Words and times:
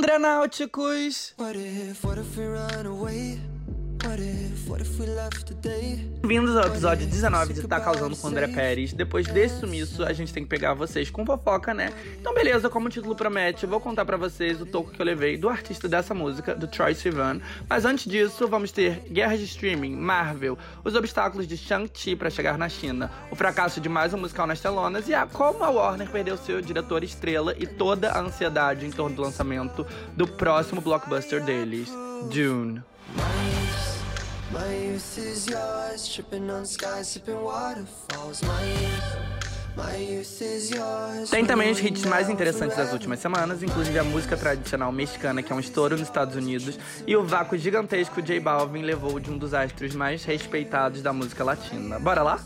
André 0.00 0.18
na 0.18 0.40
Outchicus. 0.40 1.34
What 1.36 1.56
if, 1.56 2.02
what 2.02 2.16
if 2.16 2.34
we 2.34 2.46
run 2.46 2.86
away? 2.86 3.38
Bem-vindos 6.22 6.56
ao 6.56 6.66
episódio 6.66 7.06
19 7.06 7.52
de 7.52 7.68
Tá 7.68 7.80
Causando 7.80 8.16
com 8.16 8.28
André 8.28 8.48
Pérez. 8.48 8.92
Depois 8.92 9.26
desse 9.26 9.60
sumiço, 9.60 10.04
a 10.04 10.12
gente 10.12 10.32
tem 10.32 10.42
que 10.42 10.48
pegar 10.48 10.72
vocês 10.74 11.10
com 11.10 11.26
fofoca, 11.26 11.74
né? 11.74 11.92
Então, 12.18 12.32
beleza, 12.32 12.70
como 12.70 12.86
o 12.86 12.90
título 12.90 13.14
promete, 13.14 13.66
vou 13.66 13.78
contar 13.78 14.06
para 14.06 14.16
vocês 14.16 14.60
o 14.60 14.66
toco 14.66 14.90
que 14.90 15.00
eu 15.00 15.04
levei 15.04 15.36
do 15.36 15.48
artista 15.48 15.86
dessa 15.86 16.14
música, 16.14 16.54
do 16.54 16.66
Troy 16.66 16.94
Sivan. 16.94 17.40
Mas 17.68 17.84
antes 17.84 18.06
disso, 18.06 18.48
vamos 18.48 18.72
ter 18.72 19.02
guerras 19.10 19.38
de 19.38 19.44
streaming, 19.44 19.94
Marvel, 19.96 20.56
os 20.82 20.94
obstáculos 20.94 21.46
de 21.46 21.56
Shang-Chi 21.56 22.16
para 22.16 22.30
chegar 22.30 22.56
na 22.56 22.68
China, 22.68 23.10
o 23.30 23.36
fracasso 23.36 23.80
de 23.80 23.88
mais 23.88 24.14
um 24.14 24.18
musical 24.18 24.46
nas 24.46 24.60
telonas 24.60 25.08
e 25.08 25.14
a 25.14 25.26
como 25.26 25.62
a 25.62 25.68
Warner 25.68 26.08
perdeu 26.08 26.36
seu 26.38 26.62
diretor 26.62 27.04
estrela 27.04 27.54
e 27.58 27.66
toda 27.66 28.12
a 28.12 28.20
ansiedade 28.20 28.86
em 28.86 28.90
torno 28.90 29.16
do 29.16 29.22
lançamento 29.22 29.86
do 30.16 30.26
próximo 30.26 30.80
blockbuster 30.80 31.44
deles, 31.44 31.90
Dune. 32.32 32.82
My 34.52 34.66
youth 34.74 35.18
is 35.18 35.46
yours, 35.46 36.08
tripping 36.08 36.50
on 36.50 36.66
skies, 36.66 37.08
sipping 37.08 37.40
waterfalls. 37.42 38.42
My 38.42 38.64
youth. 38.82 39.30
Tem 41.30 41.44
também 41.44 41.70
os 41.70 41.78
hits 41.78 42.04
mais 42.04 42.28
interessantes 42.28 42.76
das 42.76 42.92
últimas 42.92 43.20
semanas, 43.20 43.62
inclusive 43.62 43.98
a 43.98 44.04
música 44.04 44.36
tradicional 44.36 44.92
mexicana, 44.92 45.42
que 45.42 45.52
é 45.52 45.56
um 45.56 45.60
estouro 45.60 45.96
nos 45.96 46.08
Estados 46.08 46.34
Unidos, 46.34 46.78
e 47.06 47.16
o 47.16 47.24
vácuo 47.24 47.56
gigantesco 47.56 48.20
J 48.20 48.40
Balvin 48.40 48.82
levou 48.82 49.18
de 49.20 49.30
um 49.30 49.38
dos 49.38 49.54
astros 49.54 49.94
mais 49.94 50.24
respeitados 50.24 51.02
da 51.02 51.12
música 51.12 51.44
latina. 51.44 51.98
Bora 51.98 52.22
lá? 52.22 52.40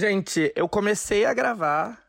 Gente, 0.00 0.52
eu 0.54 0.68
comecei 0.68 1.24
a 1.24 1.34
gravar 1.34 2.00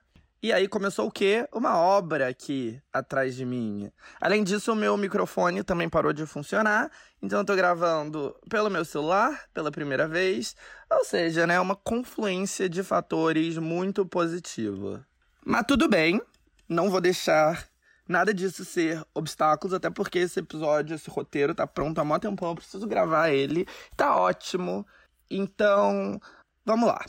e 0.43 0.53
aí 0.53 0.67
começou 0.67 1.07
o 1.07 1.11
quê? 1.11 1.49
Uma 1.51 1.75
obra 1.75 2.27
aqui 2.27 2.79
atrás 2.93 3.35
de 3.35 3.43
mim. 3.43 3.91
Além 4.21 4.43
disso, 4.43 4.71
o 4.71 4.75
meu 4.75 4.95
microfone 4.95 5.63
também 5.63 5.89
parou 5.89 6.13
de 6.13 6.23
funcionar, 6.27 6.91
então 7.19 7.39
eu 7.39 7.45
tô 7.45 7.55
gravando 7.55 8.35
pelo 8.47 8.69
meu 8.69 8.85
celular 8.85 9.43
pela 9.55 9.71
primeira 9.71 10.07
vez, 10.07 10.55
ou 10.87 11.03
seja, 11.03 11.47
né, 11.47 11.59
uma 11.59 11.75
confluência 11.75 12.69
de 12.69 12.83
fatores 12.83 13.57
muito 13.57 14.05
positiva. 14.05 15.03
Mas 15.43 15.65
tudo 15.67 15.89
bem, 15.89 16.21
não 16.69 16.91
vou 16.91 17.01
deixar 17.01 17.67
nada 18.07 18.31
disso 18.31 18.63
ser 18.63 19.03
obstáculos, 19.15 19.73
até 19.73 19.89
porque 19.89 20.19
esse 20.19 20.39
episódio, 20.39 20.93
esse 20.93 21.09
roteiro 21.09 21.55
tá 21.55 21.65
pronto 21.65 21.97
há 21.97 22.05
muito 22.05 22.21
tempo, 22.21 22.45
eu 22.45 22.53
preciso 22.53 22.85
gravar 22.85 23.31
ele, 23.31 23.67
tá 23.97 24.15
ótimo. 24.15 24.85
Então, 25.27 26.21
vamos 26.63 26.87
lá. 26.87 27.03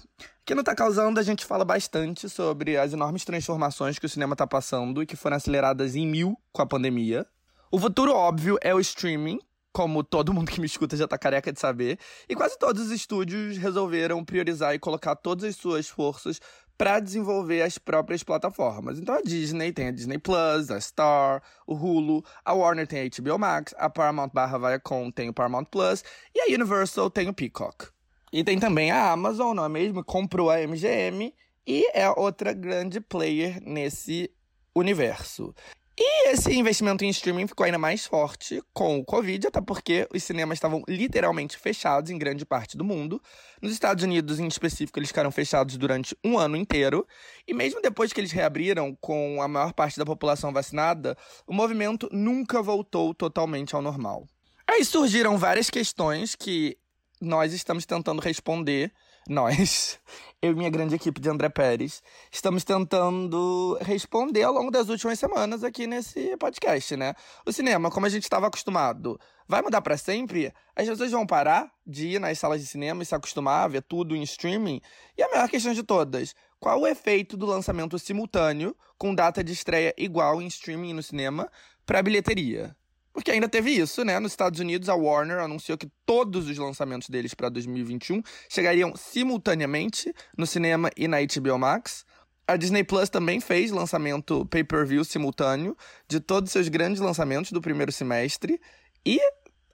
Que 0.50 0.54
não 0.56 0.64
tá 0.64 0.74
causando, 0.74 1.20
a 1.20 1.22
gente 1.22 1.44
fala 1.44 1.64
bastante 1.64 2.28
sobre 2.28 2.76
as 2.76 2.92
enormes 2.92 3.24
transformações 3.24 4.00
que 4.00 4.06
o 4.06 4.08
cinema 4.08 4.34
tá 4.34 4.48
passando 4.48 5.00
e 5.00 5.06
que 5.06 5.14
foram 5.14 5.36
aceleradas 5.36 5.94
em 5.94 6.04
mil 6.04 6.36
com 6.52 6.60
a 6.60 6.66
pandemia. 6.66 7.24
O 7.70 7.78
futuro 7.78 8.12
óbvio 8.12 8.58
é 8.60 8.74
o 8.74 8.80
streaming, 8.80 9.38
como 9.72 10.02
todo 10.02 10.34
mundo 10.34 10.50
que 10.50 10.58
me 10.58 10.66
escuta 10.66 10.96
já 10.96 11.06
tá 11.06 11.16
careca 11.16 11.52
de 11.52 11.60
saber, 11.60 12.00
e 12.28 12.34
quase 12.34 12.58
todos 12.58 12.86
os 12.86 12.90
estúdios 12.90 13.58
resolveram 13.58 14.24
priorizar 14.24 14.74
e 14.74 14.80
colocar 14.80 15.14
todas 15.14 15.44
as 15.44 15.54
suas 15.54 15.88
forças 15.88 16.40
para 16.76 16.98
desenvolver 16.98 17.62
as 17.62 17.78
próprias 17.78 18.24
plataformas. 18.24 18.98
Então 18.98 19.14
a 19.14 19.22
Disney 19.22 19.72
tem 19.72 19.86
a 19.86 19.92
Disney 19.92 20.18
Plus, 20.18 20.68
a 20.68 20.80
Star, 20.80 21.44
o 21.64 21.74
Hulu, 21.76 22.24
a 22.44 22.52
Warner 22.52 22.88
tem 22.88 23.02
a 23.02 23.22
HBO 23.22 23.38
Max, 23.38 23.72
a 23.78 23.88
Paramount 23.88 24.30
barra 24.34 24.58
Viacom 24.58 25.12
tem 25.12 25.28
o 25.28 25.32
Paramount 25.32 25.66
Plus 25.66 26.02
e 26.34 26.40
a 26.40 26.52
Universal 26.52 27.08
tem 27.08 27.28
o 27.28 27.32
Peacock. 27.32 27.86
E 28.32 28.44
tem 28.44 28.58
também 28.58 28.90
a 28.90 29.10
Amazon, 29.10 29.56
não 29.56 29.64
é 29.64 29.68
mesmo? 29.68 30.04
Comprou 30.04 30.50
a 30.50 30.58
MGM 30.60 31.34
e 31.66 31.88
é 31.92 32.08
outra 32.10 32.52
grande 32.52 33.00
player 33.00 33.60
nesse 33.62 34.30
universo. 34.74 35.54
E 36.02 36.30
esse 36.30 36.50
investimento 36.54 37.04
em 37.04 37.10
streaming 37.10 37.46
ficou 37.46 37.66
ainda 37.66 37.76
mais 37.76 38.06
forte 38.06 38.62
com 38.72 38.98
o 38.98 39.04
Covid, 39.04 39.48
até 39.48 39.60
porque 39.60 40.08
os 40.14 40.24
cinemas 40.24 40.56
estavam 40.56 40.82
literalmente 40.88 41.58
fechados 41.58 42.10
em 42.10 42.16
grande 42.16 42.46
parte 42.46 42.74
do 42.74 42.82
mundo. 42.82 43.20
Nos 43.60 43.72
Estados 43.72 44.02
Unidos, 44.02 44.40
em 44.40 44.46
específico, 44.46 44.98
eles 44.98 45.10
ficaram 45.10 45.30
fechados 45.30 45.76
durante 45.76 46.16
um 46.24 46.38
ano 46.38 46.56
inteiro. 46.56 47.06
E 47.46 47.52
mesmo 47.52 47.82
depois 47.82 48.14
que 48.14 48.20
eles 48.20 48.32
reabriram, 48.32 48.96
com 48.98 49.42
a 49.42 49.48
maior 49.48 49.74
parte 49.74 49.98
da 49.98 50.06
população 50.06 50.54
vacinada, 50.54 51.14
o 51.46 51.52
movimento 51.52 52.08
nunca 52.10 52.62
voltou 52.62 53.12
totalmente 53.12 53.74
ao 53.74 53.82
normal. 53.82 54.26
Aí 54.66 54.82
surgiram 54.84 55.36
várias 55.36 55.68
questões 55.68 56.34
que 56.34 56.78
nós 57.20 57.52
estamos 57.52 57.84
tentando 57.84 58.20
responder, 58.20 58.90
nós, 59.28 60.00
eu 60.40 60.52
e 60.52 60.54
minha 60.54 60.70
grande 60.70 60.94
equipe 60.94 61.20
de 61.20 61.28
André 61.28 61.50
Pérez, 61.50 62.02
estamos 62.32 62.64
tentando 62.64 63.76
responder 63.82 64.42
ao 64.42 64.54
longo 64.54 64.70
das 64.70 64.88
últimas 64.88 65.18
semanas 65.18 65.62
aqui 65.62 65.86
nesse 65.86 66.34
podcast, 66.38 66.96
né? 66.96 67.14
O 67.44 67.52
cinema, 67.52 67.90
como 67.90 68.06
a 68.06 68.08
gente 68.08 68.22
estava 68.22 68.46
acostumado, 68.46 69.20
vai 69.46 69.60
mudar 69.60 69.82
para 69.82 69.98
sempre? 69.98 70.52
As 70.74 70.88
pessoas 70.88 71.10
vão 71.10 71.26
parar 71.26 71.70
de 71.86 72.08
ir 72.08 72.18
nas 72.18 72.38
salas 72.38 72.60
de 72.60 72.66
cinema 72.66 73.02
e 73.02 73.06
se 73.06 73.14
acostumar 73.14 73.64
a 73.64 73.68
ver 73.68 73.82
tudo 73.82 74.16
em 74.16 74.22
streaming? 74.22 74.80
E 75.18 75.22
a 75.22 75.28
maior 75.28 75.48
questão 75.48 75.74
de 75.74 75.82
todas, 75.82 76.34
qual 76.58 76.80
o 76.80 76.86
efeito 76.86 77.36
do 77.36 77.44
lançamento 77.44 77.98
simultâneo, 77.98 78.74
com 78.96 79.14
data 79.14 79.44
de 79.44 79.52
estreia 79.52 79.94
igual 79.98 80.40
em 80.40 80.46
streaming 80.46 80.90
e 80.90 80.94
no 80.94 81.02
cinema, 81.02 81.50
para 81.84 81.98
a 81.98 82.02
bilheteria? 82.02 82.74
Porque 83.12 83.30
ainda 83.30 83.48
teve 83.48 83.70
isso, 83.70 84.04
né? 84.04 84.18
Nos 84.18 84.32
Estados 84.32 84.60
Unidos, 84.60 84.88
a 84.88 84.94
Warner 84.94 85.38
anunciou 85.38 85.76
que 85.76 85.90
todos 86.06 86.48
os 86.48 86.56
lançamentos 86.58 87.08
deles 87.08 87.34
para 87.34 87.48
2021 87.48 88.22
chegariam 88.48 88.94
simultaneamente 88.96 90.14
no 90.36 90.46
cinema 90.46 90.90
e 90.96 91.08
na 91.08 91.18
HBO 91.18 91.58
Max. 91.58 92.04
A 92.46 92.56
Disney 92.56 92.84
Plus 92.84 93.08
também 93.08 93.40
fez 93.40 93.70
lançamento 93.70 94.46
pay-per-view 94.46 95.04
simultâneo 95.04 95.76
de 96.08 96.20
todos 96.20 96.48
os 96.48 96.52
seus 96.52 96.68
grandes 96.68 97.00
lançamentos 97.00 97.52
do 97.52 97.60
primeiro 97.60 97.92
semestre 97.92 98.60
e 99.04 99.20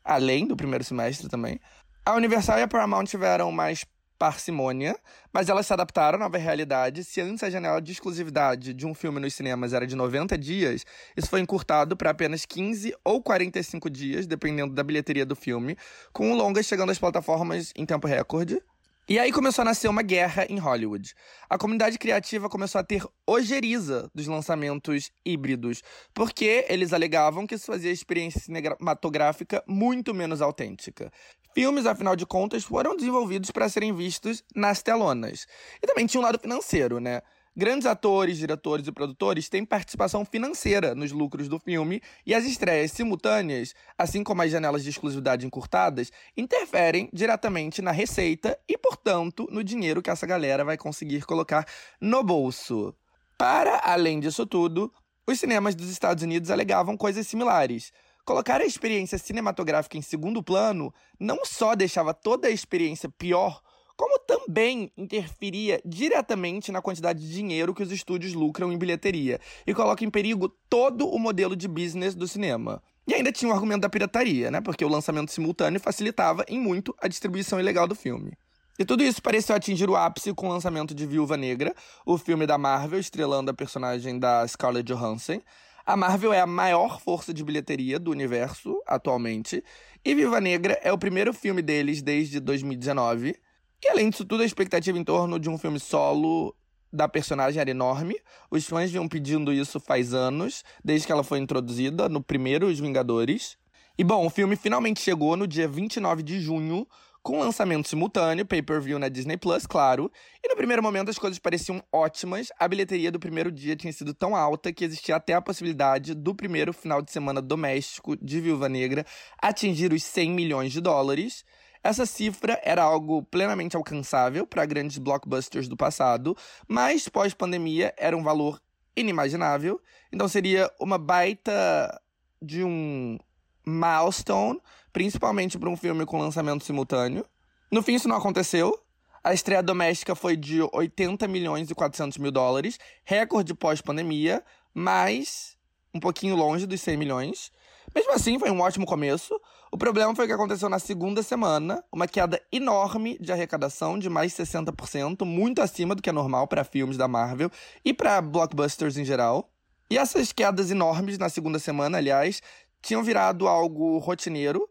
além 0.04 0.46
do 0.46 0.56
primeiro 0.56 0.84
semestre 0.84 1.28
também. 1.28 1.60
A 2.04 2.14
Universal 2.14 2.58
e 2.58 2.62
a 2.62 2.68
Paramount 2.68 3.06
tiveram 3.06 3.50
mais 3.50 3.84
parcimônia, 4.18 4.98
mas 5.32 5.48
elas 5.48 5.66
se 5.66 5.72
adaptaram 5.72 6.16
à 6.16 6.20
nova 6.20 6.38
realidade. 6.38 7.04
Se 7.04 7.20
antes 7.20 7.42
a 7.42 7.50
janela 7.50 7.80
de 7.80 7.92
exclusividade 7.92 8.74
de 8.74 8.86
um 8.86 8.94
filme 8.94 9.20
nos 9.20 9.34
cinemas 9.34 9.72
era 9.72 9.86
de 9.86 9.94
90 9.94 10.36
dias, 10.36 10.84
isso 11.16 11.28
foi 11.28 11.40
encurtado 11.40 11.96
para 11.96 12.10
apenas 12.10 12.44
15 12.44 12.94
ou 13.04 13.22
45 13.22 13.88
dias, 13.90 14.26
dependendo 14.26 14.74
da 14.74 14.82
bilheteria 14.82 15.26
do 15.26 15.36
filme, 15.36 15.76
com 16.12 16.32
o 16.32 16.36
longa 16.36 16.62
chegando 16.62 16.90
às 16.90 16.98
plataformas 16.98 17.72
em 17.76 17.86
tempo 17.86 18.06
recorde. 18.06 18.60
E 19.08 19.20
aí 19.20 19.30
começou 19.30 19.62
a 19.62 19.66
nascer 19.66 19.86
uma 19.86 20.02
guerra 20.02 20.46
em 20.50 20.58
Hollywood. 20.58 21.14
A 21.48 21.56
comunidade 21.56 21.96
criativa 21.96 22.48
começou 22.48 22.80
a 22.80 22.84
ter 22.84 23.06
ojeriza 23.24 24.10
dos 24.12 24.26
lançamentos 24.26 25.12
híbridos, 25.24 25.80
porque 26.12 26.66
eles 26.68 26.92
alegavam 26.92 27.46
que 27.46 27.54
isso 27.54 27.66
fazia 27.66 27.90
a 27.90 27.92
experiência 27.92 28.40
cinematográfica 28.40 29.62
muito 29.64 30.12
menos 30.12 30.42
autêntica. 30.42 31.12
Filmes, 31.56 31.86
afinal 31.86 32.14
de 32.14 32.26
contas, 32.26 32.64
foram 32.64 32.94
desenvolvidos 32.94 33.50
para 33.50 33.66
serem 33.66 33.90
vistos 33.90 34.44
nas 34.54 34.82
telonas. 34.82 35.46
E 35.82 35.86
também 35.86 36.04
tinha 36.04 36.20
um 36.20 36.22
lado 36.22 36.38
financeiro, 36.38 37.00
né? 37.00 37.22
Grandes 37.56 37.86
atores, 37.86 38.36
diretores 38.36 38.86
e 38.86 38.92
produtores 38.92 39.48
têm 39.48 39.64
participação 39.64 40.22
financeira 40.22 40.94
nos 40.94 41.12
lucros 41.12 41.48
do 41.48 41.58
filme 41.58 42.02
e 42.26 42.34
as 42.34 42.44
estreias 42.44 42.92
simultâneas, 42.92 43.74
assim 43.96 44.22
como 44.22 44.42
as 44.42 44.50
janelas 44.50 44.84
de 44.84 44.90
exclusividade 44.90 45.46
encurtadas, 45.46 46.12
interferem 46.36 47.08
diretamente 47.10 47.80
na 47.80 47.90
receita 47.90 48.58
e, 48.68 48.76
portanto, 48.76 49.48
no 49.50 49.64
dinheiro 49.64 50.02
que 50.02 50.10
essa 50.10 50.26
galera 50.26 50.62
vai 50.62 50.76
conseguir 50.76 51.24
colocar 51.24 51.66
no 51.98 52.22
bolso. 52.22 52.94
Para 53.38 53.80
além 53.82 54.20
disso 54.20 54.44
tudo, 54.44 54.92
os 55.26 55.40
cinemas 55.40 55.74
dos 55.74 55.88
Estados 55.88 56.22
Unidos 56.22 56.50
alegavam 56.50 56.98
coisas 56.98 57.26
similares. 57.26 57.94
Colocar 58.26 58.60
a 58.60 58.66
experiência 58.66 59.18
cinematográfica 59.18 59.96
em 59.96 60.02
segundo 60.02 60.42
plano 60.42 60.92
não 61.16 61.44
só 61.44 61.76
deixava 61.76 62.12
toda 62.12 62.48
a 62.48 62.50
experiência 62.50 63.08
pior, 63.08 63.62
como 63.96 64.18
também 64.18 64.90
interferia 64.96 65.80
diretamente 65.84 66.72
na 66.72 66.82
quantidade 66.82 67.20
de 67.20 67.32
dinheiro 67.32 67.72
que 67.72 67.84
os 67.84 67.92
estúdios 67.92 68.34
lucram 68.34 68.72
em 68.72 68.76
bilheteria 68.76 69.38
e 69.64 69.72
coloca 69.72 70.04
em 70.04 70.10
perigo 70.10 70.48
todo 70.68 71.08
o 71.08 71.20
modelo 71.20 71.54
de 71.54 71.68
business 71.68 72.16
do 72.16 72.26
cinema. 72.26 72.82
E 73.06 73.14
ainda 73.14 73.30
tinha 73.30 73.48
o 73.48 73.54
argumento 73.54 73.82
da 73.82 73.88
pirataria, 73.88 74.50
né? 74.50 74.60
Porque 74.60 74.84
o 74.84 74.88
lançamento 74.88 75.30
simultâneo 75.30 75.78
facilitava 75.78 76.44
em 76.48 76.58
muito 76.58 76.92
a 77.00 77.06
distribuição 77.06 77.60
ilegal 77.60 77.86
do 77.86 77.94
filme. 77.94 78.32
E 78.76 78.84
tudo 78.84 79.04
isso 79.04 79.22
pareceu 79.22 79.54
atingir 79.54 79.88
o 79.88 79.94
ápice 79.94 80.34
com 80.34 80.48
o 80.48 80.50
lançamento 80.50 80.92
de 80.92 81.06
Viúva 81.06 81.36
Negra, 81.36 81.72
o 82.04 82.18
filme 82.18 82.44
da 82.44 82.58
Marvel 82.58 82.98
estrelando 82.98 83.52
a 83.52 83.54
personagem 83.54 84.18
da 84.18 84.46
Scarlett 84.48 84.92
Johansson, 84.92 85.40
a 85.86 85.96
Marvel 85.96 86.32
é 86.32 86.40
a 86.40 86.46
maior 86.46 87.00
força 87.00 87.32
de 87.32 87.44
bilheteria 87.44 87.96
do 87.96 88.10
universo 88.10 88.82
atualmente, 88.84 89.62
e 90.04 90.14
Viva 90.16 90.40
Negra 90.40 90.78
é 90.82 90.92
o 90.92 90.98
primeiro 90.98 91.32
filme 91.32 91.62
deles 91.62 92.02
desde 92.02 92.40
2019. 92.40 93.36
E 93.84 93.88
além 93.88 94.10
disso 94.10 94.24
tudo, 94.24 94.42
a 94.42 94.46
expectativa 94.46 94.98
em 94.98 95.04
torno 95.04 95.38
de 95.38 95.48
um 95.48 95.56
filme 95.56 95.78
solo 95.78 96.56
da 96.92 97.08
personagem 97.08 97.60
era 97.60 97.70
enorme. 97.70 98.16
Os 98.50 98.66
fãs 98.66 98.90
vinham 98.90 99.08
pedindo 99.08 99.52
isso 99.52 99.78
faz 99.78 100.12
anos, 100.12 100.64
desde 100.84 101.06
que 101.06 101.12
ela 101.12 101.22
foi 101.22 101.38
introduzida 101.38 102.08
no 102.08 102.20
primeiro 102.20 102.66
Os 102.66 102.80
Vingadores. 102.80 103.56
E 103.96 104.02
bom, 104.02 104.26
o 104.26 104.30
filme 104.30 104.56
finalmente 104.56 105.00
chegou 105.00 105.36
no 105.36 105.46
dia 105.46 105.68
29 105.68 106.22
de 106.22 106.40
junho, 106.40 106.86
com 107.26 107.40
lançamento 107.40 107.88
simultâneo, 107.88 108.46
pay-per-view 108.46 109.00
na 109.00 109.08
Disney 109.08 109.36
Plus, 109.36 109.66
claro. 109.66 110.08
E 110.44 110.48
no 110.48 110.54
primeiro 110.54 110.80
momento 110.80 111.10
as 111.10 111.18
coisas 111.18 111.40
pareciam 111.40 111.82
ótimas. 111.92 112.52
A 112.56 112.68
bilheteria 112.68 113.10
do 113.10 113.18
primeiro 113.18 113.50
dia 113.50 113.74
tinha 113.74 113.92
sido 113.92 114.14
tão 114.14 114.36
alta 114.36 114.72
que 114.72 114.84
existia 114.84 115.16
até 115.16 115.34
a 115.34 115.42
possibilidade 115.42 116.14
do 116.14 116.32
primeiro 116.36 116.72
final 116.72 117.02
de 117.02 117.10
semana 117.10 117.42
doméstico 117.42 118.16
de 118.16 118.40
Viúva 118.40 118.68
Negra 118.68 119.04
atingir 119.42 119.92
os 119.92 120.04
100 120.04 120.30
milhões 120.30 120.70
de 120.70 120.80
dólares. 120.80 121.44
Essa 121.82 122.06
cifra 122.06 122.60
era 122.62 122.84
algo 122.84 123.24
plenamente 123.24 123.76
alcançável 123.76 124.46
para 124.46 124.64
grandes 124.64 124.96
blockbusters 124.96 125.66
do 125.66 125.76
passado, 125.76 126.36
mas 126.68 127.08
pós-pandemia 127.08 127.92
era 127.98 128.16
um 128.16 128.22
valor 128.22 128.62
inimaginável. 128.96 129.80
Então 130.12 130.28
seria 130.28 130.70
uma 130.78 130.96
baita 130.96 132.00
de 132.40 132.62
um 132.62 133.18
milestone 133.66 134.60
principalmente 134.96 135.58
para 135.58 135.68
um 135.68 135.76
filme 135.76 136.06
com 136.06 136.18
lançamento 136.18 136.64
simultâneo. 136.64 137.22
No 137.70 137.82
fim, 137.82 137.96
isso 137.96 138.08
não 138.08 138.16
aconteceu. 138.16 138.74
A 139.22 139.34
estreia 139.34 139.62
doméstica 139.62 140.14
foi 140.14 140.38
de 140.38 140.62
80 140.72 141.28
milhões 141.28 141.70
e 141.70 141.74
400 141.74 142.16
mil 142.16 142.30
dólares, 142.30 142.78
recorde 143.04 143.52
pós-pandemia, 143.52 144.42
mas 144.72 145.54
um 145.92 146.00
pouquinho 146.00 146.34
longe 146.34 146.64
dos 146.64 146.80
100 146.80 146.96
milhões. 146.96 147.52
Mesmo 147.94 148.10
assim, 148.14 148.38
foi 148.38 148.50
um 148.50 148.62
ótimo 148.62 148.86
começo. 148.86 149.38
O 149.70 149.76
problema 149.76 150.16
foi 150.16 150.24
o 150.24 150.28
que 150.28 150.32
aconteceu 150.32 150.70
na 150.70 150.78
segunda 150.78 151.22
semana, 151.22 151.84
uma 151.92 152.08
queda 152.08 152.40
enorme 152.50 153.18
de 153.20 153.30
arrecadação 153.30 153.98
de 153.98 154.08
mais 154.08 154.34
de 154.34 154.42
60%, 154.42 155.26
muito 155.26 155.60
acima 155.60 155.94
do 155.94 156.00
que 156.00 156.08
é 156.08 156.12
normal 156.12 156.48
para 156.48 156.64
filmes 156.64 156.96
da 156.96 157.06
Marvel 157.06 157.50
e 157.84 157.92
para 157.92 158.22
blockbusters 158.22 158.96
em 158.96 159.04
geral. 159.04 159.50
E 159.90 159.98
essas 159.98 160.32
quedas 160.32 160.70
enormes 160.70 161.18
na 161.18 161.28
segunda 161.28 161.58
semana, 161.58 161.98
aliás, 161.98 162.40
tinham 162.80 163.04
virado 163.04 163.46
algo 163.46 163.98
rotineiro 163.98 164.66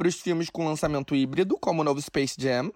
para 0.00 0.08
os 0.08 0.14
filmes 0.14 0.48
com 0.48 0.64
lançamento 0.64 1.14
híbrido, 1.14 1.58
como 1.58 1.82
o 1.82 1.84
novo 1.84 2.00
Space 2.00 2.34
Jam. 2.38 2.72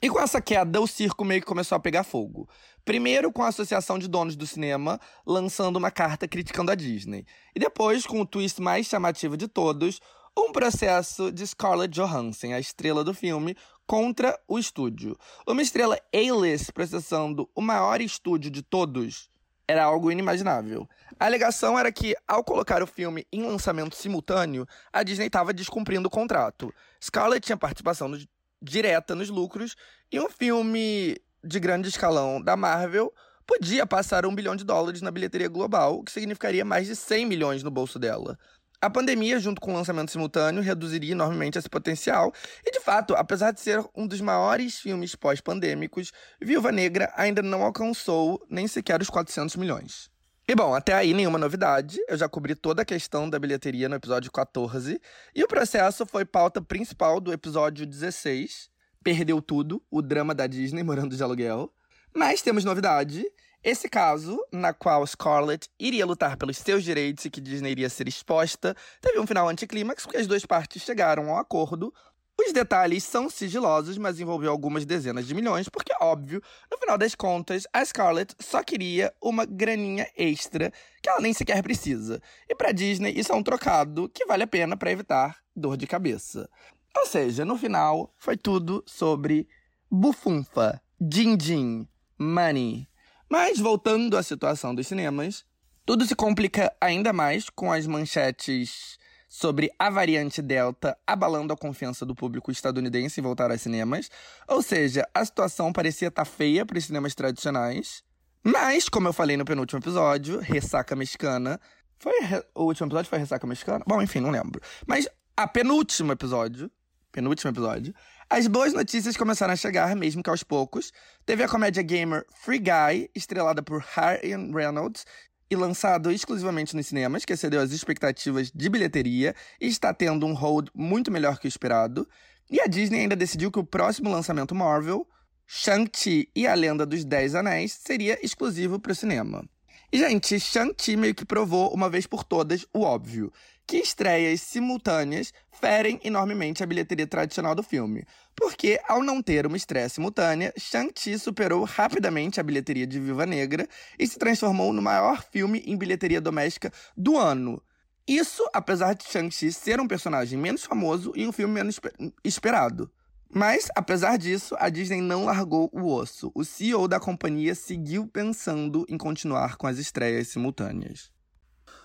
E 0.00 0.08
com 0.08 0.20
essa 0.20 0.40
queda, 0.40 0.80
o 0.80 0.86
circo 0.86 1.24
meio 1.24 1.40
que 1.40 1.46
começou 1.48 1.74
a 1.74 1.80
pegar 1.80 2.04
fogo. 2.04 2.48
Primeiro 2.84 3.32
com 3.32 3.42
a 3.42 3.48
Associação 3.48 3.98
de 3.98 4.06
Donos 4.06 4.36
do 4.36 4.46
Cinema 4.46 5.00
lançando 5.26 5.76
uma 5.76 5.90
carta 5.90 6.28
criticando 6.28 6.70
a 6.70 6.76
Disney. 6.76 7.26
E 7.52 7.58
depois, 7.58 8.06
com 8.06 8.20
o 8.20 8.24
twist 8.24 8.62
mais 8.62 8.86
chamativo 8.86 9.36
de 9.36 9.48
todos, 9.48 10.00
um 10.38 10.52
processo 10.52 11.32
de 11.32 11.44
Scarlett 11.44 11.92
Johansson, 11.92 12.52
a 12.52 12.60
estrela 12.60 13.02
do 13.02 13.12
filme, 13.12 13.56
contra 13.84 14.38
o 14.46 14.56
estúdio. 14.56 15.18
Uma 15.48 15.62
estrela 15.62 15.98
A-list 16.14 16.70
processando 16.70 17.50
o 17.56 17.60
maior 17.60 18.00
estúdio 18.00 18.52
de 18.52 18.62
todos 18.62 19.28
era 19.68 19.84
algo 19.84 20.10
inimaginável. 20.10 20.88
A 21.20 21.26
alegação 21.26 21.78
era 21.78 21.92
que, 21.92 22.16
ao 22.26 22.42
colocar 22.42 22.82
o 22.82 22.86
filme 22.86 23.26
em 23.30 23.42
lançamento 23.42 23.94
simultâneo, 23.94 24.66
a 24.90 25.02
Disney 25.02 25.26
estava 25.26 25.52
descumprindo 25.52 26.08
o 26.08 26.10
contrato. 26.10 26.72
Scarlett 27.02 27.44
tinha 27.44 27.56
participação 27.56 28.08
no, 28.08 28.18
direta 28.62 29.14
nos 29.14 29.28
lucros 29.28 29.76
e 30.10 30.18
um 30.18 30.30
filme 30.30 31.20
de 31.44 31.60
grande 31.60 31.88
escalão 31.88 32.40
da 32.40 32.56
Marvel 32.56 33.12
podia 33.46 33.86
passar 33.86 34.26
um 34.26 34.34
bilhão 34.34 34.56
de 34.56 34.64
dólares 34.64 35.00
na 35.00 35.10
bilheteria 35.10 35.48
global, 35.48 35.98
o 35.98 36.04
que 36.04 36.12
significaria 36.12 36.64
mais 36.64 36.86
de 36.86 36.94
100 36.94 37.26
milhões 37.26 37.62
no 37.62 37.70
bolso 37.70 37.98
dela. 37.98 38.38
A 38.80 38.88
pandemia, 38.88 39.40
junto 39.40 39.60
com 39.60 39.72
o 39.72 39.74
lançamento 39.74 40.12
simultâneo, 40.12 40.62
reduziria 40.62 41.10
enormemente 41.10 41.58
esse 41.58 41.68
potencial, 41.68 42.32
e 42.64 42.70
de 42.70 42.78
fato, 42.78 43.12
apesar 43.16 43.50
de 43.50 43.60
ser 43.60 43.84
um 43.92 44.06
dos 44.06 44.20
maiores 44.20 44.78
filmes 44.78 45.16
pós-pandêmicos, 45.16 46.12
Viúva 46.40 46.70
Negra 46.70 47.12
ainda 47.16 47.42
não 47.42 47.64
alcançou 47.64 48.40
nem 48.48 48.68
sequer 48.68 49.02
os 49.02 49.10
400 49.10 49.56
milhões. 49.56 50.08
E 50.46 50.54
bom, 50.54 50.76
até 50.76 50.94
aí 50.94 51.12
nenhuma 51.12 51.40
novidade, 51.40 51.98
eu 52.08 52.16
já 52.16 52.28
cobri 52.28 52.54
toda 52.54 52.82
a 52.82 52.84
questão 52.84 53.28
da 53.28 53.36
bilheteria 53.36 53.88
no 53.88 53.96
episódio 53.96 54.30
14, 54.30 55.00
e 55.34 55.42
o 55.42 55.48
processo 55.48 56.06
foi 56.06 56.24
pauta 56.24 56.62
principal 56.62 57.20
do 57.20 57.32
episódio 57.32 57.84
16, 57.84 58.70
Perdeu 59.02 59.42
Tudo, 59.42 59.82
o 59.90 60.00
drama 60.00 60.36
da 60.36 60.46
Disney 60.46 60.84
morando 60.84 61.16
de 61.16 61.22
aluguel. 61.22 61.72
Mas 62.14 62.42
temos 62.42 62.64
novidade, 62.64 63.24
esse 63.68 63.88
caso, 63.88 64.42
na 64.50 64.72
qual 64.72 65.06
Scarlett 65.06 65.68
iria 65.78 66.06
lutar 66.06 66.36
pelos 66.38 66.56
seus 66.56 66.82
direitos 66.82 67.24
e 67.24 67.30
que 67.30 67.40
Disney 67.40 67.72
iria 67.72 67.90
ser 67.90 68.08
exposta, 68.08 68.74
teve 69.00 69.18
um 69.20 69.26
final 69.26 69.48
anticlímax 69.48 70.04
porque 70.04 70.18
as 70.18 70.26
duas 70.26 70.46
partes 70.46 70.82
chegaram 70.82 71.28
ao 71.30 71.38
acordo. 71.38 71.92
Os 72.40 72.52
detalhes 72.52 73.04
são 73.04 73.28
sigilosos, 73.28 73.98
mas 73.98 74.20
envolveu 74.20 74.50
algumas 74.50 74.86
dezenas 74.86 75.26
de 75.26 75.34
milhões, 75.34 75.68
porque, 75.68 75.92
óbvio, 76.00 76.40
no 76.70 76.78
final 76.78 76.96
das 76.96 77.14
contas, 77.14 77.64
a 77.72 77.84
Scarlett 77.84 78.34
só 78.38 78.62
queria 78.62 79.12
uma 79.20 79.44
graninha 79.44 80.08
extra 80.16 80.72
que 81.02 81.10
ela 81.10 81.20
nem 81.20 81.34
sequer 81.34 81.62
precisa. 81.62 82.22
E 82.48 82.54
para 82.54 82.72
Disney, 82.72 83.12
isso 83.18 83.32
é 83.32 83.34
um 83.34 83.42
trocado 83.42 84.08
que 84.08 84.24
vale 84.24 84.44
a 84.44 84.46
pena 84.46 84.76
para 84.76 84.92
evitar 84.92 85.36
dor 85.54 85.76
de 85.76 85.86
cabeça. 85.86 86.48
Ou 86.96 87.06
seja, 87.06 87.44
no 87.44 87.58
final, 87.58 88.14
foi 88.16 88.36
tudo 88.36 88.82
sobre 88.86 89.46
bufunfa, 89.90 90.80
din-din, 90.98 91.86
money. 92.18 92.88
Mas 93.30 93.58
voltando 93.58 94.16
à 94.16 94.22
situação 94.22 94.74
dos 94.74 94.86
cinemas, 94.86 95.44
tudo 95.84 96.04
se 96.06 96.14
complica 96.14 96.72
ainda 96.80 97.12
mais 97.12 97.50
com 97.50 97.72
as 97.72 97.86
manchetes 97.86 98.98
sobre 99.28 99.70
a 99.78 99.90
variante 99.90 100.40
Delta 100.40 100.96
abalando 101.06 101.52
a 101.52 101.56
confiança 101.56 102.06
do 102.06 102.14
público 102.14 102.50
estadunidense 102.50 103.20
em 103.20 103.22
voltar 103.22 103.50
aos 103.50 103.60
cinemas. 103.60 104.10
Ou 104.48 104.62
seja, 104.62 105.06
a 105.14 105.24
situação 105.24 105.72
parecia 105.72 106.08
estar 106.08 106.24
tá 106.24 106.30
feia 106.30 106.64
para 106.64 106.78
os 106.78 106.84
cinemas 106.86 107.14
tradicionais. 107.14 108.02
Mas, 108.42 108.88
como 108.88 109.08
eu 109.08 109.12
falei 109.12 109.36
no 109.36 109.44
penúltimo 109.44 109.78
episódio, 109.78 110.40
Ressaca 110.40 110.96
Mexicana. 110.96 111.60
Foi 111.98 112.12
o 112.54 112.64
último 112.64 112.86
episódio 112.86 113.10
foi 113.10 113.18
Ressaca 113.18 113.46
Mexicana? 113.46 113.84
Bom, 113.86 114.00
enfim, 114.00 114.20
não 114.20 114.30
lembro. 114.30 114.60
Mas 114.86 115.08
a 115.36 115.46
penúltimo 115.46 116.12
episódio, 116.12 116.70
penúltimo 117.12 117.50
episódio, 117.50 117.94
as 118.30 118.46
boas 118.46 118.74
notícias 118.74 119.16
começaram 119.16 119.54
a 119.54 119.56
chegar, 119.56 119.96
mesmo 119.96 120.22
que 120.22 120.28
aos 120.28 120.42
poucos. 120.42 120.92
Teve 121.24 121.42
a 121.42 121.48
comédia 121.48 121.82
gamer 121.82 122.26
Free 122.42 122.58
Guy, 122.58 123.10
estrelada 123.14 123.62
por 123.62 123.82
Ryan 123.82 124.52
Reynolds, 124.52 125.06
e 125.50 125.56
lançado 125.56 126.12
exclusivamente 126.12 126.76
nos 126.76 126.88
cinemas, 126.88 127.24
que 127.24 127.32
excedeu 127.32 127.58
as 127.58 127.72
expectativas 127.72 128.50
de 128.50 128.68
bilheteria 128.68 129.34
e 129.58 129.66
está 129.66 129.94
tendo 129.94 130.26
um 130.26 130.34
hold 130.34 130.68
muito 130.74 131.10
melhor 131.10 131.38
que 131.38 131.46
o 131.46 131.48
esperado. 131.48 132.06
E 132.50 132.60
a 132.60 132.66
Disney 132.66 133.00
ainda 133.00 133.16
decidiu 133.16 133.50
que 133.50 133.58
o 133.58 133.64
próximo 133.64 134.10
lançamento 134.10 134.54
Marvel, 134.54 135.06
Shang-Chi 135.46 136.28
e 136.36 136.46
a 136.46 136.54
Lenda 136.54 136.84
dos 136.84 137.06
Dez 137.06 137.34
Anéis, 137.34 137.72
seria 137.72 138.18
exclusivo 138.22 138.78
para 138.78 138.92
o 138.92 138.94
cinema. 138.94 139.42
E, 139.90 139.98
gente, 139.98 140.38
Shang-Chi 140.38 140.98
meio 140.98 141.14
que 141.14 141.24
provou 141.24 141.72
uma 141.72 141.88
vez 141.88 142.06
por 142.06 142.22
todas 142.22 142.66
o 142.74 142.82
óbvio 142.82 143.32
que 143.68 143.76
estreias 143.76 144.40
simultâneas 144.40 145.30
ferem 145.52 146.00
enormemente 146.02 146.62
a 146.62 146.66
bilheteria 146.66 147.06
tradicional 147.06 147.54
do 147.54 147.62
filme. 147.62 148.06
Porque, 148.34 148.80
ao 148.88 149.02
não 149.02 149.20
ter 149.20 149.46
uma 149.46 149.58
estreia 149.58 149.90
simultânea, 149.90 150.54
Shang-Chi 150.56 151.18
superou 151.18 151.64
rapidamente 151.64 152.40
a 152.40 152.42
bilheteria 152.42 152.86
de 152.86 152.98
Viva 152.98 153.26
Negra 153.26 153.68
e 153.98 154.06
se 154.06 154.18
transformou 154.18 154.72
no 154.72 154.80
maior 154.80 155.22
filme 155.22 155.62
em 155.66 155.76
bilheteria 155.76 156.18
doméstica 156.18 156.72
do 156.96 157.18
ano. 157.18 157.62
Isso 158.06 158.48
apesar 158.54 158.94
de 158.94 159.04
Shang-Chi 159.04 159.52
ser 159.52 159.78
um 159.80 159.86
personagem 159.86 160.38
menos 160.38 160.64
famoso 160.64 161.12
e 161.14 161.26
um 161.26 161.32
filme 161.32 161.52
menos 161.52 161.78
esperado. 162.24 162.90
Mas, 163.30 163.68
apesar 163.76 164.16
disso, 164.16 164.56
a 164.58 164.70
Disney 164.70 165.02
não 165.02 165.26
largou 165.26 165.68
o 165.74 165.92
osso. 165.92 166.32
O 166.34 166.42
CEO 166.42 166.88
da 166.88 166.98
companhia 166.98 167.54
seguiu 167.54 168.06
pensando 168.06 168.86
em 168.88 168.96
continuar 168.96 169.56
com 169.56 169.66
as 169.66 169.76
estreias 169.76 170.28
simultâneas. 170.28 171.17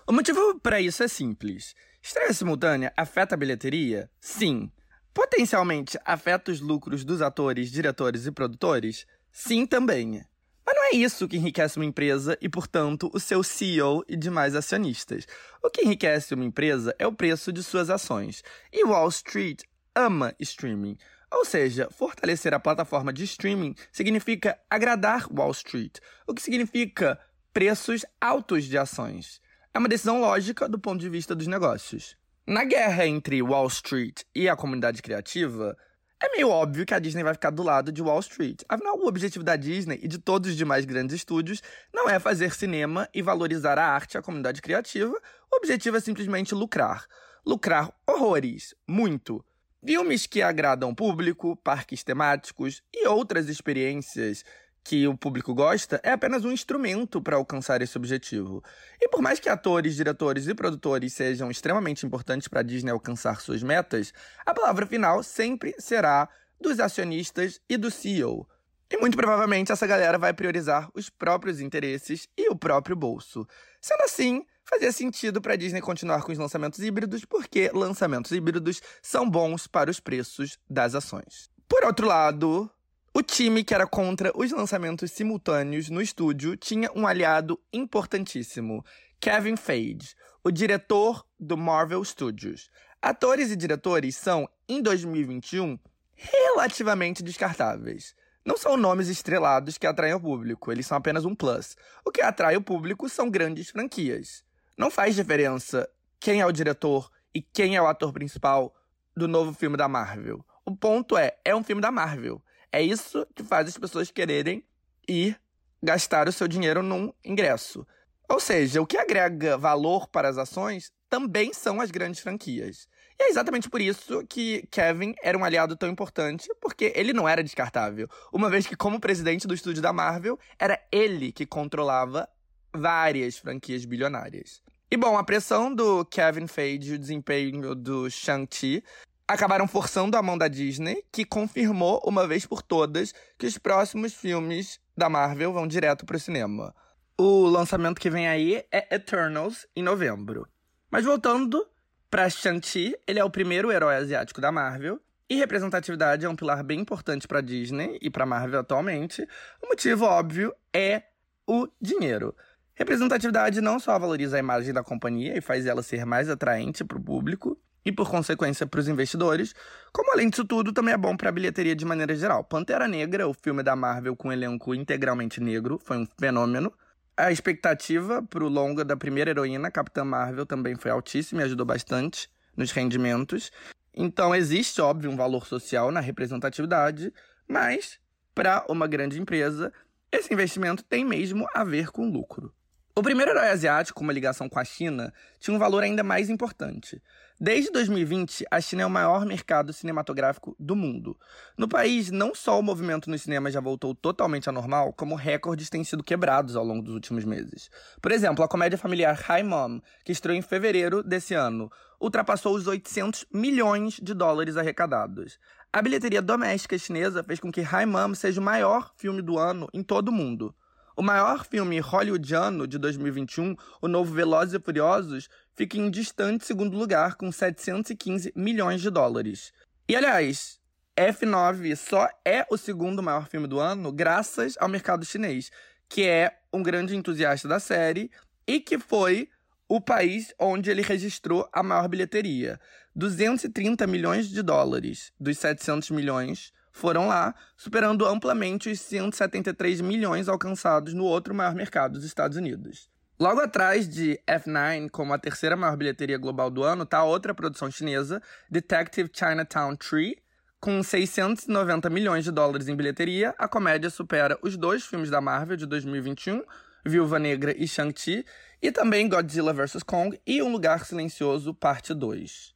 O 0.06 0.12
motivo 0.12 0.60
para 0.60 0.82
isso 0.82 1.02
é 1.02 1.08
simples. 1.08 1.74
Estreia 2.02 2.34
simultânea 2.34 2.92
afeta 2.94 3.34
a 3.34 3.38
bilheteria? 3.38 4.10
Sim. 4.20 4.70
Potencialmente 5.14 5.98
afeta 6.04 6.52
os 6.52 6.60
lucros 6.60 7.06
dos 7.06 7.22
atores, 7.22 7.70
diretores 7.70 8.26
e 8.26 8.30
produtores? 8.30 9.06
Sim, 9.32 9.64
também. 9.64 10.22
Mas 10.66 10.76
não 10.76 10.84
é 10.84 10.90
isso 10.90 11.26
que 11.26 11.38
enriquece 11.38 11.78
uma 11.78 11.86
empresa 11.86 12.36
e, 12.38 12.50
portanto, 12.50 13.10
o 13.14 13.20
seu 13.20 13.42
CEO 13.42 14.04
e 14.06 14.14
demais 14.14 14.54
acionistas. 14.54 15.26
O 15.62 15.70
que 15.70 15.82
enriquece 15.82 16.34
uma 16.34 16.44
empresa 16.44 16.94
é 16.98 17.06
o 17.06 17.12
preço 17.12 17.50
de 17.50 17.62
suas 17.62 17.88
ações. 17.88 18.44
E 18.70 18.84
Wall 18.84 19.08
Street 19.08 19.62
ama 19.94 20.34
streaming. 20.38 20.98
Ou 21.32 21.46
seja, 21.46 21.88
fortalecer 21.90 22.52
a 22.52 22.60
plataforma 22.60 23.10
de 23.10 23.24
streaming 23.24 23.74
significa 23.90 24.58
agradar 24.68 25.26
Wall 25.32 25.52
Street, 25.52 25.96
o 26.26 26.34
que 26.34 26.42
significa 26.42 27.18
preços 27.54 28.04
altos 28.20 28.64
de 28.64 28.76
ações. 28.76 29.40
É 29.74 29.78
uma 29.80 29.88
decisão 29.88 30.20
lógica 30.20 30.68
do 30.68 30.78
ponto 30.78 31.00
de 31.00 31.08
vista 31.08 31.34
dos 31.34 31.48
negócios. 31.48 32.16
Na 32.46 32.62
guerra 32.62 33.08
entre 33.08 33.42
Wall 33.42 33.66
Street 33.66 34.22
e 34.32 34.48
a 34.48 34.54
comunidade 34.54 35.02
criativa, 35.02 35.76
é 36.22 36.30
meio 36.30 36.48
óbvio 36.48 36.86
que 36.86 36.94
a 36.94 37.00
Disney 37.00 37.24
vai 37.24 37.34
ficar 37.34 37.50
do 37.50 37.64
lado 37.64 37.90
de 37.90 38.00
Wall 38.00 38.20
Street. 38.20 38.62
Afinal, 38.68 38.96
o 38.96 39.08
objetivo 39.08 39.42
da 39.42 39.56
Disney 39.56 39.98
e 40.00 40.06
de 40.06 40.18
todos 40.18 40.50
os 40.50 40.56
demais 40.56 40.84
grandes 40.84 41.16
estúdios 41.16 41.60
não 41.92 42.08
é 42.08 42.20
fazer 42.20 42.54
cinema 42.54 43.08
e 43.12 43.20
valorizar 43.20 43.76
a 43.76 43.84
arte 43.84 44.14
e 44.14 44.18
a 44.18 44.22
comunidade 44.22 44.62
criativa. 44.62 45.20
O 45.52 45.56
objetivo 45.56 45.96
é 45.96 46.00
simplesmente 46.00 46.54
lucrar. 46.54 47.04
Lucrar 47.44 47.92
horrores, 48.06 48.76
muito. 48.86 49.44
Filmes 49.84 50.24
que 50.24 50.40
agradam 50.40 50.90
o 50.90 50.94
público, 50.94 51.56
parques 51.56 52.04
temáticos 52.04 52.80
e 52.94 53.08
outras 53.08 53.48
experiências 53.48 54.44
que 54.84 55.08
o 55.08 55.16
público 55.16 55.54
gosta 55.54 55.98
é 56.02 56.12
apenas 56.12 56.44
um 56.44 56.52
instrumento 56.52 57.20
para 57.20 57.36
alcançar 57.36 57.80
esse 57.80 57.96
objetivo. 57.96 58.62
E 59.00 59.08
por 59.08 59.22
mais 59.22 59.40
que 59.40 59.48
atores, 59.48 59.96
diretores 59.96 60.46
e 60.46 60.54
produtores 60.54 61.14
sejam 61.14 61.50
extremamente 61.50 62.04
importantes 62.04 62.46
para 62.46 62.60
a 62.60 62.62
Disney 62.62 62.90
alcançar 62.90 63.40
suas 63.40 63.62
metas, 63.62 64.12
a 64.44 64.52
palavra 64.52 64.86
final 64.86 65.22
sempre 65.22 65.74
será 65.78 66.28
dos 66.60 66.78
acionistas 66.78 67.60
e 67.68 67.78
do 67.78 67.90
CEO. 67.90 68.46
E 68.90 68.98
muito 68.98 69.16
provavelmente 69.16 69.72
essa 69.72 69.86
galera 69.86 70.18
vai 70.18 70.34
priorizar 70.34 70.90
os 70.94 71.08
próprios 71.08 71.60
interesses 71.60 72.28
e 72.36 72.50
o 72.50 72.56
próprio 72.56 72.94
bolso. 72.94 73.46
Sendo 73.80 74.02
assim, 74.02 74.44
fazia 74.64 74.92
sentido 74.92 75.40
para 75.40 75.54
a 75.54 75.56
Disney 75.56 75.80
continuar 75.80 76.22
com 76.22 76.30
os 76.30 76.38
lançamentos 76.38 76.78
híbridos, 76.80 77.24
porque 77.24 77.70
lançamentos 77.72 78.32
híbridos 78.32 78.82
são 79.02 79.28
bons 79.28 79.66
para 79.66 79.90
os 79.90 79.98
preços 79.98 80.58
das 80.68 80.94
ações. 80.94 81.50
Por 81.66 81.84
outro 81.84 82.06
lado, 82.06 82.70
o 83.16 83.22
time 83.22 83.62
que 83.62 83.72
era 83.72 83.86
contra 83.86 84.32
os 84.36 84.50
lançamentos 84.50 85.12
simultâneos 85.12 85.88
no 85.88 86.02
estúdio 86.02 86.56
tinha 86.56 86.90
um 86.96 87.06
aliado 87.06 87.60
importantíssimo, 87.72 88.84
Kevin 89.20 89.56
Feige, 89.56 90.16
o 90.42 90.50
diretor 90.50 91.24
do 91.38 91.56
Marvel 91.56 92.04
Studios. 92.04 92.68
Atores 93.00 93.52
e 93.52 93.56
diretores 93.56 94.16
são, 94.16 94.48
em 94.68 94.82
2021, 94.82 95.78
relativamente 96.16 97.22
descartáveis. 97.22 98.16
Não 98.44 98.56
são 98.56 98.76
nomes 98.76 99.06
estrelados 99.06 99.78
que 99.78 99.86
atraem 99.86 100.14
o 100.14 100.20
público, 100.20 100.72
eles 100.72 100.84
são 100.84 100.98
apenas 100.98 101.24
um 101.24 101.36
plus. 101.36 101.76
O 102.04 102.10
que 102.10 102.20
atrai 102.20 102.56
o 102.56 102.62
público 102.62 103.08
são 103.08 103.30
grandes 103.30 103.70
franquias. 103.70 104.42
Não 104.76 104.90
faz 104.90 105.14
diferença 105.14 105.88
quem 106.18 106.40
é 106.40 106.46
o 106.46 106.50
diretor 106.52 107.08
e 107.32 107.40
quem 107.40 107.76
é 107.76 107.80
o 107.80 107.86
ator 107.86 108.12
principal 108.12 108.74
do 109.16 109.28
novo 109.28 109.52
filme 109.54 109.76
da 109.76 109.86
Marvel. 109.86 110.44
O 110.64 110.76
ponto 110.76 111.16
é, 111.16 111.38
é 111.44 111.54
um 111.54 111.62
filme 111.62 111.80
da 111.80 111.92
Marvel. 111.92 112.42
É 112.74 112.82
isso 112.82 113.24
que 113.36 113.44
faz 113.44 113.68
as 113.68 113.78
pessoas 113.78 114.10
quererem 114.10 114.64
ir 115.08 115.40
gastar 115.80 116.26
o 116.26 116.32
seu 116.32 116.48
dinheiro 116.48 116.82
num 116.82 117.12
ingresso. 117.24 117.86
Ou 118.28 118.40
seja, 118.40 118.82
o 118.82 118.86
que 118.86 118.98
agrega 118.98 119.56
valor 119.56 120.08
para 120.08 120.28
as 120.28 120.36
ações 120.36 120.90
também 121.08 121.52
são 121.52 121.80
as 121.80 121.92
grandes 121.92 122.18
franquias. 122.18 122.88
E 123.16 123.22
é 123.22 123.28
exatamente 123.28 123.70
por 123.70 123.80
isso 123.80 124.26
que 124.26 124.66
Kevin 124.72 125.14
era 125.22 125.38
um 125.38 125.44
aliado 125.44 125.76
tão 125.76 125.88
importante, 125.88 126.48
porque 126.60 126.92
ele 126.96 127.12
não 127.12 127.28
era 127.28 127.44
descartável. 127.44 128.08
Uma 128.32 128.50
vez 128.50 128.66
que, 128.66 128.74
como 128.74 128.98
presidente 128.98 129.46
do 129.46 129.54
estúdio 129.54 129.80
da 129.80 129.92
Marvel, 129.92 130.36
era 130.58 130.76
ele 130.90 131.30
que 131.30 131.46
controlava 131.46 132.28
várias 132.74 133.38
franquias 133.38 133.84
bilionárias. 133.84 134.60
E 134.90 134.96
bom, 134.96 135.16
a 135.16 135.22
pressão 135.22 135.72
do 135.72 136.04
Kevin 136.06 136.48
Feige 136.48 136.90
e 136.90 136.94
o 136.96 136.98
desempenho 136.98 137.72
do 137.76 138.10
Shang-Chi 138.10 138.82
acabaram 139.26 139.66
forçando 139.66 140.16
a 140.16 140.22
mão 140.22 140.36
da 140.36 140.48
Disney, 140.48 141.04
que 141.10 141.24
confirmou 141.24 142.00
uma 142.04 142.26
vez 142.26 142.46
por 142.46 142.62
todas 142.62 143.12
que 143.38 143.46
os 143.46 143.58
próximos 143.58 144.14
filmes 144.14 144.78
da 144.96 145.08
Marvel 145.08 145.52
vão 145.52 145.66
direto 145.66 146.04
para 146.04 146.16
o 146.16 146.20
cinema. 146.20 146.74
O 147.16 147.46
lançamento 147.46 148.00
que 148.00 148.10
vem 148.10 148.28
aí 148.28 148.64
é 148.70 148.94
Eternals, 148.94 149.66
em 149.74 149.82
novembro. 149.82 150.48
Mas 150.90 151.04
voltando 151.04 151.66
para 152.10 152.28
Shang-Chi, 152.28 152.96
ele 153.06 153.18
é 153.18 153.24
o 153.24 153.30
primeiro 153.30 153.72
herói 153.72 153.96
asiático 153.96 154.40
da 154.40 154.52
Marvel, 154.52 155.00
e 155.28 155.36
representatividade 155.36 156.26
é 156.26 156.28
um 156.28 156.36
pilar 156.36 156.62
bem 156.62 156.80
importante 156.80 157.26
para 157.26 157.40
Disney 157.40 157.98
e 158.02 158.10
para 158.10 158.26
Marvel 158.26 158.60
atualmente. 158.60 159.26
O 159.62 159.68
motivo 159.68 160.04
óbvio 160.04 160.54
é 160.72 161.02
o 161.46 161.66
dinheiro. 161.80 162.36
Representatividade 162.74 163.60
não 163.60 163.78
só 163.78 163.98
valoriza 163.98 164.36
a 164.36 164.40
imagem 164.40 164.74
da 164.74 164.82
companhia 164.82 165.36
e 165.36 165.40
faz 165.40 165.64
ela 165.64 165.82
ser 165.82 166.04
mais 166.04 166.28
atraente 166.28 166.84
para 166.84 166.98
o 166.98 167.02
público, 167.02 167.58
e, 167.84 167.92
por 167.92 168.08
consequência, 168.08 168.66
para 168.66 168.80
os 168.80 168.88
investidores, 168.88 169.54
como 169.92 170.12
além 170.12 170.30
disso 170.30 170.44
tudo, 170.44 170.72
também 170.72 170.94
é 170.94 170.96
bom 170.96 171.16
para 171.16 171.28
a 171.28 171.32
bilheteria 171.32 171.76
de 171.76 171.84
maneira 171.84 172.16
geral. 172.16 172.42
Pantera 172.42 172.88
Negra, 172.88 173.28
o 173.28 173.34
filme 173.34 173.62
da 173.62 173.76
Marvel 173.76 174.16
com 174.16 174.32
elenco 174.32 174.74
integralmente 174.74 175.40
negro, 175.40 175.78
foi 175.82 175.98
um 175.98 176.06
fenômeno. 176.18 176.72
A 177.16 177.30
expectativa 177.30 178.22
para 178.22 178.44
o 178.44 178.48
longa 178.48 178.84
da 178.84 178.96
primeira 178.96 179.30
heroína, 179.30 179.70
Capitã 179.70 180.04
Marvel, 180.04 180.46
também 180.46 180.74
foi 180.76 180.90
altíssima 180.90 181.42
e 181.42 181.44
ajudou 181.44 181.66
bastante 181.66 182.28
nos 182.56 182.72
rendimentos. 182.72 183.52
Então, 183.94 184.34
existe, 184.34 184.80
óbvio, 184.80 185.10
um 185.10 185.16
valor 185.16 185.46
social 185.46 185.92
na 185.92 186.00
representatividade, 186.00 187.12
mas, 187.46 188.00
para 188.34 188.64
uma 188.68 188.88
grande 188.88 189.20
empresa, 189.20 189.72
esse 190.10 190.32
investimento 190.32 190.82
tem 190.82 191.04
mesmo 191.04 191.46
a 191.54 191.62
ver 191.62 191.90
com 191.90 192.08
lucro. 192.10 192.52
O 192.96 193.02
primeiro 193.02 193.32
herói 193.32 193.48
asiático, 193.48 193.98
com 193.98 194.04
uma 194.04 194.12
ligação 194.12 194.48
com 194.48 194.58
a 194.58 194.64
China, 194.64 195.12
tinha 195.40 195.54
um 195.54 195.58
valor 195.58 195.82
ainda 195.82 196.02
mais 196.02 196.30
importante. 196.30 197.02
Desde 197.40 197.68
2020, 197.72 198.44
a 198.48 198.60
China 198.60 198.82
é 198.82 198.86
o 198.86 198.90
maior 198.90 199.26
mercado 199.26 199.72
cinematográfico 199.72 200.54
do 200.56 200.76
mundo. 200.76 201.18
No 201.58 201.66
país, 201.66 202.08
não 202.08 202.32
só 202.32 202.60
o 202.60 202.62
movimento 202.62 203.10
nos 203.10 203.22
cinemas 203.22 203.52
já 203.52 203.60
voltou 203.60 203.92
totalmente 203.92 204.48
ao 204.48 204.54
normal, 204.54 204.92
como 204.92 205.16
recordes 205.16 205.68
têm 205.68 205.82
sido 205.82 206.04
quebrados 206.04 206.54
ao 206.54 206.64
longo 206.64 206.80
dos 206.80 206.94
últimos 206.94 207.24
meses. 207.24 207.68
Por 208.00 208.12
exemplo, 208.12 208.44
a 208.44 208.48
comédia 208.48 208.78
familiar 208.78 209.18
Hi 209.28 209.42
Mom, 209.42 209.80
que 210.04 210.12
estreou 210.12 210.38
em 210.38 210.42
fevereiro 210.42 211.02
desse 211.02 211.34
ano, 211.34 211.72
ultrapassou 212.00 212.54
os 212.54 212.68
800 212.68 213.26
milhões 213.34 213.94
de 214.00 214.14
dólares 214.14 214.56
arrecadados. 214.56 215.36
A 215.72 215.82
bilheteria 215.82 216.22
doméstica 216.22 216.78
chinesa 216.78 217.24
fez 217.24 217.40
com 217.40 217.50
que 217.50 217.62
Hi 217.62 217.84
Mom 217.84 218.14
seja 218.14 218.40
o 218.40 218.44
maior 218.44 218.92
filme 218.96 219.20
do 219.20 219.36
ano 219.40 219.68
em 219.74 219.82
todo 219.82 220.10
o 220.10 220.12
mundo. 220.12 220.54
O 220.96 221.02
maior 221.02 221.44
filme 221.44 221.80
hollywoodiano 221.80 222.68
de 222.68 222.78
2021, 222.78 223.56
o 223.82 223.88
novo 223.88 224.14
Velozes 224.14 224.54
e 224.54 224.60
Furiosos, 224.60 225.28
fica 225.54 225.78
em 225.78 225.90
distante 225.90 226.44
segundo 226.44 226.76
lugar 226.76 227.14
com 227.14 227.30
715 227.30 228.32
milhões 228.34 228.80
de 228.80 228.90
dólares. 228.90 229.52
E 229.88 229.94
aliás, 229.94 230.60
F9 230.96 231.76
só 231.76 232.08
é 232.24 232.46
o 232.50 232.56
segundo 232.56 233.02
maior 233.02 233.28
filme 233.28 233.46
do 233.46 233.58
ano 233.58 233.92
graças 233.92 234.54
ao 234.58 234.68
mercado 234.68 235.04
chinês, 235.04 235.50
que 235.88 236.04
é 236.04 236.38
um 236.52 236.62
grande 236.62 236.96
entusiasta 236.96 237.48
da 237.48 237.58
série 237.58 238.10
e 238.46 238.60
que 238.60 238.78
foi 238.78 239.28
o 239.68 239.80
país 239.80 240.32
onde 240.38 240.70
ele 240.70 240.82
registrou 240.82 241.48
a 241.52 241.62
maior 241.62 241.88
bilheteria. 241.88 242.60
230 242.94 243.86
milhões 243.86 244.28
de 244.28 244.42
dólares 244.42 245.12
dos 245.18 245.36
700 245.38 245.90
milhões 245.90 246.52
foram 246.70 247.08
lá, 247.08 247.34
superando 247.56 248.04
amplamente 248.04 248.68
os 248.68 248.80
173 248.80 249.80
milhões 249.80 250.28
alcançados 250.28 250.92
no 250.92 251.04
outro 251.04 251.34
maior 251.34 251.54
mercado 251.54 251.94
dos 251.94 252.04
Estados 252.04 252.36
Unidos. 252.36 252.90
Logo 253.18 253.40
atrás 253.40 253.88
de 253.88 254.20
F9, 254.28 254.90
como 254.90 255.14
a 255.14 255.18
terceira 255.18 255.56
maior 255.56 255.76
bilheteria 255.76 256.18
global 256.18 256.50
do 256.50 256.64
ano, 256.64 256.82
está 256.82 257.04
outra 257.04 257.32
produção 257.32 257.70
chinesa, 257.70 258.20
Detective 258.50 259.08
Chinatown 259.12 259.76
3, 259.76 260.14
com 260.60 260.82
690 260.82 261.88
milhões 261.90 262.24
de 262.24 262.32
dólares 262.32 262.66
em 262.66 262.74
bilheteria, 262.74 263.32
a 263.38 263.46
comédia 263.46 263.88
supera 263.88 264.36
os 264.42 264.56
dois 264.56 264.84
filmes 264.84 265.10
da 265.10 265.20
Marvel 265.20 265.56
de 265.56 265.64
2021, 265.64 266.42
Viúva 266.84 267.20
Negra 267.20 267.54
e 267.56 267.68
Shang-Chi, 267.68 268.24
e 268.60 268.72
também 268.72 269.08
Godzilla 269.08 269.52
vs. 269.52 269.84
Kong 269.84 270.18
e 270.26 270.42
Um 270.42 270.50
Lugar 270.50 270.84
Silencioso, 270.84 271.54
parte 271.54 271.94
2. 271.94 272.52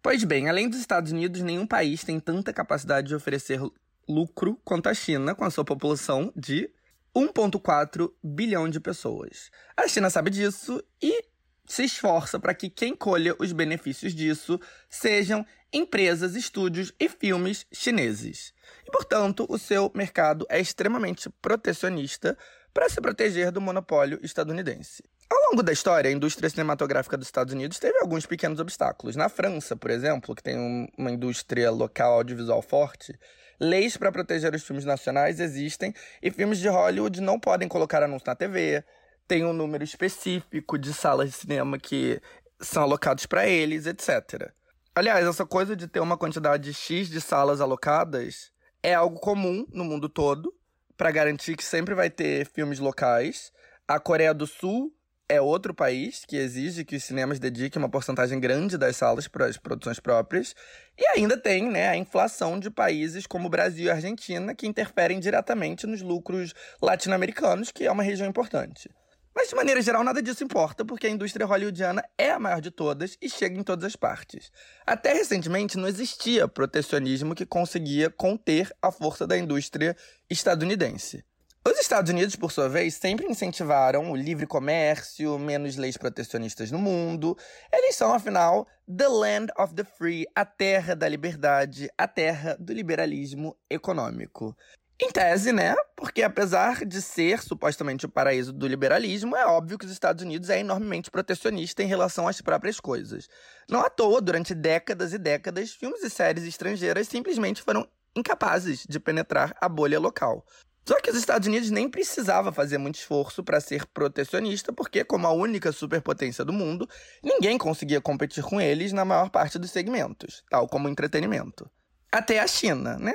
Pois 0.00 0.24
bem, 0.24 0.48
além 0.48 0.70
dos 0.70 0.78
Estados 0.78 1.12
Unidos, 1.12 1.42
nenhum 1.42 1.66
país 1.66 2.02
tem 2.02 2.18
tanta 2.18 2.52
capacidade 2.52 3.08
de 3.08 3.14
oferecer 3.14 3.60
lucro 4.08 4.60
quanto 4.64 4.88
a 4.88 4.94
China, 4.94 5.34
com 5.34 5.44
a 5.44 5.50
sua 5.50 5.64
população 5.64 6.32
de 6.36 6.70
1,4 7.14 8.12
bilhão 8.22 8.68
de 8.68 8.78
pessoas. 8.78 9.50
A 9.76 9.88
China 9.88 10.10
sabe 10.10 10.30
disso 10.30 10.82
e 11.02 11.24
se 11.64 11.84
esforça 11.84 12.38
para 12.38 12.54
que 12.54 12.70
quem 12.70 12.94
colha 12.94 13.34
os 13.38 13.52
benefícios 13.52 14.14
disso 14.14 14.60
sejam 14.88 15.44
empresas, 15.72 16.34
estúdios 16.34 16.92
e 16.98 17.08
filmes 17.08 17.66
chineses. 17.72 18.54
E, 18.86 18.90
portanto, 18.90 19.46
o 19.48 19.58
seu 19.58 19.90
mercado 19.94 20.46
é 20.48 20.60
extremamente 20.60 21.28
protecionista 21.42 22.36
para 22.72 22.88
se 22.88 23.00
proteger 23.00 23.50
do 23.50 23.60
monopólio 23.60 24.20
estadunidense. 24.22 25.02
Ao 25.28 25.50
longo 25.50 25.62
da 25.62 25.72
história, 25.72 26.08
a 26.08 26.12
indústria 26.12 26.48
cinematográfica 26.48 27.16
dos 27.16 27.26
Estados 27.26 27.52
Unidos 27.52 27.80
teve 27.80 27.98
alguns 27.98 28.26
pequenos 28.26 28.60
obstáculos. 28.60 29.16
Na 29.16 29.28
França, 29.28 29.74
por 29.74 29.90
exemplo, 29.90 30.34
que 30.34 30.42
tem 30.42 30.56
um, 30.56 30.86
uma 30.96 31.10
indústria 31.10 31.70
local 31.70 32.14
audiovisual 32.14 32.62
forte, 32.62 33.18
leis 33.58 33.96
para 33.96 34.12
proteger 34.12 34.54
os 34.54 34.64
filmes 34.64 34.84
nacionais 34.84 35.40
existem 35.40 35.94
e 36.22 36.30
filmes 36.30 36.58
de 36.58 36.68
Hollywood 36.68 37.20
não 37.20 37.38
podem 37.38 37.68
colocar 37.68 38.02
anúncios 38.02 38.26
na 38.26 38.34
TV. 38.34 38.84
Tem 39.26 39.44
um 39.44 39.52
número 39.52 39.82
específico 39.82 40.78
de 40.78 40.92
salas 40.94 41.30
de 41.30 41.36
cinema 41.36 41.78
que 41.78 42.20
são 42.60 42.82
alocados 42.82 43.26
para 43.26 43.46
eles, 43.46 43.86
etc. 43.86 44.50
Aliás, 44.94 45.26
essa 45.26 45.44
coisa 45.44 45.76
de 45.76 45.86
ter 45.86 46.00
uma 46.00 46.16
quantidade 46.16 46.72
X 46.72 47.08
de 47.08 47.20
salas 47.20 47.60
alocadas 47.60 48.50
é 48.82 48.94
algo 48.94 49.18
comum 49.18 49.66
no 49.72 49.84
mundo 49.84 50.08
todo 50.08 50.54
para 50.96 51.10
garantir 51.10 51.56
que 51.56 51.64
sempre 51.64 51.94
vai 51.94 52.08
ter 52.08 52.46
filmes 52.46 52.78
locais. 52.78 53.52
A 53.86 54.00
Coreia 54.00 54.32
do 54.32 54.46
Sul 54.46 54.95
é 55.28 55.40
outro 55.40 55.74
país 55.74 56.24
que 56.26 56.36
exige 56.36 56.84
que 56.84 56.96
os 56.96 57.04
cinemas 57.04 57.38
dediquem 57.38 57.80
uma 57.80 57.88
porcentagem 57.88 58.38
grande 58.38 58.78
das 58.78 58.96
salas 58.96 59.26
para 59.26 59.46
as 59.46 59.56
produções 59.56 59.98
próprias. 59.98 60.54
E 60.96 61.06
ainda 61.08 61.36
tem 61.36 61.68
né, 61.68 61.88
a 61.88 61.96
inflação 61.96 62.58
de 62.58 62.70
países 62.70 63.26
como 63.26 63.48
Brasil 63.48 63.86
e 63.86 63.90
Argentina, 63.90 64.54
que 64.54 64.66
interferem 64.66 65.18
diretamente 65.18 65.86
nos 65.86 66.00
lucros 66.00 66.54
latino-americanos, 66.80 67.70
que 67.70 67.84
é 67.84 67.90
uma 67.90 68.02
região 68.02 68.28
importante. 68.28 68.88
Mas, 69.34 69.50
de 69.50 69.54
maneira 69.54 69.82
geral, 69.82 70.02
nada 70.02 70.22
disso 70.22 70.42
importa, 70.42 70.82
porque 70.82 71.06
a 71.06 71.10
indústria 71.10 71.44
hollywoodiana 71.44 72.02
é 72.16 72.30
a 72.30 72.38
maior 72.38 72.60
de 72.62 72.70
todas 72.70 73.18
e 73.20 73.28
chega 73.28 73.58
em 73.58 73.62
todas 73.62 73.84
as 73.84 73.94
partes. 73.94 74.50
Até 74.86 75.12
recentemente 75.12 75.76
não 75.76 75.86
existia 75.86 76.48
protecionismo 76.48 77.34
que 77.34 77.44
conseguia 77.44 78.08
conter 78.08 78.74
a 78.80 78.90
força 78.90 79.26
da 79.26 79.36
indústria 79.36 79.94
estadunidense. 80.30 81.22
Os 81.66 81.80
Estados 81.80 82.12
Unidos, 82.12 82.36
por 82.36 82.52
sua 82.52 82.68
vez, 82.68 82.94
sempre 82.94 83.26
incentivaram 83.26 84.12
o 84.12 84.14
livre 84.14 84.46
comércio, 84.46 85.36
menos 85.36 85.74
leis 85.74 85.96
protecionistas 85.96 86.70
no 86.70 86.78
mundo. 86.78 87.36
Eles 87.72 87.96
são, 87.96 88.14
afinal, 88.14 88.68
the 88.86 89.08
land 89.08 89.52
of 89.58 89.74
the 89.74 89.82
free, 89.82 90.26
a 90.32 90.44
terra 90.44 90.94
da 90.94 91.08
liberdade, 91.08 91.90
a 91.98 92.06
terra 92.06 92.56
do 92.60 92.72
liberalismo 92.72 93.56
econômico. 93.68 94.56
Em 95.02 95.10
tese, 95.10 95.50
né? 95.50 95.74
Porque 95.96 96.22
apesar 96.22 96.84
de 96.84 97.02
ser 97.02 97.42
supostamente 97.42 98.06
o 98.06 98.08
paraíso 98.08 98.52
do 98.52 98.68
liberalismo, 98.68 99.34
é 99.34 99.44
óbvio 99.44 99.76
que 99.76 99.86
os 99.86 99.90
Estados 99.90 100.22
Unidos 100.22 100.48
é 100.50 100.60
enormemente 100.60 101.10
protecionista 101.10 101.82
em 101.82 101.88
relação 101.88 102.28
às 102.28 102.40
próprias 102.40 102.78
coisas. 102.78 103.28
Não 103.68 103.80
à 103.80 103.90
toa, 103.90 104.20
durante 104.20 104.54
décadas 104.54 105.12
e 105.12 105.18
décadas, 105.18 105.72
filmes 105.72 106.04
e 106.04 106.10
séries 106.10 106.44
estrangeiras 106.44 107.08
simplesmente 107.08 107.60
foram 107.60 107.88
incapazes 108.14 108.86
de 108.88 109.00
penetrar 109.00 109.52
a 109.60 109.68
bolha 109.68 109.98
local. 109.98 110.46
Só 110.88 111.00
que 111.00 111.10
os 111.10 111.16
Estados 111.16 111.48
Unidos 111.48 111.70
nem 111.70 111.88
precisava 111.88 112.52
fazer 112.52 112.78
muito 112.78 112.96
esforço 112.96 113.42
para 113.42 113.60
ser 113.60 113.86
protecionista, 113.86 114.72
porque, 114.72 115.04
como 115.04 115.26
a 115.26 115.32
única 115.32 115.72
superpotência 115.72 116.44
do 116.44 116.52
mundo, 116.52 116.88
ninguém 117.22 117.58
conseguia 117.58 118.00
competir 118.00 118.44
com 118.44 118.60
eles 118.60 118.92
na 118.92 119.04
maior 119.04 119.28
parte 119.30 119.58
dos 119.58 119.70
segmentos, 119.70 120.44
tal 120.48 120.68
como 120.68 120.88
entretenimento. 120.88 121.68
Até 122.12 122.38
a 122.38 122.46
China, 122.46 122.96
né? 122.98 123.14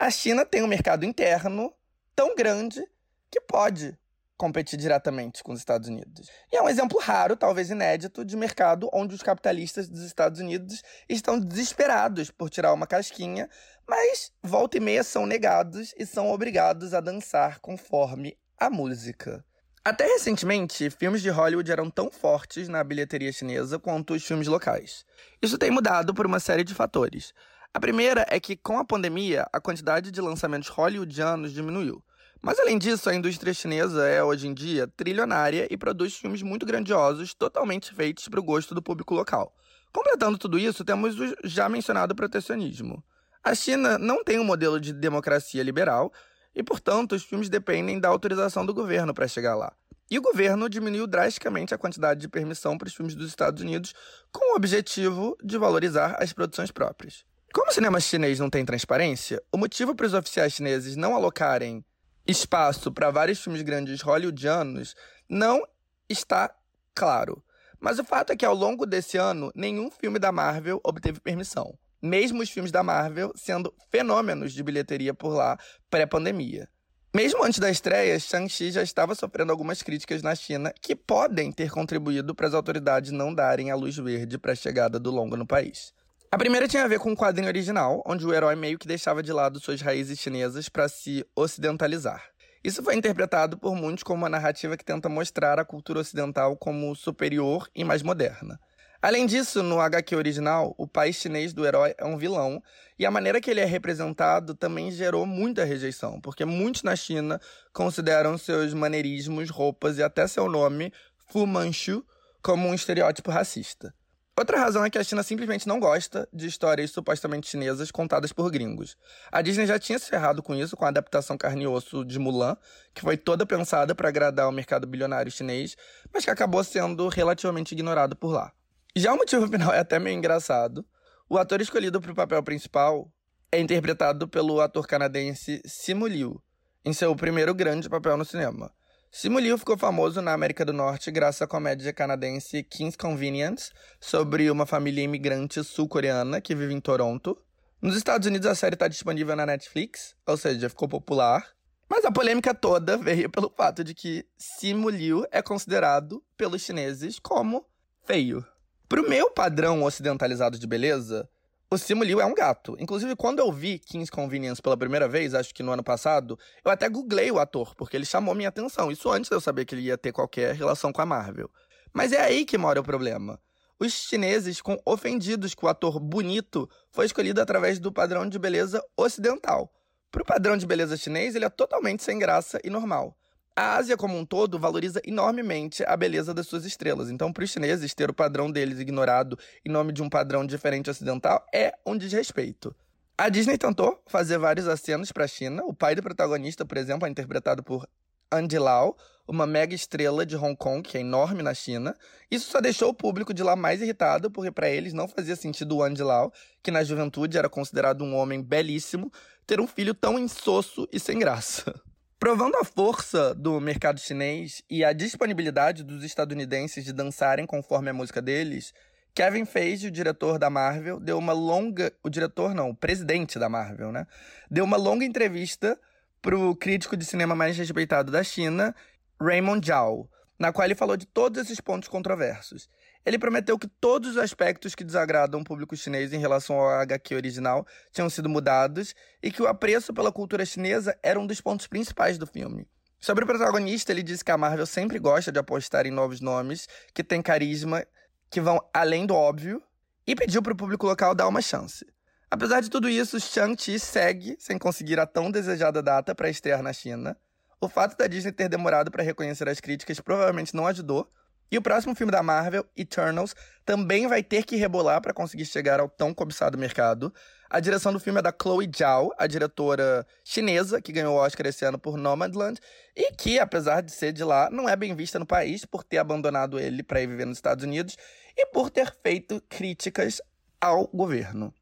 a 0.00 0.10
China 0.10 0.46
tem 0.46 0.62
um 0.62 0.66
mercado 0.66 1.04
interno 1.04 1.70
tão 2.16 2.34
grande 2.34 2.82
que 3.30 3.38
pode 3.38 3.94
competir 4.34 4.78
diretamente 4.78 5.44
com 5.44 5.52
os 5.52 5.58
Estados 5.58 5.86
Unidos. 5.86 6.30
E 6.50 6.56
é 6.56 6.62
um 6.62 6.68
exemplo 6.70 6.98
raro, 6.98 7.36
talvez 7.36 7.68
inédito, 7.68 8.24
de 8.24 8.34
mercado 8.34 8.88
onde 8.94 9.14
os 9.14 9.22
capitalistas 9.22 9.90
dos 9.90 10.00
Estados 10.00 10.40
Unidos 10.40 10.82
estão 11.06 11.38
desesperados 11.38 12.30
por 12.30 12.48
tirar 12.48 12.72
uma 12.72 12.86
casquinha, 12.86 13.46
mas 13.90 14.30
volta 14.40 14.76
e 14.76 14.80
meia 14.80 15.02
são 15.02 15.26
negados 15.26 15.92
e 15.98 16.06
são 16.06 16.30
obrigados 16.30 16.94
a 16.94 17.00
dançar 17.00 17.58
conforme 17.58 18.38
a 18.56 18.70
música. 18.70 19.44
Até 19.84 20.06
recentemente, 20.06 20.88
filmes 20.90 21.20
de 21.20 21.28
Hollywood 21.28 21.72
eram 21.72 21.90
tão 21.90 22.08
fortes 22.08 22.68
na 22.68 22.84
bilheteria 22.84 23.32
chinesa 23.32 23.80
quanto 23.80 24.14
os 24.14 24.24
filmes 24.24 24.46
locais. 24.46 25.04
Isso 25.42 25.58
tem 25.58 25.72
mudado 25.72 26.14
por 26.14 26.24
uma 26.24 26.38
série 26.38 26.62
de 26.62 26.72
fatores. 26.72 27.34
A 27.74 27.80
primeira 27.80 28.24
é 28.30 28.38
que, 28.38 28.54
com 28.54 28.78
a 28.78 28.84
pandemia, 28.84 29.44
a 29.52 29.60
quantidade 29.60 30.12
de 30.12 30.20
lançamentos 30.20 30.68
hollywoodianos 30.68 31.52
diminuiu. 31.52 32.00
Mas, 32.40 32.60
além 32.60 32.78
disso, 32.78 33.10
a 33.10 33.14
indústria 33.14 33.52
chinesa 33.52 34.06
é, 34.06 34.22
hoje 34.22 34.46
em 34.46 34.54
dia, 34.54 34.86
trilionária 34.86 35.66
e 35.68 35.76
produz 35.76 36.16
filmes 36.16 36.42
muito 36.42 36.64
grandiosos, 36.64 37.34
totalmente 37.34 37.92
feitos 37.92 38.28
para 38.28 38.38
o 38.38 38.44
gosto 38.44 38.72
do 38.72 38.80
público 38.80 39.14
local. 39.14 39.52
Completando 39.92 40.38
tudo 40.38 40.60
isso, 40.60 40.84
temos 40.84 41.18
o 41.18 41.34
já 41.42 41.68
mencionado 41.68 42.14
protecionismo. 42.14 43.02
A 43.42 43.54
China 43.54 43.98
não 43.98 44.22
tem 44.22 44.38
um 44.38 44.44
modelo 44.44 44.78
de 44.78 44.92
democracia 44.92 45.62
liberal 45.62 46.12
e, 46.54 46.62
portanto, 46.62 47.12
os 47.12 47.24
filmes 47.24 47.48
dependem 47.48 47.98
da 47.98 48.08
autorização 48.08 48.66
do 48.66 48.74
governo 48.74 49.14
para 49.14 49.26
chegar 49.26 49.54
lá. 49.54 49.72
E 50.10 50.18
o 50.18 50.22
governo 50.22 50.68
diminuiu 50.68 51.06
drasticamente 51.06 51.72
a 51.72 51.78
quantidade 51.78 52.20
de 52.20 52.28
permissão 52.28 52.76
para 52.76 52.88
os 52.88 52.94
filmes 52.94 53.14
dos 53.14 53.28
Estados 53.28 53.62
Unidos 53.62 53.94
com 54.30 54.52
o 54.52 54.56
objetivo 54.56 55.38
de 55.42 55.56
valorizar 55.56 56.16
as 56.18 56.32
produções 56.32 56.70
próprias. 56.70 57.24
Como 57.54 57.70
o 57.70 57.72
cinema 57.72 57.98
chinês 57.98 58.38
não 58.38 58.50
tem 58.50 58.64
transparência, 58.64 59.42
o 59.50 59.56
motivo 59.56 59.94
para 59.94 60.06
os 60.06 60.14
oficiais 60.14 60.52
chineses 60.52 60.96
não 60.96 61.14
alocarem 61.14 61.84
espaço 62.26 62.92
para 62.92 63.10
vários 63.10 63.42
filmes 63.42 63.62
grandes 63.62 64.02
hollywoodianos 64.02 64.94
não 65.28 65.66
está 66.08 66.54
claro. 66.94 67.42
Mas 67.78 67.98
o 67.98 68.04
fato 68.04 68.32
é 68.32 68.36
que 68.36 68.44
ao 68.44 68.54
longo 68.54 68.84
desse 68.84 69.16
ano, 69.16 69.50
nenhum 69.54 69.90
filme 69.90 70.18
da 70.18 70.30
Marvel 70.30 70.80
obteve 70.84 71.18
permissão. 71.20 71.78
Mesmo 72.02 72.42
os 72.42 72.50
filmes 72.50 72.72
da 72.72 72.82
Marvel 72.82 73.32
sendo 73.34 73.74
fenômenos 73.90 74.52
de 74.52 74.62
bilheteria 74.62 75.12
por 75.12 75.34
lá 75.34 75.58
pré-pandemia. 75.90 76.68
Mesmo 77.14 77.44
antes 77.44 77.58
da 77.58 77.68
estreia, 77.68 78.18
Shang-Chi 78.18 78.70
já 78.70 78.82
estava 78.82 79.14
sofrendo 79.16 79.50
algumas 79.50 79.82
críticas 79.82 80.22
na 80.22 80.34
China 80.34 80.72
que 80.80 80.94
podem 80.94 81.50
ter 81.50 81.70
contribuído 81.70 82.34
para 82.34 82.46
as 82.46 82.54
autoridades 82.54 83.10
não 83.10 83.34
darem 83.34 83.70
a 83.70 83.74
luz 83.74 83.96
verde 83.96 84.38
para 84.38 84.52
a 84.52 84.56
chegada 84.56 84.98
do 84.98 85.10
longo 85.10 85.36
no 85.36 85.44
país. 85.44 85.92
A 86.30 86.38
primeira 86.38 86.68
tinha 86.68 86.84
a 86.84 86.88
ver 86.88 87.00
com 87.00 87.12
o 87.12 87.16
quadrinho 87.16 87.48
original, 87.48 88.00
onde 88.06 88.24
o 88.24 88.32
herói 88.32 88.54
meio 88.54 88.78
que 88.78 88.86
deixava 88.86 89.20
de 89.20 89.32
lado 89.32 89.58
suas 89.58 89.80
raízes 89.80 90.20
chinesas 90.20 90.68
para 90.68 90.88
se 90.88 91.26
ocidentalizar. 91.34 92.22
Isso 92.62 92.82
foi 92.82 92.94
interpretado 92.94 93.58
por 93.58 93.74
muitos 93.74 94.04
como 94.04 94.18
uma 94.18 94.28
narrativa 94.28 94.76
que 94.76 94.84
tenta 94.84 95.08
mostrar 95.08 95.58
a 95.58 95.64
cultura 95.64 95.98
ocidental 95.98 96.56
como 96.56 96.94
superior 96.94 97.68
e 97.74 97.82
mais 97.82 98.02
moderna. 98.02 98.60
Além 99.02 99.24
disso, 99.24 99.62
no 99.62 99.80
HQ 99.80 100.14
original, 100.14 100.74
o 100.76 100.86
país 100.86 101.16
chinês 101.16 101.54
do 101.54 101.64
herói 101.64 101.94
é 101.96 102.04
um 102.04 102.18
vilão, 102.18 102.62
e 102.98 103.06
a 103.06 103.10
maneira 103.10 103.40
que 103.40 103.50
ele 103.50 103.60
é 103.60 103.64
representado 103.64 104.54
também 104.54 104.90
gerou 104.90 105.24
muita 105.24 105.64
rejeição, 105.64 106.20
porque 106.20 106.44
muitos 106.44 106.82
na 106.82 106.94
China 106.94 107.40
consideram 107.72 108.36
seus 108.36 108.74
maneirismos, 108.74 109.48
roupas 109.48 109.96
e 109.96 110.02
até 110.02 110.26
seu 110.26 110.50
nome, 110.50 110.92
Fu 111.30 111.46
Manchu, 111.46 112.04
como 112.42 112.68
um 112.68 112.74
estereótipo 112.74 113.30
racista. 113.30 113.94
Outra 114.38 114.58
razão 114.58 114.84
é 114.84 114.90
que 114.90 114.98
a 114.98 115.04
China 115.04 115.22
simplesmente 115.22 115.66
não 115.66 115.80
gosta 115.80 116.28
de 116.30 116.46
histórias 116.46 116.90
supostamente 116.90 117.48
chinesas 117.48 117.90
contadas 117.90 118.34
por 118.34 118.50
gringos. 118.50 118.98
A 119.32 119.40
Disney 119.40 119.66
já 119.66 119.78
tinha 119.78 119.98
se 119.98 120.10
ferrado 120.10 120.42
com 120.42 120.54
isso 120.54 120.76
com 120.76 120.84
a 120.84 120.88
adaptação 120.88 121.38
carne 121.38 121.64
e 121.64 121.66
osso 121.66 122.04
de 122.04 122.18
Mulan, 122.18 122.54
que 122.94 123.00
foi 123.00 123.16
toda 123.16 123.46
pensada 123.46 123.94
para 123.94 124.10
agradar 124.10 124.46
o 124.46 124.52
mercado 124.52 124.86
bilionário 124.86 125.32
chinês, 125.32 125.74
mas 126.12 126.24
que 126.24 126.30
acabou 126.30 126.62
sendo 126.62 127.08
relativamente 127.08 127.72
ignorado 127.72 128.14
por 128.14 128.32
lá. 128.32 128.52
Já 128.94 129.12
o 129.12 129.16
motivo 129.16 129.46
final 129.46 129.72
é 129.74 129.78
até 129.78 129.98
meio 129.98 130.16
engraçado. 130.16 130.84
O 131.28 131.38
ator 131.38 131.60
escolhido 131.60 132.00
para 132.00 132.10
o 132.10 132.14
papel 132.14 132.42
principal 132.42 133.10
é 133.52 133.60
interpretado 133.60 134.28
pelo 134.28 134.60
ator 134.60 134.86
canadense 134.86 135.62
Simu 135.64 136.06
Liu, 136.06 136.42
em 136.84 136.92
seu 136.92 137.14
primeiro 137.14 137.54
grande 137.54 137.88
papel 137.88 138.16
no 138.16 138.24
cinema. 138.24 138.72
Simu 139.12 139.38
Liu 139.38 139.58
ficou 139.58 139.76
famoso 139.76 140.20
na 140.20 140.32
América 140.32 140.64
do 140.64 140.72
Norte 140.72 141.10
graças 141.10 141.42
à 141.42 141.46
comédia 141.46 141.92
canadense 141.92 142.62
King's 142.62 142.96
Convenience, 142.96 143.70
sobre 144.00 144.50
uma 144.50 144.66
família 144.66 145.02
imigrante 145.02 145.62
sul-coreana 145.64 146.40
que 146.40 146.54
vive 146.54 146.74
em 146.74 146.80
Toronto. 146.80 147.36
Nos 147.82 147.96
Estados 147.96 148.26
Unidos 148.26 148.46
a 148.46 148.54
série 148.54 148.74
está 148.74 148.88
disponível 148.88 149.34
na 149.34 149.46
Netflix, 149.46 150.14
ou 150.26 150.36
seja, 150.36 150.68
ficou 150.68 150.88
popular. 150.88 151.44
Mas 151.88 152.04
a 152.04 152.12
polêmica 152.12 152.54
toda 152.54 152.96
veio 152.98 153.28
pelo 153.30 153.52
fato 153.56 153.82
de 153.82 153.94
que 153.94 154.24
Simu 154.36 154.88
Liu 154.88 155.24
é 155.32 155.42
considerado 155.42 156.22
pelos 156.36 156.62
chineses 156.62 157.18
como 157.18 157.66
feio. 158.04 158.44
Pro 158.90 159.08
meu 159.08 159.30
padrão 159.30 159.84
ocidentalizado 159.84 160.58
de 160.58 160.66
beleza, 160.66 161.30
o 161.70 161.78
Simu 161.78 162.02
Liu 162.02 162.20
é 162.20 162.26
um 162.26 162.34
gato. 162.34 162.76
Inclusive, 162.80 163.14
quando 163.14 163.38
eu 163.38 163.52
vi 163.52 163.78
King's 163.78 164.10
Convenience 164.10 164.60
pela 164.60 164.76
primeira 164.76 165.06
vez, 165.06 165.32
acho 165.32 165.54
que 165.54 165.62
no 165.62 165.70
ano 165.70 165.84
passado, 165.84 166.36
eu 166.64 166.72
até 166.72 166.88
googlei 166.88 167.30
o 167.30 167.38
ator, 167.38 167.72
porque 167.76 167.96
ele 167.96 168.04
chamou 168.04 168.34
minha 168.34 168.48
atenção. 168.48 168.90
Isso 168.90 169.08
antes 169.08 169.30
de 169.30 169.36
eu 169.36 169.40
saber 169.40 169.64
que 169.64 169.76
ele 169.76 169.82
ia 169.82 169.96
ter 169.96 170.10
qualquer 170.10 170.56
relação 170.56 170.92
com 170.92 171.00
a 171.00 171.06
Marvel. 171.06 171.48
Mas 171.92 172.10
é 172.10 172.20
aí 172.20 172.44
que 172.44 172.58
mora 172.58 172.80
o 172.80 172.82
problema. 172.82 173.40
Os 173.78 173.92
chineses 173.92 174.56
ficam 174.56 174.76
ofendidos 174.84 175.54
que 175.54 175.64
o 175.64 175.68
ator 175.68 176.00
bonito 176.00 176.68
foi 176.90 177.06
escolhido 177.06 177.40
através 177.40 177.78
do 177.78 177.92
padrão 177.92 178.28
de 178.28 178.40
beleza 178.40 178.82
ocidental. 178.96 179.72
Para 180.10 180.22
o 180.22 180.26
padrão 180.26 180.56
de 180.56 180.66
beleza 180.66 180.96
chinês, 180.96 181.36
ele 181.36 181.44
é 181.44 181.48
totalmente 181.48 182.02
sem 182.02 182.18
graça 182.18 182.58
e 182.64 182.68
normal. 182.68 183.16
A 183.60 183.76
Ásia 183.76 183.94
como 183.94 184.16
um 184.16 184.24
todo 184.24 184.58
valoriza 184.58 185.02
enormemente 185.04 185.84
a 185.84 185.94
beleza 185.94 186.32
das 186.32 186.46
suas 186.46 186.64
estrelas. 186.64 187.10
Então, 187.10 187.30
para 187.30 187.44
os 187.44 187.50
chineses, 187.50 187.92
ter 187.92 188.08
o 188.08 188.14
padrão 188.14 188.50
deles 188.50 188.80
ignorado 188.80 189.38
em 189.62 189.70
nome 189.70 189.92
de 189.92 190.02
um 190.02 190.08
padrão 190.08 190.46
diferente 190.46 190.88
ocidental 190.88 191.44
é 191.54 191.74
um 191.84 191.94
desrespeito. 191.94 192.74
A 193.18 193.28
Disney 193.28 193.58
tentou 193.58 194.02
fazer 194.06 194.38
vários 194.38 194.66
acenos 194.66 195.12
para 195.12 195.24
a 195.24 195.28
China. 195.28 195.62
O 195.66 195.74
pai 195.74 195.94
do 195.94 196.02
protagonista, 196.02 196.64
por 196.64 196.78
exemplo, 196.78 197.06
é 197.06 197.10
interpretado 197.10 197.62
por 197.62 197.86
Andy 198.32 198.58
Lau, 198.58 198.96
uma 199.28 199.46
mega 199.46 199.74
estrela 199.74 200.24
de 200.24 200.36
Hong 200.36 200.56
Kong, 200.56 200.80
que 200.80 200.96
é 200.96 201.02
enorme 201.02 201.42
na 201.42 201.52
China. 201.52 201.94
Isso 202.30 202.50
só 202.50 202.62
deixou 202.62 202.88
o 202.88 202.94
público 202.94 203.34
de 203.34 203.42
lá 203.42 203.54
mais 203.56 203.82
irritado, 203.82 204.30
porque 204.30 204.50
para 204.50 204.70
eles 204.70 204.94
não 204.94 205.06
fazia 205.06 205.36
sentido 205.36 205.76
o 205.76 205.82
Andy 205.82 206.02
Lau, 206.02 206.32
que 206.62 206.70
na 206.70 206.82
juventude 206.82 207.36
era 207.36 207.50
considerado 207.50 208.02
um 208.04 208.16
homem 208.16 208.40
belíssimo, 208.40 209.12
ter 209.46 209.60
um 209.60 209.66
filho 209.66 209.92
tão 209.92 210.18
insosso 210.18 210.88
e 210.90 210.98
sem 210.98 211.18
graça. 211.18 211.78
Provando 212.20 212.56
a 212.56 212.64
força 212.64 213.34
do 213.34 213.58
mercado 213.58 213.98
chinês 213.98 214.62
e 214.68 214.84
a 214.84 214.92
disponibilidade 214.92 215.82
dos 215.82 216.04
estadunidenses 216.04 216.84
de 216.84 216.92
dançarem 216.92 217.46
conforme 217.46 217.88
a 217.88 217.94
música 217.94 218.20
deles, 218.20 218.74
Kevin 219.14 219.46
Feige, 219.46 219.86
o 219.86 219.90
diretor 219.90 220.38
da 220.38 220.50
Marvel, 220.50 221.00
deu 221.00 221.16
uma 221.16 221.32
longa. 221.32 221.90
O 222.02 222.10
diretor 222.10 222.54
não, 222.54 222.68
o 222.68 222.76
presidente 222.76 223.38
da 223.38 223.48
Marvel, 223.48 223.90
né? 223.90 224.06
Deu 224.50 224.66
uma 224.66 224.76
longa 224.76 225.02
entrevista 225.02 225.80
pro 226.20 226.54
crítico 226.56 226.94
de 226.94 227.06
cinema 227.06 227.34
mais 227.34 227.56
respeitado 227.56 228.12
da 228.12 228.22
China, 228.22 228.76
Raymond 229.18 229.66
Zhao, 229.66 230.06
na 230.38 230.52
qual 230.52 230.66
ele 230.66 230.74
falou 230.74 230.98
de 230.98 231.06
todos 231.06 231.40
esses 231.40 231.58
pontos 231.58 231.88
controversos. 231.88 232.68
Ele 233.04 233.18
prometeu 233.18 233.58
que 233.58 233.66
todos 233.66 234.10
os 234.10 234.16
aspectos 234.18 234.74
que 234.74 234.84
desagradam 234.84 235.40
o 235.40 235.44
público 235.44 235.76
chinês 235.76 236.12
em 236.12 236.18
relação 236.18 236.56
ao 236.56 236.68
HQ 236.80 237.14
original 237.14 237.66
tinham 237.92 238.10
sido 238.10 238.28
mudados 238.28 238.94
e 239.22 239.30
que 239.30 239.42
o 239.42 239.46
apreço 239.46 239.94
pela 239.94 240.12
cultura 240.12 240.44
chinesa 240.44 240.96
era 241.02 241.18
um 241.18 241.26
dos 241.26 241.40
pontos 241.40 241.66
principais 241.66 242.18
do 242.18 242.26
filme. 242.26 242.68
Sobre 243.00 243.24
o 243.24 243.26
protagonista, 243.26 243.90
ele 243.90 244.02
disse 244.02 244.22
que 244.22 244.30
a 244.30 244.36
Marvel 244.36 244.66
sempre 244.66 244.98
gosta 244.98 245.32
de 245.32 245.38
apostar 245.38 245.86
em 245.86 245.90
novos 245.90 246.20
nomes 246.20 246.68
que 246.92 247.02
têm 247.02 247.22
carisma, 247.22 247.86
que 248.28 248.42
vão 248.42 248.60
além 248.74 249.06
do 249.06 249.14
óbvio, 249.14 249.62
e 250.06 250.14
pediu 250.14 250.42
para 250.42 250.52
o 250.52 250.56
público 250.56 250.86
local 250.86 251.14
dar 251.14 251.26
uma 251.26 251.40
chance. 251.40 251.86
Apesar 252.30 252.60
de 252.60 252.68
tudo 252.68 252.88
isso, 252.88 253.18
Shang-Chi 253.18 253.78
segue 253.78 254.36
sem 254.38 254.58
conseguir 254.58 255.00
a 255.00 255.06
tão 255.06 255.30
desejada 255.30 255.82
data 255.82 256.14
para 256.14 256.28
estrear 256.28 256.62
na 256.62 256.72
China. 256.72 257.16
O 257.58 257.68
fato 257.68 257.96
da 257.96 258.06
Disney 258.06 258.32
ter 258.32 258.48
demorado 258.48 258.90
para 258.90 259.02
reconhecer 259.02 259.48
as 259.48 259.60
críticas 259.60 259.98
provavelmente 259.98 260.54
não 260.54 260.66
ajudou, 260.66 261.10
e 261.50 261.58
o 261.58 261.62
próximo 261.62 261.94
filme 261.94 262.12
da 262.12 262.22
Marvel, 262.22 262.64
Eternals, 262.76 263.34
também 263.64 264.06
vai 264.06 264.22
ter 264.22 264.44
que 264.44 264.56
rebolar 264.56 265.00
para 265.00 265.12
conseguir 265.12 265.44
chegar 265.44 265.80
ao 265.80 265.88
tão 265.88 266.14
cobiçado 266.14 266.56
mercado. 266.56 267.12
A 267.48 267.58
direção 267.58 267.92
do 267.92 267.98
filme 267.98 268.20
é 268.20 268.22
da 268.22 268.32
Chloe 268.32 268.70
Zhao, 268.76 269.12
a 269.18 269.26
diretora 269.26 270.06
chinesa 270.24 270.80
que 270.80 270.92
ganhou 270.92 271.16
o 271.16 271.18
Oscar 271.18 271.46
esse 271.46 271.64
ano 271.64 271.78
por 271.78 271.96
Nomadland 271.96 272.60
e 272.96 273.12
que, 273.12 273.40
apesar 273.40 273.80
de 273.80 273.90
ser 273.90 274.12
de 274.12 274.22
lá, 274.22 274.48
não 274.50 274.68
é 274.68 274.76
bem 274.76 274.94
vista 274.94 275.18
no 275.18 275.26
país 275.26 275.64
por 275.64 275.82
ter 275.82 275.98
abandonado 275.98 276.60
ele 276.60 276.82
para 276.82 277.00
ir 277.00 277.08
viver 277.08 277.26
nos 277.26 277.38
Estados 277.38 277.64
Unidos 277.64 277.96
e 278.36 278.46
por 278.46 278.70
ter 278.70 278.94
feito 279.02 279.42
críticas 279.48 280.22
ao 280.60 280.86
governo. 280.86 281.52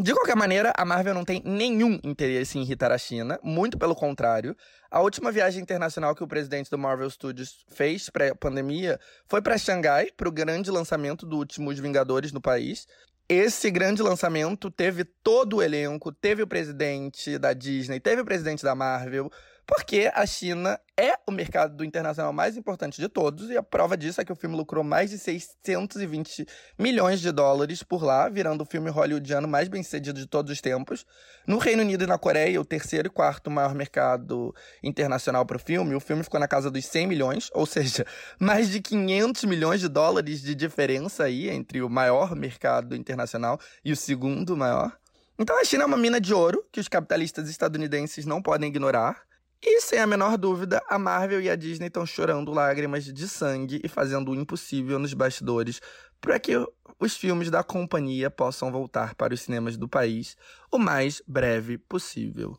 De 0.00 0.14
qualquer 0.14 0.36
maneira, 0.36 0.72
a 0.76 0.84
Marvel 0.84 1.12
não 1.12 1.24
tem 1.24 1.42
nenhum 1.44 1.98
interesse 2.04 2.56
em 2.56 2.62
irritar 2.62 2.92
a 2.92 2.98
China, 2.98 3.36
muito 3.42 3.76
pelo 3.76 3.96
contrário. 3.96 4.56
A 4.88 5.00
última 5.00 5.32
viagem 5.32 5.60
internacional 5.60 6.14
que 6.14 6.22
o 6.22 6.28
presidente 6.28 6.70
do 6.70 6.78
Marvel 6.78 7.10
Studios 7.10 7.64
fez 7.68 8.08
pré-pandemia 8.08 9.00
foi 9.26 9.42
para 9.42 9.58
Xangai, 9.58 10.12
para 10.16 10.28
o 10.28 10.32
grande 10.32 10.70
lançamento 10.70 11.26
do 11.26 11.36
último 11.36 11.68
Os 11.70 11.80
Vingadores 11.80 12.30
no 12.30 12.40
país. 12.40 12.86
Esse 13.28 13.72
grande 13.72 14.00
lançamento 14.00 14.70
teve 14.70 15.02
todo 15.02 15.56
o 15.56 15.62
elenco, 15.62 16.12
teve 16.12 16.44
o 16.44 16.46
presidente 16.46 17.36
da 17.36 17.52
Disney, 17.52 17.98
teve 17.98 18.22
o 18.22 18.24
presidente 18.24 18.62
da 18.62 18.76
Marvel, 18.76 19.28
porque 19.68 20.10
a 20.14 20.24
China 20.24 20.80
é 20.96 21.12
o 21.26 21.30
mercado 21.30 21.76
do 21.76 21.84
internacional 21.84 22.32
mais 22.32 22.56
importante 22.56 22.98
de 22.98 23.06
todos, 23.06 23.50
e 23.50 23.56
a 23.58 23.62
prova 23.62 23.98
disso 23.98 24.18
é 24.18 24.24
que 24.24 24.32
o 24.32 24.34
filme 24.34 24.56
lucrou 24.56 24.82
mais 24.82 25.10
de 25.10 25.18
620 25.18 26.46
milhões 26.78 27.20
de 27.20 27.30
dólares 27.30 27.82
por 27.82 28.02
lá, 28.02 28.30
virando 28.30 28.62
o 28.62 28.64
filme 28.64 28.88
hollywoodiano 28.88 29.46
mais 29.46 29.68
bem 29.68 29.82
sucedido 29.82 30.18
de 30.18 30.26
todos 30.26 30.50
os 30.50 30.62
tempos. 30.62 31.04
No 31.46 31.58
Reino 31.58 31.82
Unido 31.82 32.04
e 32.04 32.06
na 32.06 32.16
Coreia, 32.16 32.58
o 32.58 32.64
terceiro 32.64 33.08
e 33.08 33.10
quarto 33.10 33.50
maior 33.50 33.74
mercado 33.74 34.54
internacional 34.82 35.44
para 35.44 35.58
o 35.58 35.60
filme, 35.60 35.94
o 35.94 36.00
filme 36.00 36.22
ficou 36.24 36.40
na 36.40 36.48
casa 36.48 36.70
dos 36.70 36.86
100 36.86 37.06
milhões, 37.06 37.50
ou 37.52 37.66
seja, 37.66 38.06
mais 38.40 38.70
de 38.70 38.80
500 38.80 39.44
milhões 39.44 39.80
de 39.80 39.88
dólares 39.88 40.40
de 40.40 40.54
diferença 40.54 41.24
aí 41.24 41.50
entre 41.50 41.82
o 41.82 41.90
maior 41.90 42.34
mercado 42.34 42.96
internacional 42.96 43.60
e 43.84 43.92
o 43.92 43.96
segundo 43.96 44.56
maior. 44.56 44.96
Então 45.38 45.60
a 45.60 45.64
China 45.64 45.84
é 45.84 45.86
uma 45.86 45.96
mina 45.98 46.18
de 46.18 46.32
ouro 46.32 46.64
que 46.72 46.80
os 46.80 46.88
capitalistas 46.88 47.50
estadunidenses 47.50 48.24
não 48.24 48.40
podem 48.40 48.70
ignorar. 48.70 49.27
E 49.62 49.80
sem 49.80 49.98
a 49.98 50.06
menor 50.06 50.38
dúvida, 50.38 50.80
a 50.88 50.98
Marvel 50.98 51.40
e 51.40 51.50
a 51.50 51.56
Disney 51.56 51.88
estão 51.88 52.06
chorando 52.06 52.52
lágrimas 52.52 53.04
de 53.04 53.28
sangue 53.28 53.80
e 53.82 53.88
fazendo 53.88 54.30
o 54.30 54.34
impossível 54.34 54.98
nos 54.98 55.12
bastidores 55.14 55.80
para 56.20 56.38
que 56.38 56.52
os 57.00 57.16
filmes 57.16 57.50
da 57.50 57.62
companhia 57.62 58.30
possam 58.30 58.70
voltar 58.70 59.14
para 59.14 59.34
os 59.34 59.40
cinemas 59.40 59.76
do 59.76 59.88
país 59.88 60.36
o 60.70 60.78
mais 60.78 61.22
breve 61.26 61.76
possível. 61.76 62.56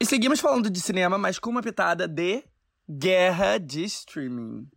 E 0.00 0.06
seguimos 0.06 0.38
falando 0.38 0.70
de 0.70 0.80
cinema, 0.80 1.18
mas 1.18 1.40
com 1.40 1.50
uma 1.50 1.62
pitada 1.62 2.06
de 2.06 2.44
guerra 2.88 3.58
de 3.58 3.84
streaming. 3.84 4.68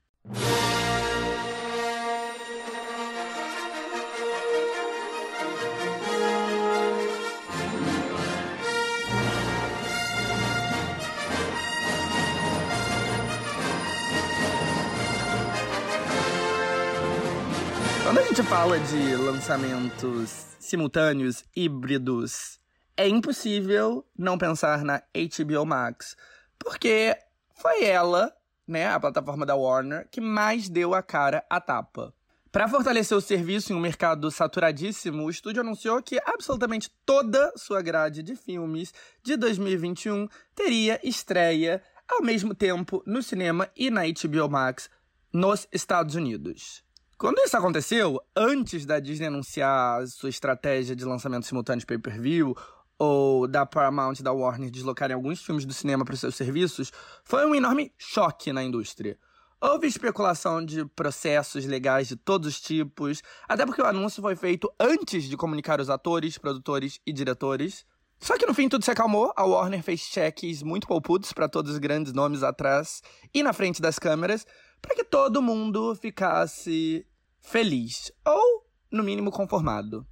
Quando 18.12 18.20
a 18.20 18.28
gente 18.28 18.44
fala 18.44 18.78
de 18.78 19.16
lançamentos 19.16 20.46
simultâneos, 20.60 21.46
híbridos, 21.56 22.60
é 22.98 23.08
impossível 23.08 24.06
não 24.18 24.38
pensar 24.38 24.84
na 24.84 25.02
HBO 25.16 25.66
Max, 25.66 26.18
porque 26.60 27.18
foi 27.54 27.86
ela, 27.86 28.36
né, 28.68 28.90
a 28.90 29.00
plataforma 29.00 29.46
da 29.46 29.56
Warner, 29.56 30.10
que 30.12 30.20
mais 30.20 30.68
deu 30.68 30.94
a 30.94 31.02
cara 31.02 31.46
à 31.50 31.62
tapa. 31.62 32.14
Para 32.52 32.68
fortalecer 32.68 33.18
o 33.18 33.22
serviço 33.22 33.72
em 33.72 33.78
um 33.78 33.80
mercado 33.80 34.30
saturadíssimo, 34.30 35.24
o 35.24 35.30
estúdio 35.30 35.62
anunciou 35.62 36.04
que 36.04 36.20
absolutamente 36.26 36.92
toda 37.06 37.54
sua 37.56 37.82
grade 37.82 38.22
de 38.22 38.36
filmes 38.36 38.94
de 39.24 39.38
2021 39.38 40.28
teria 40.54 41.00
estreia 41.02 41.82
ao 42.10 42.22
mesmo 42.22 42.54
tempo 42.54 43.02
no 43.06 43.24
cinema 43.24 43.70
e 43.74 43.90
na 43.90 44.02
HBO 44.02 44.50
Max 44.50 44.90
nos 45.32 45.66
Estados 45.72 46.16
Unidos. 46.16 46.84
Quando 47.22 47.38
isso 47.38 47.56
aconteceu, 47.56 48.20
antes 48.36 48.84
da 48.84 49.00
Disney 49.00 49.28
anunciar 49.28 50.08
sua 50.08 50.28
estratégia 50.28 50.96
de 50.96 51.06
lançamento 51.06 51.46
simultâneo 51.46 51.82
de 51.82 51.86
pay-per-view, 51.86 52.58
ou 52.98 53.48
da 53.48 53.64
Paramount 53.64 54.16
e 54.20 54.24
da 54.24 54.32
Warner 54.32 54.72
deslocarem 54.72 55.14
alguns 55.14 55.40
filmes 55.40 55.64
do 55.64 55.72
cinema 55.72 56.04
para 56.04 56.16
os 56.16 56.20
seus 56.20 56.34
serviços, 56.34 56.92
foi 57.24 57.46
um 57.46 57.54
enorme 57.54 57.94
choque 57.96 58.52
na 58.52 58.64
indústria. 58.64 59.20
Houve 59.62 59.86
especulação 59.86 60.66
de 60.66 60.84
processos 60.96 61.64
legais 61.64 62.08
de 62.08 62.16
todos 62.16 62.56
os 62.56 62.60
tipos, 62.60 63.22
até 63.48 63.68
porque 63.68 63.84
o 63.84 63.86
anúncio 63.86 64.20
foi 64.20 64.36
feito 64.36 64.68
antes 64.80 65.26
de 65.26 65.38
comunicar 65.38 65.80
os 65.80 65.92
atores, 65.92 66.40
produtores 66.40 67.00
e 67.06 67.14
diretores. 67.14 67.86
Só 68.20 68.36
que 68.36 68.48
no 68.48 68.54
fim 68.56 68.68
tudo 68.68 68.84
se 68.84 68.90
acalmou, 68.90 69.32
a 69.36 69.46
Warner 69.46 69.84
fez 69.84 70.00
cheques 70.00 70.64
muito 70.64 70.88
poupudos 70.88 71.32
para 71.34 71.48
todos 71.48 71.74
os 71.74 71.78
grandes 71.78 72.14
nomes 72.14 72.42
atrás 72.42 73.04
e 73.32 73.44
na 73.44 73.54
frente 73.54 73.80
das 73.80 74.00
câmeras, 74.00 74.44
para 74.82 74.96
que 74.96 75.04
todo 75.04 75.40
mundo 75.40 75.94
ficasse 75.94 77.06
feliz, 77.42 78.12
ou, 78.26 78.66
no 78.92 79.04
mínimo, 79.04 79.32
conformado. 79.32 80.06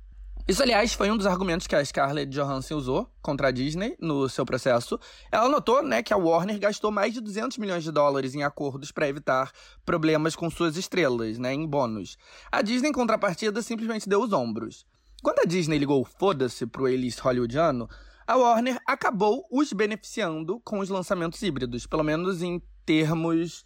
Isso, 0.49 0.63
aliás, 0.63 0.93
foi 0.93 1.11
um 1.11 1.15
dos 1.15 1.27
argumentos 1.27 1.67
que 1.67 1.75
a 1.75 1.85
Scarlett 1.85 2.31
Johansson 2.31 2.75
usou 2.75 3.07
contra 3.21 3.49
a 3.49 3.51
Disney 3.51 3.95
no 3.99 4.27
seu 4.27 4.43
processo. 4.43 4.99
Ela 5.31 5.47
notou 5.47 5.83
né, 5.83 6.01
que 6.01 6.11
a 6.11 6.17
Warner 6.17 6.57
gastou 6.57 6.89
mais 6.89 7.13
de 7.13 7.21
200 7.21 7.59
milhões 7.59 7.83
de 7.83 7.91
dólares 7.91 8.33
em 8.33 8.41
acordos 8.41 8.91
para 8.91 9.07
evitar 9.07 9.51
problemas 9.85 10.35
com 10.35 10.49
suas 10.49 10.75
estrelas, 10.75 11.37
né, 11.37 11.53
em 11.53 11.67
bônus. 11.67 12.17
A 12.51 12.63
Disney, 12.63 12.89
em 12.89 12.91
contrapartida, 12.91 13.61
simplesmente 13.61 14.09
deu 14.09 14.23
os 14.23 14.33
ombros. 14.33 14.87
Quando 15.21 15.37
a 15.37 15.45
Disney 15.45 15.77
ligou 15.77 16.03
foda-se 16.03 16.65
pro 16.65 16.87
elis 16.87 17.19
hollywoodiano, 17.19 17.87
a 18.25 18.35
Warner 18.35 18.79
acabou 18.87 19.45
os 19.51 19.71
beneficiando 19.71 20.59
com 20.61 20.79
os 20.79 20.89
lançamentos 20.89 21.43
híbridos, 21.43 21.85
pelo 21.85 22.03
menos 22.03 22.41
em 22.41 22.59
termos 22.85 23.63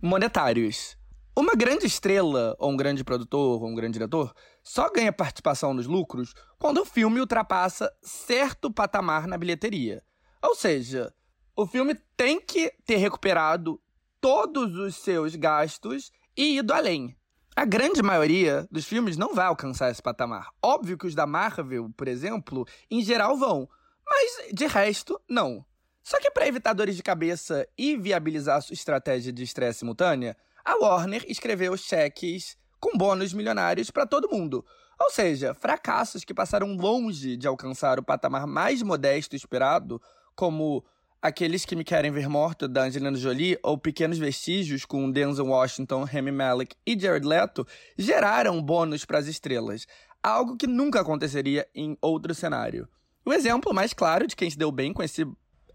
monetários. 0.00 0.96
Uma 1.36 1.54
grande 1.56 1.84
estrela, 1.84 2.54
ou 2.60 2.70
um 2.70 2.76
grande 2.76 3.02
produtor, 3.02 3.60
ou 3.60 3.68
um 3.68 3.74
grande 3.74 3.94
diretor, 3.94 4.32
só 4.62 4.88
ganha 4.88 5.12
participação 5.12 5.74
nos 5.74 5.88
lucros 5.88 6.32
quando 6.60 6.82
o 6.82 6.84
filme 6.84 7.18
ultrapassa 7.18 7.92
certo 8.00 8.72
patamar 8.72 9.26
na 9.26 9.36
bilheteria. 9.36 10.00
Ou 10.40 10.54
seja, 10.54 11.12
o 11.56 11.66
filme 11.66 11.96
tem 12.16 12.40
que 12.40 12.72
ter 12.86 12.96
recuperado 12.96 13.80
todos 14.20 14.76
os 14.76 14.94
seus 14.94 15.34
gastos 15.34 16.12
e 16.36 16.58
ido 16.58 16.72
além. 16.72 17.16
A 17.56 17.64
grande 17.64 18.00
maioria 18.00 18.68
dos 18.70 18.84
filmes 18.84 19.16
não 19.16 19.34
vai 19.34 19.46
alcançar 19.46 19.90
esse 19.90 20.02
patamar. 20.02 20.50
Óbvio 20.62 20.96
que 20.96 21.06
os 21.06 21.16
da 21.16 21.26
Marvel, 21.26 21.90
por 21.96 22.06
exemplo, 22.06 22.64
em 22.88 23.02
geral 23.02 23.36
vão, 23.36 23.68
mas 24.06 24.52
de 24.52 24.66
resto, 24.66 25.20
não. 25.28 25.64
Só 26.00 26.20
que 26.20 26.30
para 26.30 26.46
evitar 26.46 26.74
dores 26.74 26.94
de 26.94 27.02
cabeça 27.02 27.66
e 27.76 27.96
viabilizar 27.96 28.62
sua 28.62 28.74
estratégia 28.74 29.32
de 29.32 29.42
estresse 29.42 29.80
simultânea, 29.80 30.36
a 30.64 30.76
Warner 30.76 31.24
escreveu 31.28 31.76
cheques 31.76 32.56
com 32.80 32.96
bônus 32.96 33.32
milionários 33.32 33.90
para 33.90 34.06
todo 34.06 34.30
mundo. 34.30 34.64
Ou 35.00 35.10
seja, 35.10 35.54
fracassos 35.54 36.24
que 36.24 36.32
passaram 36.32 36.74
longe 36.76 37.36
de 37.36 37.46
alcançar 37.46 37.98
o 37.98 38.02
patamar 38.02 38.46
mais 38.46 38.82
modesto 38.82 39.34
esperado, 39.34 40.00
como 40.34 40.84
Aqueles 41.24 41.64
que 41.64 41.74
me 41.74 41.84
querem 41.84 42.10
ver 42.10 42.28
morto, 42.28 42.68
da 42.68 42.82
Angelina 42.82 43.16
Jolie, 43.16 43.58
ou 43.62 43.78
Pequenos 43.78 44.18
Vestígios, 44.18 44.84
com 44.84 45.10
Denzel 45.10 45.46
Washington, 45.46 46.04
Remy 46.04 46.30
Malek 46.30 46.76
e 46.86 47.00
Jared 47.00 47.26
Leto, 47.26 47.66
geraram 47.96 48.60
bônus 48.60 49.06
para 49.06 49.20
as 49.20 49.26
estrelas, 49.26 49.86
algo 50.22 50.54
que 50.54 50.66
nunca 50.66 51.00
aconteceria 51.00 51.66
em 51.74 51.96
outro 52.02 52.34
cenário. 52.34 52.86
O 53.24 53.32
exemplo 53.32 53.72
mais 53.72 53.94
claro 53.94 54.26
de 54.26 54.36
quem 54.36 54.50
se 54.50 54.58
deu 54.58 54.70
bem 54.70 54.92
com 54.92 55.02
esse, 55.02 55.26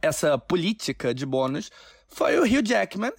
essa 0.03 0.37
política 0.37 1.15
de 1.15 1.25
bônus 1.25 1.71
foi 2.07 2.37
o 2.37 2.43
Hugh 2.43 2.63
Jackman, 2.63 3.11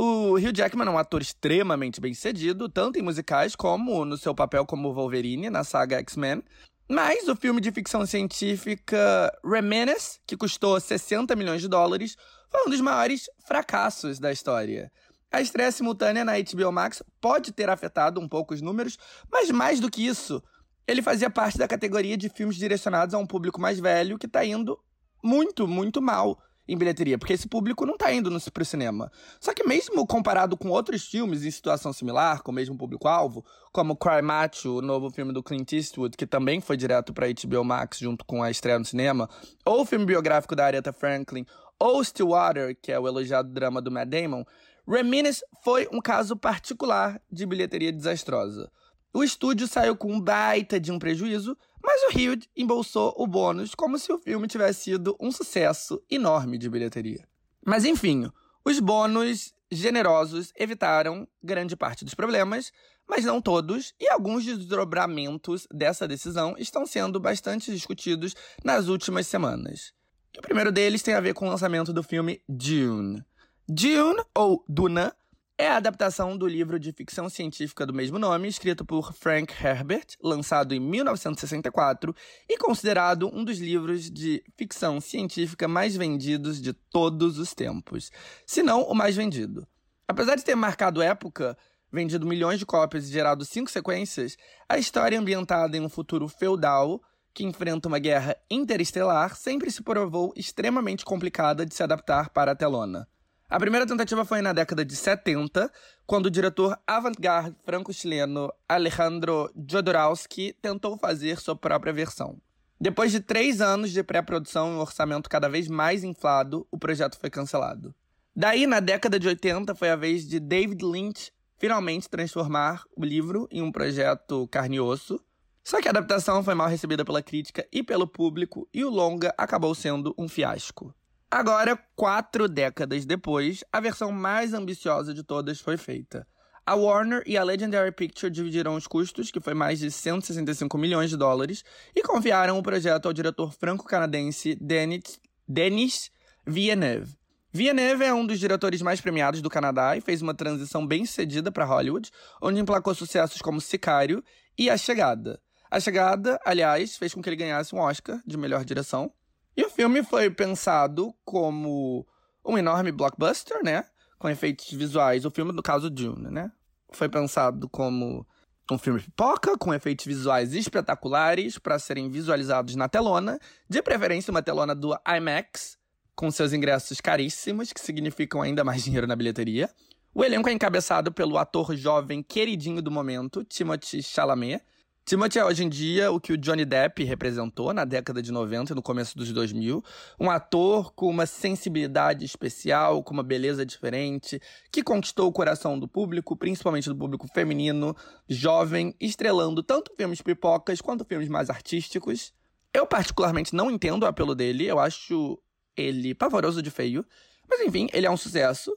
o 0.00 0.34
Hugh 0.36 0.52
Jackman 0.54 0.86
é 0.86 0.90
um 0.90 0.96
ator 0.96 1.20
extremamente 1.20 2.00
bem 2.00 2.14
sucedido, 2.14 2.68
tanto 2.68 3.00
em 3.00 3.02
musicais 3.02 3.56
como 3.56 4.04
no 4.04 4.16
seu 4.16 4.32
papel 4.32 4.64
como 4.64 4.94
Wolverine 4.94 5.50
na 5.50 5.64
saga 5.64 5.98
X-Men. 5.98 6.40
Mas 6.88 7.26
o 7.26 7.34
filme 7.34 7.60
de 7.60 7.72
ficção 7.72 8.06
científica 8.06 9.36
Reminisce, 9.44 10.20
que 10.24 10.36
custou 10.36 10.78
60 10.78 11.34
milhões 11.34 11.60
de 11.60 11.66
dólares, 11.66 12.16
foi 12.48 12.66
um 12.66 12.70
dos 12.70 12.80
maiores 12.80 13.28
fracassos 13.44 14.20
da 14.20 14.30
história. 14.30 14.90
A 15.32 15.40
estreia 15.40 15.72
simultânea 15.72 16.24
na 16.24 16.34
HBO 16.38 16.70
Max 16.70 17.02
pode 17.20 17.52
ter 17.52 17.68
afetado 17.68 18.20
um 18.20 18.28
pouco 18.28 18.54
os 18.54 18.62
números, 18.62 18.96
mas 19.30 19.50
mais 19.50 19.80
do 19.80 19.90
que 19.90 20.06
isso, 20.06 20.40
ele 20.86 21.02
fazia 21.02 21.28
parte 21.28 21.58
da 21.58 21.66
categoria 21.66 22.16
de 22.16 22.28
filmes 22.28 22.56
direcionados 22.56 23.14
a 23.14 23.18
um 23.18 23.26
público 23.26 23.60
mais 23.60 23.80
velho 23.80 24.16
que 24.16 24.26
está 24.26 24.44
indo 24.44 24.78
muito, 25.22 25.66
muito 25.66 26.00
mal 26.00 26.40
em 26.68 26.76
bilheteria, 26.76 27.16
porque 27.16 27.32
esse 27.32 27.48
público 27.48 27.86
não 27.86 27.96
tá 27.96 28.12
indo 28.12 28.30
no, 28.30 28.38
pro 28.52 28.64
cinema. 28.64 29.10
Só 29.40 29.54
que 29.54 29.66
mesmo 29.66 30.06
comparado 30.06 30.56
com 30.56 30.68
outros 30.68 31.06
filmes 31.06 31.44
em 31.44 31.50
situação 31.50 31.92
similar, 31.92 32.42
com 32.42 32.52
o 32.52 32.54
mesmo 32.54 32.76
público-alvo, 32.76 33.44
como 33.72 33.96
Cry 33.96 34.20
Macho, 34.22 34.78
o 34.78 34.82
novo 34.82 35.10
filme 35.10 35.32
do 35.32 35.42
Clint 35.42 35.72
Eastwood, 35.72 36.16
que 36.16 36.26
também 36.26 36.60
foi 36.60 36.76
direto 36.76 37.12
pra 37.12 37.26
HBO 37.28 37.64
Max 37.64 37.98
junto 37.98 38.24
com 38.24 38.42
a 38.42 38.50
estreia 38.50 38.78
no 38.78 38.84
cinema, 38.84 39.28
ou 39.64 39.82
o 39.82 39.86
filme 39.86 40.04
biográfico 40.04 40.54
da 40.54 40.66
Aretha 40.66 40.92
Franklin, 40.92 41.46
ou 41.78 42.02
Stillwater, 42.04 42.76
que 42.80 42.92
é 42.92 42.98
o 42.98 43.08
elogiado 43.08 43.48
drama 43.48 43.80
do 43.80 43.90
Matt 43.90 44.08
Damon, 44.08 44.44
Reminisce 44.86 45.44
foi 45.62 45.86
um 45.92 46.00
caso 46.00 46.34
particular 46.34 47.20
de 47.30 47.44
bilheteria 47.44 47.92
desastrosa. 47.92 48.70
O 49.18 49.24
estúdio 49.24 49.66
saiu 49.66 49.96
com 49.96 50.12
um 50.12 50.20
baita 50.20 50.78
de 50.78 50.92
um 50.92 50.98
prejuízo, 51.00 51.58
mas 51.82 52.02
o 52.04 52.16
Hughes 52.16 52.48
embolsou 52.56 53.12
o 53.18 53.26
bônus 53.26 53.74
como 53.74 53.98
se 53.98 54.12
o 54.12 54.18
filme 54.18 54.46
tivesse 54.46 54.84
sido 54.84 55.16
um 55.18 55.32
sucesso 55.32 56.00
enorme 56.08 56.56
de 56.56 56.70
bilheteria. 56.70 57.26
Mas 57.66 57.84
enfim, 57.84 58.30
os 58.64 58.78
bônus 58.78 59.52
generosos 59.72 60.52
evitaram 60.56 61.26
grande 61.42 61.74
parte 61.74 62.04
dos 62.04 62.14
problemas, 62.14 62.70
mas 63.08 63.24
não 63.24 63.42
todos, 63.42 63.92
e 63.98 64.08
alguns 64.08 64.44
desdobramentos 64.44 65.66
dessa 65.68 66.06
decisão 66.06 66.54
estão 66.56 66.86
sendo 66.86 67.18
bastante 67.18 67.72
discutidos 67.72 68.36
nas 68.64 68.86
últimas 68.86 69.26
semanas. 69.26 69.92
o 70.38 70.42
primeiro 70.42 70.70
deles 70.70 71.02
tem 71.02 71.14
a 71.14 71.20
ver 71.20 71.34
com 71.34 71.48
o 71.48 71.50
lançamento 71.50 71.92
do 71.92 72.04
filme 72.04 72.40
Dune. 72.48 73.24
Dune, 73.68 74.22
ou 74.32 74.64
Duna, 74.68 75.12
é 75.58 75.66
a 75.66 75.76
adaptação 75.76 76.38
do 76.38 76.46
livro 76.46 76.78
de 76.78 76.92
ficção 76.92 77.28
científica 77.28 77.84
do 77.84 77.92
mesmo 77.92 78.16
nome, 78.16 78.46
escrito 78.46 78.84
por 78.84 79.12
Frank 79.12 79.52
Herbert, 79.52 80.06
lançado 80.22 80.72
em 80.72 80.78
1964 80.78 82.14
e 82.48 82.56
considerado 82.56 83.28
um 83.34 83.44
dos 83.44 83.58
livros 83.58 84.08
de 84.08 84.44
ficção 84.56 85.00
científica 85.00 85.66
mais 85.66 85.96
vendidos 85.96 86.62
de 86.62 86.72
todos 86.72 87.40
os 87.40 87.54
tempos, 87.54 88.12
se 88.46 88.62
não 88.62 88.82
o 88.82 88.94
mais 88.94 89.16
vendido. 89.16 89.66
Apesar 90.06 90.36
de 90.36 90.44
ter 90.44 90.54
marcado 90.54 91.02
época, 91.02 91.58
vendido 91.90 92.24
milhões 92.24 92.60
de 92.60 92.64
cópias 92.64 93.08
e 93.08 93.12
gerado 93.12 93.44
cinco 93.44 93.68
sequências, 93.68 94.36
a 94.68 94.78
história 94.78 95.16
é 95.16 95.18
ambientada 95.18 95.76
em 95.76 95.80
um 95.80 95.88
futuro 95.88 96.28
feudal 96.28 97.02
que 97.34 97.44
enfrenta 97.44 97.88
uma 97.88 97.98
guerra 97.98 98.36
interestelar 98.48 99.34
sempre 99.34 99.72
se 99.72 99.82
provou 99.82 100.32
extremamente 100.36 101.04
complicada 101.04 101.66
de 101.66 101.74
se 101.74 101.82
adaptar 101.82 102.30
para 102.30 102.52
a 102.52 102.56
telona. 102.56 103.08
A 103.50 103.58
primeira 103.58 103.86
tentativa 103.86 104.26
foi 104.26 104.42
na 104.42 104.52
década 104.52 104.84
de 104.84 104.94
70, 104.94 105.72
quando 106.06 106.26
o 106.26 106.30
diretor 106.30 106.78
avant-garde 106.86 107.56
franco-chileno 107.64 108.52
Alejandro 108.68 109.50
Jodorowsky 109.66 110.52
tentou 110.60 110.98
fazer 110.98 111.40
sua 111.40 111.56
própria 111.56 111.90
versão. 111.90 112.36
Depois 112.78 113.10
de 113.10 113.20
três 113.20 113.62
anos 113.62 113.90
de 113.90 114.02
pré-produção 114.02 114.72
e 114.72 114.74
um 114.74 114.80
orçamento 114.80 115.30
cada 115.30 115.48
vez 115.48 115.66
mais 115.66 116.04
inflado, 116.04 116.66
o 116.70 116.76
projeto 116.78 117.18
foi 117.18 117.30
cancelado. 117.30 117.94
Daí, 118.36 118.66
na 118.66 118.80
década 118.80 119.18
de 119.18 119.26
80, 119.26 119.74
foi 119.74 119.88
a 119.88 119.96
vez 119.96 120.28
de 120.28 120.38
David 120.38 120.84
Lynch 120.84 121.32
finalmente 121.56 122.06
transformar 122.06 122.84
o 122.94 123.02
livro 123.02 123.48
em 123.50 123.62
um 123.62 123.72
projeto 123.72 124.46
carne 124.48 124.76
e 124.76 124.80
osso. 124.80 125.18
Só 125.64 125.80
que 125.80 125.88
a 125.88 125.90
adaptação 125.90 126.44
foi 126.44 126.54
mal 126.54 126.68
recebida 126.68 127.02
pela 127.02 127.22
crítica 127.22 127.66
e 127.72 127.82
pelo 127.82 128.06
público, 128.06 128.68
e 128.74 128.84
o 128.84 128.90
longa 128.90 129.34
acabou 129.38 129.74
sendo 129.74 130.14
um 130.18 130.28
fiasco. 130.28 130.94
Agora, 131.30 131.78
quatro 131.94 132.48
décadas 132.48 133.04
depois, 133.04 133.62
a 133.70 133.80
versão 133.80 134.10
mais 134.10 134.54
ambiciosa 134.54 135.12
de 135.12 135.22
todas 135.22 135.60
foi 135.60 135.76
feita. 135.76 136.26
A 136.64 136.74
Warner 136.74 137.22
e 137.26 137.36
a 137.36 137.44
Legendary 137.44 137.92
Picture 137.92 138.32
dividiram 138.32 138.74
os 138.74 138.86
custos, 138.86 139.30
que 139.30 139.40
foi 139.40 139.52
mais 139.52 139.78
de 139.78 139.90
165 139.90 140.78
milhões 140.78 141.10
de 141.10 141.18
dólares, 141.18 141.62
e 141.94 142.02
confiaram 142.02 142.58
o 142.58 142.62
projeto 142.62 143.06
ao 143.06 143.12
diretor 143.12 143.52
franco-canadense 143.52 144.54
Denis, 144.54 145.20
Denis 145.46 146.10
Villeneuve. 146.46 147.14
Villeneuve 147.52 148.04
é 148.04 148.14
um 148.14 148.26
dos 148.26 148.38
diretores 148.38 148.80
mais 148.80 149.00
premiados 149.00 149.42
do 149.42 149.50
Canadá 149.50 149.96
e 149.98 150.00
fez 150.00 150.22
uma 150.22 150.34
transição 150.34 150.86
bem 150.86 151.04
sucedida 151.04 151.52
para 151.52 151.64
Hollywood, 151.66 152.10
onde 152.40 152.60
emplacou 152.60 152.94
sucessos 152.94 153.42
como 153.42 153.60
Sicário 153.60 154.24
e 154.58 154.70
A 154.70 154.78
Chegada. 154.78 155.38
A 155.70 155.78
Chegada, 155.78 156.40
aliás, 156.44 156.96
fez 156.96 157.12
com 157.12 157.20
que 157.20 157.28
ele 157.28 157.36
ganhasse 157.36 157.74
um 157.74 157.78
Oscar 157.78 158.18
de 158.26 158.38
melhor 158.38 158.64
direção, 158.64 159.12
e 159.58 159.64
o 159.64 159.68
filme 159.68 160.04
foi 160.04 160.30
pensado 160.30 161.12
como 161.24 162.06
um 162.44 162.56
enorme 162.56 162.92
blockbuster, 162.92 163.60
né? 163.64 163.84
Com 164.16 164.28
efeitos 164.28 164.70
visuais. 164.70 165.24
O 165.24 165.32
filme, 165.32 165.50
no 165.50 165.64
caso, 165.64 165.90
Dune, 165.90 166.30
né? 166.30 166.52
Foi 166.92 167.08
pensado 167.08 167.68
como 167.68 168.24
um 168.70 168.78
filme 168.78 169.00
pipoca, 169.00 169.58
com 169.58 169.74
efeitos 169.74 170.06
visuais 170.06 170.54
espetaculares 170.54 171.58
para 171.58 171.76
serem 171.76 172.08
visualizados 172.08 172.76
na 172.76 172.88
telona, 172.88 173.36
de 173.68 173.82
preferência 173.82 174.30
uma 174.30 174.42
telona 174.42 174.76
do 174.76 174.96
IMAX, 175.04 175.76
com 176.14 176.30
seus 176.30 176.52
ingressos 176.52 177.00
caríssimos, 177.00 177.72
que 177.72 177.80
significam 177.80 178.40
ainda 178.40 178.62
mais 178.62 178.84
dinheiro 178.86 179.08
na 179.08 179.16
bilheteria. 179.16 179.68
O 180.14 180.24
elenco 180.24 180.48
é 180.48 180.52
encabeçado 180.52 181.10
pelo 181.10 181.36
ator 181.36 181.74
jovem 181.74 182.22
queridinho 182.22 182.80
do 182.80 182.92
momento, 182.92 183.42
Timothée 183.42 184.04
Chalamet, 184.04 184.62
Timothy 185.08 185.38
é 185.38 185.44
hoje 185.46 185.64
em 185.64 185.70
dia 185.70 186.12
o 186.12 186.20
que 186.20 186.34
o 186.34 186.36
Johnny 186.36 186.66
Depp 186.66 187.02
representou 187.02 187.72
na 187.72 187.86
década 187.86 188.20
de 188.20 188.30
90 188.30 188.74
e 188.74 188.76
no 188.76 188.82
começo 188.82 189.16
dos 189.16 189.32
2000. 189.32 189.82
Um 190.20 190.28
ator 190.28 190.92
com 190.92 191.08
uma 191.08 191.24
sensibilidade 191.24 192.26
especial, 192.26 193.02
com 193.02 193.14
uma 193.14 193.22
beleza 193.22 193.64
diferente, 193.64 194.38
que 194.70 194.82
conquistou 194.82 195.26
o 195.26 195.32
coração 195.32 195.78
do 195.78 195.88
público, 195.88 196.36
principalmente 196.36 196.90
do 196.90 196.94
público 196.94 197.26
feminino, 197.26 197.96
jovem, 198.28 198.94
estrelando 199.00 199.62
tanto 199.62 199.94
filmes 199.96 200.20
pipocas 200.20 200.82
quanto 200.82 201.06
filmes 201.06 201.30
mais 201.30 201.48
artísticos. 201.48 202.34
Eu, 202.74 202.86
particularmente, 202.86 203.56
não 203.56 203.70
entendo 203.70 204.02
o 204.02 204.06
apelo 204.06 204.34
dele, 204.34 204.66
eu 204.66 204.78
acho 204.78 205.40
ele 205.74 206.14
pavoroso 206.14 206.60
de 206.60 206.70
feio. 206.70 207.02
Mas 207.48 207.60
enfim, 207.60 207.88
ele 207.94 208.06
é 208.06 208.10
um 208.10 208.16
sucesso. 208.18 208.76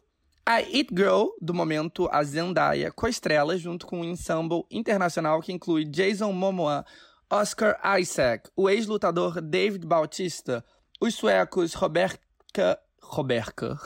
A 0.51 0.57
It 0.57 0.89
Girl, 0.93 1.27
do 1.41 1.53
momento, 1.53 2.09
a 2.11 2.21
Zendaya, 2.25 2.91
co-estrela 2.91 3.57
junto 3.57 3.87
com 3.87 4.01
um 4.01 4.03
ensemble 4.03 4.65
internacional 4.69 5.39
que 5.39 5.53
inclui 5.53 5.85
Jason 5.85 6.33
Momoa, 6.33 6.85
Oscar 7.29 7.79
Isaac, 7.97 8.49
o 8.53 8.69
ex-lutador 8.69 9.39
David 9.39 9.85
Bautista, 9.85 10.61
os 10.99 11.15
suecos 11.15 11.73
Roberta... 11.73 12.77
Roberta... 13.01 13.79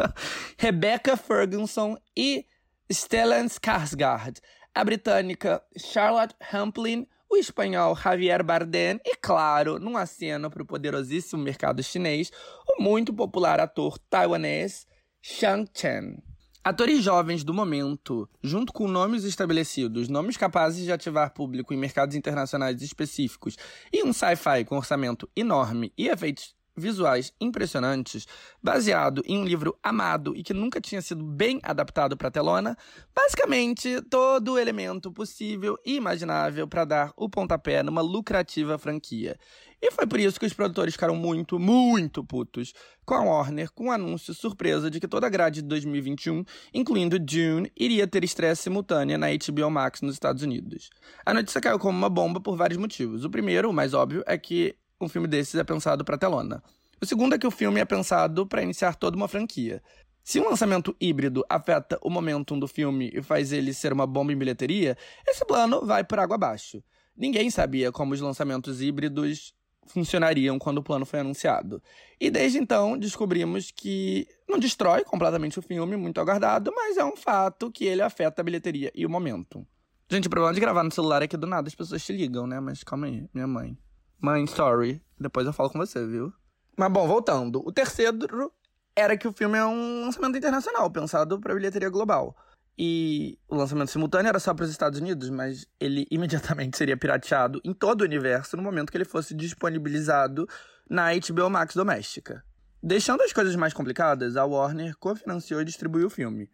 Rebecca 0.56 1.18
Ferguson 1.18 1.98
e 2.16 2.46
Stellan 2.90 3.44
Skarsgård, 3.44 4.40
a 4.74 4.84
britânica 4.84 5.62
Charlotte 5.76 6.34
Hamplin, 6.50 7.06
o 7.28 7.36
espanhol 7.36 7.94
Javier 7.94 8.42
Bardem 8.42 8.98
e, 9.04 9.16
claro, 9.16 9.78
num 9.78 9.98
aceno 9.98 10.48
para 10.48 10.62
o 10.62 10.66
poderosíssimo 10.66 11.42
mercado 11.42 11.82
chinês, 11.82 12.32
o 12.66 12.82
muito 12.82 13.12
popular 13.12 13.60
ator 13.60 13.98
taiwanês 13.98 14.86
Shang 15.28 15.68
Chen. 15.74 16.22
Atores 16.62 17.02
jovens 17.02 17.42
do 17.42 17.52
momento, 17.52 18.30
junto 18.40 18.72
com 18.72 18.86
nomes 18.86 19.24
estabelecidos, 19.24 20.08
nomes 20.08 20.36
capazes 20.36 20.84
de 20.84 20.92
ativar 20.92 21.34
público 21.34 21.74
em 21.74 21.76
mercados 21.76 22.14
internacionais 22.14 22.80
específicos 22.80 23.56
e 23.92 24.04
um 24.04 24.12
sci-fi 24.12 24.64
com 24.64 24.76
orçamento 24.76 25.28
enorme 25.34 25.92
e 25.98 26.06
efeitos 26.06 26.54
visuais 26.76 27.32
impressionantes, 27.40 28.26
baseado 28.62 29.22
em 29.26 29.38
um 29.38 29.44
livro 29.44 29.76
amado 29.82 30.36
e 30.36 30.42
que 30.42 30.52
nunca 30.52 30.80
tinha 30.80 31.00
sido 31.00 31.24
bem 31.24 31.58
adaptado 31.62 32.16
para 32.16 32.30
telona, 32.30 32.76
basicamente 33.14 34.00
todo 34.02 34.52
o 34.52 34.58
elemento 34.58 35.10
possível 35.10 35.78
e 35.84 35.96
imaginável 35.96 36.68
para 36.68 36.84
dar 36.84 37.12
o 37.16 37.28
pontapé 37.28 37.82
numa 37.82 38.02
lucrativa 38.02 38.78
franquia. 38.78 39.36
E 39.80 39.90
foi 39.90 40.06
por 40.06 40.18
isso 40.18 40.40
que 40.40 40.46
os 40.46 40.52
produtores 40.52 40.94
ficaram 40.94 41.14
muito, 41.14 41.58
muito 41.58 42.24
putos 42.24 42.72
com 43.04 43.14
a 43.14 43.22
Warner 43.22 43.70
com 43.72 43.88
o 43.88 43.90
anúncio 43.90 44.32
surpresa 44.32 44.90
de 44.90 44.98
que 44.98 45.06
toda 45.06 45.26
a 45.26 45.30
grade 45.30 45.60
de 45.60 45.68
2021, 45.68 46.44
incluindo 46.72 47.18
Dune, 47.18 47.70
iria 47.76 48.06
ter 48.06 48.24
estreia 48.24 48.54
simultânea 48.54 49.18
na 49.18 49.26
HBO 49.28 49.70
Max 49.70 50.00
nos 50.00 50.14
Estados 50.14 50.42
Unidos. 50.42 50.90
A 51.24 51.34
notícia 51.34 51.60
caiu 51.60 51.78
como 51.78 51.96
uma 51.96 52.08
bomba 52.08 52.40
por 52.40 52.56
vários 52.56 52.78
motivos. 52.78 53.24
O 53.24 53.30
primeiro, 53.30 53.68
o 53.68 53.72
mais 53.72 53.92
óbvio, 53.92 54.24
é 54.26 54.38
que 54.38 54.74
um 55.00 55.08
filme 55.08 55.28
desses 55.28 55.54
é 55.54 55.64
pensado 55.64 56.04
para 56.04 56.18
telona. 56.18 56.62
O 57.00 57.06
segundo 57.06 57.34
é 57.34 57.38
que 57.38 57.46
o 57.46 57.50
filme 57.50 57.80
é 57.80 57.84
pensado 57.84 58.46
para 58.46 58.62
iniciar 58.62 58.94
toda 58.94 59.16
uma 59.16 59.28
franquia. 59.28 59.82
Se 60.24 60.40
um 60.40 60.48
lançamento 60.48 60.96
híbrido 61.00 61.44
afeta 61.48 61.98
o 62.02 62.10
momentum 62.10 62.58
do 62.58 62.66
filme 62.66 63.12
e 63.14 63.22
faz 63.22 63.52
ele 63.52 63.72
ser 63.72 63.92
uma 63.92 64.06
bomba 64.06 64.32
em 64.32 64.36
bilheteria, 64.36 64.96
esse 65.26 65.44
plano 65.44 65.84
vai 65.84 66.02
por 66.02 66.18
água 66.18 66.34
abaixo. 66.34 66.82
Ninguém 67.16 67.50
sabia 67.50 67.92
como 67.92 68.12
os 68.12 68.20
lançamentos 68.20 68.82
híbridos 68.82 69.54
funcionariam 69.86 70.58
quando 70.58 70.78
o 70.78 70.82
plano 70.82 71.06
foi 71.06 71.20
anunciado. 71.20 71.80
E 72.20 72.30
desde 72.30 72.58
então 72.58 72.98
descobrimos 72.98 73.70
que 73.70 74.26
não 74.48 74.58
destrói 74.58 75.04
completamente 75.04 75.58
o 75.58 75.62
filme, 75.62 75.96
muito 75.96 76.20
aguardado, 76.20 76.72
mas 76.74 76.96
é 76.96 77.04
um 77.04 77.16
fato 77.16 77.70
que 77.70 77.84
ele 77.84 78.02
afeta 78.02 78.40
a 78.40 78.44
bilheteria 78.44 78.90
e 78.94 79.06
o 79.06 79.10
momento. 79.10 79.64
Gente, 80.10 80.26
o 80.26 80.30
problema 80.30 80.54
de 80.54 80.60
gravar 80.60 80.82
no 80.82 80.90
celular 80.90 81.22
é 81.22 81.28
que 81.28 81.36
do 81.36 81.46
nada 81.46 81.68
as 81.68 81.74
pessoas 81.74 82.04
te 82.04 82.12
ligam, 82.12 82.46
né? 82.46 82.60
Mas 82.60 82.82
calma 82.82 83.06
aí, 83.06 83.28
minha 83.32 83.46
mãe. 83.46 83.76
Mãe, 84.20 84.46
sorry. 84.46 85.02
Depois 85.18 85.46
eu 85.46 85.52
falo 85.52 85.70
com 85.70 85.78
você, 85.78 86.06
viu? 86.06 86.32
Mas 86.76 86.92
bom, 86.92 87.06
voltando. 87.06 87.62
O 87.66 87.72
terceiro 87.72 88.52
era 88.94 89.16
que 89.16 89.28
o 89.28 89.32
filme 89.32 89.58
é 89.58 89.64
um 89.64 90.04
lançamento 90.04 90.36
internacional, 90.36 90.90
pensado 90.90 91.40
para 91.40 91.54
bilheteria 91.54 91.90
global. 91.90 92.36
E 92.78 93.38
o 93.48 93.56
lançamento 93.56 93.90
simultâneo 93.90 94.28
era 94.28 94.38
só 94.38 94.52
para 94.52 94.64
os 94.64 94.70
Estados 94.70 95.00
Unidos, 95.00 95.30
mas 95.30 95.66
ele 95.80 96.06
imediatamente 96.12 96.76
seria 96.76 96.96
pirateado 96.96 97.60
em 97.64 97.72
todo 97.72 98.02
o 98.02 98.04
universo 98.04 98.56
no 98.56 98.62
momento 98.62 98.90
que 98.90 98.98
ele 98.98 99.04
fosse 99.04 99.34
disponibilizado 99.34 100.46
na 100.88 101.08
HBO 101.14 101.48
Max 101.48 101.74
doméstica. 101.74 102.44
Deixando 102.82 103.22
as 103.22 103.32
coisas 103.32 103.56
mais 103.56 103.72
complicadas, 103.72 104.36
a 104.36 104.44
Warner 104.44 104.96
cofinanciou 104.98 105.60
e 105.60 105.64
distribuiu 105.64 106.06
o 106.06 106.10
filme. 106.10 106.50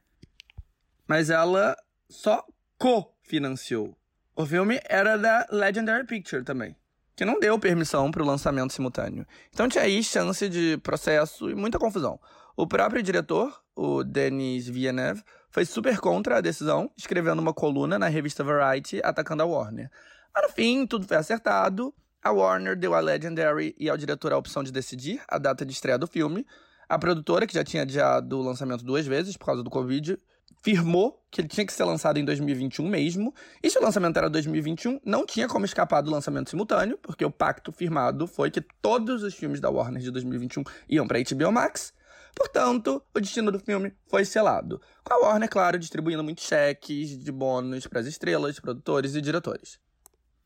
Mas 1.06 1.28
ela 1.28 1.76
só 2.08 2.44
cofinanciou. 2.78 3.96
O 4.34 4.46
filme 4.46 4.80
era 4.84 5.18
da 5.18 5.46
Legendary 5.50 6.06
Picture 6.06 6.42
também, 6.42 6.74
que 7.16 7.24
não 7.24 7.38
deu 7.38 7.58
permissão 7.58 8.10
para 8.10 8.22
o 8.22 8.26
lançamento 8.26 8.72
simultâneo. 8.72 9.26
Então 9.52 9.68
tinha 9.68 9.84
aí 9.84 10.02
chance 10.02 10.48
de 10.48 10.78
processo 10.78 11.50
e 11.50 11.54
muita 11.54 11.78
confusão. 11.78 12.18
O 12.56 12.66
próprio 12.66 13.02
diretor, 13.02 13.62
o 13.74 14.04
Denis 14.04 14.68
Villeneuve, 14.68 15.22
foi 15.50 15.64
super 15.64 15.98
contra 15.98 16.38
a 16.38 16.40
decisão, 16.40 16.90
escrevendo 16.96 17.40
uma 17.40 17.52
coluna 17.52 17.98
na 17.98 18.08
revista 18.08 18.42
Variety 18.42 19.00
atacando 19.04 19.42
a 19.42 19.46
Warner. 19.46 19.90
Mas 20.34 20.44
no 20.44 20.50
fim, 20.50 20.86
tudo 20.86 21.06
foi 21.06 21.16
acertado. 21.16 21.94
A 22.22 22.30
Warner 22.30 22.76
deu 22.76 22.94
à 22.94 23.00
Legendary 23.00 23.74
e 23.78 23.90
ao 23.90 23.96
diretor 23.96 24.32
a 24.32 24.38
opção 24.38 24.62
de 24.62 24.72
decidir 24.72 25.20
a 25.28 25.38
data 25.38 25.66
de 25.66 25.72
estreia 25.72 25.98
do 25.98 26.06
filme. 26.06 26.46
A 26.88 26.98
produtora, 26.98 27.46
que 27.46 27.54
já 27.54 27.64
tinha 27.64 27.82
adiado 27.82 28.38
o 28.38 28.42
lançamento 28.42 28.84
duas 28.84 29.06
vezes 29.06 29.36
por 29.36 29.46
causa 29.46 29.62
do 29.62 29.70
Covid, 29.70 30.18
firmou 30.62 31.20
que 31.30 31.40
ele 31.40 31.48
tinha 31.48 31.66
que 31.66 31.72
ser 31.72 31.84
lançado 31.84 32.18
em 32.18 32.24
2021 32.24 32.86
mesmo. 32.88 33.34
E 33.62 33.68
se 33.68 33.78
o 33.78 33.82
lançamento 33.82 34.16
era 34.16 34.30
2021, 34.30 35.00
não 35.04 35.26
tinha 35.26 35.48
como 35.48 35.64
escapar 35.64 36.00
do 36.02 36.10
lançamento 36.10 36.50
simultâneo, 36.50 36.98
porque 36.98 37.24
o 37.24 37.30
pacto 37.30 37.72
firmado 37.72 38.26
foi 38.26 38.50
que 38.50 38.60
todos 38.60 39.22
os 39.22 39.34
filmes 39.34 39.60
da 39.60 39.68
Warner 39.68 40.00
de 40.00 40.10
2021 40.10 40.62
iam 40.88 41.06
para 41.06 41.18
HBO 41.18 41.50
Max. 41.50 41.92
Portanto, 42.34 43.02
o 43.14 43.20
destino 43.20 43.50
do 43.50 43.58
filme 43.58 43.92
foi 44.06 44.24
selado. 44.24 44.80
Com 45.04 45.14
a 45.14 45.18
Warner, 45.18 45.50
claro, 45.50 45.78
distribuindo 45.78 46.22
muitos 46.22 46.44
cheques 46.44 47.18
de 47.18 47.32
bônus 47.32 47.86
para 47.86 48.00
as 48.00 48.06
estrelas, 48.06 48.58
produtores 48.60 49.14
e 49.14 49.20
diretores. 49.20 49.78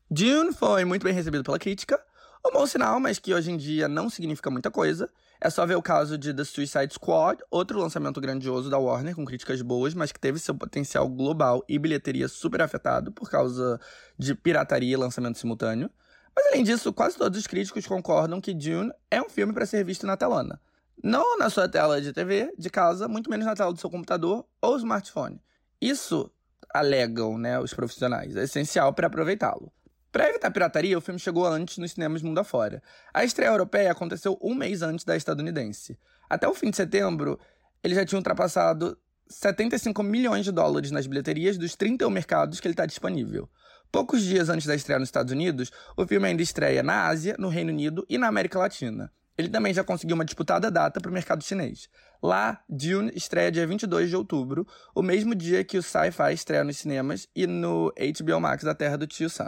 Dune 0.09 0.53
foi 0.53 0.83
muito 0.83 1.03
bem 1.03 1.13
recebido 1.13 1.43
pela 1.43 1.59
crítica, 1.59 2.01
um 2.45 2.51
bom 2.51 2.65
sinal, 2.65 2.99
mas 2.99 3.19
que 3.19 3.33
hoje 3.33 3.51
em 3.51 3.57
dia 3.57 3.87
não 3.87 4.09
significa 4.09 4.49
muita 4.49 4.71
coisa. 4.71 5.09
É 5.39 5.49
só 5.49 5.65
ver 5.65 5.75
o 5.75 5.81
caso 5.81 6.17
de 6.17 6.33
The 6.33 6.43
Suicide 6.43 6.93
Squad, 6.93 7.43
outro 7.51 7.79
lançamento 7.79 8.19
grandioso 8.19 8.69
da 8.69 8.77
Warner, 8.77 9.15
com 9.15 9.23
críticas 9.23 9.61
boas, 9.61 9.93
mas 9.93 10.11
que 10.11 10.19
teve 10.19 10.39
seu 10.39 10.55
potencial 10.55 11.07
global 11.07 11.63
e 11.69 11.77
bilheteria 11.77 12.27
super 12.27 12.61
afetado 12.61 13.11
por 13.11 13.29
causa 13.29 13.79
de 14.17 14.33
pirataria 14.33 14.93
e 14.93 14.97
lançamento 14.97 15.37
simultâneo. 15.37 15.89
Mas 16.35 16.47
além 16.47 16.63
disso, 16.63 16.91
quase 16.91 17.17
todos 17.17 17.39
os 17.39 17.47
críticos 17.47 17.85
concordam 17.85 18.41
que 18.41 18.53
Dune 18.53 18.91
é 19.11 19.21
um 19.21 19.29
filme 19.29 19.53
para 19.53 19.65
ser 19.65 19.83
visto 19.83 20.07
na 20.07 20.17
telona. 20.17 20.59
Não 21.03 21.37
na 21.37 21.49
sua 21.49 21.69
tela 21.69 22.01
de 22.01 22.11
TV, 22.11 22.51
de 22.57 22.69
casa, 22.69 23.07
muito 23.07 23.29
menos 23.29 23.45
na 23.45 23.55
tela 23.55 23.71
do 23.71 23.79
seu 23.79 23.89
computador 23.89 24.43
ou 24.59 24.77
smartphone. 24.77 25.39
Isso, 25.79 26.31
alegam 26.73 27.37
né, 27.37 27.59
os 27.59 27.73
profissionais, 27.73 28.35
é 28.35 28.43
essencial 28.43 28.93
para 28.93 29.07
aproveitá-lo. 29.07 29.71
Para 30.11 30.29
evitar 30.29 30.51
pirataria, 30.51 30.97
o 30.97 31.01
filme 31.01 31.19
chegou 31.19 31.45
antes 31.45 31.77
nos 31.77 31.91
cinemas 31.91 32.21
mundo 32.21 32.39
afora. 32.39 32.81
A 33.13 33.23
estreia 33.23 33.49
europeia 33.49 33.91
aconteceu 33.91 34.37
um 34.41 34.55
mês 34.55 34.81
antes 34.81 35.03
da 35.03 35.15
estadunidense. 35.15 35.97
Até 36.29 36.47
o 36.47 36.53
fim 36.53 36.69
de 36.69 36.77
setembro, 36.77 37.39
ele 37.83 37.93
já 37.93 38.05
tinha 38.05 38.17
ultrapassado 38.17 38.97
75 39.29 40.01
milhões 40.03 40.45
de 40.45 40.51
dólares 40.51 40.91
nas 40.91 41.05
bilheterias 41.05 41.57
dos 41.57 41.75
31 41.75 42.09
mercados 42.09 42.59
que 42.59 42.67
ele 42.67 42.73
está 42.73 42.85
disponível. 42.85 43.49
Poucos 43.91 44.21
dias 44.21 44.49
antes 44.49 44.65
da 44.65 44.75
estreia 44.75 44.99
nos 44.99 45.07
Estados 45.07 45.31
Unidos, 45.31 45.71
o 45.95 46.05
filme 46.05 46.27
ainda 46.27 46.41
estreia 46.41 46.83
na 46.83 47.07
Ásia, 47.07 47.35
no 47.37 47.47
Reino 47.47 47.71
Unido 47.71 48.05
e 48.09 48.17
na 48.17 48.27
América 48.27 48.59
Latina. 48.59 49.11
Ele 49.37 49.49
também 49.49 49.73
já 49.73 49.83
conseguiu 49.83 50.15
uma 50.15 50.25
disputada 50.25 50.71
data 50.71 50.99
para 50.99 51.11
o 51.11 51.13
mercado 51.13 51.43
chinês. 51.43 51.87
Lá, 52.21 52.59
Dune 52.67 53.11
estreia 53.15 53.51
dia 53.51 53.67
22 53.67 54.09
de 54.09 54.15
outubro, 54.15 54.65
o 54.95 55.03
mesmo 55.03 55.35
dia 55.35 55.63
que 55.63 55.77
o 55.77 55.83
Sci-Fi 55.83 56.33
estreia 56.33 56.63
nos 56.63 56.77
cinemas 56.77 57.27
e 57.35 57.45
no 57.45 57.93
HBO 57.93 58.41
Max 58.41 58.63
da 58.63 58.73
Terra 58.73 58.97
do 58.97 59.05
Tio 59.05 59.29
Sam. 59.29 59.47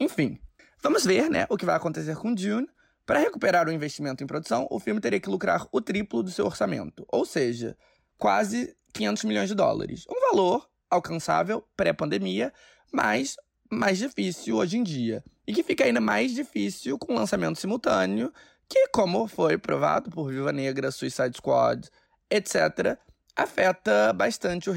Enfim, 0.00 0.38
vamos 0.82 1.04
ver 1.04 1.28
né, 1.28 1.46
o 1.50 1.58
que 1.58 1.66
vai 1.66 1.76
acontecer 1.76 2.16
com 2.16 2.32
Dune. 2.32 2.66
Para 3.04 3.18
recuperar 3.18 3.68
o 3.68 3.72
investimento 3.72 4.24
em 4.24 4.26
produção, 4.26 4.66
o 4.70 4.80
filme 4.80 5.00
teria 5.00 5.20
que 5.20 5.28
lucrar 5.28 5.66
o 5.70 5.80
triplo 5.80 6.22
do 6.22 6.30
seu 6.30 6.46
orçamento, 6.46 7.04
ou 7.08 7.26
seja, 7.26 7.76
quase 8.16 8.74
500 8.94 9.24
milhões 9.24 9.48
de 9.48 9.54
dólares. 9.54 10.04
Um 10.08 10.20
valor 10.30 10.68
alcançável 10.88 11.62
pré-pandemia, 11.76 12.52
mas 12.92 13.36
mais 13.70 13.98
difícil 13.98 14.56
hoje 14.56 14.78
em 14.78 14.82
dia. 14.82 15.22
E 15.46 15.52
que 15.52 15.62
fica 15.62 15.84
ainda 15.84 16.00
mais 16.00 16.32
difícil 16.32 16.98
com 16.98 17.12
o 17.12 17.16
lançamento 17.16 17.58
simultâneo 17.58 18.32
que, 18.68 18.88
como 18.88 19.26
foi 19.26 19.58
provado 19.58 20.10
por 20.10 20.30
Viva 20.30 20.52
Negra, 20.52 20.92
Suicide 20.92 21.36
Squad, 21.36 21.88
etc., 22.30 22.96
afeta 23.34 24.12
bastante 24.12 24.70
o 24.70 24.74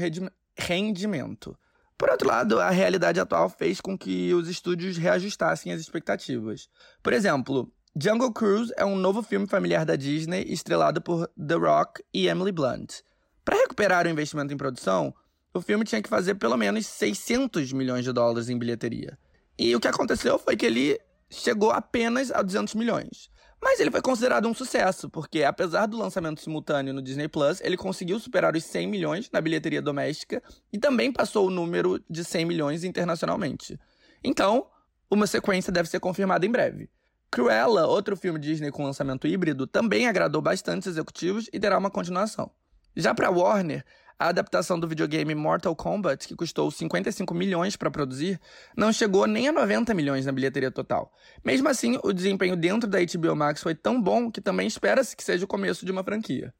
rendimento. 0.58 1.56
Por 1.96 2.10
outro 2.10 2.26
lado, 2.26 2.60
a 2.60 2.70
realidade 2.70 3.20
atual 3.20 3.48
fez 3.48 3.80
com 3.80 3.96
que 3.96 4.34
os 4.34 4.48
estúdios 4.48 4.96
reajustassem 4.96 5.72
as 5.72 5.80
expectativas. 5.80 6.68
Por 7.02 7.12
exemplo, 7.12 7.72
Jungle 7.96 8.32
Cruise 8.32 8.72
é 8.76 8.84
um 8.84 8.96
novo 8.96 9.22
filme 9.22 9.46
familiar 9.46 9.86
da 9.86 9.94
Disney 9.94 10.44
estrelado 10.48 11.00
por 11.00 11.28
The 11.28 11.54
Rock 11.54 12.02
e 12.12 12.26
Emily 12.26 12.50
Blunt. 12.50 13.02
Para 13.44 13.56
recuperar 13.56 14.06
o 14.06 14.10
investimento 14.10 14.52
em 14.52 14.56
produção, 14.56 15.14
o 15.52 15.60
filme 15.60 15.84
tinha 15.84 16.02
que 16.02 16.08
fazer 16.08 16.34
pelo 16.34 16.56
menos 16.56 16.84
600 16.86 17.72
milhões 17.72 18.04
de 18.04 18.12
dólares 18.12 18.48
em 18.48 18.58
bilheteria. 18.58 19.16
E 19.56 19.76
o 19.76 19.80
que 19.80 19.86
aconteceu 19.86 20.36
foi 20.36 20.56
que 20.56 20.66
ele 20.66 20.98
chegou 21.30 21.70
apenas 21.70 22.32
a 22.32 22.42
200 22.42 22.74
milhões. 22.74 23.30
Mas 23.64 23.80
ele 23.80 23.90
foi 23.90 24.02
considerado 24.02 24.46
um 24.46 24.52
sucesso, 24.52 25.08
porque 25.08 25.42
apesar 25.42 25.86
do 25.86 25.96
lançamento 25.96 26.42
simultâneo 26.42 26.92
no 26.92 27.00
Disney 27.00 27.28
Plus, 27.28 27.62
ele 27.62 27.78
conseguiu 27.78 28.20
superar 28.20 28.54
os 28.54 28.62
100 28.62 28.86
milhões 28.86 29.30
na 29.32 29.40
bilheteria 29.40 29.80
doméstica 29.80 30.42
e 30.70 30.78
também 30.78 31.10
passou 31.10 31.46
o 31.46 31.50
número 31.50 31.98
de 32.08 32.22
100 32.22 32.44
milhões 32.44 32.84
internacionalmente. 32.84 33.80
Então, 34.22 34.66
uma 35.10 35.26
sequência 35.26 35.72
deve 35.72 35.88
ser 35.88 35.98
confirmada 35.98 36.44
em 36.44 36.50
breve. 36.50 36.90
Cruella, 37.30 37.86
outro 37.86 38.18
filme 38.18 38.38
Disney 38.38 38.70
com 38.70 38.84
lançamento 38.84 39.26
híbrido, 39.26 39.66
também 39.66 40.06
agradou 40.06 40.42
bastante 40.42 40.86
executivos 40.86 41.48
e 41.50 41.58
terá 41.58 41.78
uma 41.78 41.90
continuação. 41.90 42.50
Já 42.94 43.14
para 43.14 43.30
Warner, 43.30 43.82
a 44.18 44.28
adaptação 44.28 44.78
do 44.78 44.86
videogame 44.88 45.34
Mortal 45.34 45.74
Kombat, 45.74 46.28
que 46.28 46.36
custou 46.36 46.70
55 46.70 47.34
milhões 47.34 47.76
para 47.76 47.90
produzir, 47.90 48.40
não 48.76 48.92
chegou 48.92 49.26
nem 49.26 49.48
a 49.48 49.52
90 49.52 49.92
milhões 49.94 50.26
na 50.26 50.32
bilheteria 50.32 50.70
total. 50.70 51.12
Mesmo 51.44 51.68
assim, 51.68 51.98
o 52.02 52.12
desempenho 52.12 52.56
dentro 52.56 52.88
da 52.88 52.98
HBO 53.00 53.34
Max 53.34 53.62
foi 53.62 53.74
tão 53.74 54.00
bom 54.00 54.30
que 54.30 54.40
também 54.40 54.66
espera-se 54.66 55.16
que 55.16 55.24
seja 55.24 55.44
o 55.44 55.48
começo 55.48 55.84
de 55.84 55.92
uma 55.92 56.04
franquia. 56.04 56.54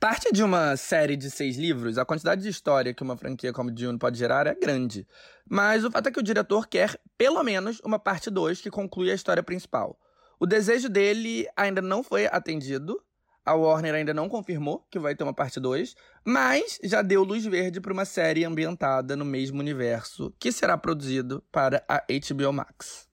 Parte 0.00 0.32
de 0.32 0.42
uma 0.42 0.78
série 0.78 1.14
de 1.14 1.30
seis 1.30 1.58
livros, 1.58 1.98
a 1.98 2.06
quantidade 2.06 2.40
de 2.40 2.48
história 2.48 2.94
que 2.94 3.02
uma 3.02 3.18
franquia 3.18 3.52
como 3.52 3.70
Dune 3.70 3.98
pode 3.98 4.18
gerar 4.18 4.46
é 4.46 4.54
grande. 4.54 5.06
Mas 5.46 5.84
o 5.84 5.90
fato 5.90 6.08
é 6.08 6.10
que 6.10 6.18
o 6.18 6.22
diretor 6.22 6.66
quer, 6.66 6.98
pelo 7.18 7.42
menos, 7.42 7.80
uma 7.84 7.98
parte 7.98 8.30
2 8.30 8.62
que 8.62 8.70
conclui 8.70 9.10
a 9.10 9.14
história 9.14 9.42
principal. 9.42 9.98
O 10.38 10.46
desejo 10.46 10.88
dele 10.88 11.46
ainda 11.54 11.82
não 11.82 12.02
foi 12.02 12.24
atendido, 12.26 12.98
a 13.44 13.54
Warner 13.54 13.94
ainda 13.94 14.14
não 14.14 14.28
confirmou 14.28 14.86
que 14.90 14.98
vai 14.98 15.14
ter 15.14 15.24
uma 15.24 15.34
parte 15.34 15.58
2, 15.58 15.94
mas 16.24 16.78
já 16.84 17.02
deu 17.02 17.24
luz 17.24 17.44
verde 17.44 17.80
para 17.80 17.92
uma 17.92 18.04
série 18.04 18.44
ambientada 18.44 19.16
no 19.16 19.24
mesmo 19.24 19.60
universo, 19.60 20.32
que 20.38 20.52
será 20.52 20.78
produzido 20.78 21.42
para 21.50 21.84
a 21.88 22.04
HBO 22.08 22.52
Max. 22.52 23.09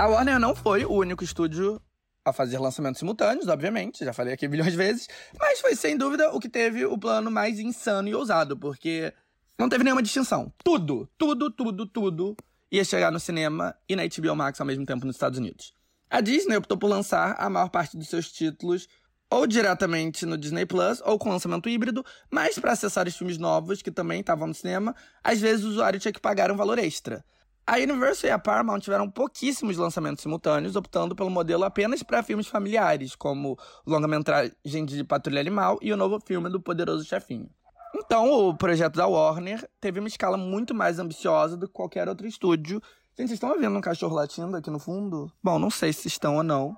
A 0.00 0.06
Warner 0.06 0.38
não 0.40 0.54
foi 0.54 0.86
o 0.86 0.92
único 0.92 1.22
estúdio 1.22 1.78
a 2.24 2.32
fazer 2.32 2.58
lançamentos 2.58 2.98
simultâneos, 2.98 3.48
obviamente, 3.48 4.02
já 4.02 4.14
falei 4.14 4.32
aqui 4.32 4.48
milhões 4.48 4.70
de 4.70 4.78
vezes, 4.78 5.06
mas 5.38 5.60
foi 5.60 5.76
sem 5.76 5.94
dúvida 5.94 6.30
o 6.30 6.40
que 6.40 6.48
teve 6.48 6.86
o 6.86 6.96
plano 6.96 7.30
mais 7.30 7.58
insano 7.60 8.08
e 8.08 8.14
ousado, 8.14 8.56
porque 8.56 9.12
não 9.58 9.68
teve 9.68 9.84
nenhuma 9.84 10.02
distinção. 10.02 10.50
Tudo, 10.64 11.06
tudo, 11.18 11.50
tudo, 11.50 11.84
tudo 11.84 12.34
ia 12.72 12.82
chegar 12.82 13.12
no 13.12 13.20
cinema 13.20 13.76
e 13.86 13.94
na 13.94 14.04
HBO 14.04 14.34
Max 14.34 14.58
ao 14.58 14.66
mesmo 14.66 14.86
tempo 14.86 15.04
nos 15.04 15.16
Estados 15.16 15.38
Unidos. 15.38 15.74
A 16.08 16.22
Disney 16.22 16.56
optou 16.56 16.78
por 16.78 16.88
lançar 16.88 17.36
a 17.38 17.50
maior 17.50 17.68
parte 17.68 17.94
dos 17.98 18.08
seus 18.08 18.32
títulos 18.32 18.88
ou 19.28 19.46
diretamente 19.46 20.24
no 20.24 20.38
Disney 20.38 20.64
Plus 20.64 21.02
ou 21.04 21.18
com 21.18 21.28
lançamento 21.28 21.68
híbrido, 21.68 22.02
mas 22.30 22.58
para 22.58 22.72
acessar 22.72 23.06
os 23.06 23.14
filmes 23.14 23.36
novos 23.36 23.82
que 23.82 23.90
também 23.90 24.20
estavam 24.20 24.48
no 24.48 24.54
cinema, 24.54 24.96
às 25.22 25.38
vezes 25.38 25.62
o 25.62 25.68
usuário 25.68 26.00
tinha 26.00 26.10
que 26.10 26.20
pagar 26.20 26.50
um 26.50 26.56
valor 26.56 26.78
extra. 26.78 27.22
A 27.66 27.76
Universal 27.76 28.30
e 28.30 28.32
a 28.32 28.38
Paramount 28.38 28.80
tiveram 28.80 29.08
pouquíssimos 29.08 29.76
lançamentos 29.76 30.22
simultâneos, 30.22 30.76
optando 30.76 31.14
pelo 31.14 31.30
modelo 31.30 31.64
apenas 31.64 32.02
para 32.02 32.22
filmes 32.22 32.46
familiares, 32.46 33.14
como 33.14 33.58
longa-metragem 33.86 34.84
de 34.84 35.04
Patrulha 35.04 35.40
Animal 35.40 35.78
e 35.80 35.92
o 35.92 35.96
novo 35.96 36.20
filme 36.24 36.48
do 36.48 36.60
Poderoso 36.60 37.04
Chefinho. 37.04 37.48
Então, 37.94 38.30
o 38.30 38.56
projeto 38.56 38.96
da 38.96 39.06
Warner 39.06 39.68
teve 39.80 40.00
uma 40.00 40.08
escala 40.08 40.36
muito 40.36 40.74
mais 40.74 40.98
ambiciosa 40.98 41.56
do 41.56 41.66
que 41.66 41.72
qualquer 41.72 42.08
outro 42.08 42.26
estúdio. 42.26 42.80
Gente, 43.16 43.28
vocês 43.28 43.32
estão 43.32 43.50
ouvindo 43.50 43.76
um 43.76 43.80
cachorro 43.80 44.14
latindo 44.14 44.56
aqui 44.56 44.70
no 44.70 44.78
fundo? 44.78 45.30
Bom, 45.42 45.58
não 45.58 45.70
sei 45.70 45.92
se 45.92 46.08
estão 46.08 46.36
ou 46.36 46.42
não. 46.42 46.76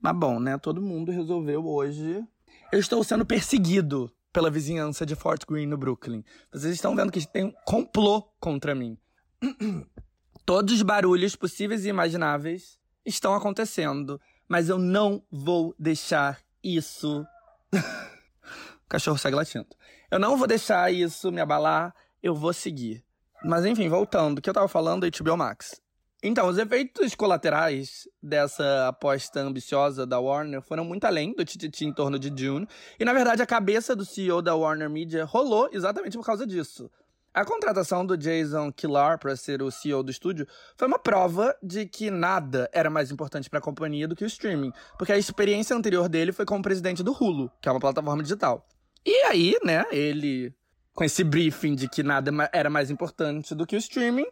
Mas 0.00 0.16
bom, 0.16 0.40
né? 0.40 0.58
Todo 0.58 0.82
mundo 0.82 1.12
resolveu 1.12 1.66
hoje 1.66 2.26
eu 2.72 2.78
estou 2.78 3.04
sendo 3.04 3.26
perseguido 3.26 4.10
pela 4.32 4.50
vizinhança 4.50 5.04
de 5.04 5.14
Fort 5.14 5.44
Greene, 5.46 5.66
no 5.66 5.76
Brooklyn. 5.76 6.24
Vocês 6.50 6.74
estão 6.74 6.96
vendo 6.96 7.12
que 7.12 7.26
tem 7.26 7.44
um 7.44 7.52
complô 7.66 8.22
contra 8.40 8.74
mim. 8.74 8.96
Todos 10.44 10.74
os 10.74 10.82
barulhos 10.82 11.36
possíveis 11.36 11.84
e 11.84 11.88
imagináveis 11.88 12.78
estão 13.04 13.34
acontecendo, 13.34 14.20
mas 14.48 14.68
eu 14.68 14.78
não 14.78 15.22
vou 15.30 15.74
deixar 15.78 16.40
isso. 16.62 17.24
o 17.72 18.88
cachorro 18.88 19.18
segue 19.18 19.36
latindo. 19.36 19.68
Eu 20.10 20.18
não 20.18 20.36
vou 20.36 20.46
deixar 20.46 20.92
isso 20.92 21.32
me 21.32 21.40
abalar, 21.40 21.94
eu 22.22 22.34
vou 22.34 22.52
seguir. 22.52 23.04
Mas 23.44 23.64
enfim, 23.64 23.88
voltando, 23.88 24.38
o 24.38 24.42
que 24.42 24.48
eu 24.48 24.54
tava 24.54 24.68
falando 24.68 25.08
do 25.08 25.24
HBO 25.24 25.36
Max. 25.36 25.80
Então, 26.24 26.46
os 26.46 26.56
efeitos 26.56 27.16
colaterais 27.16 28.08
dessa 28.22 28.86
aposta 28.86 29.40
ambiciosa 29.40 30.06
da 30.06 30.20
Warner 30.20 30.62
foram 30.62 30.84
muito 30.84 31.04
além 31.04 31.34
do 31.34 31.44
tititi 31.44 31.84
em 31.84 31.92
torno 31.92 32.16
de 32.16 32.30
Dune, 32.30 32.68
e 33.00 33.04
na 33.04 33.12
verdade 33.12 33.42
a 33.42 33.46
cabeça 33.46 33.96
do 33.96 34.04
CEO 34.04 34.40
da 34.40 34.54
Warner 34.54 34.88
Media 34.88 35.24
rolou 35.24 35.68
exatamente 35.72 36.16
por 36.16 36.24
causa 36.24 36.46
disso. 36.46 36.88
A 37.34 37.46
contratação 37.46 38.04
do 38.04 38.14
Jason 38.14 38.70
Killar 38.70 39.18
para 39.18 39.34
ser 39.36 39.62
o 39.62 39.70
CEO 39.70 40.02
do 40.02 40.10
estúdio 40.10 40.46
foi 40.76 40.86
uma 40.86 40.98
prova 40.98 41.56
de 41.62 41.86
que 41.86 42.10
nada 42.10 42.68
era 42.74 42.90
mais 42.90 43.10
importante 43.10 43.48
para 43.48 43.58
a 43.58 43.62
companhia 43.62 44.06
do 44.06 44.14
que 44.14 44.22
o 44.22 44.26
streaming, 44.26 44.70
porque 44.98 45.12
a 45.12 45.16
experiência 45.16 45.74
anterior 45.74 46.10
dele 46.10 46.30
foi 46.30 46.44
como 46.44 46.62
presidente 46.62 47.02
do 47.02 47.10
Hulu, 47.10 47.50
que 47.58 47.70
é 47.70 47.72
uma 47.72 47.80
plataforma 47.80 48.22
digital. 48.22 48.68
E 49.02 49.14
aí, 49.22 49.58
né, 49.64 49.86
ele, 49.90 50.54
com 50.92 51.04
esse 51.04 51.24
briefing 51.24 51.74
de 51.74 51.88
que 51.88 52.02
nada 52.02 52.30
era 52.52 52.68
mais 52.68 52.90
importante 52.90 53.54
do 53.54 53.66
que 53.66 53.76
o 53.76 53.78
streaming, 53.78 54.26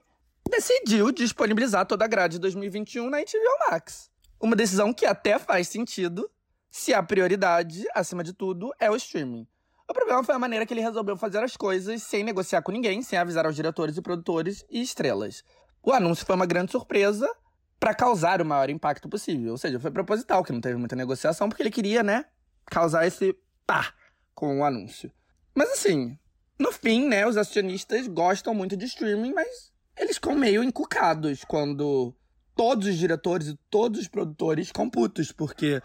decidiu 0.51 1.11
disponibilizar 1.11 1.87
toda 1.87 2.05
a 2.05 2.09
grade 2.09 2.35
de 2.35 2.41
2021 2.41 3.09
na 3.09 3.17
HBO 3.17 3.71
Max. 3.71 4.11
Uma 4.39 4.55
decisão 4.55 4.93
que 4.93 5.07
até 5.07 5.39
faz 5.39 5.69
sentido 5.69 6.31
se 6.71 6.93
a 6.93 7.03
prioridade, 7.03 7.83
acima 7.95 8.23
de 8.23 8.35
tudo, 8.35 8.75
é 8.79 8.91
o 8.91 8.97
streaming. 8.97 9.47
O 9.91 9.93
problema 9.93 10.23
foi 10.23 10.37
a 10.37 10.39
maneira 10.39 10.65
que 10.65 10.73
ele 10.73 10.81
resolveu 10.81 11.17
fazer 11.17 11.43
as 11.43 11.57
coisas 11.57 12.05
sem 12.05 12.23
negociar 12.23 12.63
com 12.63 12.71
ninguém, 12.71 13.03
sem 13.03 13.19
avisar 13.19 13.45
aos 13.45 13.57
diretores 13.57 13.97
e 13.97 14.01
produtores 14.01 14.65
e 14.71 14.81
estrelas. 14.81 15.43
O 15.83 15.93
anúncio 15.93 16.25
foi 16.25 16.37
uma 16.37 16.47
grande 16.47 16.71
surpresa 16.71 17.29
para 17.81 17.93
causar 17.93 18.41
o 18.41 18.45
maior 18.45 18.71
impacto 18.71 19.09
possível. 19.09 19.51
Ou 19.51 19.59
seja, 19.59 19.81
foi 19.81 19.91
proposital, 19.91 20.45
que 20.45 20.53
não 20.53 20.61
teve 20.61 20.77
muita 20.77 20.95
negociação, 20.95 21.49
porque 21.49 21.61
ele 21.61 21.73
queria, 21.73 22.05
né, 22.05 22.25
causar 22.67 23.05
esse 23.05 23.37
pá 23.67 23.93
com 24.33 24.61
o 24.61 24.65
anúncio. 24.65 25.11
Mas 25.57 25.73
assim, 25.73 26.17
no 26.57 26.71
fim, 26.71 27.09
né, 27.09 27.27
os 27.27 27.37
acionistas 27.37 28.07
gostam 28.07 28.55
muito 28.55 28.77
de 28.77 28.85
streaming, 28.85 29.33
mas 29.35 29.73
eles 29.99 30.19
ficam 30.19 30.37
meio 30.37 30.63
encucados 30.63 31.43
quando 31.45 32.15
todos 32.55 32.87
os 32.87 32.97
diretores 32.97 33.49
e 33.49 33.59
todos 33.69 34.03
os 34.03 34.07
produtores 34.07 34.69
ficam 34.69 34.89
putos, 34.89 35.33
porque 35.33 35.83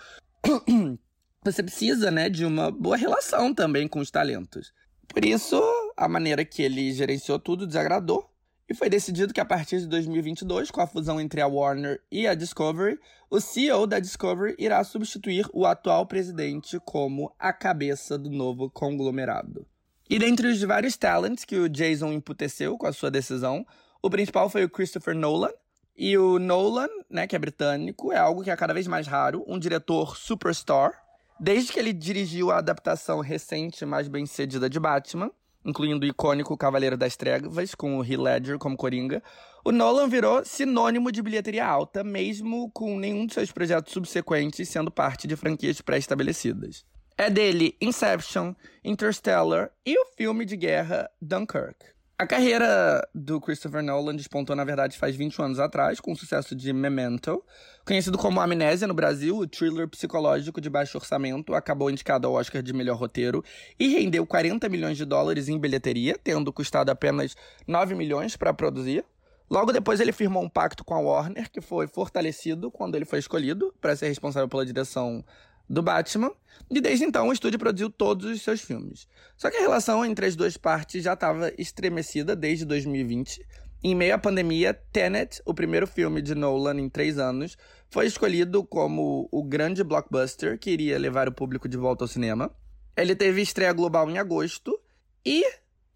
você 1.51 1.63
precisa, 1.63 2.11
né, 2.11 2.29
de 2.29 2.45
uma 2.45 2.71
boa 2.71 2.97
relação 2.97 3.53
também 3.53 3.87
com 3.87 3.99
os 3.99 4.11
talentos. 4.11 4.73
Por 5.07 5.23
isso, 5.23 5.61
a 5.95 6.07
maneira 6.07 6.43
que 6.43 6.61
ele 6.61 6.91
gerenciou 6.91 7.39
tudo 7.39 7.67
desagradou. 7.67 8.29
E 8.67 8.73
foi 8.73 8.89
decidido 8.89 9.31
que 9.31 9.39
a 9.39 9.45
partir 9.45 9.79
de 9.79 9.85
2022, 9.85 10.71
com 10.71 10.81
a 10.81 10.87
fusão 10.87 11.21
entre 11.21 11.39
a 11.39 11.45
Warner 11.45 12.01
e 12.11 12.25
a 12.25 12.33
Discovery, 12.33 12.99
o 13.29 13.39
CEO 13.39 13.85
da 13.85 13.99
Discovery 13.99 14.55
irá 14.57 14.83
substituir 14.83 15.47
o 15.53 15.67
atual 15.67 16.07
presidente 16.07 16.79
como 16.83 17.31
a 17.37 17.53
cabeça 17.53 18.17
do 18.17 18.31
novo 18.31 18.69
conglomerado. 18.71 19.67
E 20.09 20.17
dentre 20.17 20.47
os 20.47 20.61
vários 20.63 20.97
talents 20.97 21.45
que 21.45 21.57
o 21.57 21.69
Jason 21.69 22.11
emputeceu 22.11 22.75
com 22.75 22.87
a 22.87 22.93
sua 22.93 23.11
decisão, 23.11 23.63
o 24.01 24.09
principal 24.09 24.49
foi 24.49 24.63
o 24.63 24.69
Christopher 24.69 25.15
Nolan. 25.15 25.51
E 25.95 26.17
o 26.17 26.39
Nolan, 26.39 26.89
né, 27.09 27.25
que 27.25 27.35
é 27.35 27.39
britânico, 27.39 28.11
é 28.11 28.17
algo 28.17 28.43
que 28.43 28.49
é 28.49 28.55
cada 28.55 28.73
vez 28.73 28.85
mais 28.85 29.07
raro, 29.07 29.45
um 29.47 29.57
diretor 29.57 30.17
superstar, 30.17 31.04
Desde 31.39 31.73
que 31.73 31.79
ele 31.79 31.91
dirigiu 31.91 32.49
a 32.49 32.59
adaptação 32.59 33.19
recente 33.19 33.85
mais 33.85 34.07
bem 34.07 34.25
sucedida 34.25 34.69
de 34.69 34.79
Batman, 34.79 35.29
incluindo 35.65 36.05
o 36.05 36.09
icônico 36.09 36.55
Cavaleiro 36.55 36.95
das 36.95 37.17
Trevas, 37.17 37.75
com 37.75 37.97
o 37.97 38.03
Heath 38.03 38.19
Ledger 38.19 38.57
como 38.57 38.77
Coringa, 38.77 39.21
o 39.63 39.71
Nolan 39.71 40.07
virou 40.07 40.45
sinônimo 40.45 41.11
de 41.11 41.21
bilheteria 41.21 41.65
alta, 41.65 42.03
mesmo 42.03 42.71
com 42.71 42.97
nenhum 42.97 43.25
de 43.25 43.33
seus 43.33 43.51
projetos 43.51 43.91
subsequentes 43.91 44.69
sendo 44.69 44.89
parte 44.89 45.27
de 45.27 45.35
franquias 45.35 45.81
pré-estabelecidas. 45.81 46.85
É 47.17 47.29
dele 47.29 47.75
Inception, 47.81 48.53
Interstellar 48.83 49.71
e 49.85 49.97
o 49.99 50.05
filme 50.15 50.45
de 50.45 50.55
guerra 50.55 51.09
Dunkirk. 51.21 51.94
A 52.17 52.25
carreira 52.25 53.05
do 53.13 53.41
Christopher 53.41 53.83
Nolan 53.83 54.15
despontou, 54.15 54.55
na 54.55 54.63
verdade, 54.63 54.97
faz 54.97 55.17
21 55.17 55.43
anos 55.43 55.59
atrás, 55.59 55.99
com 55.99 56.13
o 56.13 56.15
sucesso 56.15 56.55
de 56.55 56.71
Memento. 56.71 57.43
Conhecido 57.85 58.17
como 58.17 58.39
Amnésia 58.39 58.87
no 58.87 58.93
Brasil, 58.93 59.37
o 59.37 59.45
thriller 59.45 59.85
psicológico 59.85 60.61
de 60.61 60.69
baixo 60.69 60.97
orçamento 60.97 61.53
acabou 61.53 61.89
indicado 61.89 62.25
ao 62.25 62.35
Oscar 62.35 62.63
de 62.63 62.71
melhor 62.71 62.95
roteiro 62.95 63.43
e 63.77 63.89
rendeu 63.89 64.25
40 64.25 64.69
milhões 64.69 64.95
de 64.95 65.03
dólares 65.03 65.49
em 65.49 65.59
bilheteria, 65.59 66.17
tendo 66.17 66.53
custado 66.53 66.89
apenas 66.89 67.35
9 67.67 67.95
milhões 67.95 68.37
para 68.37 68.53
produzir. 68.53 69.03
Logo 69.49 69.73
depois, 69.73 69.99
ele 69.99 70.13
firmou 70.13 70.41
um 70.41 70.49
pacto 70.49 70.85
com 70.85 70.93
a 70.93 70.99
Warner, 70.99 71.51
que 71.51 71.59
foi 71.59 71.85
fortalecido 71.85 72.71
quando 72.71 72.95
ele 72.95 73.03
foi 73.03 73.19
escolhido 73.19 73.75
para 73.81 73.93
ser 73.93 74.07
responsável 74.07 74.47
pela 74.47 74.65
direção 74.65 75.21
do 75.69 75.81
Batman, 75.81 76.31
e 76.69 76.81
desde 76.81 77.05
então 77.05 77.27
o 77.27 77.33
estúdio 77.33 77.59
produziu 77.59 77.89
todos 77.89 78.25
os 78.25 78.41
seus 78.41 78.61
filmes. 78.61 79.07
Só 79.37 79.49
que 79.49 79.57
a 79.57 79.61
relação 79.61 80.05
entre 80.05 80.25
as 80.25 80.35
duas 80.35 80.57
partes 80.57 81.03
já 81.03 81.13
estava 81.13 81.51
estremecida 81.57 82.35
desde 82.35 82.65
2020. 82.65 83.45
Em 83.83 83.93
meio 83.93 84.15
à 84.15 84.17
pandemia, 84.17 84.73
Tenet, 84.73 85.41
o 85.45 85.53
primeiro 85.53 85.85
filme 85.85 86.21
de 86.21 86.33
Nolan 86.33 86.79
em 86.79 86.89
três 86.89 87.19
anos, 87.19 87.55
foi 87.89 88.07
escolhido 88.07 88.63
como 88.63 89.29
o 89.31 89.43
grande 89.43 89.83
blockbuster 89.83 90.57
que 90.57 90.71
iria 90.71 90.97
levar 90.97 91.27
o 91.27 91.31
público 91.31 91.69
de 91.69 91.77
volta 91.77 92.03
ao 92.03 92.07
cinema. 92.07 92.51
Ele 92.97 93.15
teve 93.15 93.41
estreia 93.41 93.73
global 93.73 94.09
em 94.09 94.17
agosto 94.17 94.79
e 95.23 95.45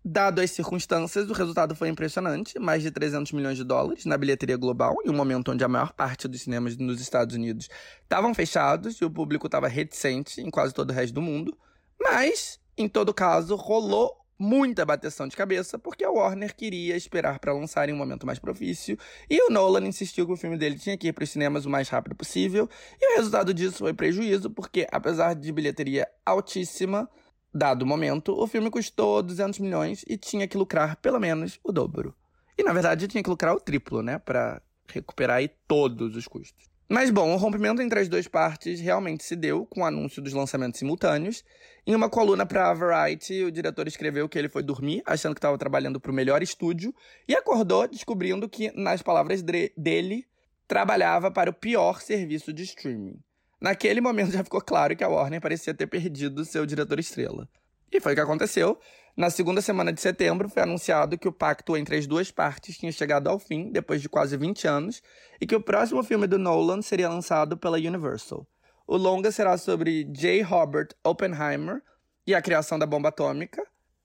Dado 0.03 0.39
as 0.39 0.51
circunstâncias, 0.51 1.29
o 1.29 1.33
resultado 1.33 1.75
foi 1.75 1.89
impressionante, 1.89 2.57
mais 2.57 2.81
de 2.81 2.89
300 2.89 3.33
milhões 3.33 3.57
de 3.57 3.65
dólares 3.65 4.05
na 4.05 4.17
bilheteria 4.17 4.55
global, 4.55 4.95
em 5.05 5.09
um 5.09 5.13
momento 5.13 5.51
onde 5.51 5.63
a 5.63 5.67
maior 5.67 5.91
parte 5.91 6.27
dos 6.27 6.41
cinemas 6.41 6.77
nos 6.77 7.01
Estados 7.01 7.35
Unidos 7.35 7.69
estavam 8.01 8.33
fechados 8.33 8.95
e 8.95 9.05
o 9.05 9.11
público 9.11 9.47
estava 9.47 9.67
reticente 9.67 10.39
em 10.39 10.49
quase 10.49 10.73
todo 10.73 10.91
o 10.91 10.93
resto 10.93 11.13
do 11.13 11.21
mundo. 11.21 11.57
Mas, 11.99 12.59
em 12.77 12.87
todo 12.87 13.13
caso, 13.13 13.55
rolou 13.55 14.19
muita 14.39 14.85
bateção 14.85 15.27
de 15.27 15.35
cabeça, 15.35 15.77
porque 15.77 16.05
a 16.05 16.09
Warner 16.09 16.55
queria 16.55 16.95
esperar 16.95 17.37
para 17.39 17.51
lançar 17.51 17.89
em 17.89 17.93
um 17.93 17.97
momento 17.97 18.25
mais 18.25 18.39
propício, 18.39 18.97
e 19.29 19.41
o 19.41 19.51
Nolan 19.51 19.85
insistiu 19.85 20.25
que 20.25 20.31
o 20.31 20.37
filme 20.37 20.57
dele 20.57 20.79
tinha 20.79 20.97
que 20.97 21.09
ir 21.09 21.13
para 21.13 21.25
os 21.25 21.29
cinemas 21.29 21.65
o 21.65 21.69
mais 21.69 21.89
rápido 21.89 22.15
possível, 22.15 22.69
e 23.01 23.13
o 23.13 23.17
resultado 23.17 23.53
disso 23.53 23.79
foi 23.79 23.93
prejuízo, 23.93 24.49
porque 24.49 24.87
apesar 24.89 25.35
de 25.35 25.51
bilheteria 25.51 26.07
altíssima, 26.25 27.09
Dado 27.53 27.83
o 27.83 27.85
momento, 27.85 28.39
o 28.39 28.45
filme 28.45 28.69
custou 28.69 29.23
200 29.23 29.59
milhões 29.59 30.05
e 30.07 30.17
tinha 30.17 30.47
que 30.47 30.57
lucrar 30.57 30.97
pelo 30.97 31.19
menos 31.19 31.59
o 31.63 31.71
dobro. 31.71 32.15
E 32.57 32.63
na 32.63 32.73
verdade 32.73 33.07
tinha 33.07 33.23
que 33.23 33.29
lucrar 33.29 33.55
o 33.55 33.59
triplo, 33.59 34.03
né, 34.03 34.19
para 34.19 34.61
recuperar 34.87 35.37
aí 35.37 35.49
todos 35.67 36.15
os 36.15 36.27
custos. 36.27 36.69
Mas 36.91 37.11
bom, 37.11 37.33
o 37.33 37.37
rompimento 37.37 37.81
entre 37.83 37.99
as 37.99 38.07
duas 38.07 38.27
partes 38.27 38.79
realmente 38.79 39.23
se 39.23 39.35
deu 39.35 39.65
com 39.65 39.81
o 39.81 39.85
anúncio 39.85 40.23
dos 40.23 40.33
lançamentos 40.33 40.79
simultâneos. 40.79 41.43
Em 41.85 41.93
uma 41.93 42.09
coluna 42.09 42.47
para 42.47 42.69
a 42.69 42.73
Variety, 42.73 43.43
o 43.43 43.51
diretor 43.51 43.87
escreveu 43.87 44.27
que 44.27 44.39
ele 44.39 44.49
foi 44.49 44.63
dormir 44.63 45.03
achando 45.05 45.35
que 45.35 45.37
estava 45.37 45.55
trabalhando 45.55 45.99
para 45.99 46.11
o 46.11 46.15
melhor 46.15 46.41
estúdio 46.41 46.93
e 47.27 47.35
acordou 47.35 47.87
descobrindo 47.87 48.49
que, 48.49 48.71
nas 48.75 49.03
palavras 49.03 49.43
dele, 49.43 50.25
trabalhava 50.67 51.29
para 51.29 51.51
o 51.51 51.53
pior 51.53 52.01
serviço 52.01 52.51
de 52.51 52.63
streaming. 52.63 53.19
Naquele 53.59 53.99
momento 53.99 54.31
já 54.31 54.43
ficou 54.43 54.61
claro 54.61 54.95
que 54.95 55.03
a 55.03 55.09
Warner 55.09 55.41
parecia 55.41 55.73
ter 55.73 55.87
perdido 55.87 56.45
seu 56.45 56.65
diretor 56.65 56.99
estrela. 56.99 57.47
E 57.91 57.99
foi 57.99 58.13
o 58.13 58.15
que 58.15 58.21
aconteceu. 58.21 58.79
Na 59.17 59.29
segunda 59.29 59.61
semana 59.61 59.91
de 59.91 59.99
setembro, 59.99 60.47
foi 60.47 60.63
anunciado 60.63 61.17
que 61.17 61.27
o 61.27 61.33
pacto 61.33 61.75
entre 61.75 61.97
as 61.97 62.07
duas 62.07 62.31
partes 62.31 62.77
tinha 62.77 62.91
chegado 62.91 63.27
ao 63.27 63.37
fim, 63.37 63.69
depois 63.69 64.01
de 64.01 64.07
quase 64.07 64.37
20 64.37 64.67
anos, 64.67 65.01
e 65.41 65.45
que 65.45 65.55
o 65.55 65.61
próximo 65.61 66.01
filme 66.03 66.25
do 66.25 66.37
Nolan 66.37 66.81
seria 66.81 67.09
lançado 67.09 67.57
pela 67.57 67.77
Universal. 67.77 68.47
O 68.87 68.95
longa 68.95 69.31
será 69.31 69.57
sobre 69.57 70.05
J. 70.05 70.41
Robert 70.41 70.89
Oppenheimer 71.03 71.81
e 72.25 72.33
a 72.33 72.41
criação 72.41 72.79
da 72.79 72.85
bomba 72.85 73.09
atômica. 73.09 73.61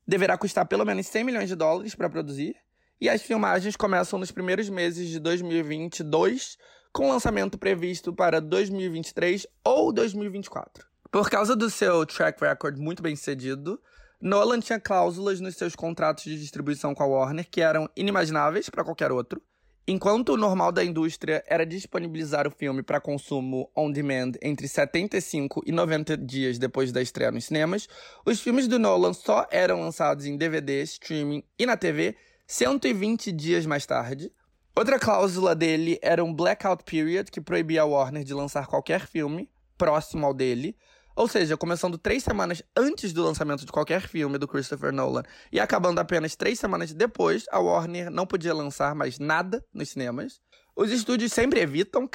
Deverá 0.07 0.37
custar 0.37 0.67
pelo 0.67 0.85
menos 0.85 1.07
100 1.07 1.25
milhões 1.25 1.49
de 1.49 1.55
dólares 1.55 1.95
para 1.95 2.11
produzir. 2.11 2.57
E 3.01 3.09
as 3.09 3.23
filmagens 3.23 3.77
começam 3.77 4.19
nos 4.19 4.31
primeiros 4.31 4.69
meses 4.69 5.09
de 5.09 5.19
2022, 5.21 6.59
com 6.95 7.09
lançamento 7.09 7.59
previsto 7.59 8.15
para 8.15 8.41
2023 8.41 9.49
ou 9.65 9.93
2024. 9.93 10.87
Por 11.11 11.29
causa 11.29 11.57
do 11.57 11.69
seu 11.69 12.07
track 12.07 12.41
record 12.41 12.79
muito 12.79 13.03
bem 13.03 13.17
sucedido, 13.17 13.81
Nolan 14.21 14.61
tinha 14.61 14.79
cláusulas 14.79 15.41
nos 15.41 15.57
seus 15.57 15.75
contratos 15.75 16.23
de 16.23 16.39
distribuição 16.39 16.95
com 16.95 17.03
a 17.03 17.07
Warner 17.07 17.49
que 17.51 17.61
eram 17.61 17.91
inimagináveis 17.97 18.71
para 18.71 18.85
qualquer 18.85 19.11
outro. 19.11 19.43
Enquanto 19.89 20.29
o 20.31 20.37
normal 20.37 20.71
da 20.71 20.85
indústria 20.85 21.43
era 21.49 21.67
disponibilizar 21.67 22.47
o 22.47 22.53
filme 22.53 22.81
para 22.81 23.01
consumo 23.01 23.69
on 23.77 23.91
demand 23.91 24.35
entre 24.41 24.69
75 24.69 25.65
e 25.67 25.73
90 25.73 26.17
dias 26.17 26.59
depois 26.61 26.93
da 26.93 27.03
estreia 27.03 27.33
nos 27.33 27.47
cinemas, 27.47 27.89
os 28.25 28.41
filmes 28.41 28.69
do 28.69 28.79
Nolan 28.79 29.13
só 29.13 29.49
eram 29.51 29.81
lançados 29.81 30.27
em 30.27 30.37
DVD, 30.37 30.85
streaming 30.85 31.43
e 31.59 31.67
na 31.67 31.77
TV 31.77 32.17
120 32.47 33.33
dias 33.33 33.67
mais 33.67 33.85
tarde, 33.85 34.31
Outra 34.77 34.99
cláusula 34.99 35.55
dele 35.55 36.01
era 36.03 36.25
um 36.25 36.35
blackout 36.35 36.83
period 36.83 37.31
que 37.31 37.41
proibia 37.41 37.83
a 37.83 37.85
Warner 37.85 38.25
de 38.25 38.35
lançar 38.35 38.67
qualquer 38.67 39.07
filme 39.07 39.49
próximo 39.79 40.27
ao 40.27 40.35
dele, 40.35 40.77
Ou 41.17 41.29
seja, 41.29 41.57
começando 41.57 41.97
três 41.97 42.25
semanas 42.25 42.61
antes 42.77 43.13
do 43.13 43.23
lançamento 43.23 43.65
de 43.65 43.71
qualquer 43.71 44.09
filme 44.09 44.37
do 44.37 44.49
Christopher 44.49 44.93
Nolan 44.93 45.23
e 45.53 45.61
acabando 45.61 46.01
apenas 46.01 46.35
três 46.35 46.59
semanas 46.59 46.93
depois, 46.93 47.45
a 47.53 47.61
Warner 47.61 48.11
não 48.11 48.27
podia 48.27 48.53
lançar 48.53 48.97
mais 48.97 49.21
nada 49.21 49.65
nos 49.73 49.91
cinemas. 49.91 50.41
Os 50.75 50.91
estúdios 50.91 51.33
sempre 51.33 51.61
evitam 51.61 52.09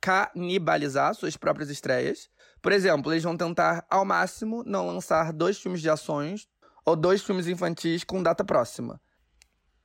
canibalizar 0.00 1.14
suas 1.14 1.36
próprias 1.36 1.68
estreias. 1.68 2.30
Por 2.62 2.72
exemplo, 2.72 3.12
eles 3.12 3.22
vão 3.22 3.36
tentar, 3.36 3.84
ao 3.90 4.06
máximo, 4.06 4.64
não 4.64 4.86
lançar 4.86 5.30
dois 5.30 5.58
filmes 5.58 5.82
de 5.82 5.90
ações 5.90 6.48
ou 6.82 6.96
dois 6.96 7.22
filmes 7.22 7.46
infantis 7.46 8.04
com 8.04 8.22
data 8.22 8.42
próxima. 8.42 8.98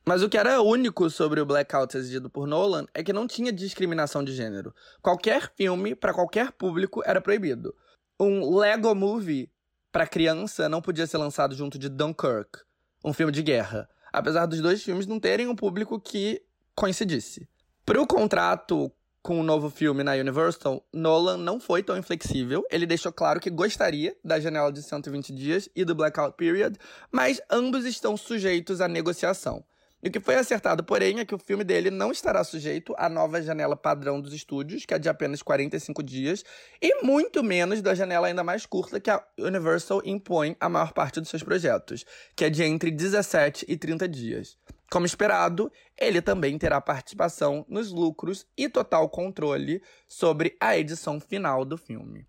Mas 0.10 0.24
o 0.24 0.28
que 0.28 0.40
era 0.40 0.60
único 0.60 1.08
sobre 1.08 1.40
o 1.40 1.46
Blackout 1.46 1.96
exigido 1.96 2.32
por 2.32 2.48
Nolan 2.48 2.88
é 2.96 3.04
que 3.04 3.14
não 3.14 3.28
tinha 3.28 3.54
discriminação 3.54 4.24
de 4.24 4.34
gênero. 4.34 4.74
Qualquer 5.04 5.54
filme, 5.56 5.94
para 5.94 6.16
qualquer 6.16 6.52
público, 6.52 7.04
era 7.06 7.22
proibido. 7.22 7.76
Um 8.20 8.58
Lego 8.58 8.96
Movie 8.96 9.52
para 9.92 10.08
criança 10.08 10.68
não 10.68 10.82
podia 10.82 11.06
ser 11.06 11.20
lançado 11.20 11.54
junto 11.54 11.78
de 11.78 11.88
Dunkirk, 11.88 12.62
um 13.06 13.14
filme 13.14 13.32
de 13.32 13.44
guerra, 13.44 13.88
apesar 14.12 14.48
dos 14.48 14.60
dois 14.62 14.82
filmes 14.82 15.06
não 15.06 15.20
terem 15.20 15.48
um 15.48 15.56
público 15.56 16.02
que 16.02 16.42
coincidisse. 16.74 17.48
Para 17.86 18.02
o 18.02 18.08
contrato 18.08 18.92
com 19.22 19.40
o 19.40 19.44
novo 19.44 19.70
filme 19.70 20.02
na 20.02 20.14
Universal, 20.14 20.84
Nolan 20.92 21.38
não 21.38 21.60
foi 21.60 21.84
tão 21.84 21.96
inflexível. 21.96 22.66
Ele 22.72 22.88
deixou 22.88 23.14
claro 23.14 23.40
que 23.40 23.52
gostaria 23.52 24.18
da 24.24 24.40
janela 24.40 24.74
de 24.74 24.82
120 24.82 25.32
dias 25.36 25.70
e 25.76 25.86
do 25.86 25.94
blackout 25.94 26.36
period, 26.36 26.80
mas 27.12 27.40
ambos 27.48 27.86
estão 27.86 28.18
sujeitos 28.18 28.82
à 28.82 28.88
negociação. 28.88 29.64
E 30.02 30.08
o 30.08 30.12
que 30.12 30.20
foi 30.20 30.36
acertado, 30.36 30.82
porém, 30.82 31.20
é 31.20 31.26
que 31.26 31.36
o 31.36 31.38
filme 31.38 31.64
dele 31.64 31.92
não 31.92 32.12
estará 32.12 32.42
sujeito 32.44 32.96
à 32.98 33.10
nova 33.10 33.42
janela 33.42 33.76
padrão 33.76 34.22
dos 34.22 34.34
estúdios, 34.34 34.86
que 34.86 34.94
é 34.94 35.00
de 35.00 35.10
apenas 35.10 35.42
45 35.42 36.02
dias, 36.02 36.46
e 36.82 37.04
muito 37.04 37.44
menos 37.44 37.82
da 37.82 37.94
janela 37.94 38.28
ainda 38.28 38.44
mais 38.44 38.66
curta 38.66 39.00
que 39.00 39.10
a 39.10 39.22
Universal 39.38 40.02
impõe 40.06 40.56
à 40.60 40.70
maior 40.70 40.94
parte 40.94 41.20
dos 41.20 41.30
seus 41.30 41.44
projetos, 41.44 42.06
que 42.34 42.46
é 42.46 42.50
de 42.50 42.64
entre 42.64 42.92
17 42.92 43.66
e 43.68 43.76
30 43.76 44.08
dias. 44.08 44.58
Como 44.90 45.06
esperado, 45.06 45.72
ele 45.98 46.22
também 46.22 46.58
terá 46.58 46.80
participação 46.80 47.66
nos 47.68 47.92
lucros 47.92 48.48
e 48.58 48.70
total 48.70 49.10
controle 49.10 49.84
sobre 50.08 50.56
a 50.60 50.78
edição 50.78 51.20
final 51.20 51.66
do 51.66 51.78
filme. 51.78 52.26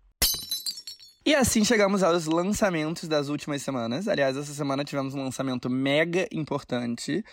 E 1.23 1.35
assim 1.35 1.63
chegamos 1.63 2.01
aos 2.01 2.25
lançamentos 2.25 3.07
das 3.07 3.29
últimas 3.29 3.61
semanas. 3.61 4.07
Aliás, 4.07 4.35
essa 4.35 4.53
semana 4.55 4.83
tivemos 4.83 5.13
um 5.13 5.23
lançamento 5.23 5.69
mega 5.69 6.27
importante. 6.31 7.23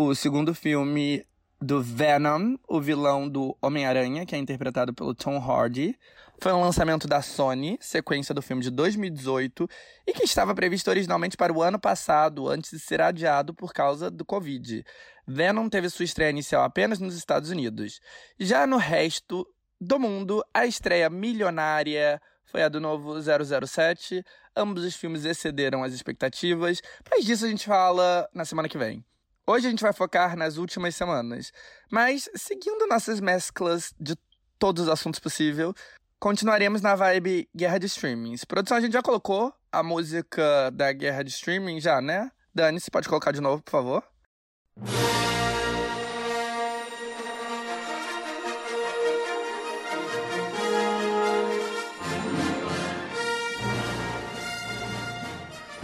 O 0.00 0.14
segundo 0.14 0.54
filme 0.54 1.26
do 1.60 1.82
Venom, 1.82 2.54
o 2.68 2.80
vilão 2.80 3.28
do 3.28 3.58
Homem-Aranha, 3.60 4.24
que 4.24 4.32
é 4.32 4.38
interpretado 4.38 4.94
pelo 4.94 5.12
Tom 5.12 5.38
Hardy. 5.38 5.98
Foi 6.40 6.52
um 6.52 6.60
lançamento 6.60 7.08
da 7.08 7.20
Sony, 7.20 7.76
sequência 7.80 8.32
do 8.32 8.40
filme 8.40 8.62
de 8.62 8.70
2018, 8.70 9.68
e 10.06 10.12
que 10.12 10.22
estava 10.22 10.54
previsto 10.54 10.88
originalmente 10.88 11.36
para 11.36 11.52
o 11.52 11.60
ano 11.60 11.80
passado, 11.80 12.48
antes 12.48 12.70
de 12.70 12.78
ser 12.78 13.00
adiado 13.00 13.52
por 13.52 13.72
causa 13.72 14.08
do 14.08 14.24
Covid. 14.24 14.84
Venom 15.26 15.68
teve 15.68 15.90
sua 15.90 16.04
estreia 16.04 16.30
inicial 16.30 16.62
apenas 16.62 17.00
nos 17.00 17.16
Estados 17.16 17.50
Unidos. 17.50 18.00
Já 18.38 18.68
no 18.68 18.76
resto 18.76 19.44
do 19.80 19.98
mundo, 19.98 20.44
a 20.54 20.64
estreia 20.64 21.10
milionária 21.10 22.22
foi 22.44 22.62
a 22.62 22.68
do 22.68 22.78
novo 22.80 23.16
007. 23.20 24.24
Ambos 24.54 24.84
os 24.84 24.94
filmes 24.94 25.24
excederam 25.24 25.82
as 25.82 25.92
expectativas, 25.92 26.80
mas 27.10 27.24
disso 27.24 27.44
a 27.44 27.48
gente 27.48 27.66
fala 27.66 28.28
na 28.32 28.44
semana 28.44 28.68
que 28.68 28.78
vem. 28.78 29.04
Hoje 29.50 29.66
a 29.66 29.70
gente 29.70 29.82
vai 29.82 29.94
focar 29.94 30.36
nas 30.36 30.58
últimas 30.58 30.94
semanas, 30.94 31.54
mas 31.90 32.28
seguindo 32.34 32.86
nossas 32.86 33.18
mesclas 33.18 33.94
de 33.98 34.14
todos 34.58 34.82
os 34.82 34.88
assuntos 34.90 35.18
possíveis, 35.18 35.72
continuaremos 36.20 36.82
na 36.82 36.94
vibe 36.94 37.48
guerra 37.56 37.78
de 37.78 37.86
streamings. 37.86 38.44
Produção, 38.44 38.76
a 38.76 38.80
gente 38.82 38.92
já 38.92 39.00
colocou 39.00 39.50
a 39.72 39.82
música 39.82 40.70
da 40.70 40.92
guerra 40.92 41.22
de 41.22 41.30
streaming 41.30 41.80
já, 41.80 41.98
né? 41.98 42.30
Dani, 42.54 42.78
você 42.78 42.90
pode 42.90 43.08
colocar 43.08 43.32
de 43.32 43.40
novo, 43.40 43.62
por 43.62 43.70
favor? 43.70 44.04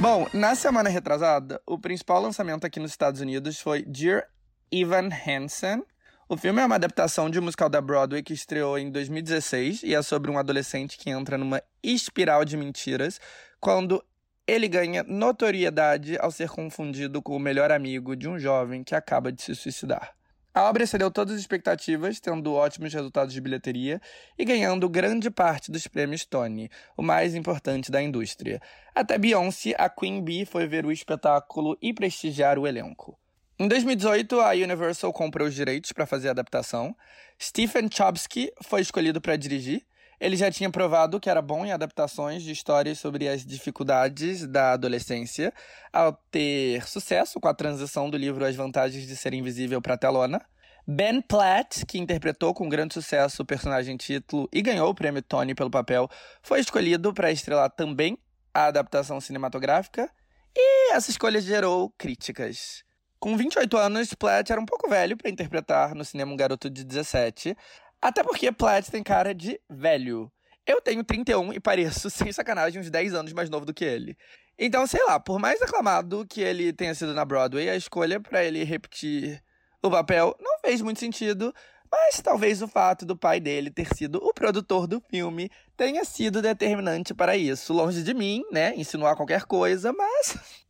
Bom, 0.05 0.28
na 0.34 0.55
semana 0.55 0.90
retrasada, 0.90 1.62
o 1.66 1.78
principal 1.78 2.20
lançamento 2.20 2.66
aqui 2.66 2.78
nos 2.78 2.90
Estados 2.90 3.22
Unidos 3.22 3.59
foi 3.59 3.82
Dear 3.84 4.28
Evan 4.70 5.09
Hansen. 5.09 5.82
O 6.28 6.36
filme 6.36 6.61
é 6.61 6.66
uma 6.66 6.74
adaptação 6.74 7.30
de 7.30 7.40
um 7.40 7.42
musical 7.42 7.70
da 7.70 7.80
Broadway 7.80 8.22
que 8.22 8.34
estreou 8.34 8.78
em 8.78 8.90
2016 8.90 9.82
e 9.82 9.94
é 9.94 10.02
sobre 10.02 10.30
um 10.30 10.36
adolescente 10.36 10.98
que 10.98 11.09
entra 11.09 11.38
numa 11.38 11.62
espiral 11.82 12.44
de 12.44 12.55
mentiras 12.55 13.18
quando 13.59 14.05
ele 14.46 14.68
ganha 14.68 15.02
notoriedade 15.05 16.18
ao 16.18 16.30
ser 16.30 16.50
confundido 16.50 17.22
com 17.22 17.34
o 17.34 17.40
melhor 17.40 17.72
amigo 17.72 18.14
de 18.14 18.28
um 18.28 18.38
jovem 18.38 18.84
que 18.84 18.94
acaba 18.94 19.32
de 19.32 19.40
se 19.40 19.55
suicidar. 19.55 20.14
A 20.55 20.62
obra 20.68 20.84
excedeu 20.84 21.11
todas 21.11 21.34
as 21.34 21.40
expectativas, 21.40 22.20
tendo 22.20 22.55
ótimos 22.55 22.94
resultados 22.94 23.34
de 23.34 23.40
bilheteria 23.40 24.00
e 24.38 24.44
ganhando 24.44 24.88
grande 24.88 25.28
parte 25.28 25.68
dos 25.68 25.88
prêmios 25.88 26.24
Tony, 26.24 26.70
o 26.96 27.02
mais 27.02 27.34
importante 27.34 27.90
da 27.90 28.00
indústria. 28.00 28.62
Até 28.94 29.18
Beyoncé, 29.18 29.74
a 29.76 29.90
Queen 29.90 30.22
Bee, 30.22 30.46
foi 30.46 30.68
ver 30.68 30.86
o 30.86 30.92
espetáculo 30.92 31.76
e 31.82 31.92
prestigiar 31.92 32.57
o 32.57 32.68
elenco. 32.68 33.18
Em 33.59 33.66
2018, 33.66 34.40
a 34.40 34.50
Universal 34.50 35.12
comprou 35.12 35.48
os 35.48 35.55
direitos 35.57 35.90
para 35.90 36.07
fazer 36.07 36.28
a 36.28 36.30
adaptação. 36.30 36.94
Stephen 37.42 37.88
Chbosky 37.90 38.52
foi 38.62 38.80
escolhido 38.80 39.20
para 39.20 39.34
dirigir. 39.36 39.84
Ele 40.25 40.39
já 40.39 40.51
tinha 40.51 40.70
provado 40.70 41.20
que 41.20 41.29
era 41.29 41.43
bom 41.43 41.66
em 41.66 41.72
adaptações 41.72 42.43
de 42.43 42.51
histórias 42.51 42.99
sobre 42.99 43.29
as 43.29 43.45
dificuldades 43.45 44.47
da 44.47 44.72
adolescência, 44.72 45.53
ao 45.93 46.14
ter 46.14 46.83
sucesso 46.89 47.39
com 47.39 47.47
a 47.47 47.53
transição 47.53 48.09
do 48.09 48.16
livro 48.16 48.43
As 48.43 48.57
Vantagens 48.57 49.07
de 49.07 49.14
Ser 49.16 49.35
Invisível 49.35 49.83
para 49.83 49.93
a 49.93 49.99
telona. 49.99 50.41
Ben 50.89 51.20
Platt, 51.20 51.85
que 51.85 51.99
interpretou 51.99 52.55
com 52.55 52.70
grande 52.70 52.95
sucesso 52.95 53.43
o 53.43 53.45
personagem 53.45 53.99
título 53.99 54.49
e 54.51 54.62
ganhou 54.62 54.89
o 54.89 54.95
prêmio 54.95 55.20
Tony 55.20 55.55
pelo 55.55 55.70
papel, 55.70 56.09
foi 56.43 56.59
escolhido 56.61 57.12
para 57.12 57.31
estrelar 57.31 57.68
também 57.68 58.16
a 58.55 58.64
adaptação 58.68 59.20
cinematográfica, 59.20 60.11
e 60.57 60.95
essa 60.95 61.11
escolha 61.11 61.39
gerou 61.39 61.91
críticas. 61.99 62.83
Com 63.25 63.39
28 63.39 63.77
anos, 63.79 64.12
Platt 64.12 64.51
era 64.51 64.61
um 64.61 64.66
pouco 64.66 64.87
velho 64.87 65.16
para 65.16 65.31
interpretar 65.31 65.95
no 65.95 66.05
cinema 66.05 66.31
um 66.31 66.37
garoto 66.37 66.68
de 66.68 66.85
17, 66.85 67.57
até 68.05 68.22
porque 68.22 68.52
Platt 68.52 68.90
tem 68.90 69.02
cara 69.02 69.34
de 69.34 69.59
velho. 69.66 70.30
Eu 70.66 70.78
tenho 70.82 71.02
31 71.02 71.55
e 71.55 71.59
pareço, 71.59 72.11
sem 72.12 72.30
sacanagem, 72.30 72.78
uns 72.78 72.90
10 72.90 73.14
anos 73.14 73.32
mais 73.32 73.48
novo 73.48 73.64
do 73.64 73.72
que 73.72 73.82
ele. 73.82 74.14
Então, 74.59 74.86
sei 74.86 75.02
lá, 75.05 75.18
por 75.18 75.38
mais 75.38 75.62
aclamado 75.62 76.26
que 76.28 76.42
ele 76.42 76.70
tenha 76.70 76.94
sido 76.94 77.14
na 77.14 77.24
Broadway, 77.24 77.70
a 77.70 77.76
escolha 77.76 78.20
para 78.20 78.44
ele 78.44 78.62
repetir 78.62 79.42
o 79.82 79.90
papel 79.90 80.36
não 80.38 80.59
fez 80.61 80.82
muito 80.82 81.00
sentido, 81.00 81.50
mas 81.90 82.20
talvez 82.20 82.61
o 82.61 82.68
fato 82.68 83.07
do 83.07 83.16
pai 83.16 83.40
dele 83.40 83.70
ter 83.70 83.88
sido 83.94 84.16
o 84.22 84.34
produtor 84.34 84.86
do 84.86 85.00
filme 85.00 85.50
tenha 85.74 86.05
sido 86.05 86.42
determinante 86.42 87.14
para 87.14 87.38
isso. 87.38 87.72
Longe 87.72 88.02
de 88.02 88.12
mim, 88.12 88.44
né, 88.52 88.74
insinuar 88.76 89.16
qualquer 89.16 89.44
coisa, 89.44 89.94
mas 89.94 90.66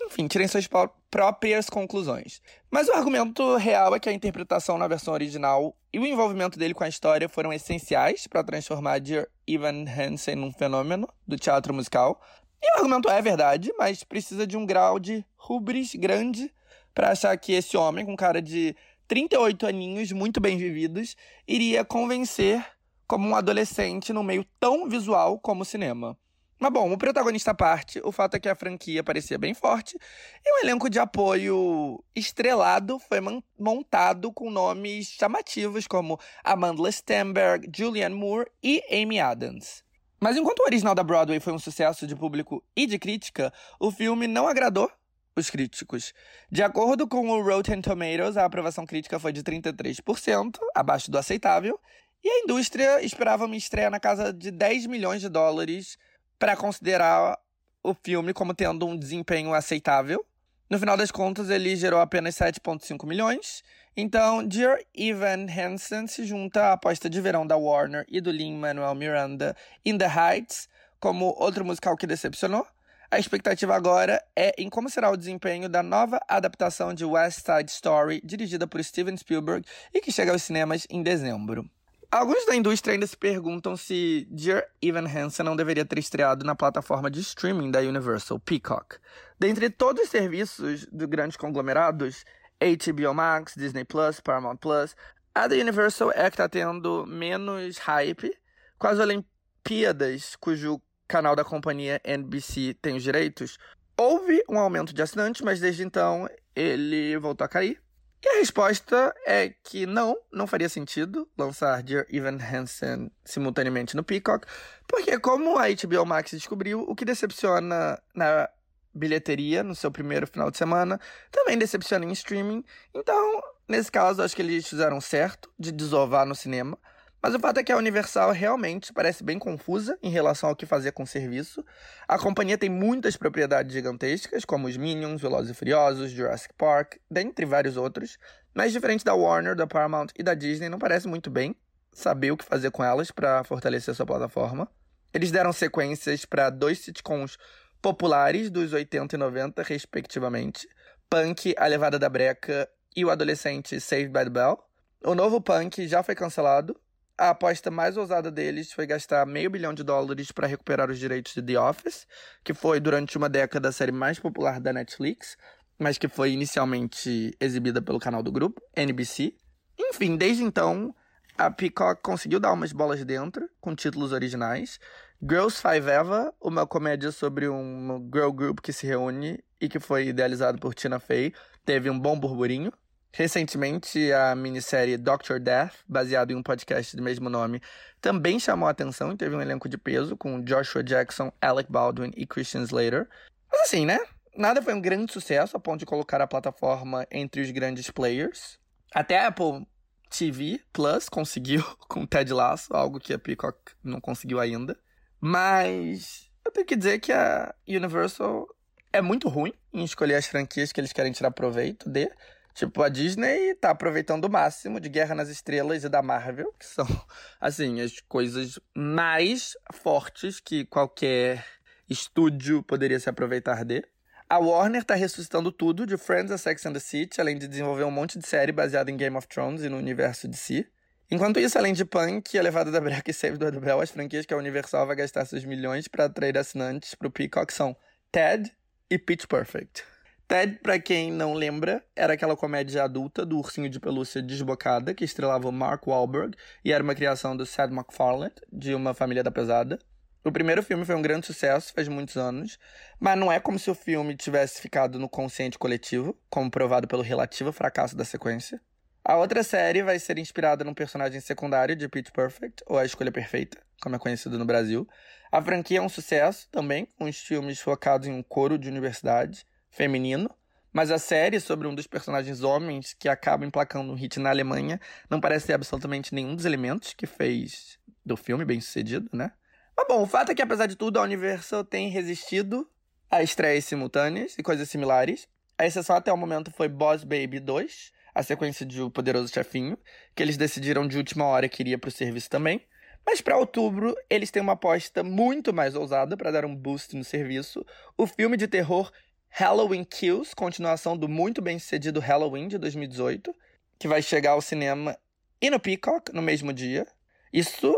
enfim, 0.00 0.26
tirem 0.26 0.48
suas 0.48 0.68
próprias 1.10 1.68
conclusões. 1.68 2.40
Mas 2.70 2.88
o 2.88 2.92
argumento 2.92 3.56
real 3.56 3.94
é 3.94 4.00
que 4.00 4.08
a 4.08 4.12
interpretação 4.12 4.78
na 4.78 4.88
versão 4.88 5.12
original 5.12 5.76
e 5.92 5.98
o 5.98 6.06
envolvimento 6.06 6.58
dele 6.58 6.74
com 6.74 6.84
a 6.84 6.88
história 6.88 7.28
foram 7.28 7.52
essenciais 7.52 8.26
para 8.26 8.44
transformar 8.44 9.00
Dear 9.00 9.26
Evan 9.46 9.84
Hansen 9.88 10.36
num 10.36 10.52
fenômeno 10.52 11.08
do 11.26 11.36
teatro 11.36 11.74
musical. 11.74 12.20
E 12.62 12.72
o 12.72 12.76
argumento 12.78 13.08
é 13.08 13.20
verdade, 13.22 13.72
mas 13.78 14.04
precisa 14.04 14.46
de 14.46 14.56
um 14.56 14.66
grau 14.66 14.98
de 14.98 15.24
rubris 15.36 15.94
grande 15.94 16.52
para 16.94 17.10
achar 17.10 17.36
que 17.36 17.52
esse 17.52 17.76
homem, 17.76 18.04
com 18.04 18.16
cara 18.16 18.42
de 18.42 18.74
38 19.06 19.66
aninhos, 19.66 20.12
muito 20.12 20.40
bem 20.40 20.58
vividos, 20.58 21.16
iria 21.46 21.84
convencer 21.84 22.64
como 23.06 23.26
um 23.26 23.34
adolescente 23.34 24.12
no 24.12 24.22
meio 24.22 24.44
tão 24.60 24.88
visual 24.88 25.38
como 25.38 25.62
o 25.62 25.64
cinema. 25.64 26.16
Mas 26.60 26.72
bom, 26.72 26.92
o 26.92 26.98
protagonista 26.98 27.52
à 27.52 27.54
parte, 27.54 28.00
o 28.02 28.10
fato 28.10 28.34
é 28.34 28.40
que 28.40 28.48
a 28.48 28.54
franquia 28.54 29.04
parecia 29.04 29.38
bem 29.38 29.54
forte 29.54 29.96
e 30.44 30.54
um 30.54 30.66
elenco 30.66 30.90
de 30.90 30.98
apoio 30.98 32.02
estrelado 32.16 32.98
foi 32.98 33.20
montado 33.56 34.32
com 34.32 34.50
nomes 34.50 35.06
chamativos 35.06 35.86
como 35.86 36.18
Amanda 36.42 36.90
Stenberg, 36.90 37.70
Julianne 37.72 38.14
Moore 38.14 38.50
e 38.60 38.82
Amy 38.90 39.20
Adams. 39.20 39.84
Mas 40.20 40.36
enquanto 40.36 40.58
o 40.58 40.64
original 40.64 40.96
da 40.96 41.04
Broadway 41.04 41.38
foi 41.38 41.52
um 41.52 41.60
sucesso 41.60 42.08
de 42.08 42.16
público 42.16 42.60
e 42.74 42.86
de 42.86 42.98
crítica, 42.98 43.52
o 43.78 43.92
filme 43.92 44.26
não 44.26 44.48
agradou 44.48 44.90
os 45.36 45.48
críticos. 45.48 46.12
De 46.50 46.64
acordo 46.64 47.06
com 47.06 47.28
o 47.28 47.40
Rotten 47.40 47.80
Tomatoes, 47.80 48.36
a 48.36 48.44
aprovação 48.44 48.84
crítica 48.84 49.20
foi 49.20 49.32
de 49.32 49.44
33%, 49.44 50.58
abaixo 50.74 51.08
do 51.08 51.18
aceitável, 51.18 51.78
e 52.24 52.28
a 52.28 52.40
indústria 52.40 53.00
esperava 53.00 53.44
uma 53.44 53.56
estreia 53.56 53.88
na 53.88 54.00
casa 54.00 54.32
de 54.32 54.50
10 54.50 54.86
milhões 54.86 55.20
de 55.20 55.28
dólares 55.28 55.96
para 56.38 56.56
considerar 56.56 57.38
o 57.82 57.94
filme 57.94 58.32
como 58.32 58.54
tendo 58.54 58.86
um 58.86 58.96
desempenho 58.96 59.54
aceitável. 59.54 60.24
No 60.68 60.78
final 60.78 60.96
das 60.96 61.10
contas, 61.10 61.48
ele 61.50 61.74
gerou 61.76 62.00
apenas 62.00 62.34
7,5 62.36 63.06
milhões. 63.06 63.62
Então, 63.96 64.46
Dear 64.46 64.78
Evan 64.94 65.46
Hansen 65.48 66.06
se 66.06 66.24
junta 66.24 66.66
à 66.66 66.72
aposta 66.74 67.08
de 67.08 67.20
verão 67.20 67.46
da 67.46 67.56
Warner 67.56 68.04
e 68.08 68.20
do 68.20 68.30
Lin-Manuel 68.30 68.94
Miranda 68.94 69.56
In 69.84 69.98
the 69.98 70.06
Heights 70.06 70.68
como 71.00 71.34
outro 71.38 71.64
musical 71.64 71.96
que 71.96 72.06
decepcionou, 72.06 72.66
a 73.10 73.18
expectativa 73.18 73.74
agora 73.74 74.22
é 74.36 74.52
em 74.58 74.68
como 74.68 74.90
será 74.90 75.10
o 75.10 75.16
desempenho 75.16 75.68
da 75.68 75.82
nova 75.82 76.20
adaptação 76.28 76.92
de 76.92 77.04
West 77.04 77.46
Side 77.46 77.70
Story, 77.70 78.20
dirigida 78.22 78.66
por 78.66 78.82
Steven 78.84 79.16
Spielberg 79.16 79.66
e 79.94 80.00
que 80.00 80.12
chega 80.12 80.32
aos 80.32 80.42
cinemas 80.42 80.86
em 80.90 81.02
dezembro. 81.02 81.68
Alguns 82.10 82.46
da 82.46 82.56
indústria 82.56 82.94
ainda 82.94 83.06
se 83.06 83.16
perguntam 83.16 83.76
se 83.76 84.26
Dear 84.30 84.66
Evan 84.80 85.06
Hansen 85.06 85.44
não 85.44 85.54
deveria 85.54 85.84
ter 85.84 85.98
estreado 85.98 86.42
na 86.42 86.54
plataforma 86.54 87.10
de 87.10 87.20
streaming 87.20 87.70
da 87.70 87.80
Universal 87.80 88.40
Peacock. 88.40 88.96
Dentre 89.38 89.68
todos 89.68 90.04
os 90.04 90.08
serviços 90.08 90.86
dos 90.86 91.06
grandes 91.06 91.36
conglomerados, 91.36 92.24
HBO 92.58 93.12
Max, 93.12 93.52
Disney 93.54 93.84
Plus, 93.84 94.20
Paramount 94.20 94.56
Plus, 94.56 94.96
a 95.34 95.46
da 95.46 95.54
Universal 95.54 96.10
é 96.12 96.30
que 96.30 96.34
está 96.34 96.48
tendo 96.48 97.04
menos 97.06 97.76
hype, 97.76 98.34
com 98.78 98.86
as 98.86 98.98
Olimpíadas, 98.98 100.34
cujo 100.36 100.80
canal 101.06 101.36
da 101.36 101.44
companhia 101.44 102.00
NBC 102.02 102.74
tem 102.80 102.96
os 102.96 103.02
direitos. 103.02 103.58
Houve 103.98 104.42
um 104.48 104.58
aumento 104.58 104.94
de 104.94 105.02
assinantes, 105.02 105.42
mas 105.42 105.60
desde 105.60 105.82
então 105.84 106.26
ele 106.56 107.18
voltou 107.18 107.44
a 107.44 107.48
cair. 107.48 107.78
E 108.22 108.28
a 108.28 108.38
resposta 108.38 109.14
é 109.24 109.54
que 109.62 109.86
não, 109.86 110.16
não 110.32 110.46
faria 110.46 110.68
sentido 110.68 111.28
lançar 111.38 111.82
Dear 111.82 112.04
Evan 112.10 112.36
Hansen 112.36 113.12
simultaneamente 113.24 113.94
no 113.94 114.02
Peacock, 114.02 114.46
porque 114.88 115.18
como 115.20 115.56
a 115.56 115.68
HBO 115.68 116.04
Max 116.04 116.32
descobriu, 116.32 116.80
o 116.80 116.96
que 116.96 117.04
decepciona 117.04 118.00
na 118.12 118.48
bilheteria 118.92 119.62
no 119.62 119.74
seu 119.74 119.90
primeiro 119.90 120.26
final 120.26 120.50
de 120.50 120.58
semana 120.58 121.00
também 121.30 121.56
decepciona 121.56 122.04
em 122.04 122.12
streaming. 122.12 122.64
Então, 122.92 123.40
nesse 123.68 123.92
caso, 123.92 124.20
acho 124.20 124.34
que 124.34 124.42
eles 124.42 124.66
fizeram 124.66 125.00
certo 125.00 125.50
de 125.58 125.70
desovar 125.70 126.26
no 126.26 126.34
cinema. 126.34 126.76
Mas 127.20 127.34
o 127.34 127.40
fato 127.40 127.58
é 127.58 127.64
que 127.64 127.72
a 127.72 127.76
Universal 127.76 128.30
realmente 128.30 128.92
parece 128.92 129.24
bem 129.24 129.38
confusa 129.38 129.98
em 130.02 130.08
relação 130.08 130.48
ao 130.48 130.56
que 130.56 130.64
fazer 130.64 130.92
com 130.92 131.02
o 131.02 131.06
serviço. 131.06 131.64
A 132.06 132.16
companhia 132.16 132.56
tem 132.56 132.70
muitas 132.70 133.16
propriedades 133.16 133.72
gigantescas, 133.72 134.44
como 134.44 134.68
os 134.68 134.76
Minions, 134.76 135.20
Velozes 135.20 135.50
e 135.50 135.54
Furiosos, 135.54 136.12
Jurassic 136.12 136.54
Park, 136.54 136.94
dentre 137.10 137.44
vários 137.44 137.76
outros. 137.76 138.18
Mas 138.54 138.72
diferente 138.72 139.04
da 139.04 139.14
Warner, 139.14 139.56
da 139.56 139.66
Paramount 139.66 140.08
e 140.16 140.22
da 140.22 140.34
Disney, 140.34 140.68
não 140.68 140.78
parece 140.78 141.08
muito 141.08 141.28
bem 141.28 141.56
saber 141.92 142.30
o 142.30 142.36
que 142.36 142.44
fazer 142.44 142.70
com 142.70 142.84
elas 142.84 143.10
para 143.10 143.42
fortalecer 143.42 143.94
sua 143.94 144.06
plataforma. 144.06 144.70
Eles 145.12 145.32
deram 145.32 145.52
sequências 145.52 146.24
para 146.24 146.50
dois 146.50 146.78
sitcoms 146.78 147.36
populares 147.82 148.50
dos 148.50 148.72
80 148.72 149.16
e 149.16 149.18
90, 149.18 149.62
respectivamente. 149.62 150.68
Punk, 151.10 151.54
A 151.56 151.66
Levada 151.66 151.98
da 151.98 152.08
Breca 152.08 152.68
e 152.94 153.04
o 153.04 153.10
adolescente 153.10 153.80
Saved 153.80 154.12
by 154.12 154.24
the 154.24 154.30
Bell. 154.30 154.62
O 155.04 155.14
novo 155.14 155.40
Punk 155.40 155.86
já 155.88 156.02
foi 156.02 156.14
cancelado, 156.14 156.78
a 157.18 157.30
aposta 157.30 157.68
mais 157.68 157.96
ousada 157.96 158.30
deles 158.30 158.72
foi 158.72 158.86
gastar 158.86 159.26
meio 159.26 159.50
bilhão 159.50 159.74
de 159.74 159.82
dólares 159.82 160.30
para 160.30 160.46
recuperar 160.46 160.88
os 160.88 160.98
direitos 160.98 161.34
de 161.34 161.42
The 161.42 161.58
Office, 161.58 162.06
que 162.44 162.54
foi 162.54 162.78
durante 162.78 163.18
uma 163.18 163.28
década 163.28 163.68
a 163.68 163.72
série 163.72 163.90
mais 163.90 164.20
popular 164.20 164.60
da 164.60 164.72
Netflix, 164.72 165.36
mas 165.76 165.98
que 165.98 166.06
foi 166.06 166.30
inicialmente 166.30 167.36
exibida 167.40 167.82
pelo 167.82 167.98
canal 167.98 168.22
do 168.22 168.30
grupo, 168.30 168.62
NBC. 168.76 169.34
Enfim, 169.76 170.16
desde 170.16 170.44
então, 170.44 170.94
a 171.36 171.50
Peacock 171.50 172.00
conseguiu 172.02 172.38
dar 172.38 172.52
umas 172.52 172.72
bolas 172.72 173.04
dentro, 173.04 173.48
com 173.60 173.74
títulos 173.74 174.12
originais. 174.12 174.78
Girls 175.20 175.60
Five 175.60 175.90
Eva, 175.90 176.32
uma 176.40 176.66
comédia 176.66 177.10
sobre 177.10 177.48
um 177.48 178.08
girl 178.14 178.30
group 178.30 178.60
que 178.60 178.72
se 178.72 178.86
reúne 178.86 179.42
e 179.60 179.68
que 179.68 179.80
foi 179.80 180.06
idealizado 180.06 180.58
por 180.58 180.72
Tina 180.72 181.00
Fey, 181.00 181.32
teve 181.64 181.90
um 181.90 181.98
bom 181.98 182.18
burburinho. 182.18 182.72
Recentemente, 183.12 184.12
a 184.12 184.34
minissérie 184.34 184.96
Doctor 184.96 185.40
Death, 185.40 185.74
baseado 185.88 186.30
em 186.30 186.34
um 186.34 186.42
podcast 186.42 186.94
do 186.94 187.02
mesmo 187.02 187.28
nome, 187.30 187.60
também 188.00 188.38
chamou 188.38 188.68
a 188.68 188.70
atenção 188.70 189.12
e 189.12 189.16
teve 189.16 189.34
um 189.34 189.40
elenco 189.40 189.68
de 189.68 189.78
peso 189.78 190.16
com 190.16 190.42
Joshua 190.42 190.84
Jackson, 190.84 191.32
Alec 191.40 191.70
Baldwin 191.70 192.12
e 192.16 192.26
Christian 192.26 192.62
Slater. 192.62 193.08
Mas 193.50 193.62
assim, 193.62 193.86
né? 193.86 193.98
Nada 194.36 194.62
foi 194.62 194.74
um 194.74 194.80
grande 194.80 195.12
sucesso 195.12 195.56
a 195.56 195.60
ponto 195.60 195.80
de 195.80 195.86
colocar 195.86 196.20
a 196.20 196.26
plataforma 196.26 197.06
entre 197.10 197.40
os 197.40 197.50
grandes 197.50 197.90
players. 197.90 198.58
Até 198.94 199.18
a 199.18 199.28
Apple 199.28 199.66
TV 200.10 200.60
Plus 200.72 201.08
conseguiu 201.08 201.64
com 201.88 202.06
Ted 202.06 202.32
Lasso, 202.32 202.74
algo 202.74 203.00
que 203.00 203.12
a 203.12 203.18
Peacock 203.18 203.58
não 203.82 204.00
conseguiu 204.00 204.38
ainda. 204.38 204.78
Mas 205.20 206.30
eu 206.44 206.52
tenho 206.52 206.66
que 206.66 206.76
dizer 206.76 207.00
que 207.00 207.12
a 207.12 207.54
Universal 207.66 208.46
é 208.92 209.02
muito 209.02 209.28
ruim 209.28 209.52
em 209.72 209.84
escolher 209.84 210.14
as 210.14 210.26
franquias 210.26 210.72
que 210.72 210.80
eles 210.80 210.92
querem 210.92 211.12
tirar 211.12 211.30
proveito 211.30 211.90
de. 211.90 212.10
Tipo, 212.58 212.82
a 212.82 212.88
Disney 212.88 213.54
tá 213.54 213.70
aproveitando 213.70 214.24
o 214.24 214.28
máximo 214.28 214.80
de 214.80 214.88
Guerra 214.88 215.14
nas 215.14 215.28
Estrelas 215.28 215.84
e 215.84 215.88
da 215.88 216.02
Marvel, 216.02 216.52
que 216.58 216.66
são, 216.66 216.84
assim, 217.40 217.80
as 217.80 218.00
coisas 218.00 218.58
mais 218.74 219.56
fortes 219.72 220.40
que 220.40 220.64
qualquer 220.64 221.44
estúdio 221.88 222.60
poderia 222.60 222.98
se 222.98 223.08
aproveitar 223.08 223.64
de. 223.64 223.84
A 224.28 224.38
Warner 224.38 224.82
tá 224.82 224.96
ressuscitando 224.96 225.52
tudo, 225.52 225.86
de 225.86 225.96
Friends 225.96 226.32
a 226.32 226.36
Sex 226.36 226.66
and 226.66 226.72
the 226.72 226.80
City, 226.80 227.20
além 227.20 227.38
de 227.38 227.46
desenvolver 227.46 227.84
um 227.84 227.92
monte 227.92 228.18
de 228.18 228.26
série 228.26 228.50
baseada 228.50 228.90
em 228.90 228.96
Game 228.96 229.16
of 229.16 229.28
Thrones 229.28 229.62
e 229.62 229.68
no 229.68 229.76
universo 229.76 230.26
de 230.26 230.36
si. 230.36 230.66
Enquanto 231.08 231.38
isso, 231.38 231.56
além 231.56 231.72
de 231.72 231.84
Punk, 231.84 232.36
A 232.36 232.42
Levada 232.42 232.72
da 232.72 232.80
Breca 232.80 233.08
e 233.08 233.14
Save 233.14 233.38
do 233.38 233.60
Bell, 233.60 233.80
as 233.80 233.92
franquias 233.92 234.26
que 234.26 234.34
a 234.34 234.36
Universal 234.36 234.84
vai 234.84 234.96
gastar 234.96 235.24
seus 235.26 235.44
milhões 235.44 235.86
para 235.86 236.06
atrair 236.06 236.36
assinantes 236.36 236.96
pro 236.96 237.08
Peacock 237.08 237.54
são 237.54 237.76
Ted 238.10 238.50
e 238.90 238.98
Pitch 238.98 239.26
Perfect. 239.26 239.84
Ted, 240.28 240.58
pra 240.62 240.78
quem 240.78 241.10
não 241.10 241.32
lembra, 241.32 241.82
era 241.96 242.12
aquela 242.12 242.36
comédia 242.36 242.84
adulta 242.84 243.24
do 243.24 243.38
ursinho 243.38 243.70
de 243.70 243.80
pelúcia 243.80 244.20
desbocada 244.20 244.92
que 244.92 245.02
estrelava 245.02 245.50
Mark 245.50 245.86
Wahlberg 245.86 246.36
e 246.62 246.70
era 246.70 246.84
uma 246.84 246.94
criação 246.94 247.34
do 247.34 247.46
Seth 247.46 247.70
MacFarlane, 247.70 248.34
de 248.52 248.74
Uma 248.74 248.92
Família 248.92 249.22
da 249.22 249.30
Pesada. 249.30 249.78
O 250.22 250.30
primeiro 250.30 250.62
filme 250.62 250.84
foi 250.84 250.94
um 250.94 251.00
grande 251.00 251.24
sucesso, 251.24 251.72
faz 251.72 251.88
muitos 251.88 252.18
anos, 252.18 252.58
mas 253.00 253.18
não 253.18 253.32
é 253.32 253.40
como 253.40 253.58
se 253.58 253.70
o 253.70 253.74
filme 253.74 254.14
tivesse 254.14 254.60
ficado 254.60 254.98
no 254.98 255.08
consciente 255.08 255.58
coletivo, 255.58 256.14
como 256.28 256.50
provado 256.50 256.86
pelo 256.86 257.00
relativo 257.00 257.50
fracasso 257.50 257.96
da 257.96 258.04
sequência. 258.04 258.60
A 259.02 259.16
outra 259.16 259.42
série 259.42 259.82
vai 259.82 259.98
ser 259.98 260.18
inspirada 260.18 260.62
num 260.62 260.74
personagem 260.74 261.22
secundário 261.22 261.74
de 261.74 261.88
Pitch 261.88 262.10
Perfect, 262.10 262.62
ou 262.66 262.76
A 262.76 262.84
Escolha 262.84 263.10
Perfeita, 263.10 263.62
como 263.80 263.96
é 263.96 263.98
conhecido 263.98 264.38
no 264.38 264.44
Brasil. 264.44 264.86
A 265.32 265.40
franquia 265.40 265.78
é 265.78 265.82
um 265.82 265.88
sucesso 265.88 266.50
também, 266.52 266.86
com 266.98 267.06
os 267.06 267.16
filmes 267.16 267.58
focados 267.60 268.06
em 268.06 268.12
um 268.12 268.22
coro 268.22 268.58
de 268.58 268.68
universidade 268.68 269.46
feminino, 269.78 270.28
mas 270.72 270.90
a 270.90 270.98
série 270.98 271.38
sobre 271.38 271.68
um 271.68 271.74
dos 271.74 271.86
personagens 271.86 272.42
homens 272.42 272.94
que 272.98 273.08
acaba 273.08 273.46
emplacando 273.46 273.92
um 273.92 273.94
hit 273.94 274.18
na 274.18 274.28
Alemanha 274.28 274.80
não 275.08 275.20
parece 275.20 275.46
ter 275.46 275.52
absolutamente 275.52 276.12
nenhum 276.12 276.34
dos 276.34 276.44
elementos 276.44 276.92
que 276.92 277.06
fez 277.06 277.78
do 278.04 278.16
filme 278.16 278.44
bem 278.44 278.60
sucedido, 278.60 279.08
né? 279.12 279.30
Mas 279.76 279.86
bom, 279.86 280.02
o 280.02 280.06
fato 280.06 280.32
é 280.32 280.34
que 280.34 280.42
apesar 280.42 280.66
de 280.66 280.74
tudo, 280.74 280.98
a 280.98 281.02
Universal 281.02 281.64
tem 281.64 281.88
resistido 281.88 282.68
a 283.08 283.22
estreias 283.22 283.64
simultâneas 283.66 284.36
e 284.36 284.42
coisas 284.42 284.68
similares. 284.68 285.28
A 285.56 285.64
exceção 285.64 285.94
até 285.94 286.12
o 286.12 286.16
momento 286.16 286.50
foi 286.50 286.68
Boss 286.68 287.04
Baby 287.04 287.38
2, 287.38 287.92
a 288.12 288.22
sequência 288.24 288.66
de 288.66 288.82
O 288.82 288.90
Poderoso 288.90 289.32
Chefinho, 289.32 289.78
que 290.14 290.22
eles 290.22 290.36
decidiram 290.36 290.88
de 290.88 290.96
última 290.96 291.24
hora 291.24 291.48
que 291.48 291.62
iria 291.62 291.78
para 291.78 291.88
o 291.88 291.92
serviço 291.92 292.28
também. 292.28 292.66
Mas 293.06 293.20
para 293.20 293.38
outubro, 293.38 293.96
eles 294.10 294.30
têm 294.30 294.42
uma 294.42 294.52
aposta 294.52 295.02
muito 295.02 295.52
mais 295.54 295.74
ousada 295.74 296.16
para 296.16 296.30
dar 296.30 296.44
um 296.44 296.54
boost 296.54 296.94
no 296.94 297.04
serviço: 297.04 297.64
o 297.96 298.06
filme 298.06 298.36
de 298.36 298.46
terror 298.46 298.92
Halloween 299.30 299.84
Kills, 299.84 300.34
continuação 300.34 300.96
do 300.96 301.08
muito 301.08 301.40
bem 301.40 301.58
sucedido 301.58 302.00
Halloween 302.00 302.48
de 302.48 302.58
2018, 302.58 303.34
que 303.78 303.86
vai 303.86 304.02
chegar 304.02 304.32
ao 304.32 304.40
cinema 304.40 304.98
e 305.40 305.50
no 305.50 305.60
Peacock 305.60 306.12
no 306.12 306.22
mesmo 306.22 306.52
dia. 306.52 306.86
Isso, 307.32 307.76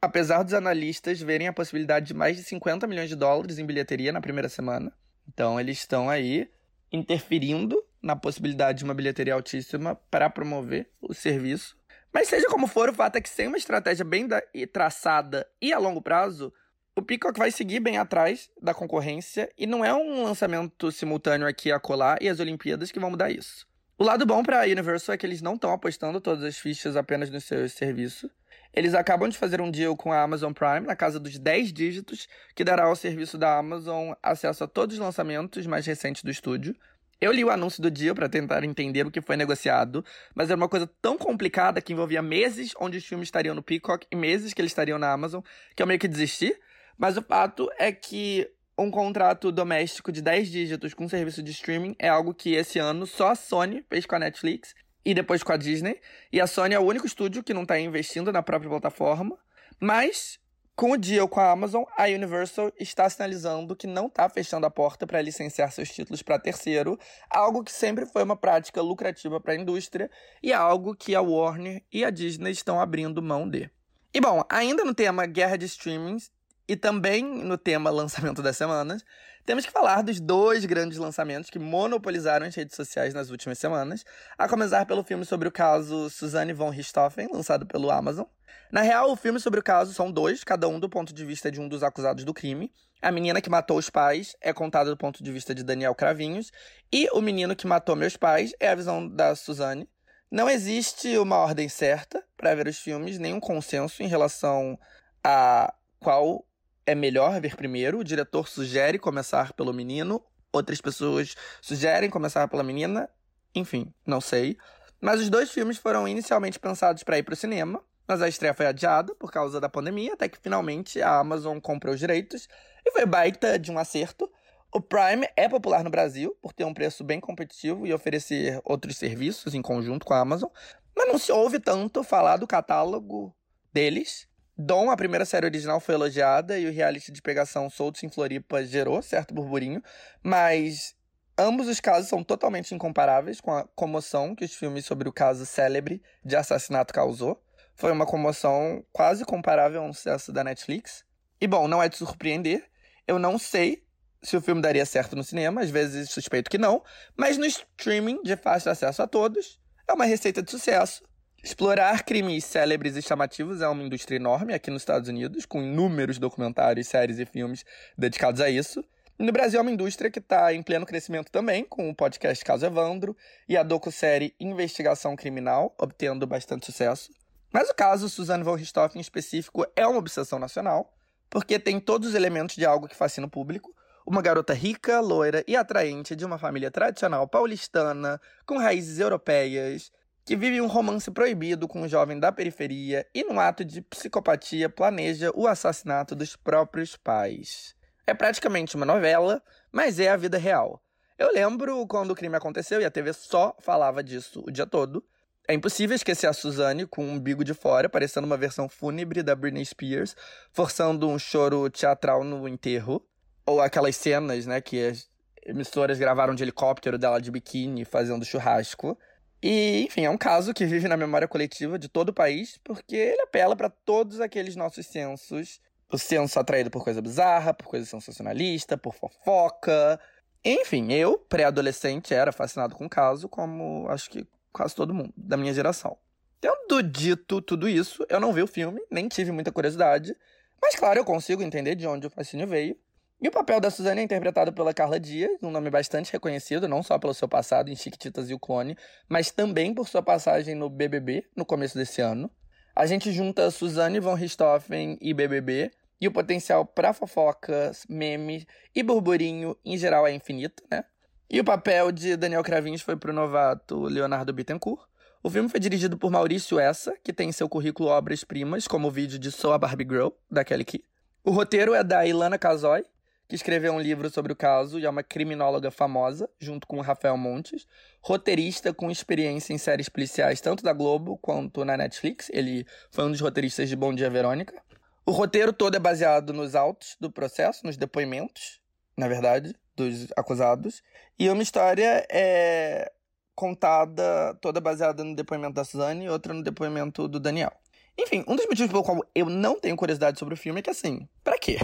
apesar 0.00 0.42
dos 0.42 0.54
analistas 0.54 1.20
verem 1.20 1.48
a 1.48 1.52
possibilidade 1.52 2.06
de 2.06 2.14
mais 2.14 2.36
de 2.36 2.44
50 2.44 2.86
milhões 2.86 3.08
de 3.08 3.16
dólares 3.16 3.58
em 3.58 3.66
bilheteria 3.66 4.12
na 4.12 4.20
primeira 4.20 4.48
semana. 4.48 4.92
Então, 5.28 5.58
eles 5.58 5.78
estão 5.78 6.08
aí 6.08 6.48
interferindo 6.92 7.82
na 8.02 8.14
possibilidade 8.14 8.78
de 8.78 8.84
uma 8.84 8.94
bilheteria 8.94 9.34
altíssima 9.34 9.94
para 10.10 10.28
promover 10.28 10.90
o 11.00 11.14
serviço. 11.14 11.76
Mas 12.12 12.28
seja 12.28 12.46
como 12.48 12.66
for, 12.66 12.90
o 12.90 12.94
fato 12.94 13.16
é 13.16 13.20
que 13.20 13.28
sem 13.28 13.48
uma 13.48 13.56
estratégia 13.56 14.04
bem 14.04 14.28
traçada 14.70 15.48
e 15.60 15.72
a 15.72 15.78
longo 15.78 16.02
prazo, 16.02 16.52
o 16.94 17.00
Peacock 17.00 17.38
vai 17.38 17.50
seguir 17.50 17.80
bem 17.80 17.96
atrás 17.96 18.50
da 18.60 18.74
concorrência 18.74 19.50
e 19.56 19.66
não 19.66 19.84
é 19.84 19.94
um 19.94 20.24
lançamento 20.24 20.92
simultâneo 20.92 21.46
aqui 21.46 21.72
a 21.72 21.80
colar 21.80 22.18
e 22.20 22.28
as 22.28 22.38
Olimpíadas 22.38 22.92
que 22.92 23.00
vão 23.00 23.10
mudar 23.10 23.30
isso. 23.30 23.66
O 23.98 24.04
lado 24.04 24.26
bom 24.26 24.42
para 24.42 24.62
a 24.62 24.66
Universal 24.66 25.14
é 25.14 25.18
que 25.18 25.24
eles 25.24 25.40
não 25.40 25.54
estão 25.54 25.72
apostando 25.72 26.20
todas 26.20 26.44
as 26.44 26.58
fichas 26.58 26.96
apenas 26.96 27.30
no 27.30 27.40
seu 27.40 27.66
serviço. 27.68 28.30
Eles 28.74 28.94
acabam 28.94 29.28
de 29.28 29.38
fazer 29.38 29.60
um 29.60 29.70
deal 29.70 29.96
com 29.96 30.12
a 30.12 30.22
Amazon 30.22 30.52
Prime 30.52 30.86
na 30.86 30.96
casa 30.96 31.20
dos 31.20 31.38
10 31.38 31.72
dígitos, 31.72 32.26
que 32.54 32.64
dará 32.64 32.84
ao 32.84 32.96
serviço 32.96 33.38
da 33.38 33.56
Amazon 33.56 34.12
acesso 34.22 34.64
a 34.64 34.66
todos 34.66 34.96
os 34.96 35.00
lançamentos 35.00 35.66
mais 35.66 35.86
recentes 35.86 36.22
do 36.22 36.30
estúdio. 36.30 36.74
Eu 37.20 37.32
li 37.32 37.44
o 37.44 37.50
anúncio 37.50 37.80
do 37.80 37.90
deal 37.90 38.14
para 38.14 38.28
tentar 38.28 38.64
entender 38.64 39.06
o 39.06 39.10
que 39.10 39.20
foi 39.20 39.36
negociado, 39.36 40.04
mas 40.34 40.50
era 40.50 40.56
uma 40.56 40.68
coisa 40.68 40.90
tão 41.00 41.16
complicada 41.16 41.80
que 41.80 41.92
envolvia 41.92 42.20
meses 42.20 42.72
onde 42.80 42.98
os 42.98 43.04
filmes 43.04 43.28
estariam 43.28 43.54
no 43.54 43.62
Peacock 43.62 44.06
e 44.10 44.16
meses 44.16 44.52
que 44.52 44.60
eles 44.60 44.72
estariam 44.72 44.98
na 44.98 45.12
Amazon, 45.12 45.40
que 45.76 45.82
eu 45.82 45.86
meio 45.86 46.00
que 46.00 46.08
desisti. 46.08 46.54
Mas 47.02 47.16
o 47.16 47.22
fato 47.22 47.68
é 47.80 47.90
que 47.90 48.48
um 48.78 48.88
contrato 48.88 49.50
doméstico 49.50 50.12
de 50.12 50.22
10 50.22 50.48
dígitos 50.48 50.94
com 50.94 51.08
serviço 51.08 51.42
de 51.42 51.50
streaming 51.50 51.96
é 51.98 52.08
algo 52.08 52.32
que 52.32 52.54
esse 52.54 52.78
ano 52.78 53.08
só 53.08 53.30
a 53.30 53.34
Sony 53.34 53.84
fez 53.90 54.06
com 54.06 54.14
a 54.14 54.20
Netflix 54.20 54.72
e 55.04 55.12
depois 55.12 55.42
com 55.42 55.52
a 55.52 55.56
Disney. 55.56 56.00
E 56.32 56.40
a 56.40 56.46
Sony 56.46 56.76
é 56.76 56.78
o 56.78 56.84
único 56.84 57.04
estúdio 57.04 57.42
que 57.42 57.52
não 57.52 57.62
está 57.62 57.76
investindo 57.80 58.30
na 58.30 58.40
própria 58.40 58.70
plataforma. 58.70 59.36
Mas 59.80 60.38
Com 60.74 60.92
o 60.92 60.96
deal 60.96 61.28
com 61.28 61.38
a 61.38 61.50
Amazon, 61.50 61.82
a 61.98 62.04
Universal 62.04 62.72
está 62.78 63.08
sinalizando 63.10 63.76
que 63.76 63.86
não 63.86 64.06
está 64.06 64.28
fechando 64.28 64.64
a 64.64 64.70
porta 64.70 65.06
para 65.06 65.20
licenciar 65.20 65.70
seus 65.70 65.90
títulos 65.90 66.22
para 66.22 66.38
terceiro, 66.38 66.98
algo 67.28 67.62
que 67.62 67.70
sempre 67.70 68.06
foi 68.06 68.22
uma 68.22 68.36
prática 68.36 68.80
lucrativa 68.80 69.38
para 69.38 69.52
a 69.52 69.56
indústria 69.56 70.10
e 70.42 70.52
algo 70.52 70.94
que 70.94 71.14
a 71.14 71.20
Warner 71.20 71.82
e 71.92 72.04
a 72.04 72.10
Disney 72.10 72.52
estão 72.52 72.80
abrindo 72.80 73.20
mão 73.20 73.48
de. 73.48 73.70
E 74.14 74.20
bom, 74.20 74.42
ainda 74.48 74.82
no 74.82 74.94
tema 74.94 75.26
guerra 75.26 75.56
de 75.56 75.66
streamings 75.66 76.30
e 76.72 76.76
também 76.76 77.22
no 77.22 77.58
tema 77.58 77.90
lançamento 77.90 78.40
das 78.40 78.56
semanas, 78.56 79.04
temos 79.44 79.66
que 79.66 79.70
falar 79.70 80.00
dos 80.00 80.18
dois 80.18 80.64
grandes 80.64 80.96
lançamentos 80.96 81.50
que 81.50 81.58
monopolizaram 81.58 82.46
as 82.46 82.54
redes 82.54 82.74
sociais 82.74 83.12
nas 83.12 83.28
últimas 83.28 83.58
semanas, 83.58 84.06
a 84.38 84.48
começar 84.48 84.86
pelo 84.86 85.04
filme 85.04 85.22
sobre 85.26 85.46
o 85.46 85.52
caso 85.52 86.08
Suzanne 86.08 86.54
von 86.54 86.70
Richthofen, 86.70 87.28
lançado 87.30 87.66
pelo 87.66 87.90
Amazon. 87.90 88.24
Na 88.70 88.80
real, 88.80 89.10
o 89.10 89.16
filme 89.16 89.38
sobre 89.38 89.60
o 89.60 89.62
caso 89.62 89.92
são 89.92 90.10
dois, 90.10 90.42
cada 90.42 90.66
um 90.66 90.80
do 90.80 90.88
ponto 90.88 91.12
de 91.12 91.26
vista 91.26 91.50
de 91.50 91.60
um 91.60 91.68
dos 91.68 91.82
acusados 91.82 92.24
do 92.24 92.32
crime. 92.32 92.72
A 93.02 93.12
menina 93.12 93.42
que 93.42 93.50
matou 93.50 93.76
os 93.76 93.90
pais 93.90 94.34
é 94.40 94.50
contada 94.50 94.88
do 94.88 94.96
ponto 94.96 95.22
de 95.22 95.30
vista 95.30 95.54
de 95.54 95.62
Daniel 95.62 95.94
Cravinhos, 95.94 96.50
e 96.90 97.06
o 97.12 97.20
menino 97.20 97.54
que 97.54 97.66
matou 97.66 97.94
meus 97.94 98.16
pais 98.16 98.54
é 98.58 98.70
a 98.70 98.74
visão 98.74 99.06
da 99.06 99.36
Suzanne. 99.36 99.86
Não 100.30 100.48
existe 100.48 101.18
uma 101.18 101.36
ordem 101.36 101.68
certa 101.68 102.24
para 102.34 102.54
ver 102.54 102.66
os 102.66 102.78
filmes, 102.78 103.18
nenhum 103.18 103.40
consenso 103.40 104.02
em 104.02 104.06
relação 104.06 104.78
a 105.22 105.74
qual 106.00 106.46
é 106.86 106.94
melhor 106.94 107.40
ver 107.40 107.56
primeiro. 107.56 107.98
O 107.98 108.04
diretor 108.04 108.48
sugere 108.48 108.98
começar 108.98 109.52
pelo 109.52 109.72
menino, 109.72 110.22
outras 110.52 110.80
pessoas 110.80 111.34
sugerem 111.60 112.10
começar 112.10 112.48
pela 112.48 112.62
menina. 112.62 113.08
Enfim, 113.54 113.92
não 114.06 114.20
sei. 114.20 114.56
Mas 115.00 115.20
os 115.20 115.28
dois 115.28 115.50
filmes 115.50 115.78
foram 115.78 116.06
inicialmente 116.06 116.58
pensados 116.58 117.02
para 117.02 117.18
ir 117.18 117.22
para 117.22 117.34
o 117.34 117.36
cinema, 117.36 117.82
mas 118.06 118.22
a 118.22 118.28
estreia 118.28 118.54
foi 118.54 118.66
adiada 118.66 119.14
por 119.14 119.32
causa 119.32 119.60
da 119.60 119.68
pandemia, 119.68 120.14
até 120.14 120.28
que 120.28 120.38
finalmente 120.38 121.02
a 121.02 121.18
Amazon 121.18 121.58
comprou 121.58 121.94
os 121.94 122.00
direitos 122.00 122.48
e 122.84 122.90
foi 122.92 123.04
baita 123.04 123.58
de 123.58 123.70
um 123.70 123.78
acerto. 123.78 124.30
O 124.72 124.80
Prime 124.80 125.28
é 125.36 125.48
popular 125.48 125.84
no 125.84 125.90
Brasil 125.90 126.36
por 126.40 126.52
ter 126.52 126.64
um 126.64 126.72
preço 126.72 127.04
bem 127.04 127.20
competitivo 127.20 127.86
e 127.86 127.92
oferecer 127.92 128.60
outros 128.64 128.96
serviços 128.96 129.54
em 129.54 129.60
conjunto 129.60 130.06
com 130.06 130.14
a 130.14 130.20
Amazon, 130.20 130.48
mas 130.96 131.08
não 131.08 131.18
se 131.18 131.32
ouve 131.32 131.58
tanto 131.58 132.02
falar 132.02 132.36
do 132.36 132.46
catálogo 132.46 133.34
deles 133.72 134.26
Dom, 134.56 134.90
a 134.90 134.96
primeira 134.96 135.24
série 135.24 135.46
original, 135.46 135.80
foi 135.80 135.94
elogiada 135.94 136.58
e 136.58 136.66
o 136.66 136.72
reality 136.72 137.10
de 137.10 137.22
pegação 137.22 137.70
Soltos 137.70 138.02
em 138.02 138.10
Floripa 138.10 138.62
gerou 138.62 139.00
certo 139.00 139.32
burburinho, 139.32 139.82
mas 140.22 140.94
ambos 141.38 141.68
os 141.68 141.80
casos 141.80 142.10
são 142.10 142.22
totalmente 142.22 142.74
incomparáveis 142.74 143.40
com 143.40 143.50
a 143.50 143.64
comoção 143.74 144.34
que 144.34 144.44
os 144.44 144.54
filmes 144.54 144.84
sobre 144.84 145.08
o 145.08 145.12
caso 145.12 145.46
célebre 145.46 146.02
de 146.22 146.36
assassinato 146.36 146.92
causou. 146.92 147.42
Foi 147.74 147.90
uma 147.90 148.04
comoção 148.04 148.84
quase 148.92 149.24
comparável 149.24 149.80
a 149.82 149.86
um 149.86 149.92
sucesso 149.92 150.30
da 150.30 150.44
Netflix. 150.44 151.02
E 151.40 151.46
bom, 151.46 151.66
não 151.66 151.82
é 151.82 151.88
de 151.88 151.96
surpreender, 151.96 152.62
eu 153.08 153.18
não 153.18 153.38
sei 153.38 153.82
se 154.22 154.36
o 154.36 154.40
filme 154.40 154.60
daria 154.60 154.84
certo 154.84 155.16
no 155.16 155.24
cinema, 155.24 155.62
às 155.62 155.70
vezes 155.70 156.10
suspeito 156.10 156.50
que 156.50 156.58
não, 156.58 156.84
mas 157.16 157.38
no 157.38 157.46
streaming 157.46 158.22
de 158.22 158.36
fácil 158.36 158.70
acesso 158.70 159.02
a 159.02 159.06
todos, 159.06 159.58
é 159.88 159.92
uma 159.94 160.04
receita 160.04 160.42
de 160.42 160.50
sucesso 160.50 161.02
Explorar 161.44 162.04
crimes 162.04 162.44
célebres 162.44 162.94
e 162.94 163.02
chamativos 163.02 163.60
é 163.60 163.66
uma 163.66 163.82
indústria 163.82 164.14
enorme 164.14 164.54
aqui 164.54 164.70
nos 164.70 164.82
Estados 164.82 165.08
Unidos, 165.08 165.44
com 165.44 165.60
inúmeros 165.60 166.16
documentários, 166.16 166.86
séries 166.86 167.18
e 167.18 167.26
filmes 167.26 167.64
dedicados 167.98 168.40
a 168.40 168.48
isso. 168.48 168.84
E 169.18 169.24
no 169.24 169.32
Brasil 169.32 169.58
é 169.58 169.62
uma 169.62 169.72
indústria 169.72 170.08
que 170.08 170.20
está 170.20 170.54
em 170.54 170.62
pleno 170.62 170.86
crescimento 170.86 171.32
também, 171.32 171.64
com 171.64 171.90
o 171.90 171.94
podcast 171.96 172.44
Caso 172.44 172.64
Evandro 172.64 173.16
e 173.48 173.56
a 173.56 173.64
docu-série 173.64 174.36
Investigação 174.38 175.16
Criminal, 175.16 175.74
obtendo 175.80 176.28
bastante 176.28 176.64
sucesso. 176.64 177.10
Mas 177.52 177.68
o 177.68 177.74
caso 177.74 178.08
Suzanne 178.08 178.44
von 178.44 178.54
Richthofen 178.54 178.98
em 178.98 179.02
específico 179.02 179.66
é 179.74 179.84
uma 179.84 179.98
obsessão 179.98 180.38
nacional, 180.38 180.96
porque 181.28 181.58
tem 181.58 181.80
todos 181.80 182.10
os 182.10 182.14
elementos 182.14 182.54
de 182.54 182.64
algo 182.64 182.86
que 182.86 182.94
fascina 182.94 183.26
o 183.26 183.30
público. 183.30 183.74
Uma 184.06 184.22
garota 184.22 184.54
rica, 184.54 185.00
loira 185.00 185.42
e 185.48 185.56
atraente 185.56 186.14
de 186.14 186.24
uma 186.24 186.38
família 186.38 186.70
tradicional 186.70 187.26
paulistana, 187.26 188.20
com 188.46 188.58
raízes 188.58 189.00
europeias, 189.00 189.90
que 190.24 190.36
vive 190.36 190.60
um 190.60 190.66
romance 190.66 191.10
proibido 191.10 191.66
com 191.66 191.82
um 191.82 191.88
jovem 191.88 192.18
da 192.18 192.30
periferia 192.30 193.06
e, 193.14 193.24
num 193.24 193.40
ato 193.40 193.64
de 193.64 193.82
psicopatia, 193.82 194.68
planeja 194.68 195.30
o 195.34 195.46
assassinato 195.46 196.14
dos 196.14 196.36
próprios 196.36 196.96
pais. 196.96 197.74
É 198.06 198.14
praticamente 198.14 198.76
uma 198.76 198.86
novela, 198.86 199.42
mas 199.70 199.98
é 199.98 200.08
a 200.08 200.16
vida 200.16 200.38
real. 200.38 200.82
Eu 201.18 201.32
lembro 201.32 201.86
quando 201.86 202.10
o 202.10 202.14
crime 202.14 202.36
aconteceu 202.36 202.80
e 202.80 202.84
a 202.84 202.90
TV 202.90 203.12
só 203.12 203.56
falava 203.60 204.02
disso 204.02 204.42
o 204.46 204.50
dia 204.50 204.66
todo. 204.66 205.04
É 205.46 205.54
impossível 205.54 205.94
esquecer 205.94 206.28
a 206.28 206.32
Suzanne 206.32 206.86
com 206.86 207.04
um 207.04 207.12
umbigo 207.14 207.44
de 207.44 207.52
fora, 207.52 207.88
parecendo 207.88 208.26
uma 208.26 208.36
versão 208.36 208.68
fúnebre 208.68 209.22
da 209.22 209.34
Britney 209.34 209.64
Spears, 209.64 210.16
forçando 210.52 211.08
um 211.08 211.18
choro 211.18 211.68
teatral 211.68 212.22
no 212.22 212.46
enterro. 212.48 213.04
Ou 213.44 213.60
aquelas 213.60 213.96
cenas, 213.96 214.46
né, 214.46 214.60
que 214.60 214.86
as 214.86 215.08
emissoras 215.44 215.98
gravaram 215.98 216.34
de 216.34 216.44
helicóptero 216.44 216.96
dela 216.96 217.20
de 217.20 217.30
biquíni 217.30 217.84
fazendo 217.84 218.24
churrasco. 218.24 218.96
E, 219.42 219.84
enfim, 219.86 220.04
é 220.04 220.10
um 220.10 220.16
caso 220.16 220.54
que 220.54 220.64
vive 220.64 220.86
na 220.86 220.96
memória 220.96 221.26
coletiva 221.26 221.78
de 221.78 221.88
todo 221.88 222.10
o 222.10 222.14
país, 222.14 222.60
porque 222.62 222.94
ele 222.94 223.22
apela 223.22 223.56
para 223.56 223.68
todos 223.68 224.20
aqueles 224.20 224.54
nossos 224.54 224.86
sensos. 224.86 225.60
O 225.90 225.98
senso 225.98 226.38
atraído 226.38 226.70
por 226.70 226.82
coisa 226.82 227.02
bizarra, 227.02 227.52
por 227.52 227.66
coisa 227.66 227.84
sensacionalista, 227.84 228.78
por 228.78 228.94
fofoca. 228.94 230.00
Enfim, 230.44 230.92
eu, 230.92 231.18
pré-adolescente, 231.18 232.14
era 232.14 232.32
fascinado 232.32 232.74
com 232.74 232.86
o 232.86 232.88
caso, 232.88 233.28
como 233.28 233.86
acho 233.88 234.08
que 234.08 234.26
quase 234.52 234.74
todo 234.74 234.94
mundo 234.94 235.12
da 235.16 235.36
minha 235.36 235.52
geração. 235.52 235.98
Tendo 236.40 236.82
dito 236.82 237.40
tudo 237.42 237.68
isso, 237.68 238.06
eu 238.08 238.18
não 238.18 238.32
vi 238.32 238.42
o 238.42 238.46
filme, 238.46 238.80
nem 238.90 239.06
tive 239.06 239.30
muita 239.32 239.52
curiosidade, 239.52 240.16
mas 240.60 240.74
claro, 240.74 240.98
eu 240.98 241.04
consigo 241.04 241.42
entender 241.42 241.74
de 241.74 241.86
onde 241.86 242.06
o 242.06 242.10
fascínio 242.10 242.46
veio. 242.46 242.76
E 243.22 243.28
o 243.28 243.30
papel 243.30 243.60
da 243.60 243.70
Suzane 243.70 244.00
é 244.00 244.02
interpretado 244.02 244.52
pela 244.52 244.74
Carla 244.74 244.98
Dias, 244.98 245.30
um 245.40 245.50
nome 245.52 245.70
bastante 245.70 246.12
reconhecido, 246.12 246.66
não 246.66 246.82
só 246.82 246.98
pelo 246.98 247.14
seu 247.14 247.28
passado 247.28 247.70
em 247.70 247.76
Chiquititas 247.76 248.28
e 248.28 248.34
o 248.34 248.38
Clone, 248.38 248.76
mas 249.08 249.30
também 249.30 249.72
por 249.72 249.88
sua 249.88 250.02
passagem 250.02 250.56
no 250.56 250.68
BBB 250.68 251.24
no 251.36 251.46
começo 251.46 251.78
desse 251.78 252.00
ano. 252.00 252.28
A 252.74 252.84
gente 252.84 253.12
junta 253.12 253.48
Suzane 253.52 254.00
von 254.00 254.14
Richthofen 254.14 254.98
e 255.00 255.14
BBB, 255.14 255.70
e 256.00 256.08
o 256.08 256.10
potencial 256.10 256.66
para 256.66 256.92
fofocas, 256.92 257.86
memes 257.88 258.44
e 258.74 258.82
burburinho 258.82 259.56
em 259.64 259.78
geral 259.78 260.04
é 260.04 260.12
infinito, 260.12 260.60
né? 260.68 260.84
E 261.30 261.38
o 261.38 261.44
papel 261.44 261.92
de 261.92 262.16
Daniel 262.16 262.42
Cravinhos 262.42 262.82
foi 262.82 262.96
pro 262.96 263.12
novato 263.12 263.84
Leonardo 263.84 264.32
Bittencourt. 264.32 264.82
O 265.22 265.30
filme 265.30 265.48
foi 265.48 265.60
dirigido 265.60 265.96
por 265.96 266.10
Maurício 266.10 266.58
Essa, 266.58 266.96
que 267.04 267.12
tem 267.12 267.28
em 267.28 267.32
seu 267.32 267.48
currículo 267.48 267.88
obras-primas, 267.88 268.66
como 268.66 268.88
o 268.88 268.90
vídeo 268.90 269.16
de 269.16 269.30
Sou 269.30 269.52
a 269.52 269.58
Barbie 269.58 269.86
Girl, 269.88 270.08
da 270.28 270.42
Kelly 270.42 270.64
Key. 270.64 270.84
O 271.24 271.30
roteiro 271.30 271.72
é 271.72 271.84
da 271.84 272.04
Ilana 272.04 272.36
Casoy, 272.36 272.84
que 273.32 273.36
escreveu 273.36 273.72
um 273.72 273.80
livro 273.80 274.10
sobre 274.10 274.30
o 274.30 274.36
caso 274.36 274.78
e 274.78 274.84
é 274.84 274.90
uma 274.90 275.02
criminóloga 275.02 275.70
famosa, 275.70 276.28
junto 276.38 276.66
com 276.66 276.76
o 276.76 276.82
Rafael 276.82 277.16
Montes, 277.16 277.66
roteirista 278.02 278.74
com 278.74 278.90
experiência 278.90 279.54
em 279.54 279.58
séries 279.58 279.88
policiais 279.88 280.38
tanto 280.38 280.62
da 280.62 280.74
Globo 280.74 281.16
quanto 281.16 281.64
na 281.64 281.74
Netflix. 281.74 282.28
Ele 282.30 282.66
foi 282.90 283.06
um 283.06 283.10
dos 283.10 283.22
roteiristas 283.22 283.70
de 283.70 283.74
Bom 283.74 283.94
Dia 283.94 284.10
Verônica. 284.10 284.62
O 285.06 285.12
roteiro 285.12 285.50
todo 285.50 285.74
é 285.74 285.78
baseado 285.78 286.34
nos 286.34 286.54
autos 286.54 286.94
do 287.00 287.10
processo, 287.10 287.64
nos 287.64 287.78
depoimentos, 287.78 288.60
na 288.94 289.08
verdade, 289.08 289.56
dos 289.74 290.08
acusados. 290.14 290.82
E 291.18 291.26
uma 291.30 291.42
história 291.42 292.06
é 292.12 292.92
contada 293.34 294.34
toda 294.42 294.60
baseada 294.60 295.02
no 295.02 295.16
depoimento 295.16 295.54
da 295.54 295.64
Suzane 295.64 296.04
e 296.04 296.10
outra 296.10 296.34
no 296.34 296.42
depoimento 296.42 297.08
do 297.08 297.18
Daniel. 297.18 297.52
Enfim, 297.98 298.22
um 298.28 298.36
dos 298.36 298.44
motivos 298.44 298.70
pelo 298.70 298.82
qual 298.82 299.00
eu 299.14 299.30
não 299.30 299.58
tenho 299.58 299.74
curiosidade 299.74 300.18
sobre 300.18 300.34
o 300.34 300.36
filme 300.36 300.60
é 300.60 300.62
que, 300.62 300.68
assim, 300.68 301.08
para 301.24 301.38
quê? 301.38 301.56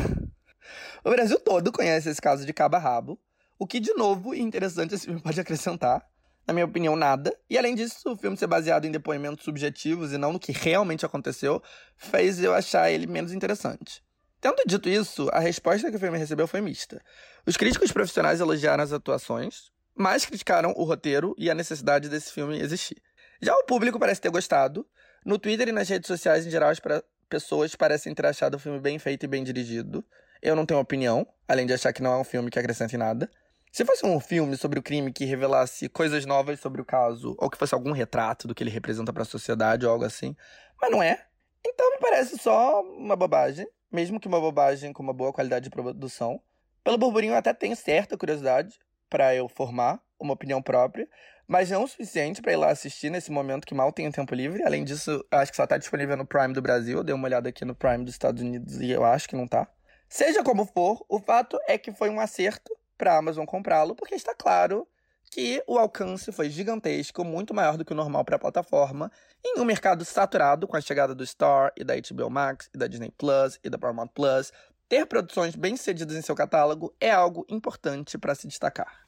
O 1.04 1.10
Brasil 1.10 1.38
todo 1.40 1.72
conhece 1.72 2.08
esse 2.08 2.20
caso 2.20 2.44
de 2.44 2.52
cabo 2.52 2.76
a 2.76 2.78
rabo, 2.78 3.18
o 3.58 3.66
que, 3.66 3.80
de 3.80 3.92
novo, 3.94 4.34
e 4.34 4.40
interessante 4.40 4.94
esse 4.94 5.06
filme 5.06 5.20
pode 5.20 5.40
acrescentar. 5.40 6.06
Na 6.46 6.54
minha 6.54 6.64
opinião, 6.64 6.96
nada. 6.96 7.36
E 7.50 7.58
além 7.58 7.74
disso, 7.74 8.10
o 8.10 8.16
filme 8.16 8.36
ser 8.36 8.46
baseado 8.46 8.86
em 8.86 8.90
depoimentos 8.90 9.44
subjetivos 9.44 10.12
e 10.12 10.18
não 10.18 10.32
no 10.32 10.38
que 10.38 10.52
realmente 10.52 11.04
aconteceu, 11.04 11.62
fez 11.96 12.42
eu 12.42 12.54
achar 12.54 12.90
ele 12.90 13.06
menos 13.06 13.32
interessante. 13.32 14.02
Tendo 14.40 14.62
dito 14.66 14.88
isso, 14.88 15.28
a 15.32 15.40
resposta 15.40 15.90
que 15.90 15.96
o 15.96 16.00
filme 16.00 16.16
recebeu 16.16 16.46
foi 16.46 16.60
mista. 16.60 17.02
Os 17.44 17.56
críticos 17.56 17.90
profissionais 17.90 18.40
elogiaram 18.40 18.82
as 18.82 18.92
atuações, 18.92 19.72
mas 19.94 20.24
criticaram 20.24 20.72
o 20.76 20.84
roteiro 20.84 21.34
e 21.36 21.50
a 21.50 21.54
necessidade 21.54 22.08
desse 22.08 22.32
filme 22.32 22.58
existir. 22.60 23.02
Já 23.42 23.54
o 23.54 23.64
público 23.64 23.98
parece 23.98 24.20
ter 24.20 24.30
gostado. 24.30 24.86
No 25.26 25.38
Twitter 25.38 25.68
e 25.68 25.72
nas 25.72 25.88
redes 25.88 26.06
sociais 26.06 26.46
em 26.46 26.50
geral, 26.50 26.70
as 26.70 26.80
pessoas 27.28 27.74
parecem 27.74 28.14
ter 28.14 28.24
achado 28.24 28.54
o 28.54 28.58
filme 28.58 28.78
bem 28.78 28.98
feito 28.98 29.24
e 29.24 29.26
bem 29.26 29.42
dirigido. 29.42 30.04
Eu 30.42 30.56
não 30.56 30.66
tenho 30.66 30.80
opinião, 30.80 31.26
além 31.46 31.66
de 31.66 31.72
achar 31.72 31.92
que 31.92 32.02
não 32.02 32.12
é 32.12 32.16
um 32.18 32.24
filme 32.24 32.50
que 32.50 32.58
acrescente 32.58 32.96
nada. 32.96 33.30
Se 33.72 33.84
fosse 33.84 34.04
um 34.04 34.18
filme 34.18 34.56
sobre 34.56 34.78
o 34.78 34.82
crime 34.82 35.12
que 35.12 35.24
revelasse 35.24 35.88
coisas 35.88 36.24
novas 36.24 36.58
sobre 36.60 36.80
o 36.80 36.84
caso, 36.84 37.36
ou 37.38 37.50
que 37.50 37.58
fosse 37.58 37.74
algum 37.74 37.92
retrato 37.92 38.48
do 38.48 38.54
que 38.54 38.62
ele 38.62 38.70
representa 38.70 39.12
para 39.12 39.22
a 39.22 39.26
sociedade 39.26 39.84
ou 39.84 39.92
algo 39.92 40.04
assim, 40.04 40.34
mas 40.80 40.90
não 40.90 41.02
é. 41.02 41.26
Então 41.66 41.90
me 41.90 41.98
parece 41.98 42.38
só 42.38 42.80
uma 42.82 43.16
bobagem, 43.16 43.66
mesmo 43.90 44.18
que 44.18 44.28
uma 44.28 44.40
bobagem 44.40 44.92
com 44.92 45.02
uma 45.02 45.12
boa 45.12 45.32
qualidade 45.32 45.64
de 45.64 45.70
produção. 45.70 46.40
Pelo 46.82 46.96
burburinho 46.96 47.32
eu 47.32 47.36
até 47.36 47.52
tenho 47.52 47.76
certa 47.76 48.16
curiosidade, 48.16 48.78
para 49.08 49.34
eu 49.34 49.48
formar 49.48 50.00
uma 50.18 50.34
opinião 50.34 50.60
própria, 50.62 51.08
mas 51.46 51.70
não 51.70 51.84
o 51.84 51.88
suficiente 51.88 52.42
para 52.42 52.52
ir 52.52 52.56
lá 52.56 52.70
assistir 52.70 53.10
nesse 53.10 53.30
momento 53.30 53.66
que 53.66 53.74
mal 53.74 53.92
tenho 53.92 54.12
tempo 54.12 54.34
livre. 54.34 54.62
Além 54.62 54.84
disso, 54.84 55.24
acho 55.30 55.50
que 55.50 55.56
só 55.56 55.66
tá 55.66 55.78
disponível 55.78 56.16
no 56.16 56.26
Prime 56.26 56.52
do 56.52 56.60
Brasil. 56.60 56.98
Eu 56.98 57.04
dei 57.04 57.14
uma 57.14 57.26
olhada 57.26 57.48
aqui 57.48 57.64
no 57.64 57.74
Prime 57.74 58.04
dos 58.04 58.14
Estados 58.14 58.42
Unidos 58.42 58.80
e 58.80 58.90
eu 58.90 59.04
acho 59.04 59.28
que 59.28 59.36
não 59.36 59.46
tá. 59.46 59.66
Seja 60.08 60.42
como 60.42 60.64
for, 60.64 61.04
o 61.08 61.20
fato 61.20 61.58
é 61.66 61.76
que 61.76 61.92
foi 61.92 62.08
um 62.08 62.18
acerto 62.18 62.74
para 62.96 63.14
a 63.14 63.18
Amazon 63.18 63.44
comprá-lo, 63.44 63.94
porque 63.94 64.14
está 64.14 64.34
claro 64.34 64.88
que 65.30 65.62
o 65.66 65.78
alcance 65.78 66.32
foi 66.32 66.48
gigantesco, 66.48 67.22
muito 67.22 67.52
maior 67.52 67.76
do 67.76 67.84
que 67.84 67.92
o 67.92 67.96
normal 67.96 68.24
para 68.24 68.36
a 68.36 68.38
plataforma, 68.38 69.12
em 69.44 69.60
um 69.60 69.64
mercado 69.64 70.04
saturado 70.04 70.66
com 70.66 70.76
a 70.76 70.80
chegada 70.80 71.14
do 71.14 71.26
Star 71.26 71.72
e 71.76 71.84
da 71.84 71.94
HBO 71.94 72.30
Max 72.30 72.70
e 72.74 72.78
da 72.78 72.86
Disney 72.86 73.12
Plus 73.16 73.60
e 73.62 73.68
da 73.68 73.76
Paramount 73.76 74.08
Plus. 74.08 74.50
Ter 74.88 75.04
produções 75.04 75.54
bem-sucedidas 75.54 76.16
em 76.16 76.22
seu 76.22 76.34
catálogo 76.34 76.94
é 76.98 77.10
algo 77.10 77.44
importante 77.48 78.16
para 78.16 78.34
se 78.34 78.48
destacar. 78.48 79.06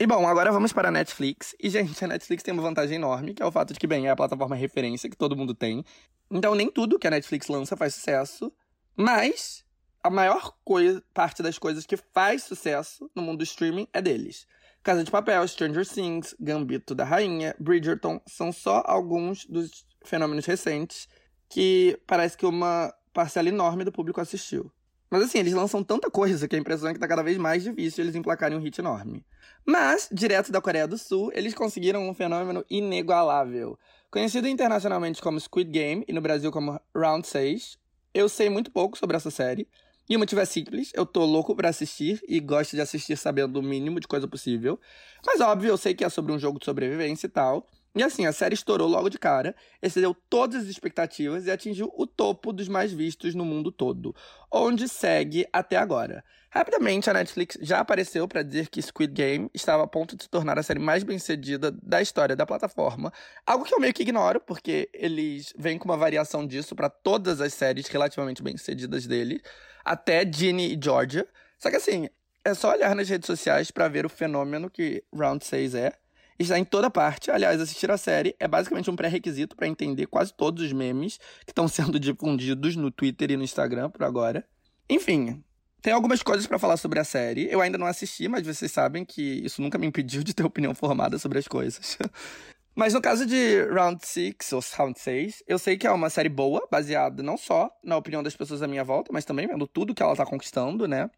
E 0.00 0.06
bom, 0.06 0.26
agora 0.26 0.50
vamos 0.50 0.72
para 0.72 0.88
a 0.88 0.92
Netflix. 0.92 1.54
E, 1.60 1.68
gente, 1.68 2.02
a 2.02 2.08
Netflix 2.08 2.42
tem 2.42 2.54
uma 2.54 2.62
vantagem 2.62 2.96
enorme, 2.96 3.34
que 3.34 3.42
é 3.42 3.46
o 3.46 3.52
fato 3.52 3.74
de 3.74 3.80
que, 3.80 3.86
bem, 3.86 4.06
é 4.06 4.10
a 4.10 4.16
plataforma 4.16 4.56
referência 4.56 5.10
que 5.10 5.16
todo 5.16 5.36
mundo 5.36 5.54
tem. 5.54 5.84
Então, 6.30 6.54
nem 6.54 6.70
tudo 6.70 6.98
que 6.98 7.06
a 7.06 7.10
Netflix 7.10 7.48
lança 7.48 7.76
faz 7.76 7.96
sucesso, 7.96 8.52
mas 8.98 9.64
a 10.02 10.10
maior 10.10 10.56
coisa, 10.64 11.00
parte 11.14 11.40
das 11.40 11.56
coisas 11.56 11.86
que 11.86 11.96
faz 11.96 12.42
sucesso 12.42 13.08
no 13.14 13.22
mundo 13.22 13.38
do 13.38 13.44
streaming 13.44 13.86
é 13.92 14.02
deles. 14.02 14.44
Casa 14.82 15.04
de 15.04 15.10
Papel, 15.10 15.46
Stranger 15.46 15.86
Things, 15.86 16.34
Gambito 16.40 16.94
da 16.96 17.04
Rainha, 17.04 17.54
Bridgerton 17.60 18.20
são 18.26 18.50
só 18.50 18.82
alguns 18.84 19.44
dos 19.46 19.86
fenômenos 20.04 20.46
recentes 20.46 21.08
que 21.48 21.96
parece 22.08 22.36
que 22.36 22.44
uma 22.44 22.92
parcela 23.12 23.48
enorme 23.48 23.84
do 23.84 23.92
público 23.92 24.20
assistiu. 24.20 24.72
Mas 25.08 25.22
assim, 25.22 25.38
eles 25.38 25.54
lançam 25.54 25.82
tanta 25.84 26.10
coisa 26.10 26.48
que 26.48 26.56
a 26.56 26.58
impressão 26.58 26.90
é 26.90 26.92
que 26.92 26.98
tá 26.98 27.06
cada 27.06 27.22
vez 27.22 27.38
mais 27.38 27.62
difícil 27.62 28.02
eles 28.02 28.16
emplacarem 28.16 28.58
um 28.58 28.60
hit 28.60 28.80
enorme. 28.80 29.24
Mas, 29.64 30.08
direto 30.12 30.50
da 30.50 30.60
Coreia 30.60 30.88
do 30.88 30.98
Sul, 30.98 31.30
eles 31.34 31.54
conseguiram 31.54 32.08
um 32.08 32.14
fenômeno 32.14 32.64
inigualável. 32.68 33.78
Conhecido 34.10 34.48
internacionalmente 34.48 35.22
como 35.22 35.40
Squid 35.40 35.70
Game 35.70 36.04
e 36.08 36.12
no 36.12 36.20
Brasil 36.20 36.50
como 36.50 36.80
Round 36.94 37.26
6, 37.26 37.78
eu 38.14 38.28
sei 38.28 38.48
muito 38.48 38.70
pouco 38.70 38.96
sobre 38.98 39.16
essa 39.16 39.30
série, 39.30 39.68
e 40.08 40.16
o 40.16 40.18
motivo 40.18 40.40
é 40.40 40.44
simples, 40.46 40.90
eu 40.94 41.04
tô 41.04 41.24
louco 41.24 41.54
para 41.54 41.68
assistir 41.68 42.20
e 42.26 42.40
gosto 42.40 42.74
de 42.74 42.80
assistir 42.80 43.16
sabendo 43.16 43.58
o 43.58 43.62
mínimo 43.62 44.00
de 44.00 44.08
coisa 44.08 44.26
possível. 44.26 44.80
Mas 45.24 45.40
óbvio, 45.40 45.68
eu 45.68 45.76
sei 45.76 45.94
que 45.94 46.02
é 46.02 46.08
sobre 46.08 46.32
um 46.32 46.38
jogo 46.38 46.58
de 46.58 46.64
sobrevivência 46.64 47.26
e 47.26 47.30
tal. 47.30 47.66
E 47.94 48.02
assim, 48.02 48.26
a 48.26 48.32
série 48.32 48.54
estourou 48.54 48.86
logo 48.86 49.08
de 49.08 49.18
cara, 49.18 49.56
excedeu 49.82 50.14
todas 50.28 50.62
as 50.62 50.68
expectativas 50.68 51.46
e 51.46 51.50
atingiu 51.50 51.92
o 51.96 52.06
topo 52.06 52.52
dos 52.52 52.68
mais 52.68 52.92
vistos 52.92 53.34
no 53.34 53.44
mundo 53.44 53.72
todo, 53.72 54.14
onde 54.52 54.88
segue 54.88 55.46
até 55.52 55.76
agora. 55.76 56.22
Rapidamente, 56.50 57.10
a 57.10 57.12
Netflix 57.12 57.58
já 57.60 57.80
apareceu 57.80 58.28
para 58.28 58.42
dizer 58.42 58.68
que 58.68 58.80
Squid 58.80 59.12
Game 59.12 59.50
estava 59.52 59.82
a 59.82 59.86
ponto 59.86 60.16
de 60.16 60.24
se 60.24 60.30
tornar 60.30 60.58
a 60.58 60.62
série 60.62 60.78
mais 60.78 61.02
bem-sucedida 61.02 61.70
da 61.70 62.00
história 62.00 62.36
da 62.36 62.46
plataforma, 62.46 63.12
algo 63.46 63.64
que 63.64 63.74
eu 63.74 63.80
meio 63.80 63.92
que 63.92 64.02
ignoro, 64.02 64.40
porque 64.40 64.88
eles 64.94 65.52
vêm 65.58 65.78
com 65.78 65.86
uma 65.86 65.96
variação 65.96 66.46
disso 66.46 66.76
para 66.76 66.88
todas 66.88 67.40
as 67.40 67.52
séries 67.52 67.88
relativamente 67.88 68.42
bem-sucedidas 68.42 69.06
dele, 69.06 69.42
até 69.84 70.30
Ginny 70.30 70.74
e 70.74 70.80
Georgia. 70.82 71.26
Só 71.58 71.68
que 71.68 71.76
assim, 71.76 72.08
é 72.44 72.54
só 72.54 72.72
olhar 72.72 72.94
nas 72.94 73.08
redes 73.08 73.26
sociais 73.26 73.70
para 73.70 73.88
ver 73.88 74.06
o 74.06 74.08
fenômeno 74.08 74.70
que 74.70 75.04
Round 75.12 75.44
6 75.44 75.74
é. 75.74 75.92
Está 76.38 76.58
em 76.58 76.64
toda 76.64 76.88
parte. 76.88 77.30
Aliás, 77.30 77.60
assistir 77.60 77.90
a 77.90 77.96
série 77.96 78.36
é 78.38 78.46
basicamente 78.46 78.88
um 78.88 78.94
pré-requisito 78.94 79.56
para 79.56 79.66
entender 79.66 80.06
quase 80.06 80.32
todos 80.32 80.62
os 80.64 80.72
memes 80.72 81.18
que 81.44 81.50
estão 81.50 81.66
sendo 81.68 81.98
difundidos 81.98 82.76
no 82.76 82.90
Twitter 82.90 83.32
e 83.32 83.36
no 83.36 83.42
Instagram 83.42 83.90
por 83.90 84.04
agora. 84.04 84.46
Enfim, 84.88 85.42
tem 85.82 85.92
algumas 85.92 86.22
coisas 86.22 86.46
para 86.46 86.58
falar 86.58 86.76
sobre 86.76 87.00
a 87.00 87.04
série. 87.04 87.48
Eu 87.50 87.60
ainda 87.60 87.76
não 87.76 87.86
assisti, 87.86 88.28
mas 88.28 88.46
vocês 88.46 88.70
sabem 88.70 89.04
que 89.04 89.22
isso 89.44 89.60
nunca 89.60 89.78
me 89.78 89.86
impediu 89.86 90.22
de 90.22 90.34
ter 90.34 90.44
opinião 90.44 90.74
formada 90.74 91.18
sobre 91.18 91.38
as 91.38 91.48
coisas. 91.48 91.98
mas 92.74 92.94
no 92.94 93.00
caso 93.00 93.26
de 93.26 93.64
Round 93.64 94.04
6, 94.04 94.52
ou 94.52 94.62
Round 94.76 94.98
6, 94.98 95.42
eu 95.46 95.58
sei 95.58 95.76
que 95.76 95.86
é 95.86 95.90
uma 95.90 96.08
série 96.08 96.28
boa, 96.28 96.66
baseada 96.70 97.22
não 97.22 97.36
só 97.36 97.70
na 97.82 97.96
opinião 97.96 98.22
das 98.22 98.36
pessoas 98.36 98.62
à 98.62 98.68
minha 98.68 98.84
volta, 98.84 99.10
mas 99.12 99.24
também 99.24 99.46
vendo 99.46 99.66
tudo 99.66 99.94
que 99.94 100.02
ela 100.02 100.16
tá 100.16 100.24
conquistando, 100.24 100.86
né? 100.86 101.10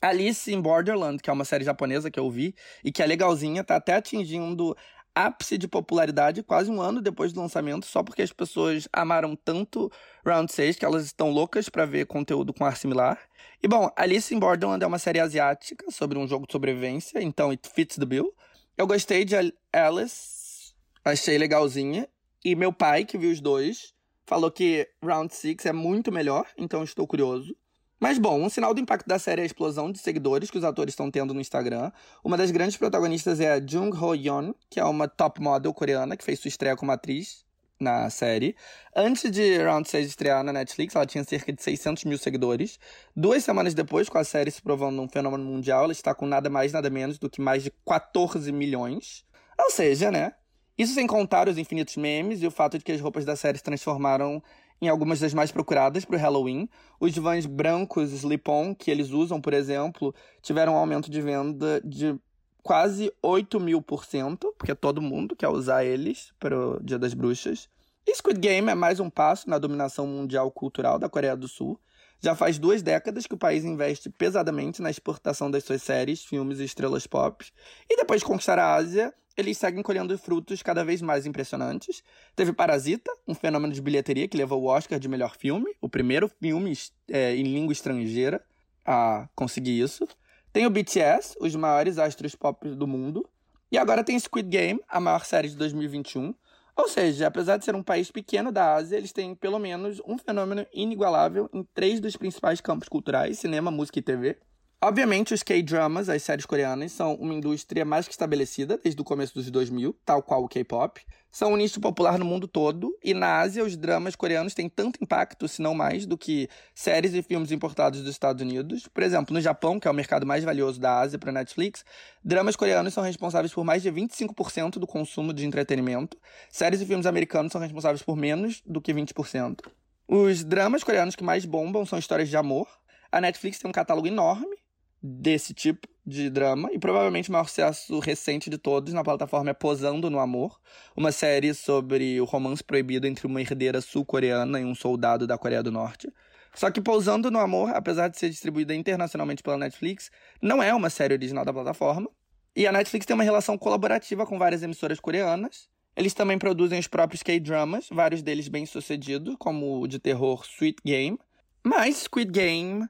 Alice 0.00 0.52
in 0.52 0.60
Borderland, 0.60 1.22
que 1.22 1.30
é 1.30 1.32
uma 1.32 1.44
série 1.44 1.64
japonesa 1.64 2.10
que 2.10 2.18
eu 2.18 2.30
vi 2.30 2.54
e 2.84 2.90
que 2.90 3.02
é 3.02 3.06
legalzinha, 3.06 3.64
tá 3.64 3.76
até 3.76 3.94
atingindo 3.94 4.76
ápice 5.14 5.58
de 5.58 5.68
popularidade 5.68 6.42
quase 6.42 6.70
um 6.70 6.80
ano 6.80 7.00
depois 7.00 7.32
do 7.32 7.40
lançamento, 7.40 7.84
só 7.86 8.02
porque 8.02 8.22
as 8.22 8.32
pessoas 8.32 8.88
amaram 8.92 9.36
tanto 9.36 9.90
Round 10.26 10.50
6 10.50 10.76
que 10.76 10.84
elas 10.84 11.04
estão 11.04 11.30
loucas 11.30 11.68
para 11.68 11.84
ver 11.84 12.06
conteúdo 12.06 12.52
com 12.52 12.64
ar 12.64 12.76
similar. 12.76 13.18
E 13.62 13.68
bom, 13.68 13.90
Alice 13.96 14.34
in 14.34 14.38
Borderland 14.38 14.82
é 14.82 14.86
uma 14.86 14.98
série 14.98 15.20
asiática 15.20 15.90
sobre 15.90 16.18
um 16.18 16.26
jogo 16.26 16.46
de 16.46 16.52
sobrevivência, 16.52 17.22
então 17.22 17.50
it 17.50 17.68
fits 17.68 17.96
the 17.96 18.06
bill. 18.06 18.34
Eu 18.76 18.86
gostei 18.86 19.24
de 19.24 19.34
Alice, 19.72 20.74
achei 21.04 21.36
legalzinha. 21.36 22.08
E 22.44 22.56
meu 22.56 22.72
pai, 22.72 23.04
que 23.04 23.16
viu 23.16 23.30
os 23.30 23.40
dois, 23.40 23.94
falou 24.26 24.50
que 24.50 24.88
Round 25.04 25.32
6 25.32 25.66
é 25.66 25.72
muito 25.72 26.10
melhor, 26.10 26.46
então 26.56 26.82
estou 26.82 27.06
curioso. 27.06 27.54
Mas 28.02 28.18
bom, 28.18 28.42
um 28.42 28.48
sinal 28.48 28.74
do 28.74 28.80
impacto 28.80 29.06
da 29.06 29.16
série 29.16 29.42
é 29.42 29.44
a 29.44 29.46
explosão 29.46 29.92
de 29.92 30.00
seguidores 30.00 30.50
que 30.50 30.58
os 30.58 30.64
atores 30.64 30.90
estão 30.90 31.08
tendo 31.08 31.32
no 31.32 31.40
Instagram. 31.40 31.92
Uma 32.24 32.36
das 32.36 32.50
grandes 32.50 32.76
protagonistas 32.76 33.38
é 33.38 33.52
a 33.52 33.64
Jung 33.64 33.96
Ho 33.96 34.12
Yeon, 34.12 34.52
que 34.68 34.80
é 34.80 34.84
uma 34.84 35.06
top 35.06 35.40
model 35.40 35.72
coreana 35.72 36.16
que 36.16 36.24
fez 36.24 36.40
sua 36.40 36.48
estreia 36.48 36.74
como 36.74 36.90
atriz 36.90 37.44
na 37.78 38.10
série. 38.10 38.56
Antes 38.96 39.30
de 39.30 39.56
Round 39.62 39.88
6 39.88 40.08
estrear 40.08 40.42
na 40.42 40.52
Netflix, 40.52 40.96
ela 40.96 41.06
tinha 41.06 41.22
cerca 41.22 41.52
de 41.52 41.62
600 41.62 42.02
mil 42.02 42.18
seguidores. 42.18 42.76
Duas 43.14 43.44
semanas 43.44 43.72
depois, 43.72 44.08
com 44.08 44.18
a 44.18 44.24
série 44.24 44.50
se 44.50 44.60
provando 44.60 45.00
um 45.00 45.08
fenômeno 45.08 45.44
mundial, 45.44 45.84
ela 45.84 45.92
está 45.92 46.12
com 46.12 46.26
nada 46.26 46.50
mais, 46.50 46.72
nada 46.72 46.90
menos 46.90 47.20
do 47.20 47.30
que 47.30 47.40
mais 47.40 47.62
de 47.62 47.72
14 47.86 48.50
milhões. 48.50 49.24
Ou 49.56 49.70
seja, 49.70 50.10
né? 50.10 50.32
Isso 50.76 50.94
sem 50.94 51.06
contar 51.06 51.48
os 51.48 51.56
infinitos 51.56 51.96
memes 51.96 52.42
e 52.42 52.48
o 52.48 52.50
fato 52.50 52.78
de 52.78 52.84
que 52.84 52.90
as 52.90 53.00
roupas 53.00 53.24
da 53.24 53.36
série 53.36 53.58
se 53.58 53.62
transformaram 53.62 54.42
em 54.82 54.88
algumas 54.88 55.20
das 55.20 55.32
mais 55.32 55.52
procuradas 55.52 56.04
para 56.04 56.16
o 56.16 56.18
Halloween. 56.18 56.68
Os 56.98 57.16
vans 57.16 57.46
brancos 57.46 58.10
slip-on 58.10 58.74
que 58.74 58.90
eles 58.90 59.10
usam, 59.10 59.40
por 59.40 59.54
exemplo, 59.54 60.12
tiveram 60.42 60.74
um 60.74 60.76
aumento 60.76 61.08
de 61.08 61.22
venda 61.22 61.80
de 61.84 62.18
quase 62.64 63.12
8 63.22 63.60
mil 63.60 63.80
por 63.80 64.04
cento, 64.04 64.52
porque 64.58 64.74
todo 64.74 65.00
mundo 65.00 65.36
quer 65.36 65.48
usar 65.48 65.84
eles 65.84 66.32
para 66.38 66.58
o 66.58 66.82
Dia 66.82 66.98
das 66.98 67.14
Bruxas. 67.14 67.68
E 68.04 68.12
Squid 68.16 68.40
Game 68.40 68.68
é 68.68 68.74
mais 68.74 68.98
um 68.98 69.08
passo 69.08 69.48
na 69.48 69.56
dominação 69.56 70.04
mundial 70.04 70.50
cultural 70.50 70.98
da 70.98 71.08
Coreia 71.08 71.36
do 71.36 71.46
Sul. 71.46 71.78
Já 72.20 72.34
faz 72.34 72.58
duas 72.58 72.82
décadas 72.82 73.24
que 73.24 73.34
o 73.34 73.38
país 73.38 73.64
investe 73.64 74.10
pesadamente 74.10 74.82
na 74.82 74.90
exportação 74.90 75.48
das 75.48 75.62
suas 75.62 75.82
séries, 75.82 76.24
filmes 76.24 76.58
e 76.58 76.64
estrelas 76.64 77.06
pop. 77.06 77.44
E 77.88 77.96
depois 77.96 78.20
de 78.20 78.26
conquistar 78.26 78.58
a 78.58 78.74
Ásia, 78.74 79.14
eles 79.36 79.58
seguem 79.58 79.82
colhendo 79.82 80.16
frutos 80.18 80.62
cada 80.62 80.84
vez 80.84 81.00
mais 81.00 81.26
impressionantes. 81.26 82.02
Teve 82.36 82.52
Parasita, 82.52 83.10
um 83.26 83.34
fenômeno 83.34 83.72
de 83.72 83.80
bilheteria 83.80 84.28
que 84.28 84.36
levou 84.36 84.62
o 84.62 84.66
Oscar 84.66 84.98
de 84.98 85.08
melhor 85.08 85.36
filme, 85.36 85.74
o 85.80 85.88
primeiro 85.88 86.28
filme 86.28 86.72
é, 87.08 87.34
em 87.34 87.44
língua 87.44 87.72
estrangeira 87.72 88.42
a 88.84 89.28
conseguir 89.34 89.80
isso. 89.80 90.06
Tem 90.52 90.66
o 90.66 90.70
BTS, 90.70 91.36
os 91.40 91.54
maiores 91.54 91.98
astros 91.98 92.34
pop 92.34 92.68
do 92.68 92.86
mundo. 92.86 93.28
E 93.70 93.78
agora 93.78 94.04
tem 94.04 94.18
Squid 94.18 94.48
Game, 94.48 94.80
a 94.86 95.00
maior 95.00 95.24
série 95.24 95.48
de 95.48 95.56
2021. 95.56 96.34
Ou 96.76 96.88
seja, 96.88 97.26
apesar 97.26 97.56
de 97.56 97.64
ser 97.64 97.74
um 97.74 97.82
país 97.82 98.10
pequeno 98.10 98.50
da 98.50 98.74
Ásia, 98.74 98.96
eles 98.96 99.12
têm 99.12 99.34
pelo 99.34 99.58
menos 99.58 100.00
um 100.06 100.18
fenômeno 100.18 100.66
inigualável 100.72 101.48
em 101.52 101.62
três 101.74 102.00
dos 102.00 102.16
principais 102.16 102.60
campos 102.60 102.88
culturais: 102.88 103.38
cinema, 103.38 103.70
música 103.70 103.98
e 103.98 104.02
TV. 104.02 104.38
Obviamente, 104.84 105.32
os 105.32 105.44
K-dramas, 105.44 106.08
as 106.08 106.24
séries 106.24 106.44
coreanas, 106.44 106.90
são 106.90 107.14
uma 107.14 107.32
indústria 107.32 107.84
mais 107.84 108.08
que 108.08 108.12
estabelecida 108.12 108.76
desde 108.82 109.00
o 109.00 109.04
começo 109.04 109.32
dos 109.32 109.48
2000, 109.48 109.96
tal 110.04 110.20
qual 110.24 110.42
o 110.42 110.48
K-pop. 110.48 111.00
São 111.30 111.52
um 111.52 111.56
nicho 111.56 111.80
popular 111.80 112.18
no 112.18 112.24
mundo 112.24 112.48
todo, 112.48 112.92
e 113.00 113.14
na 113.14 113.38
Ásia 113.38 113.62
os 113.62 113.76
dramas 113.76 114.16
coreanos 114.16 114.54
têm 114.54 114.68
tanto 114.68 114.98
impacto, 115.00 115.46
se 115.46 115.62
não 115.62 115.72
mais, 115.72 116.04
do 116.04 116.18
que 116.18 116.48
séries 116.74 117.14
e 117.14 117.22
filmes 117.22 117.52
importados 117.52 118.00
dos 118.00 118.10
Estados 118.10 118.42
Unidos. 118.42 118.88
Por 118.88 119.04
exemplo, 119.04 119.32
no 119.32 119.40
Japão, 119.40 119.78
que 119.78 119.86
é 119.86 119.90
o 119.90 119.94
mercado 119.94 120.26
mais 120.26 120.42
valioso 120.42 120.80
da 120.80 120.98
Ásia 120.98 121.16
para 121.16 121.30
Netflix, 121.30 121.84
dramas 122.24 122.56
coreanos 122.56 122.92
são 122.92 123.04
responsáveis 123.04 123.54
por 123.54 123.62
mais 123.62 123.84
de 123.84 123.92
25% 123.92 124.80
do 124.80 124.86
consumo 124.88 125.32
de 125.32 125.46
entretenimento. 125.46 126.18
Séries 126.50 126.80
e 126.80 126.86
filmes 126.86 127.06
americanos 127.06 127.52
são 127.52 127.60
responsáveis 127.60 128.02
por 128.02 128.16
menos 128.16 128.60
do 128.66 128.80
que 128.80 128.92
20%. 128.92 129.60
Os 130.08 130.42
dramas 130.42 130.82
coreanos 130.82 131.14
que 131.14 131.22
mais 131.22 131.44
bombam 131.44 131.86
são 131.86 132.00
histórias 132.00 132.28
de 132.28 132.36
amor. 132.36 132.66
A 133.12 133.20
Netflix 133.20 133.60
tem 133.60 133.68
um 133.68 133.72
catálogo 133.72 134.08
enorme 134.08 134.61
desse 135.02 135.52
tipo 135.52 135.88
de 136.04 136.28
drama 136.30 136.70
e 136.72 136.78
provavelmente 136.78 137.28
o 137.28 137.32
maior 137.32 137.48
sucesso 137.48 137.98
recente 137.98 138.50
de 138.50 138.58
todos 138.58 138.92
na 138.92 139.02
plataforma 139.02 139.50
é 139.50 139.54
Posando 139.54 140.10
no 140.10 140.18
Amor, 140.18 140.60
uma 140.96 141.12
série 141.12 141.54
sobre 141.54 142.20
o 142.20 142.24
romance 142.24 142.62
proibido 142.62 143.06
entre 143.06 143.26
uma 143.26 143.40
herdeira 143.40 143.80
sul-coreana 143.80 144.60
e 144.60 144.64
um 144.64 144.74
soldado 144.74 145.26
da 145.26 145.38
Coreia 145.38 145.62
do 145.62 145.72
Norte. 145.72 146.12
Só 146.54 146.70
que 146.70 146.80
Pousando 146.80 147.30
no 147.30 147.38
Amor, 147.38 147.70
apesar 147.70 148.08
de 148.08 148.18
ser 148.18 148.28
distribuída 148.28 148.74
internacionalmente 148.74 149.42
pela 149.42 149.56
Netflix, 149.56 150.10
não 150.40 150.62
é 150.62 150.74
uma 150.74 150.90
série 150.90 151.14
original 151.14 151.44
da 151.44 151.52
plataforma. 151.52 152.08
E 152.54 152.66
a 152.66 152.72
Netflix 152.72 153.06
tem 153.06 153.14
uma 153.14 153.24
relação 153.24 153.56
colaborativa 153.56 154.26
com 154.26 154.38
várias 154.38 154.62
emissoras 154.62 155.00
coreanas. 155.00 155.68
Eles 155.96 156.12
também 156.12 156.38
produzem 156.38 156.78
os 156.78 156.86
próprios 156.86 157.22
K-dramas, 157.22 157.88
vários 157.90 158.22
deles 158.22 158.48
bem 158.48 158.66
sucedidos, 158.66 159.34
como 159.38 159.80
o 159.80 159.88
de 159.88 159.98
terror 159.98 160.44
Sweet 160.44 160.82
Game. 160.84 161.18
Mas 161.64 162.02
Squid 162.02 162.30
Game, 162.30 162.86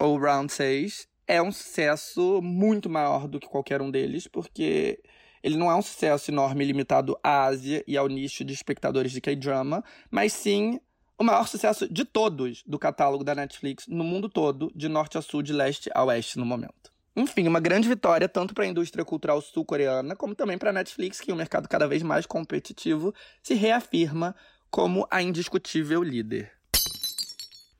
ou 0.00 0.18
Round 0.18 0.50
6, 0.50 1.06
é 1.26 1.40
um 1.42 1.52
sucesso 1.52 2.40
muito 2.42 2.88
maior 2.90 3.28
do 3.28 3.38
que 3.38 3.48
qualquer 3.48 3.80
um 3.80 3.90
deles, 3.90 4.26
porque 4.26 5.00
ele 5.42 5.56
não 5.56 5.70
é 5.70 5.74
um 5.74 5.82
sucesso 5.82 6.30
enorme 6.30 6.64
limitado 6.64 7.18
à 7.22 7.44
Ásia 7.44 7.82
e 7.86 7.96
ao 7.96 8.08
nicho 8.08 8.44
de 8.44 8.52
espectadores 8.52 9.12
de 9.12 9.20
K-drama, 9.20 9.82
mas 10.10 10.32
sim 10.32 10.80
o 11.18 11.24
maior 11.24 11.46
sucesso 11.46 11.92
de 11.92 12.04
todos 12.04 12.62
do 12.66 12.78
catálogo 12.78 13.24
da 13.24 13.34
Netflix 13.34 13.86
no 13.86 14.04
mundo 14.04 14.28
todo, 14.28 14.72
de 14.74 14.88
norte 14.88 15.18
a 15.18 15.22
sul, 15.22 15.42
de 15.42 15.52
leste 15.52 15.90
a 15.94 16.04
oeste 16.04 16.38
no 16.38 16.46
momento. 16.46 16.92
Enfim, 17.14 17.46
uma 17.46 17.60
grande 17.60 17.88
vitória 17.88 18.28
tanto 18.28 18.54
para 18.54 18.64
a 18.64 18.66
indústria 18.66 19.04
cultural 19.04 19.40
sul-coreana, 19.40 20.16
como 20.16 20.34
também 20.34 20.56
para 20.56 20.70
a 20.70 20.72
Netflix, 20.72 21.20
que 21.20 21.30
é 21.30 21.34
um 21.34 21.36
mercado 21.36 21.68
cada 21.68 21.86
vez 21.86 22.02
mais 22.02 22.24
competitivo, 22.24 23.14
se 23.42 23.54
reafirma 23.54 24.34
como 24.70 25.06
a 25.10 25.20
indiscutível 25.20 26.02
líder. 26.02 26.50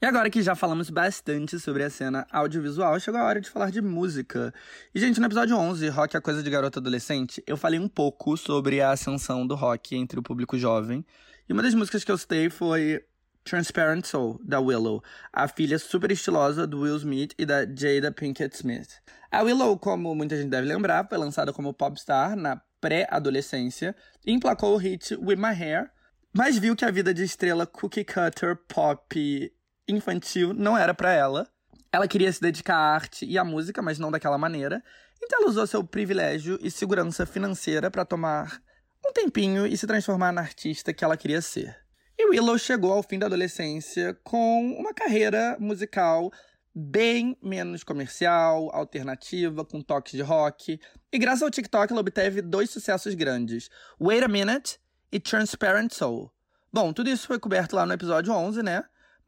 E 0.03 0.05
agora 0.05 0.29
que 0.29 0.43
já 0.43 0.57
falamos 0.57 0.91
bastante 0.91 1.61
sobre 1.61 1.85
a 1.85 1.89
cena 1.89 2.27
audiovisual, 2.33 2.99
chegou 2.99 3.21
a 3.21 3.25
hora 3.25 3.41
de 3.41 3.49
falar 3.49 3.71
de 3.71 3.81
música. 3.81 4.53
E, 4.93 4.99
gente, 4.99 5.21
no 5.21 5.27
episódio 5.27 5.57
11, 5.57 5.89
Rock 5.91 6.17
é 6.17 6.21
Coisa 6.21 6.43
de 6.43 6.51
Garota 6.51 6.81
Adolescente, 6.81 7.41
eu 7.47 7.57
falei 7.57 7.79
um 7.79 7.87
pouco 7.87 8.37
sobre 8.37 8.81
a 8.81 8.91
ascensão 8.91 9.47
do 9.47 9.55
rock 9.55 9.95
entre 9.95 10.19
o 10.19 10.23
público 10.23 10.59
jovem. 10.59 11.07
E 11.49 11.53
uma 11.53 11.63
das 11.63 11.73
músicas 11.73 12.03
que 12.03 12.11
eu 12.11 12.19
citei 12.19 12.51
foi 12.51 13.01
Transparent 13.45 14.05
Soul, 14.05 14.41
da 14.43 14.59
Willow, 14.59 15.05
a 15.33 15.47
filha 15.47 15.79
super 15.79 16.11
estilosa 16.11 16.67
do 16.67 16.81
Will 16.81 16.97
Smith 16.97 17.33
e 17.39 17.47
da 17.47 17.65
Jada 17.65 18.11
Pinkett 18.11 18.57
Smith. 18.57 19.01
A 19.31 19.43
Willow, 19.43 19.79
como 19.79 20.13
muita 20.17 20.37
gente 20.37 20.51
deve 20.51 20.67
lembrar, 20.67 21.07
foi 21.09 21.17
lançada 21.17 21.53
como 21.53 21.73
popstar 21.73 22.35
na 22.35 22.61
pré-adolescência 22.81 23.95
e 24.27 24.33
emplacou 24.33 24.75
o 24.75 24.79
hit 24.79 25.15
With 25.15 25.37
My 25.37 25.55
Hair, 25.57 25.93
mas 26.33 26.59
viu 26.59 26.75
que 26.75 26.85
a 26.85 26.91
vida 26.91 27.15
de 27.15 27.23
estrela 27.23 27.69
cookie 27.69 28.05
cutter 28.05 28.57
pop 28.67 29.53
infantil 29.93 30.53
não 30.53 30.77
era 30.77 30.95
para 30.95 31.13
ela. 31.13 31.49
Ela 31.93 32.09
queria 32.09 32.33
se 32.33 32.41
dedicar 32.41 32.77
à 32.77 32.95
arte 32.95 33.25
e 33.25 33.37
à 33.37 33.45
música, 33.45 33.83
mas 33.83 33.99
não 33.99 34.11
daquela 34.11 34.39
maneira. 34.39 34.83
Então 35.23 35.41
ela 35.41 35.51
usou 35.51 35.67
seu 35.67 35.85
privilégio 35.85 36.59
e 36.61 36.71
segurança 36.71 37.27
financeira 37.27 37.91
para 37.91 38.05
tomar 38.05 38.61
um 39.07 39.13
tempinho 39.13 39.67
e 39.67 39.77
se 39.77 39.87
transformar 39.87 40.33
na 40.33 40.41
artista 40.41 40.93
que 40.93 41.05
ela 41.05 41.17
queria 41.17 41.41
ser. 41.41 41.77
E 42.19 42.27
Willow 42.27 42.59
chegou 42.59 42.93
ao 42.93 43.03
fim 43.03 43.19
da 43.19 43.27
adolescência 43.27 44.17
com 44.23 44.77
uma 44.79 44.95
carreira 44.95 45.57
musical 45.59 46.31
bem 46.75 47.37
menos 47.43 47.85
comercial, 47.85 48.71
alternativa, 48.75 49.65
com 49.65 49.81
toques 49.81 50.13
de 50.13 50.23
rock. 50.23 50.81
E 51.13 51.19
graças 51.19 51.43
ao 51.43 51.51
TikTok 51.51 51.93
ela 51.93 52.01
obteve 52.01 52.41
dois 52.41 52.71
sucessos 52.71 53.15
grandes: 53.15 53.69
Wait 54.01 54.23
a 54.23 54.29
Minute 54.29 54.79
e 55.11 55.21
Transparent 55.21 55.93
Soul. 55.93 56.33
Bom, 56.73 56.93
tudo 56.93 57.11
isso 57.11 57.27
foi 57.27 57.39
coberto 57.39 57.77
lá 57.77 57.85
no 57.85 57.93
episódio 57.93 58.33
11, 58.33 58.63
né? 58.63 58.83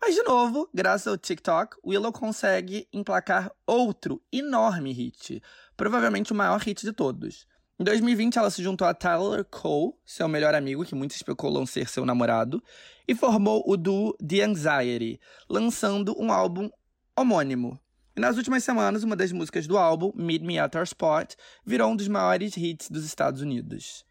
Mas, 0.06 0.16
de 0.16 0.22
novo, 0.22 0.68
graças 0.74 1.06
ao 1.06 1.16
TikTok, 1.16 1.78
Willow 1.82 2.12
consegue 2.12 2.86
emplacar 2.92 3.50
outro 3.66 4.20
enorme 4.30 4.92
hit, 4.92 5.42
provavelmente 5.78 6.30
o 6.30 6.34
maior 6.34 6.60
hit 6.60 6.82
de 6.82 6.92
todos. 6.92 7.46
Em 7.80 7.84
2020, 7.84 8.38
ela 8.38 8.50
se 8.50 8.62
juntou 8.62 8.86
a 8.86 8.92
Tyler 8.92 9.46
Cole, 9.46 9.94
seu 10.04 10.28
melhor 10.28 10.54
amigo, 10.54 10.84
que 10.84 10.94
muitos 10.94 11.16
especulam 11.16 11.64
ser 11.64 11.88
seu 11.88 12.04
namorado, 12.04 12.62
e 13.08 13.14
formou 13.14 13.64
o 13.66 13.78
duo 13.78 14.14
The 14.18 14.42
Anxiety, 14.42 15.18
lançando 15.48 16.14
um 16.20 16.30
álbum 16.30 16.68
homônimo. 17.16 17.80
E 18.14 18.20
nas 18.20 18.36
últimas 18.36 18.62
semanas, 18.62 19.04
uma 19.04 19.16
das 19.16 19.32
músicas 19.32 19.66
do 19.66 19.78
álbum, 19.78 20.12
Meet 20.14 20.42
Me 20.42 20.58
at 20.58 20.74
Our 20.74 20.82
Spot, 20.82 21.34
virou 21.64 21.90
um 21.90 21.96
dos 21.96 22.08
maiores 22.08 22.54
hits 22.58 22.90
dos 22.90 23.06
Estados 23.06 23.40
Unidos. 23.40 24.04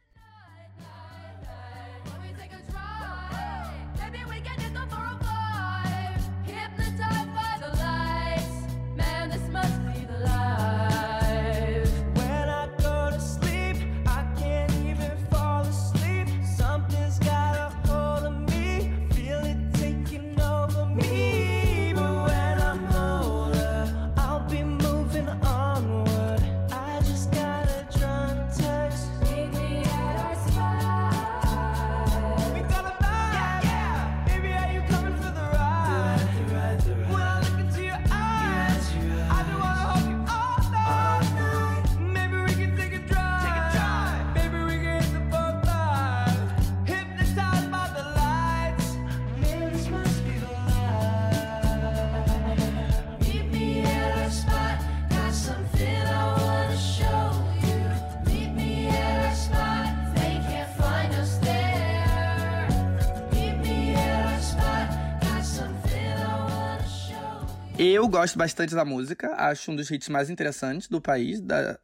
Eu 67.85 68.07
gosto 68.07 68.37
bastante 68.37 68.73
da 68.73 68.85
música, 68.85 69.35
acho 69.35 69.69
um 69.69 69.75
dos 69.75 69.91
hits 69.91 70.07
mais 70.07 70.29
interessantes 70.29 70.87
do 70.87 71.01
país 71.01 71.41
das 71.41 71.77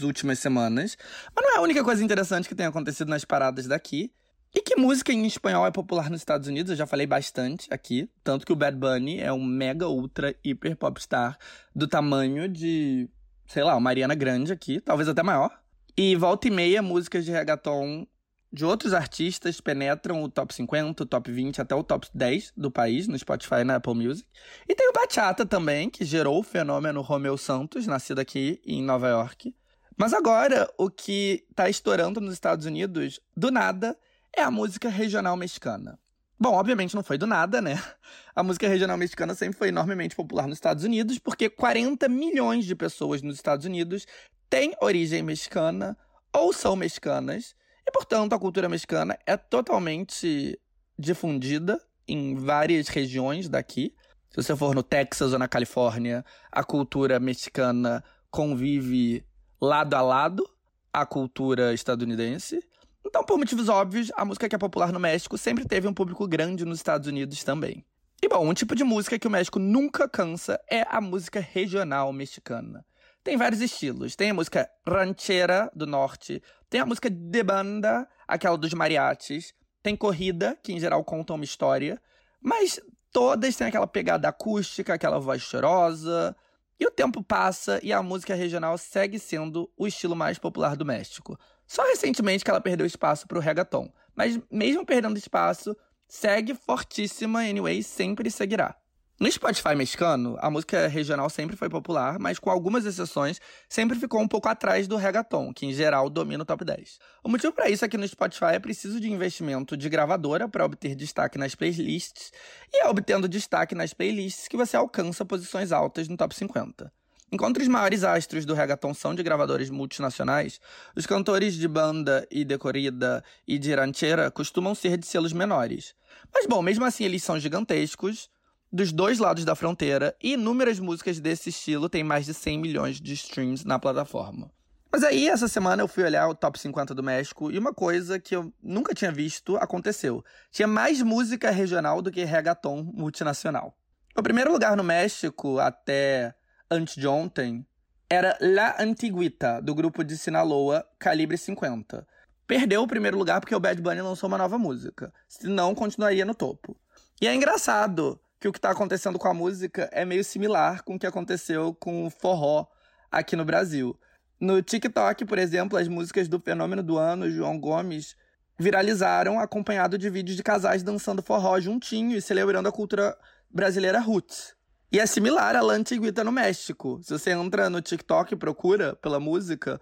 últimas 0.00 0.38
semanas. 0.38 0.96
Mas 1.36 1.44
não 1.44 1.54
é 1.54 1.58
a 1.58 1.60
única 1.60 1.84
coisa 1.84 2.02
interessante 2.02 2.48
que 2.48 2.54
tem 2.54 2.64
acontecido 2.64 3.10
nas 3.10 3.22
paradas 3.22 3.66
daqui. 3.66 4.10
E 4.54 4.62
que 4.62 4.76
música 4.76 5.12
em 5.12 5.26
espanhol 5.26 5.66
é 5.66 5.70
popular 5.70 6.08
nos 6.08 6.22
Estados 6.22 6.48
Unidos, 6.48 6.70
eu 6.70 6.76
já 6.76 6.86
falei 6.86 7.06
bastante 7.06 7.68
aqui. 7.70 8.08
Tanto 8.24 8.46
que 8.46 8.52
o 8.52 8.56
Bad 8.56 8.78
Bunny 8.78 9.20
é 9.20 9.30
um 9.30 9.44
mega, 9.44 9.86
ultra, 9.86 10.34
hiper 10.42 10.74
popstar 10.74 11.36
do 11.76 11.86
tamanho 11.86 12.48
de, 12.48 13.06
sei 13.46 13.62
lá, 13.62 13.74
uma 13.74 13.80
Mariana 13.80 14.14
Grande 14.14 14.54
aqui, 14.54 14.80
talvez 14.80 15.06
até 15.06 15.22
maior. 15.22 15.50
E 15.94 16.16
volta 16.16 16.48
e 16.48 16.50
meia, 16.50 16.80
músicas 16.80 17.26
de 17.26 17.30
reggaeton 17.30 18.06
de 18.52 18.64
outros 18.64 18.92
artistas 18.92 19.60
penetram 19.60 20.22
o 20.22 20.28
top 20.28 20.54
50, 20.54 21.02
o 21.02 21.06
top 21.06 21.32
20, 21.32 21.62
até 21.62 21.74
o 21.74 21.82
top 21.82 22.06
10 22.12 22.52
do 22.54 22.70
país, 22.70 23.08
no 23.08 23.18
Spotify 23.18 23.60
e 23.60 23.64
na 23.64 23.76
Apple 23.76 23.94
Music. 23.94 24.28
E 24.68 24.74
tem 24.74 24.88
o 24.88 24.92
Bachata 24.92 25.46
também, 25.46 25.88
que 25.88 26.04
gerou 26.04 26.38
o 26.38 26.42
fenômeno 26.42 27.00
Romeu 27.00 27.38
Santos, 27.38 27.86
nascido 27.86 28.18
aqui 28.18 28.60
em 28.66 28.82
Nova 28.82 29.08
York. 29.08 29.54
Mas 29.96 30.12
agora, 30.12 30.68
o 30.76 30.90
que 30.90 31.46
tá 31.54 31.68
estourando 31.68 32.20
nos 32.20 32.34
Estados 32.34 32.66
Unidos, 32.66 33.20
do 33.34 33.50
nada, 33.50 33.96
é 34.36 34.42
a 34.42 34.50
música 34.50 34.88
regional 34.88 35.36
mexicana. 35.36 35.98
Bom, 36.38 36.54
obviamente 36.54 36.94
não 36.94 37.04
foi 37.04 37.16
do 37.16 37.26
nada, 37.26 37.60
né? 37.60 37.80
A 38.34 38.42
música 38.42 38.66
regional 38.66 38.96
mexicana 38.96 39.34
sempre 39.34 39.56
foi 39.56 39.68
enormemente 39.68 40.16
popular 40.16 40.48
nos 40.48 40.56
Estados 40.56 40.82
Unidos, 40.82 41.18
porque 41.18 41.48
40 41.48 42.08
milhões 42.08 42.64
de 42.64 42.74
pessoas 42.74 43.22
nos 43.22 43.36
Estados 43.36 43.64
Unidos 43.64 44.06
têm 44.50 44.74
origem 44.80 45.22
mexicana 45.22 45.96
ou 46.32 46.52
são 46.52 46.74
mexicanas 46.74 47.54
e, 47.86 47.90
portanto, 47.90 48.34
a 48.34 48.38
cultura 48.38 48.68
mexicana 48.68 49.18
é 49.26 49.36
totalmente 49.36 50.58
difundida 50.98 51.80
em 52.06 52.34
várias 52.34 52.88
regiões 52.88 53.48
daqui. 53.48 53.94
Se 54.30 54.42
você 54.42 54.56
for 54.56 54.74
no 54.74 54.82
Texas 54.82 55.32
ou 55.32 55.38
na 55.38 55.48
Califórnia, 55.48 56.24
a 56.50 56.64
cultura 56.64 57.18
mexicana 57.18 58.02
convive 58.30 59.24
lado 59.60 59.94
a 59.94 60.00
lado 60.00 60.48
à 60.92 61.04
cultura 61.04 61.74
estadunidense. 61.74 62.62
Então, 63.04 63.24
por 63.24 63.38
motivos 63.38 63.68
óbvios, 63.68 64.10
a 64.16 64.24
música 64.24 64.48
que 64.48 64.54
é 64.54 64.58
popular 64.58 64.92
no 64.92 65.00
México 65.00 65.36
sempre 65.36 65.66
teve 65.66 65.88
um 65.88 65.94
público 65.94 66.26
grande 66.26 66.64
nos 66.64 66.78
Estados 66.78 67.08
Unidos 67.08 67.42
também. 67.44 67.84
E 68.22 68.28
bom, 68.28 68.48
um 68.48 68.54
tipo 68.54 68.76
de 68.76 68.84
música 68.84 69.18
que 69.18 69.26
o 69.26 69.30
México 69.30 69.58
nunca 69.58 70.08
cansa 70.08 70.60
é 70.70 70.86
a 70.88 71.00
música 71.00 71.40
regional 71.40 72.12
mexicana. 72.12 72.84
Tem 73.24 73.36
vários 73.36 73.60
estilos. 73.60 74.16
Tem 74.16 74.30
a 74.30 74.34
música 74.34 74.68
ranchera 74.86 75.70
do 75.74 75.86
norte, 75.86 76.42
tem 76.72 76.80
a 76.80 76.86
música 76.86 77.10
de 77.10 77.42
banda, 77.42 78.08
aquela 78.26 78.56
dos 78.56 78.72
mariachis, 78.72 79.52
tem 79.82 79.94
corrida, 79.94 80.58
que 80.62 80.72
em 80.72 80.80
geral 80.80 81.04
conta 81.04 81.34
uma 81.34 81.44
história, 81.44 82.00
mas 82.40 82.80
todas 83.12 83.54
têm 83.54 83.66
aquela 83.66 83.86
pegada 83.86 84.26
acústica, 84.26 84.94
aquela 84.94 85.18
voz 85.18 85.42
chorosa. 85.42 86.34
E 86.80 86.86
o 86.86 86.90
tempo 86.90 87.22
passa 87.22 87.78
e 87.82 87.92
a 87.92 88.02
música 88.02 88.34
regional 88.34 88.78
segue 88.78 89.18
sendo 89.18 89.70
o 89.76 89.86
estilo 89.86 90.16
mais 90.16 90.38
popular 90.38 90.74
do 90.74 90.86
México. 90.86 91.38
Só 91.66 91.82
recentemente 91.82 92.42
que 92.42 92.50
ela 92.50 92.58
perdeu 92.58 92.86
espaço 92.86 93.28
para 93.28 93.36
o 93.36 93.42
reggaeton, 93.42 93.92
mas 94.16 94.40
mesmo 94.50 94.86
perdendo 94.86 95.18
espaço, 95.18 95.76
segue 96.08 96.54
fortíssima 96.54 97.40
anyway, 97.40 97.82
sempre 97.82 98.30
seguirá. 98.30 98.74
No 99.20 99.30
Spotify 99.30 99.74
mexicano, 99.76 100.36
a 100.40 100.50
música 100.50 100.88
regional 100.88 101.28
sempre 101.30 101.56
foi 101.56 101.68
popular, 101.68 102.18
mas 102.18 102.38
com 102.38 102.50
algumas 102.50 102.84
exceções, 102.84 103.40
sempre 103.68 103.98
ficou 103.98 104.20
um 104.20 104.26
pouco 104.26 104.48
atrás 104.48 104.88
do 104.88 104.96
reggaeton, 104.96 105.52
que 105.52 105.66
em 105.66 105.72
geral 105.72 106.10
domina 106.10 106.42
o 106.42 106.46
top 106.46 106.64
10. 106.64 106.98
O 107.22 107.28
motivo 107.28 107.52
para 107.52 107.68
isso 107.68 107.84
é 107.84 107.88
que 107.88 107.98
no 107.98 108.08
Spotify 108.08 108.54
é 108.54 108.58
preciso 108.58 108.98
de 108.98 109.12
investimento 109.12 109.76
de 109.76 109.88
gravadora 109.88 110.48
para 110.48 110.64
obter 110.64 110.94
destaque 110.94 111.38
nas 111.38 111.54
playlists, 111.54 112.32
e 112.72 112.84
é 112.84 112.88
obtendo 112.88 113.28
destaque 113.28 113.74
nas 113.74 113.94
playlists 113.94 114.48
que 114.48 114.56
você 114.56 114.76
alcança 114.76 115.24
posições 115.24 115.70
altas 115.70 116.08
no 116.08 116.16
top 116.16 116.34
50. 116.34 116.90
Enquanto 117.30 117.58
os 117.58 117.68
maiores 117.68 118.04
astros 118.04 118.44
do 118.44 118.54
reggaeton 118.54 118.92
são 118.92 119.14
de 119.14 119.22
gravadoras 119.22 119.70
multinacionais, 119.70 120.60
os 120.96 121.06
cantores 121.06 121.54
de 121.54 121.68
banda 121.68 122.26
e 122.30 122.44
de 122.44 122.58
corrida 122.58 123.22
e 123.46 123.58
de 123.58 123.74
ranchera 123.74 124.30
costumam 124.30 124.74
ser 124.74 124.96
de 124.96 125.06
selos 125.06 125.32
menores. 125.32 125.94
Mas 126.34 126.44
bom, 126.46 126.60
mesmo 126.60 126.84
assim 126.84 127.04
eles 127.04 127.22
são 127.22 127.38
gigantescos, 127.38 128.28
dos 128.72 128.90
dois 128.90 129.18
lados 129.18 129.44
da 129.44 129.54
fronteira, 129.54 130.16
e 130.22 130.32
inúmeras 130.32 130.80
músicas 130.80 131.20
desse 131.20 131.50
estilo 131.50 131.88
têm 131.88 132.02
mais 132.02 132.24
de 132.24 132.32
100 132.32 132.58
milhões 132.58 133.00
de 133.00 133.12
streams 133.12 133.66
na 133.66 133.78
plataforma. 133.78 134.50
Mas 134.90 135.04
aí, 135.04 135.28
essa 135.28 135.48
semana 135.48 135.82
eu 135.82 135.88
fui 135.88 136.04
olhar 136.04 136.28
o 136.28 136.34
Top 136.34 136.58
50 136.58 136.94
do 136.94 137.02
México 137.02 137.50
e 137.50 137.58
uma 137.58 137.72
coisa 137.72 138.18
que 138.18 138.36
eu 138.36 138.52
nunca 138.62 138.94
tinha 138.94 139.10
visto 139.10 139.56
aconteceu. 139.56 140.24
Tinha 140.50 140.68
mais 140.68 141.00
música 141.00 141.50
regional 141.50 142.02
do 142.02 142.10
que 142.10 142.24
reggaeton 142.24 142.82
multinacional. 142.82 143.76
O 144.16 144.22
primeiro 144.22 144.52
lugar 144.52 144.76
no 144.76 144.84
México, 144.84 145.58
até 145.58 146.34
antes 146.70 146.94
de 146.94 147.06
ontem, 147.06 147.66
era 148.08 148.36
La 148.38 148.76
Antiguita, 148.78 149.62
do 149.62 149.74
grupo 149.74 150.04
de 150.04 150.18
Sinaloa, 150.18 150.86
Calibre 150.98 151.38
50. 151.38 152.06
Perdeu 152.46 152.82
o 152.82 152.86
primeiro 152.86 153.16
lugar 153.16 153.40
porque 153.40 153.54
o 153.54 153.60
Bad 153.60 153.80
Bunny 153.80 154.02
lançou 154.02 154.28
uma 154.28 154.36
nova 154.36 154.58
música. 154.58 155.10
Senão, 155.26 155.74
continuaria 155.74 156.26
no 156.26 156.34
topo. 156.34 156.76
E 157.18 157.26
é 157.26 157.34
engraçado 157.34 158.20
que 158.42 158.48
o 158.48 158.52
que 158.52 158.58
está 158.58 158.70
acontecendo 158.70 159.20
com 159.20 159.28
a 159.28 159.34
música 159.34 159.88
é 159.92 160.04
meio 160.04 160.24
similar 160.24 160.82
com 160.82 160.96
o 160.96 160.98
que 160.98 161.06
aconteceu 161.06 161.72
com 161.74 162.04
o 162.04 162.10
forró 162.10 162.66
aqui 163.08 163.36
no 163.36 163.44
Brasil. 163.44 163.96
No 164.40 164.60
TikTok, 164.60 165.24
por 165.24 165.38
exemplo, 165.38 165.78
as 165.78 165.86
músicas 165.86 166.26
do 166.26 166.40
fenômeno 166.40 166.82
do 166.82 166.98
ano, 166.98 167.30
João 167.30 167.56
Gomes, 167.56 168.16
viralizaram 168.58 169.38
acompanhado 169.38 169.96
de 169.96 170.10
vídeos 170.10 170.36
de 170.36 170.42
casais 170.42 170.82
dançando 170.82 171.22
forró 171.22 171.60
juntinho 171.60 172.16
e 172.16 172.20
celebrando 172.20 172.68
a 172.68 172.72
cultura 172.72 173.16
brasileira 173.48 174.00
roots. 174.00 174.56
E 174.90 174.98
é 174.98 175.06
similar 175.06 175.54
à 175.54 175.62
La 175.62 175.74
Antiguita 175.74 176.24
no 176.24 176.32
México. 176.32 176.98
Se 177.00 177.12
você 177.12 177.30
entra 177.30 177.70
no 177.70 177.80
TikTok 177.80 178.34
e 178.34 178.36
procura 178.36 178.96
pela 178.96 179.20
música, 179.20 179.80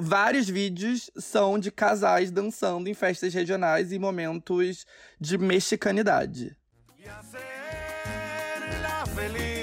vários 0.00 0.48
vídeos 0.48 1.08
são 1.16 1.56
de 1.56 1.70
casais 1.70 2.32
dançando 2.32 2.88
em 2.88 2.94
festas 2.94 3.32
regionais 3.32 3.92
e 3.92 3.98
momentos 4.00 4.84
de 5.20 5.38
mexicanidade. 5.38 6.56
É 9.22 9.61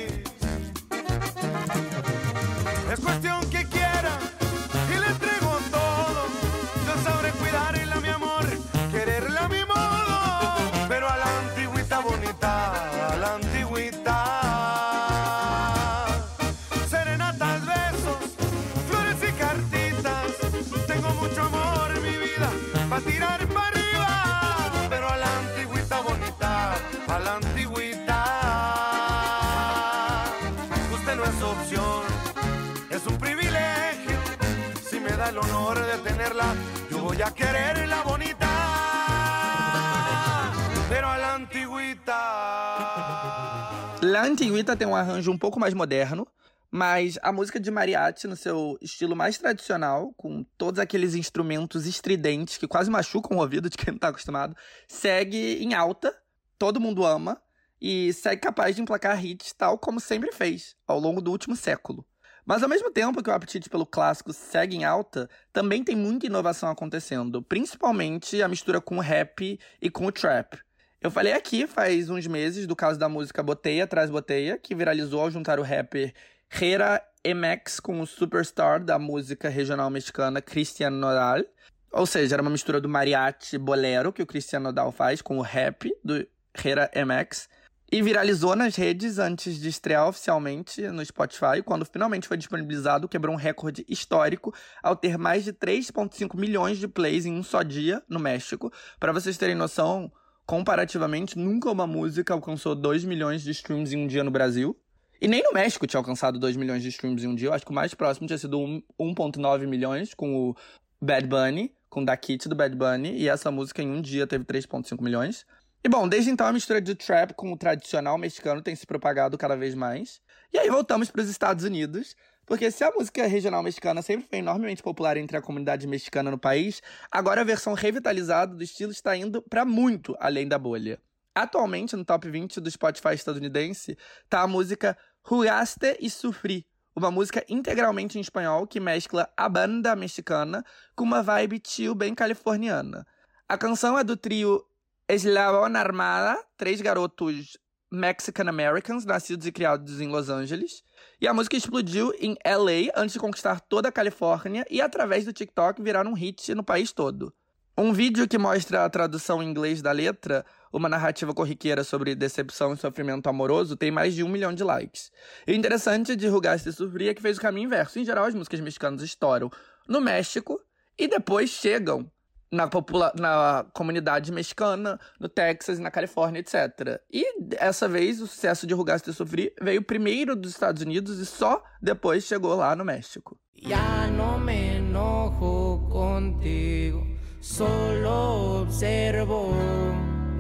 La 44.20 44.26
Antigüita 44.26 44.76
tem 44.76 44.86
um 44.86 44.98
arranjo 44.98 45.32
um 45.32 45.38
pouco 45.38 45.62
mais 45.62 45.74
moderno, 45.74 46.28
mas 46.70 47.18
a 47.22 47.32
música 47.32 47.58
de 47.58 47.72
mariachi 47.72 48.28
no 48.28 48.36
seu 48.36 48.78
estilo 48.82 49.16
mais 49.16 49.38
tradicional, 49.38 50.14
com 50.18 50.44
todos 50.58 50.78
aqueles 50.78 51.16
instrumentos 51.16 51.86
estridentes 51.86 52.58
que 52.58 52.68
quase 52.68 52.92
machucam 52.92 53.38
o 53.38 53.40
ouvido 53.40 53.70
de 53.70 53.78
quem 53.78 53.94
não 53.94 53.98
tá 53.98 54.10
acostumado, 54.10 54.58
segue 54.90 55.64
em 55.64 55.74
alta, 55.74 56.14
todo 56.58 56.82
mundo 56.82 57.06
ama 57.06 57.42
e 57.82 58.12
segue 58.12 58.42
capaz 58.42 58.76
de 58.76 58.82
emplacar 58.82 59.26
hits 59.26 59.54
tal 59.54 59.78
como 59.78 60.02
sempre 60.02 60.34
fez 60.34 60.76
ao 60.86 61.00
longo 61.00 61.22
do 61.22 61.32
último 61.32 61.56
século. 61.56 62.06
Mas 62.46 62.62
ao 62.62 62.68
mesmo 62.68 62.92
tempo 62.92 63.24
que 63.24 63.30
o 63.30 63.34
apetite 63.34 63.70
pelo 63.70 63.86
clássico 63.86 64.34
segue 64.34 64.76
em 64.76 64.84
alta, 64.84 65.30
também 65.54 65.82
tem 65.82 65.96
muita 65.96 66.26
inovação 66.26 66.70
acontecendo, 66.70 67.42
principalmente 67.42 68.44
a 68.44 68.50
mistura 68.50 68.82
com 68.82 68.98
o 68.98 69.02
rap 69.02 69.58
e 69.82 69.90
com 69.90 70.08
o 70.08 70.12
trap. 70.12 70.60
Eu 71.02 71.10
falei 71.10 71.32
aqui 71.32 71.66
faz 71.66 72.10
uns 72.10 72.28
meses 72.28 72.68
do 72.68 72.76
caso 72.76 73.00
da 73.00 73.08
música 73.08 73.42
Boteia 73.42 73.88
Traz 73.88 74.10
Boteia, 74.10 74.58
que 74.58 74.76
viralizou 74.76 75.22
ao 75.22 75.32
juntar 75.32 75.58
o 75.58 75.64
rapper 75.64 76.14
Hera 76.52 77.02
MX 77.26 77.80
com 77.80 78.02
o 78.02 78.06
superstar 78.06 78.84
da 78.84 79.00
música 79.00 79.48
regional 79.48 79.90
mexicana 79.90 80.42
Cristian 80.42 80.90
Nodal. 80.90 81.46
Ou 81.94 82.06
seja, 82.06 82.36
era 82.36 82.42
uma 82.42 82.52
mistura 82.52 82.82
do 82.82 82.90
mariachi 82.90 83.58
bolero 83.58 84.12
que 84.12 84.22
o 84.22 84.26
Cristian 84.26 84.60
Nodal 84.60 84.92
faz 84.92 85.22
com 85.22 85.38
o 85.38 85.42
rap 85.42 85.90
do 86.04 86.28
Hera 86.62 86.92
MX. 86.94 87.48
E 87.90 88.02
viralizou 88.02 88.54
nas 88.54 88.76
redes 88.76 89.20
antes 89.20 89.58
de 89.58 89.70
estrear 89.70 90.06
oficialmente 90.06 90.82
no 90.90 91.04
Spotify. 91.04 91.64
Quando 91.66 91.86
finalmente 91.86 92.28
foi 92.28 92.36
disponibilizado, 92.36 93.08
quebrou 93.08 93.34
um 93.34 93.38
recorde 93.38 93.86
histórico 93.88 94.54
ao 94.84 94.98
ter 94.98 95.18
mais 95.18 95.46
de 95.46 95.54
3,5 95.54 96.38
milhões 96.38 96.78
de 96.78 96.90
plays 96.90 97.26
em 97.26 97.34
um 97.34 97.42
só 97.42 97.64
dia 97.64 98.04
no 98.08 98.20
México. 98.20 98.72
Para 99.00 99.14
vocês 99.14 99.38
terem 99.38 99.56
noção, 99.56 100.12
comparativamente, 100.50 101.38
nunca 101.38 101.70
uma 101.70 101.86
música 101.86 102.34
alcançou 102.34 102.74
2 102.74 103.06
milhões 103.06 103.44
de 103.44 103.52
streams 103.52 103.94
em 103.94 104.04
um 104.04 104.08
dia 104.08 104.24
no 104.24 104.32
Brasil. 104.32 104.76
E 105.22 105.28
nem 105.28 105.44
no 105.44 105.54
México 105.54 105.86
tinha 105.86 106.00
alcançado 106.00 106.40
2 106.40 106.58
milhões 106.58 106.82
de 106.82 106.90
streams 106.90 107.24
em 107.24 107.28
um 107.28 107.36
dia. 107.36 107.50
Eu 107.50 107.54
acho 107.54 107.64
que 107.64 107.70
o 107.70 107.76
mais 107.76 107.94
próximo 107.94 108.26
tinha 108.26 108.40
sido 108.40 108.58
1,9 109.00 109.68
milhões 109.68 110.16
com 110.16 110.50
o 110.50 110.56
Bad 111.00 111.28
Bunny, 111.28 111.72
com 111.88 112.04
Da 112.04 112.18
Kit 112.18 112.50
do 112.50 112.56
Bad 112.56 112.76
Bunny. 112.76 113.16
E 113.16 113.30
essa 113.30 113.52
música 113.52 113.84
em 113.84 113.92
um 113.92 114.02
dia 114.02 114.26
teve 114.26 114.44
3,5 114.44 115.00
milhões. 115.04 115.46
E 115.84 115.88
bom, 115.88 116.08
desde 116.08 116.32
então 116.32 116.48
a 116.48 116.52
mistura 116.52 116.82
de 116.82 116.96
trap 116.96 117.36
com 117.36 117.54
o 117.54 117.58
tradicional 117.58 118.18
mexicano 118.18 118.60
tem 118.60 118.76
se 118.76 118.88
propagado 118.88 119.38
cada 119.38 119.56
vez 119.56 119.76
mais. 119.76 120.20
E 120.52 120.58
aí 120.58 120.68
voltamos 120.68 121.12
para 121.12 121.22
os 121.22 121.30
Estados 121.30 121.64
Unidos, 121.64 122.16
porque 122.50 122.72
se 122.72 122.84
a 122.84 122.90
música 122.90 123.28
regional 123.28 123.62
mexicana 123.62 124.02
sempre 124.02 124.28
foi 124.28 124.40
enormemente 124.40 124.82
popular 124.82 125.16
entre 125.18 125.38
a 125.38 125.42
comunidade 125.42 125.86
mexicana 125.86 126.32
no 126.32 126.38
país, 126.40 126.82
agora 127.12 127.42
a 127.42 127.44
versão 127.44 127.76
revitalizada 127.76 128.56
do 128.56 128.64
estilo 128.64 128.92
está 128.92 129.16
indo 129.16 129.40
para 129.40 129.64
muito 129.64 130.16
além 130.20 130.48
da 130.48 130.58
bolha. 130.58 131.00
Atualmente, 131.36 131.96
no 131.96 132.04
top 132.04 132.28
20 132.28 132.60
do 132.60 132.72
Spotify 132.72 133.14
estadunidense, 133.14 133.96
está 134.24 134.42
a 134.42 134.48
música 134.48 134.98
Jugaste 135.24 135.96
e 136.02 136.10
Sufri, 136.10 136.66
uma 136.96 137.12
música 137.12 137.46
integralmente 137.48 138.18
em 138.18 138.22
espanhol 138.22 138.66
que 138.66 138.80
mescla 138.80 139.32
a 139.38 139.48
banda 139.48 139.96
mexicana 139.96 140.66
com 140.96 141.04
uma 141.04 141.22
vibe 141.22 141.62
chill 141.64 141.94
bem 141.94 142.16
californiana. 142.16 143.06
A 143.48 143.60
canção 143.60 143.96
é 143.96 144.04
do 144.04 144.18
trio 144.18 144.66
Eslabon 145.08 145.78
Armada, 145.78 146.44
três 146.58 146.82
garotos 146.82 147.60
Mexican 147.92 148.48
Americans, 148.48 149.06
nascidos 149.06 149.48
e 149.48 149.52
criados 149.52 150.00
em 150.00 150.08
Los 150.08 150.30
Angeles. 150.30 150.84
E 151.20 151.28
a 151.28 151.34
música 151.34 151.58
explodiu 151.58 152.14
em 152.20 152.36
LA 152.46 152.92
antes 152.96 153.14
de 153.14 153.20
conquistar 153.20 153.60
toda 153.60 153.90
a 153.90 153.92
Califórnia 153.92 154.66
e, 154.70 154.82
através 154.82 155.26
do 155.26 155.34
TikTok, 155.34 155.82
virar 155.82 156.06
um 156.06 156.14
hit 156.14 156.54
no 156.54 156.64
país 156.64 156.92
todo. 156.92 157.34
Um 157.78 157.94
vídeo 157.94 158.28
que 158.28 158.38
mostra 158.38 158.84
a 158.84 158.90
tradução 158.90 159.42
em 159.42 159.50
inglês 159.50 159.82
da 159.82 159.94
letra, 159.94 160.46
uma 160.72 160.90
narrativa 160.90 161.34
corriqueira 161.34 161.82
sobre 161.82 162.14
decepção 162.14 162.74
e 162.74 162.78
sofrimento 162.78 163.30
amoroso, 163.30 163.78
tem 163.78 163.90
mais 163.90 164.14
de 164.14 164.22
um 164.22 164.28
milhão 164.28 164.54
de 164.54 164.66
likes. 164.66 165.10
E 165.48 165.54
o 165.54 165.56
interessante 165.56 166.14
de 166.14 166.28
Rugar 166.28 166.60
se 166.60 166.74
Sofrer 166.74 167.12
é 167.12 167.14
que 167.14 167.22
fez 167.22 167.38
o 167.38 167.42
caminho 167.42 167.68
inverso. 167.68 167.98
Em 167.98 168.04
geral, 168.04 168.26
as 168.26 168.36
músicas 168.36 168.60
mexicanas 168.60 169.02
estouram 169.02 169.50
no 169.88 170.02
México 170.02 170.62
e 170.98 171.08
depois 171.08 171.50
chegam 171.50 172.12
na, 172.52 172.68
popula 172.68 173.14
na 173.18 173.66
comunidade 173.74 174.32
mexicana, 174.32 175.00
no 175.20 175.30
Texas, 175.30 175.80
na 175.80 175.92
Califórnia, 175.92 176.40
etc. 176.40 177.00
E 177.12 177.26
essa 177.58 177.88
vez 177.88 178.22
o 178.22 178.28
sucesso 178.28 178.66
de 178.66 178.74
Rugaste 178.74 179.14
Sofri 179.14 179.54
veio 179.62 179.82
primeiro 179.82 180.36
dos 180.36 180.52
Estados 180.52 180.82
Unidos 180.82 181.20
e 181.20 181.26
só 181.26 181.64
depois 181.82 182.24
chegou 182.26 182.56
lá 182.56 182.76
no 182.76 182.84
México. 182.84 183.38
Ya 183.56 184.08
no 184.08 184.40
me 184.40 184.78
enojo 184.78 185.88
contigo, 185.90 187.06
solo 187.42 188.62
observo 188.62 189.54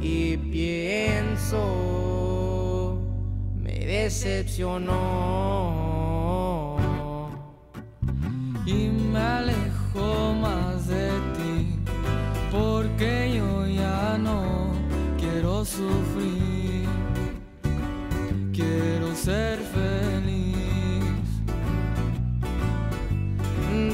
y 0.01 0.37
pienso, 0.37 1.57
me 3.55 3.79
decepcionó. 3.79 4.89
Y 8.65 8.87
me 8.87 9.19
alejo 9.19 10.33
más 10.35 10.87
de 10.87 11.18
porque 12.51 13.33
yo 13.37 13.67
ya 13.67 14.17
no 14.17 14.71
quiero 15.17 15.63
sufrir, 15.63 16.87
quiero 18.51 19.15
ser 19.15 19.59
feliz. 19.59 20.55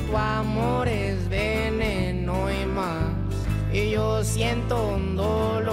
Tu 0.08 0.18
amor 0.18 0.88
es 0.88 1.28
veneno 1.28 2.50
y 2.52 2.66
más, 2.66 3.14
y 3.74 3.92
yo 3.92 4.24
siento 4.24 4.88
un 4.88 5.16
dolor 5.16 5.65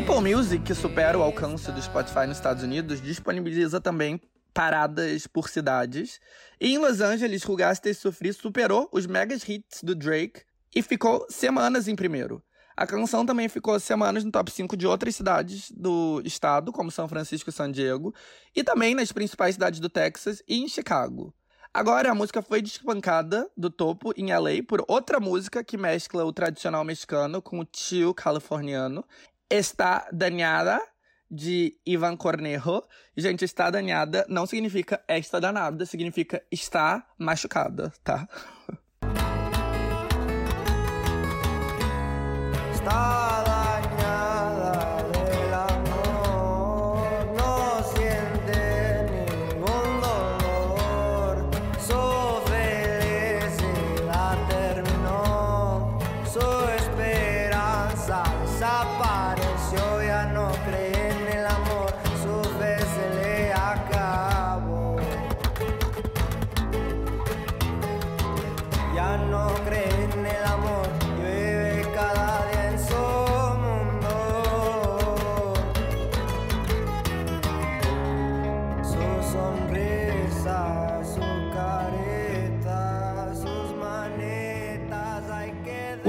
Apple 0.00 0.34
Music, 0.34 0.64
que 0.64 0.74
supera 0.74 1.18
o 1.18 1.22
alcance 1.22 1.70
do 1.70 1.82
Spotify 1.82 2.26
nos 2.26 2.38
Estados 2.38 2.62
Unidos, 2.62 3.02
disponibiliza 3.02 3.82
também 3.82 4.18
paradas 4.54 5.26
por 5.26 5.50
cidades. 5.50 6.18
E 6.58 6.72
em 6.72 6.78
Los 6.78 7.02
Angeles, 7.02 7.42
Rugastes 7.42 7.98
Sofri 7.98 8.32
superou 8.32 8.88
os 8.92 9.06
megas 9.06 9.46
hits 9.46 9.82
do 9.82 9.94
Drake 9.94 10.40
e 10.74 10.80
ficou 10.80 11.26
semanas 11.28 11.86
em 11.86 11.94
primeiro. 11.94 12.42
A 12.74 12.86
canção 12.86 13.26
também 13.26 13.46
ficou 13.46 13.78
semanas 13.78 14.24
no 14.24 14.32
top 14.32 14.50
5 14.50 14.74
de 14.74 14.86
outras 14.86 15.14
cidades 15.14 15.70
do 15.70 16.22
estado, 16.24 16.72
como 16.72 16.90
São 16.90 17.06
Francisco 17.06 17.50
e 17.50 17.52
San 17.52 17.70
Diego, 17.70 18.14
e 18.56 18.64
também 18.64 18.94
nas 18.94 19.12
principais 19.12 19.56
cidades 19.56 19.80
do 19.80 19.90
Texas 19.90 20.42
e 20.48 20.64
em 20.64 20.66
Chicago. 20.66 21.34
Agora, 21.72 22.10
a 22.10 22.14
música 22.16 22.42
foi 22.42 22.60
despancada 22.60 23.48
do 23.56 23.70
topo 23.70 24.12
em 24.16 24.34
LA 24.34 24.60
por 24.66 24.84
outra 24.88 25.20
música 25.20 25.62
que 25.62 25.76
mescla 25.76 26.24
o 26.24 26.32
tradicional 26.32 26.84
mexicano 26.84 27.40
com 27.40 27.60
o 27.60 27.64
tio 27.64 28.12
californiano. 28.12 29.04
Está 29.50 30.06
Danhada, 30.12 30.80
de 31.30 31.78
Ivan 31.86 32.16
Cornejo. 32.16 32.82
Gente, 33.16 33.44
está 33.44 33.70
danhada 33.70 34.26
não 34.28 34.46
significa 34.46 35.02
esta 35.06 35.40
danada, 35.40 35.86
significa 35.86 36.42
está 36.50 37.06
machucada, 37.18 37.92
tá? 38.02 38.28
Está 42.72 43.39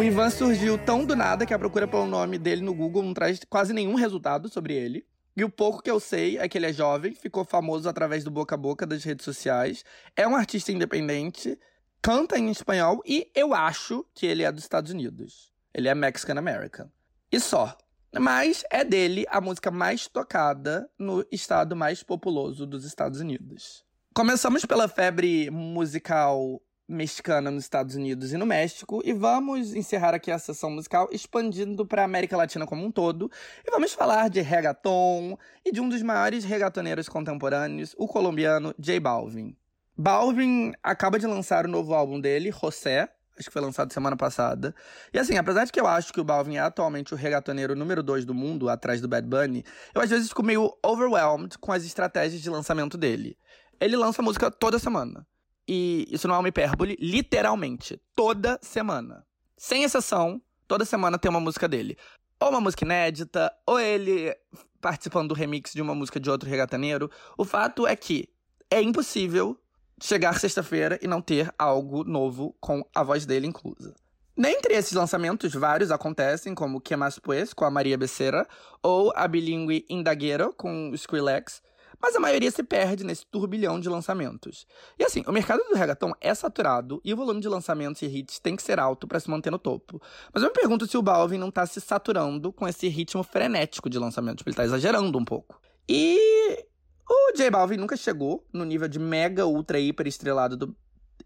O 0.02 0.03
Ivan 0.03 0.32
surgiu 0.32 0.84
tão 0.84 1.06
do 1.06 1.15
nada 1.15 1.45
que 1.45 1.53
a 1.53 1.60
procura 1.60 1.88
pelo 1.88 2.07
nome 2.07 2.40
dele 2.40 2.64
no 2.64 2.73
Google 2.73 3.03
não 3.03 3.14
traz 3.14 3.40
quase 3.48 3.72
nenhum 3.72 3.94
resultado 3.94 4.49
sobre 4.49 4.73
ele. 4.73 5.06
E 5.38 5.44
o 5.44 5.49
pouco 5.49 5.80
que 5.80 5.91
eu 5.91 5.99
sei 5.99 6.40
é 6.40 6.49
que 6.49 6.57
ele 6.57 6.65
é 6.65 6.73
jovem, 6.73 7.14
ficou 7.14 7.45
famoso 7.45 7.88
através 7.88 8.23
do 8.23 8.32
boca 8.32 8.56
a 8.56 8.57
boca 8.57 8.84
das 8.84 9.03
redes 9.03 9.23
sociais, 9.23 9.86
é 10.15 10.28
um 10.28 10.36
artista 10.36 10.72
independente, 10.72 11.56
canta 12.02 12.40
em 12.40 12.49
espanhol 12.49 13.03
e 13.06 13.30
eu 13.36 13.53
acho 13.53 14.03
que 14.15 14.26
ele 14.26 14.41
é 14.41 14.52
dos 14.52 14.64
Estados 14.64 14.91
Unidos. 14.91 15.53
Ele 15.72 15.88
é 15.88 15.94
Mexican 15.94 16.40
American. 16.40 16.90
E 17.32 17.40
só. 17.40 17.78
Mas 18.19 18.64
é 18.72 18.84
dele 18.84 19.28
a 19.30 19.40
música 19.40 19.69
mais 19.69 20.07
tocada 20.07 20.90
no 20.98 21.23
estado 21.32 21.76
mais 21.76 22.02
populoso 22.02 22.65
dos 22.65 22.86
Estados 22.86 23.19
Unidos. 23.19 23.86
Começamos 24.15 24.65
pela 24.65 24.88
febre 24.88 25.52
musical 25.52 26.60
mexicana 26.91 27.49
nos 27.49 27.63
Estados 27.63 27.95
Unidos 27.95 28.34
e 28.34 28.38
no 28.38 28.45
México 28.45 29.01
e 29.05 29.13
vamos 29.13 29.73
encerrar 29.73 30.13
aqui 30.13 30.30
a 30.30 30.38
sessão 30.38 30.69
musical 30.69 31.07
expandindo 31.11 31.85
para 31.85 32.01
a 32.01 32.05
América 32.05 32.35
Latina 32.35 32.68
como 32.68 32.85
um 32.85 32.91
todo 32.91 33.31
e 33.65 33.72
vamos 33.72 33.93
falar 33.93 34.30
de 34.30 34.41
reggaeton 34.41 35.38
e 35.65 35.72
de 35.72 35.80
um 35.80 35.88
dos 35.88 36.01
maiores 36.01 36.43
reggaetoneiros 36.43 37.07
contemporâneos, 37.07 37.95
o 37.97 38.07
colombiano 38.07 38.76
J 38.77 38.99
Balvin. 38.99 39.55
Balvin 39.97 40.73
acaba 40.84 41.18
de 41.18 41.26
lançar 41.27 41.65
o 41.65 41.69
novo 41.69 41.93
álbum 41.93 42.19
dele, 42.19 42.51
José, 42.51 43.09
acho 43.38 43.49
que 43.49 43.53
foi 43.53 43.61
lançado 43.61 43.91
semana 43.93 44.15
passada. 44.15 44.76
E 45.13 45.19
assim, 45.19 45.38
apesar 45.38 45.65
de 45.65 45.72
que 45.72 45.80
eu 45.80 45.88
acho 45.88 46.13
que 46.13 46.19
o 46.19 46.23
Balvin 46.23 46.55
é 46.55 46.59
atualmente 46.59 47.13
o 47.13 47.18
reggaetoneiro 47.18 47.76
número 47.76 48.03
2 48.03 48.26
do 48.26 48.34
mundo, 48.34 48.69
atrás 48.69 49.01
do 49.01 49.07
Bad 49.07 49.27
Bunny, 49.27 49.63
eu 49.93 50.01
às 50.01 50.09
vezes 50.09 50.30
fico 50.30 50.43
meio 50.43 50.77
overwhelmed 50.85 51.57
com 51.57 51.72
as 51.72 51.84
estratégias 51.84 52.41
de 52.41 52.49
lançamento 52.49 52.97
dele. 52.97 53.38
Ele 53.80 53.95
lança 53.95 54.22
música 54.22 54.51
toda 54.51 54.77
semana. 54.77 55.26
E 55.68 56.08
isso 56.10 56.28
não 56.28 56.36
é 56.36 56.40
uma 56.40 56.50
hipérbole, 56.50 56.98
literalmente, 57.00 58.00
toda 58.16 58.60
semana. 58.62 59.26
Sem 59.58 59.84
exceção, 59.84 60.42
toda 60.68 60.86
semana 60.86 61.18
tem 61.18 61.30
uma 61.30 61.40
música 61.40 61.68
dele. 61.68 61.98
Ou 62.40 62.50
uma 62.50 62.62
música 62.62 62.84
inédita, 62.84 63.54
ou 63.66 63.80
ele 63.80 64.36
participando 64.82 65.30
do 65.30 65.36
remix 65.36 65.72
de 65.74 65.82
uma 65.82 65.94
música 65.94 66.20
de 66.20 66.30
outro 66.30 66.50
regataneiro. 66.50 67.10
O 67.38 67.46
fato 67.46 67.86
é 67.86 67.96
que 67.96 68.28
é 68.70 68.82
impossível 68.82 69.58
chegar 70.02 70.40
sexta-feira 70.40 71.00
e 71.02 71.08
não 71.08 71.22
ter 71.22 71.54
algo 71.58 72.04
novo 72.04 72.56
com 72.60 72.84
a 72.94 73.04
voz 73.04 73.26
dele 73.26 73.46
inclusa. 73.46 73.94
Dentre 74.36 74.74
esses 74.74 74.94
lançamentos, 74.94 75.54
vários 75.54 75.92
acontecem, 75.92 76.56
como 76.56 76.82
Que 76.82 76.96
Mais 76.96 77.20
Pues, 77.20 77.54
com 77.54 77.64
a 77.64 77.70
Maria 77.70 77.98
Becerra, 77.98 78.48
ou 78.82 79.14
a 79.16 79.28
bilíngue 79.28 79.86
Indagueiro, 79.88 80.54
com 80.54 80.90
o 80.90 80.96
Skrillex, 80.96 81.62
mas 82.02 82.15
a 82.15 82.19
maioria 82.19 82.49
se 82.49 82.64
perde 82.64 83.03
nesse 83.03 83.26
turbilhão 83.26 83.80
de 83.80 83.88
lançamentos. 83.88 84.65
E 84.98 85.03
assim, 85.03 85.23
o 85.28 85.32
mercado 85.32 85.64
do 85.64 85.76
reggaeton 85.76 86.14
é 86.19 86.34
saturado 86.34 86.99
e 87.03 87.14
o 87.14 87.18
volume 87.18 87.40
de 87.40 87.48
lançamentos 87.48 88.02
e 88.02 88.06
hits 88.06 88.40
tem 88.40 88.56
que 88.56 88.64
ser 88.64 88.80
alto 88.80 89.07
para 89.07 89.19
se 89.19 89.30
manter 89.30 89.52
no 89.52 89.60
topo. 89.60 90.02
Mas 90.34 90.41
eu 90.41 90.49
me 90.49 90.56
pergunto 90.56 90.88
se 90.88 90.98
o 90.98 91.02
Balvin 91.02 91.38
não 91.38 91.52
tá 91.52 91.65
se 91.65 91.80
saturando 91.80 92.52
com 92.52 92.68
esse 92.68 92.88
ritmo 92.88 93.23
frenético 93.23 93.90
de 93.90 93.99
lançamentos, 93.99 94.44
ele 94.45 94.56
tá 94.56 94.64
exagerando 94.64 95.18
um 95.18 95.26
pouco. 95.26 95.61
E 95.88 96.65
o 97.07 97.34
J 97.36 97.52
Balvin 97.52 97.78
nunca 97.78 97.95
chegou 97.95 98.48
no 98.52 98.65
nível 98.65 98.88
de 98.88 98.98
mega 98.98 99.45
ultra 99.45 99.80
hiper 99.80 100.07
estrelado 100.07 100.57
do 100.57 100.76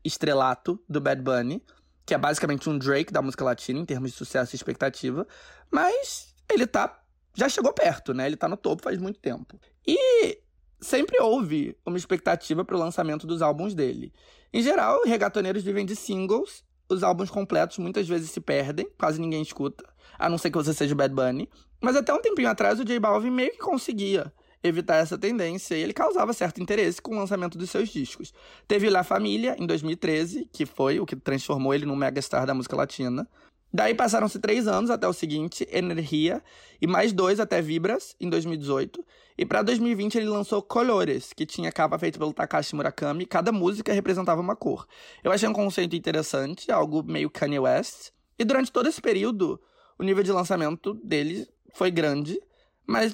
estrelato 0.04 0.80
do 0.90 1.00
Bad 1.00 1.22
Bunny, 1.22 1.64
que 2.06 2.14
é 2.14 2.18
basicamente 2.18 2.70
um 2.70 2.78
Drake 2.78 3.14
da 3.14 3.22
música 3.22 3.44
latina 3.44 3.80
em 3.80 3.86
termos 3.86 4.12
de 4.12 4.18
sucesso 4.18 4.54
e 4.54 4.58
expectativa, 4.58 5.26
mas 5.72 6.36
ele 6.52 6.68
tá 6.68 7.02
já 7.36 7.50
chegou 7.50 7.74
perto, 7.74 8.14
né? 8.14 8.26
Ele 8.26 8.38
tá 8.38 8.48
no 8.48 8.56
topo 8.56 8.82
faz 8.82 8.98
muito 8.98 9.20
tempo. 9.20 9.60
E 9.86 10.40
sempre 10.86 11.20
houve 11.20 11.76
uma 11.86 11.98
expectativa 11.98 12.64
para 12.64 12.76
o 12.76 12.80
lançamento 12.80 13.26
dos 13.26 13.42
álbuns 13.42 13.74
dele. 13.74 14.14
Em 14.54 14.62
geral, 14.62 15.02
regatoneiros 15.04 15.64
vivem 15.64 15.86
de 15.86 15.96
singles, 15.96 16.64
os 16.88 17.04
álbuns 17.04 17.30
completos 17.30 17.80
muitas 17.80 18.08
vezes 18.08 18.30
se 18.30 18.40
perdem, 18.40 18.88
quase 18.98 19.20
ninguém 19.20 19.42
escuta, 19.42 19.84
a 20.18 20.30
não 20.30 20.38
ser 20.38 20.52
que 20.52 20.58
você 20.58 20.74
seja 20.74 20.94
o 20.94 20.98
Bad 20.98 21.14
Bunny. 21.14 21.50
Mas 21.82 21.96
até 21.96 22.14
um 22.14 22.22
tempinho 22.22 22.50
atrás, 22.50 22.80
o 22.80 22.86
J 22.86 23.00
Balvin 23.00 23.32
meio 23.32 23.52
que 23.52 23.58
conseguia 23.58 24.32
evitar 24.64 24.96
essa 24.96 25.18
tendência 25.18 25.76
e 25.76 25.82
ele 25.82 25.94
causava 25.94 26.34
certo 26.34 26.62
interesse 26.62 27.02
com 27.02 27.16
o 27.16 27.20
lançamento 27.20 27.58
dos 27.58 27.70
seus 27.70 27.90
discos. 27.90 28.34
Teve 28.68 28.90
La 28.90 29.04
Família, 29.04 29.56
em 29.60 29.66
2013, 29.66 30.50
que 30.52 30.66
foi 30.66 31.00
o 31.00 31.06
que 31.06 31.16
transformou 31.16 31.74
ele 31.74 31.86
num 31.86 31.96
megastar 31.96 32.46
da 32.46 32.54
música 32.54 32.76
latina. 32.76 33.28
Daí 33.76 33.94
passaram-se 33.94 34.40
três 34.40 34.70
anos 34.70 34.90
até 34.90 35.06
o 35.06 35.12
seguinte, 35.12 35.68
Energia, 35.70 36.42
e 36.82 36.88
mais 36.88 37.12
dois 37.12 37.42
até 37.42 37.62
Vibras, 37.62 38.16
em 38.22 38.30
2018. 38.30 39.06
E 39.38 39.46
para 39.46 39.62
2020 39.64 40.16
ele 40.16 40.30
lançou 40.30 40.62
Colores, 40.62 41.34
que 41.34 41.46
tinha 41.46 41.70
capa 41.74 42.00
feita 42.00 42.18
pelo 42.18 42.32
Takashi 42.32 42.74
Murakami, 42.74 43.26
cada 43.26 43.52
música 43.52 43.92
representava 43.92 44.40
uma 44.40 44.56
cor. 44.56 44.88
Eu 45.22 45.30
achei 45.30 45.50
um 45.50 45.52
conceito 45.52 45.94
interessante, 45.94 46.72
algo 46.72 47.04
meio 47.04 47.30
Kanye 47.30 47.60
West. 47.60 48.12
E 48.40 48.46
durante 48.46 48.72
todo 48.72 48.88
esse 48.88 49.02
período, 49.02 49.60
o 50.00 50.04
nível 50.04 50.24
de 50.24 50.32
lançamento 50.32 50.94
dele 51.04 51.46
foi 51.74 51.92
grande, 51.92 52.40
mas 52.88 53.14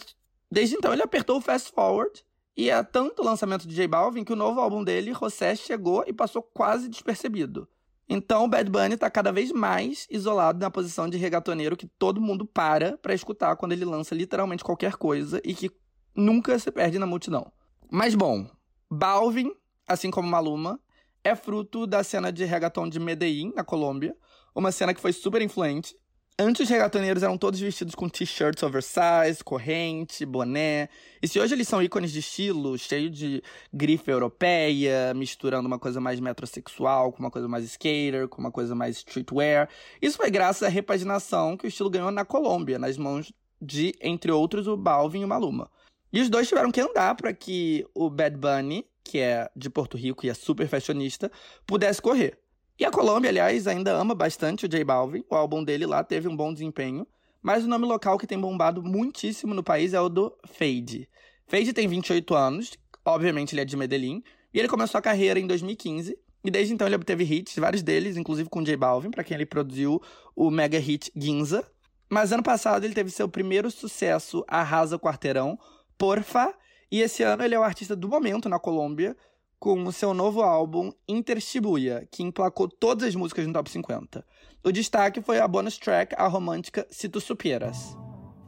desde 0.51 0.75
então 0.75 0.93
ele 0.93 1.01
apertou 1.01 1.38
o 1.38 1.41
fast 1.41 1.71
forward 1.71 2.23
e 2.55 2.69
é 2.69 2.83
tanto 2.83 3.23
o 3.23 3.25
lançamento 3.25 3.67
de 3.67 3.73
J 3.73 3.88
Balvin 3.88 4.23
que 4.23 4.33
o 4.33 4.35
novo 4.35 4.59
álbum 4.59 4.83
dele, 4.83 5.11
Rosé, 5.11 5.55
chegou 5.55 6.03
e 6.05 6.13
passou 6.13 6.43
quase 6.43 6.88
despercebido. 6.88 7.67
Então 8.09 8.43
o 8.43 8.47
Bad 8.47 8.69
Bunny 8.69 8.97
tá 8.97 9.09
cada 9.09 9.31
vez 9.31 9.51
mais 9.51 10.05
isolado 10.09 10.59
na 10.59 10.69
posição 10.69 11.09
de 11.09 11.17
regatoneiro 11.17 11.77
que 11.77 11.87
todo 11.87 12.19
mundo 12.19 12.45
para 12.45 12.97
para 12.97 13.13
escutar 13.13 13.55
quando 13.55 13.71
ele 13.71 13.85
lança 13.85 14.13
literalmente 14.13 14.63
qualquer 14.63 14.95
coisa 14.97 15.41
e 15.45 15.53
que 15.53 15.71
nunca 16.15 16.57
se 16.59 16.71
perde 16.71 16.99
na 16.99 17.05
multidão. 17.05 17.51
Mas 17.89 18.15
bom, 18.15 18.49
Balvin, 18.89 19.51
assim 19.87 20.11
como 20.11 20.27
Maluma, 20.27 20.79
é 21.23 21.35
fruto 21.35 21.85
da 21.85 22.03
cena 22.03 22.31
de 22.31 22.43
reggaeton 22.43 22.89
de 22.89 22.99
Medellín, 22.99 23.53
na 23.55 23.63
Colômbia, 23.63 24.15
uma 24.53 24.71
cena 24.71 24.93
que 24.93 24.99
foi 24.99 25.13
super 25.13 25.41
influente 25.41 25.95
Antes, 26.43 26.63
os 26.63 26.69
regatoneiros 26.69 27.22
eram 27.22 27.38
todos 27.38 27.59
vestidos 27.59 27.93
com 27.93 28.09
t-shirts 28.09 28.63
oversize, 28.63 29.43
corrente, 29.43 30.26
boné. 30.26 30.89
E 31.22 31.27
se 31.27 31.39
hoje 31.39 31.53
eles 31.53 31.68
são 31.68 31.84
ícones 31.84 32.11
de 32.11 32.18
estilo, 32.18 32.76
cheio 32.80 33.11
de 33.11 33.43
grife 33.72 34.09
europeia, 34.09 35.13
misturando 35.13 35.68
uma 35.68 35.77
coisa 35.77 36.01
mais 36.01 36.19
metrosexual 36.19 37.11
com 37.11 37.19
uma 37.19 37.30
coisa 37.30 37.47
mais 37.47 37.63
skater, 37.65 38.27
com 38.27 38.41
uma 38.41 38.51
coisa 38.51 38.73
mais 38.73 38.97
streetwear, 38.97 39.69
isso 40.01 40.18
foi 40.18 40.31
graças 40.31 40.63
à 40.63 40.68
repaginação 40.68 41.55
que 41.55 41.65
o 41.65 41.68
estilo 41.68 41.91
ganhou 41.91 42.09
na 42.09 42.26
Colômbia, 42.26 42.80
nas 42.80 42.97
mãos 42.97 43.31
de, 43.61 43.93
entre 44.01 44.31
outros, 44.31 44.68
o 44.68 44.76
Balvin 44.76 45.22
e 45.22 45.26
o 45.26 45.27
Maluma. 45.27 45.69
E 46.11 46.22
os 46.22 46.27
dois 46.27 46.47
tiveram 46.47 46.72
que 46.72 46.81
andar 46.81 47.13
para 47.13 47.31
que 47.34 47.85
o 47.93 48.09
Bad 48.09 48.35
Bunny, 48.35 48.88
que 49.03 49.19
é 49.19 49.47
de 49.55 49.69
Porto 49.69 49.95
Rico 49.95 50.26
e 50.26 50.30
é 50.31 50.34
super 50.34 50.68
fashionista, 50.68 51.31
pudesse 51.68 52.01
correr. 52.01 52.39
E 52.81 52.85
a 52.85 52.89
Colômbia, 52.89 53.29
aliás, 53.29 53.67
ainda 53.67 53.91
ama 53.91 54.15
bastante 54.15 54.65
o 54.65 54.67
J 54.67 54.83
Balvin. 54.83 55.23
O 55.29 55.35
álbum 55.35 55.63
dele 55.63 55.85
lá 55.85 56.03
teve 56.03 56.27
um 56.27 56.35
bom 56.35 56.51
desempenho. 56.51 57.05
mas 57.39 57.63
o 57.63 57.67
nome 57.67 57.85
local 57.85 58.17
que 58.17 58.25
tem 58.25 58.39
bombado 58.39 58.81
muitíssimo 58.81 59.53
no 59.53 59.61
país 59.61 59.93
é 59.93 60.01
o 60.01 60.09
do 60.09 60.35
Fade. 60.47 61.07
Fade 61.45 61.73
tem 61.73 61.87
28 61.87 62.33
anos, 62.33 62.71
obviamente 63.05 63.53
ele 63.53 63.61
é 63.61 63.65
de 63.65 63.77
Medellín, 63.77 64.23
e 64.51 64.57
ele 64.57 64.67
começou 64.67 64.97
a 64.97 65.01
carreira 65.01 65.39
em 65.39 65.45
2015, 65.45 66.17
e 66.43 66.49
desde 66.49 66.73
então 66.73 66.87
ele 66.87 66.95
obteve 66.95 67.23
hits, 67.23 67.55
vários 67.57 67.83
deles, 67.83 68.17
inclusive 68.17 68.49
com 68.49 68.63
J 68.63 68.75
Balvin, 68.75 69.11
para 69.11 69.23
quem 69.23 69.35
ele 69.35 69.45
produziu 69.45 70.01
o 70.35 70.49
mega 70.49 70.79
hit 70.79 71.11
Ginza. 71.15 71.63
Mas 72.09 72.31
ano 72.31 72.41
passado 72.41 72.83
ele 72.83 72.95
teve 72.95 73.11
seu 73.11 73.29
primeiro 73.29 73.69
sucesso, 73.69 74.43
Arrasa 74.47 74.97
Quarteirão, 74.97 75.55
Porfa, 75.99 76.51
e 76.91 76.99
esse 76.99 77.21
ano 77.21 77.43
ele 77.43 77.53
é 77.53 77.59
o 77.59 77.63
artista 77.63 77.95
do 77.95 78.09
momento 78.09 78.49
na 78.49 78.57
Colômbia, 78.57 79.15
com 79.61 79.83
o 79.83 79.91
seu 79.91 80.11
novo 80.11 80.41
álbum 80.41 80.91
Inter 81.07 81.38
Shibuya, 81.38 82.07
que 82.11 82.23
emplacou 82.23 82.67
todas 82.67 83.07
as 83.07 83.15
músicas 83.15 83.45
no 83.45 83.53
top 83.53 83.69
50. 83.69 84.25
O 84.63 84.71
destaque 84.71 85.21
foi 85.21 85.39
a 85.39 85.47
bonus 85.47 85.77
track, 85.77 86.15
a 86.17 86.27
romântica 86.27 86.88
Si 86.89 87.07
Tu 87.07 87.21
Supieras. 87.21 87.95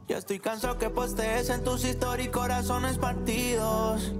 Estoy 0.08 0.40
cansado 0.40 0.76
que 0.76 0.90
postees 0.90 1.50
en 1.50 1.62
tus 1.62 1.86
corazones 2.32 2.98
partidos. 2.98 4.12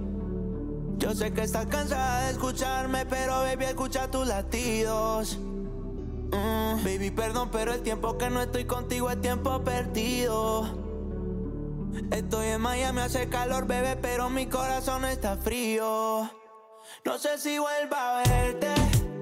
Yo 0.97 1.13
sé 1.13 1.33
que 1.33 1.41
estás 1.41 1.65
cansada 1.65 2.27
de 2.27 2.31
escucharme, 2.31 3.05
pero 3.05 3.41
baby, 3.41 3.65
escucha 3.65 4.09
tus 4.09 4.27
latidos. 4.27 5.37
Mm, 5.37 6.81
baby, 6.81 7.11
perdón, 7.11 7.49
pero 7.51 7.73
el 7.73 7.81
tiempo 7.81 8.17
que 8.17 8.29
no 8.29 8.41
estoy 8.41 8.63
contigo 8.63 9.11
es 9.11 9.19
tiempo 9.19 9.61
perdido. 9.65 10.63
Estoy 12.09 12.47
en 12.47 12.61
Miami, 12.61 13.01
hace 13.01 13.27
calor, 13.27 13.67
bebé, 13.67 13.97
pero 13.97 14.29
mi 14.29 14.45
corazón 14.45 15.03
está 15.03 15.35
frío. 15.35 16.29
No 17.05 17.19
sé 17.19 17.37
si 17.37 17.59
vuelva 17.59 18.19
a 18.19 18.23
verte. 18.23 18.73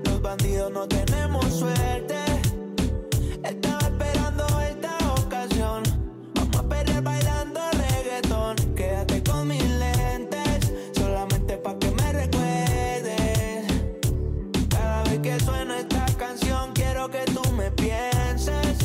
Los 0.05 0.21
bandidos 0.21 0.71
no 0.71 0.87
tenemos 0.87 1.45
suerte. 1.53 2.15
Estaba 3.43 3.79
esperando 3.79 4.45
esta 4.61 4.97
ocasión. 5.21 5.83
Vamos 6.33 6.55
a 6.55 6.63
perder 6.69 7.01
bailando 7.01 7.59
reggaetón. 7.71 8.55
Quédate 8.73 9.21
con 9.23 9.49
mis 9.49 9.61
lentes, 9.61 10.71
solamente 10.95 11.57
pa' 11.57 11.77
que 11.77 11.91
me 11.91 12.13
recuerdes. 12.13 13.67
Cada 14.69 15.03
vez 15.03 15.19
que 15.19 15.39
suena 15.41 15.79
esta 15.79 16.05
canción, 16.17 16.71
quiero 16.73 17.09
que 17.09 17.25
tú 17.25 17.51
me 17.51 17.69
pienses. 17.71 18.77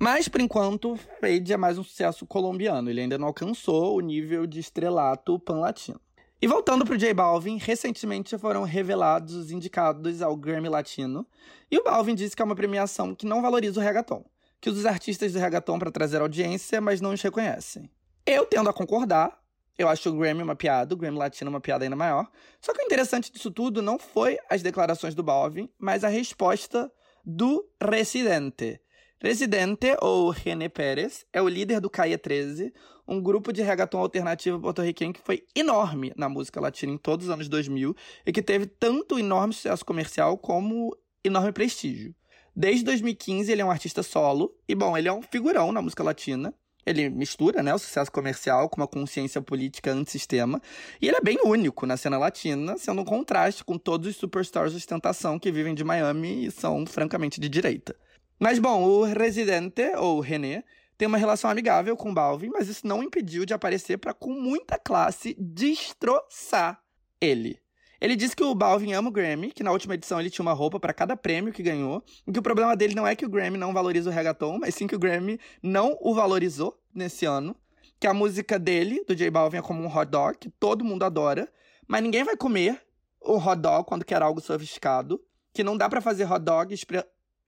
Mas, 0.00 0.28
por 0.28 0.40
enquanto, 0.40 0.96
Fade 1.20 1.52
é 1.52 1.56
mais 1.56 1.78
um 1.78 1.84
sucesso 1.84 2.26
colombiano. 2.26 2.90
Ele 2.90 3.02
ainda 3.02 3.18
não 3.18 3.28
alcançou 3.28 3.96
o 3.96 4.00
nível 4.00 4.48
de 4.48 4.58
estrelato 4.58 5.38
pan-latino. 5.38 6.03
E 6.44 6.46
voltando 6.46 6.84
pro 6.84 6.98
J 6.98 7.14
Balvin, 7.14 7.56
recentemente 7.56 8.36
foram 8.36 8.64
revelados 8.64 9.34
os 9.34 9.50
indicados 9.50 10.20
ao 10.20 10.36
Grammy 10.36 10.68
Latino, 10.68 11.26
e 11.70 11.78
o 11.78 11.82
Balvin 11.82 12.14
disse 12.14 12.36
que 12.36 12.42
é 12.42 12.44
uma 12.44 12.54
premiação 12.54 13.14
que 13.14 13.24
não 13.24 13.40
valoriza 13.40 13.80
o 13.80 13.82
reggaeton, 13.82 14.22
que 14.60 14.68
usa 14.68 14.80
os 14.80 14.84
artistas 14.84 15.32
do 15.32 15.38
reggaeton 15.38 15.78
para 15.78 15.90
trazer 15.90 16.20
audiência, 16.20 16.82
mas 16.82 17.00
não 17.00 17.14
os 17.14 17.22
reconhecem. 17.22 17.90
Eu 18.26 18.44
tendo 18.44 18.68
a 18.68 18.74
concordar, 18.74 19.42
eu 19.78 19.88
acho 19.88 20.10
o 20.10 20.18
Grammy 20.18 20.42
uma 20.42 20.54
piada, 20.54 20.92
o 20.92 20.98
Grammy 20.98 21.16
Latino 21.16 21.48
uma 21.48 21.62
piada 21.62 21.82
ainda 21.82 21.96
maior. 21.96 22.30
Só 22.60 22.74
que 22.74 22.82
o 22.82 22.84
interessante 22.84 23.32
disso 23.32 23.50
tudo 23.50 23.80
não 23.80 23.98
foi 23.98 24.36
as 24.50 24.60
declarações 24.60 25.14
do 25.14 25.22
Balvin, 25.22 25.66
mas 25.78 26.04
a 26.04 26.08
resposta 26.08 26.92
do 27.24 27.66
Residente. 27.82 28.82
Residente, 29.20 29.96
ou 30.00 30.30
René 30.30 30.68
Pérez, 30.68 31.24
é 31.32 31.40
o 31.40 31.48
líder 31.48 31.80
do 31.80 31.88
Caia 31.88 32.18
13, 32.18 32.72
um 33.06 33.22
grupo 33.22 33.52
de 33.52 33.62
reggaeton 33.62 33.98
alternativo 33.98 34.60
porto-riquenho 34.60 35.12
que 35.12 35.20
foi 35.20 35.46
enorme 35.54 36.12
na 36.16 36.28
música 36.28 36.60
latina 36.60 36.92
em 36.92 36.98
todos 36.98 37.26
os 37.26 37.32
anos 37.32 37.48
2000 37.48 37.94
e 38.26 38.32
que 38.32 38.42
teve 38.42 38.66
tanto 38.66 39.18
enorme 39.18 39.54
sucesso 39.54 39.84
comercial 39.84 40.36
como 40.36 40.96
enorme 41.22 41.52
prestígio. 41.52 42.14
Desde 42.54 42.84
2015 42.84 43.50
ele 43.50 43.62
é 43.62 43.64
um 43.64 43.70
artista 43.70 44.02
solo 44.02 44.54
e, 44.68 44.74
bom, 44.74 44.96
ele 44.96 45.08
é 45.08 45.12
um 45.12 45.22
figurão 45.22 45.72
na 45.72 45.82
música 45.82 46.02
latina. 46.02 46.54
Ele 46.86 47.08
mistura 47.08 47.62
né, 47.62 47.74
o 47.74 47.78
sucesso 47.78 48.12
comercial 48.12 48.68
com 48.68 48.76
uma 48.80 48.86
consciência 48.86 49.40
política 49.40 49.90
antissistema. 49.90 50.60
E 51.00 51.08
ele 51.08 51.16
é 51.16 51.20
bem 51.20 51.38
único 51.42 51.86
na 51.86 51.96
cena 51.96 52.18
latina, 52.18 52.76
sendo 52.76 53.00
um 53.00 53.04
contraste 53.04 53.64
com 53.64 53.78
todos 53.78 54.06
os 54.06 54.16
superstars 54.16 54.72
de 54.72 54.76
ostentação 54.76 55.38
que 55.38 55.50
vivem 55.50 55.74
de 55.74 55.82
Miami 55.82 56.46
e 56.46 56.50
são, 56.50 56.84
francamente, 56.84 57.40
de 57.40 57.48
direita. 57.48 57.96
Mas, 58.38 58.58
bom, 58.58 58.82
o 58.82 59.04
Residente, 59.04 59.94
ou 59.96 60.20
René, 60.20 60.64
tem 60.96 61.08
uma 61.08 61.18
relação 61.18 61.50
amigável 61.50 61.96
com 61.96 62.14
Balvin, 62.14 62.50
mas 62.52 62.68
isso 62.68 62.86
não 62.86 63.02
impediu 63.02 63.44
de 63.44 63.54
aparecer 63.54 63.98
para, 63.98 64.14
com 64.14 64.30
muita 64.30 64.78
classe, 64.78 65.36
destroçar 65.38 66.80
ele. 67.20 67.60
Ele 68.00 68.16
disse 68.16 68.36
que 68.36 68.44
o 68.44 68.54
Balvin 68.54 68.92
ama 68.92 69.08
o 69.08 69.12
Grammy, 69.12 69.50
que 69.50 69.62
na 69.62 69.72
última 69.72 69.94
edição 69.94 70.20
ele 70.20 70.30
tinha 70.30 70.44
uma 70.44 70.52
roupa 70.52 70.78
para 70.78 70.92
cada 70.92 71.16
prêmio 71.16 71.52
que 71.52 71.62
ganhou, 71.62 72.04
e 72.26 72.32
que 72.32 72.38
o 72.38 72.42
problema 72.42 72.76
dele 72.76 72.94
não 72.94 73.06
é 73.06 73.16
que 73.16 73.24
o 73.24 73.28
Grammy 73.28 73.56
não 73.56 73.72
valoriza 73.72 74.10
o 74.10 74.12
reggaeton, 74.12 74.58
mas 74.58 74.74
sim 74.74 74.86
que 74.86 74.94
o 74.94 74.98
Grammy 74.98 75.40
não 75.62 75.96
o 76.00 76.14
valorizou 76.14 76.78
nesse 76.94 77.24
ano, 77.24 77.56
que 77.98 78.06
a 78.06 78.12
música 78.12 78.58
dele, 78.58 79.02
do 79.06 79.14
J 79.14 79.30
Balvin, 79.30 79.58
é 79.58 79.62
como 79.62 79.82
um 79.82 79.86
hot 79.86 80.10
dog, 80.10 80.36
que 80.38 80.50
todo 80.50 80.84
mundo 80.84 81.04
adora, 81.04 81.50
mas 81.88 82.02
ninguém 82.02 82.24
vai 82.24 82.36
comer 82.36 82.80
o 83.20 83.38
hot 83.38 83.60
dog 83.60 83.86
quando 83.86 84.04
quer 84.04 84.20
algo 84.20 84.40
sofisticado, 84.40 85.20
que 85.52 85.64
não 85.64 85.76
dá 85.76 85.88
para 85.88 86.00
fazer 86.00 86.30
hot 86.30 86.44
dog 86.44 86.74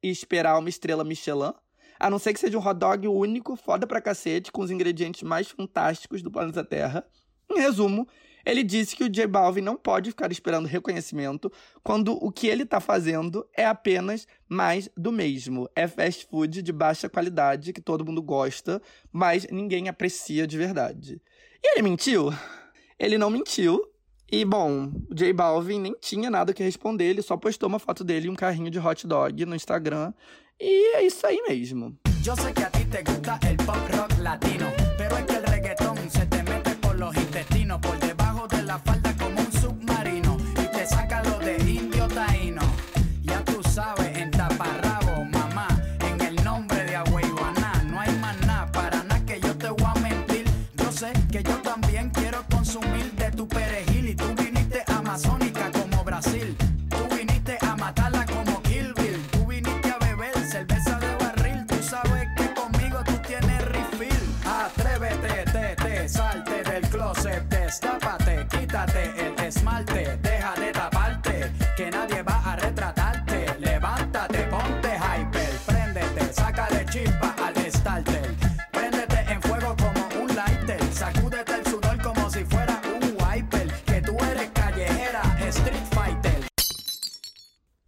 e 0.03 0.11
esperar 0.11 0.59
uma 0.59 0.69
estrela 0.69 1.05
Michelin, 1.05 1.53
a 1.99 2.11
não 2.11 2.19
ser 2.19 2.33
que 2.33 2.41
seja 2.41 2.59
um 2.59 2.67
hot 2.67 2.79
dog 2.79 3.09
único, 3.09 3.57
foda 3.57 3.87
pra 3.87 4.01
cacete, 4.01 4.53
com 4.53 4.63
os 4.63 4.71
ingredientes 4.71 5.23
mais 5.23 5.49
fantásticos 5.49 6.23
do 6.23 6.31
planeta 6.31 6.63
Terra. 6.63 7.07
Em 7.51 7.61
resumo, 7.61 8.07
ele 8.47 8.63
disse 8.63 8.95
que 8.95 9.03
o 9.03 9.09
J 9.09 9.27
Balvin 9.27 9.61
não 9.61 9.77
pode 9.77 10.11
ficar 10.11 10.31
esperando 10.31 10.67
reconhecimento 10.67 11.51
quando 11.83 12.13
o 12.25 12.31
que 12.31 12.47
ele 12.47 12.63
está 12.63 12.81
fazendo 12.81 13.45
é 13.57 13.67
apenas 13.67 14.27
mais 14.49 14.89
do 14.97 15.11
mesmo. 15.11 15.69
É 15.75 15.89
fast 15.89 16.27
food 16.27 16.63
de 16.63 16.73
baixa 16.73 17.09
qualidade 17.09 17.73
que 17.73 17.81
todo 17.81 18.05
mundo 18.05 18.23
gosta, 18.23 18.81
mas 19.11 19.49
ninguém 19.51 19.89
aprecia 19.89 20.47
de 20.47 20.57
verdade. 20.57 21.21
E 21.63 21.73
ele 21.73 21.83
mentiu? 21.83 22.33
Ele 22.97 23.19
não 23.19 23.31
mentiu. 23.31 23.83
E 24.31 24.45
bom, 24.45 24.91
o 25.09 25.15
J 25.15 25.33
Balvin 25.33 25.81
nem 25.81 25.95
tinha 26.01 26.29
nada 26.29 26.53
que 26.53 26.63
responder, 26.63 27.05
ele 27.05 27.23
só 27.23 27.37
postou 27.37 27.69
uma 27.69 27.79
foto 27.79 28.03
dele 28.03 28.27
e 28.27 28.31
um 28.31 28.35
carrinho 28.35 28.71
de 28.71 28.79
hot 28.79 29.07
dog 29.07 29.47
no 29.47 29.55
Instagram 29.55 30.13
e 30.61 30.97
é 30.97 31.07
isso 31.07 31.25
aí 31.27 31.41
mesmo. 31.49 31.97
Eu 32.27 32.35
sei 32.35 32.53
que 32.53 32.65
a 32.65 32.71
ti 32.71 32.85
te 32.87 33.03
gusta 33.03 33.39
el 33.49 33.57
pop 33.59 33.79
rock 33.97 34.21
latino, 34.21 34.67
pero 34.99 35.17
es 35.17 35.25
que 35.27 35.37
el 35.37 35.45
reggaetón 35.45 35.86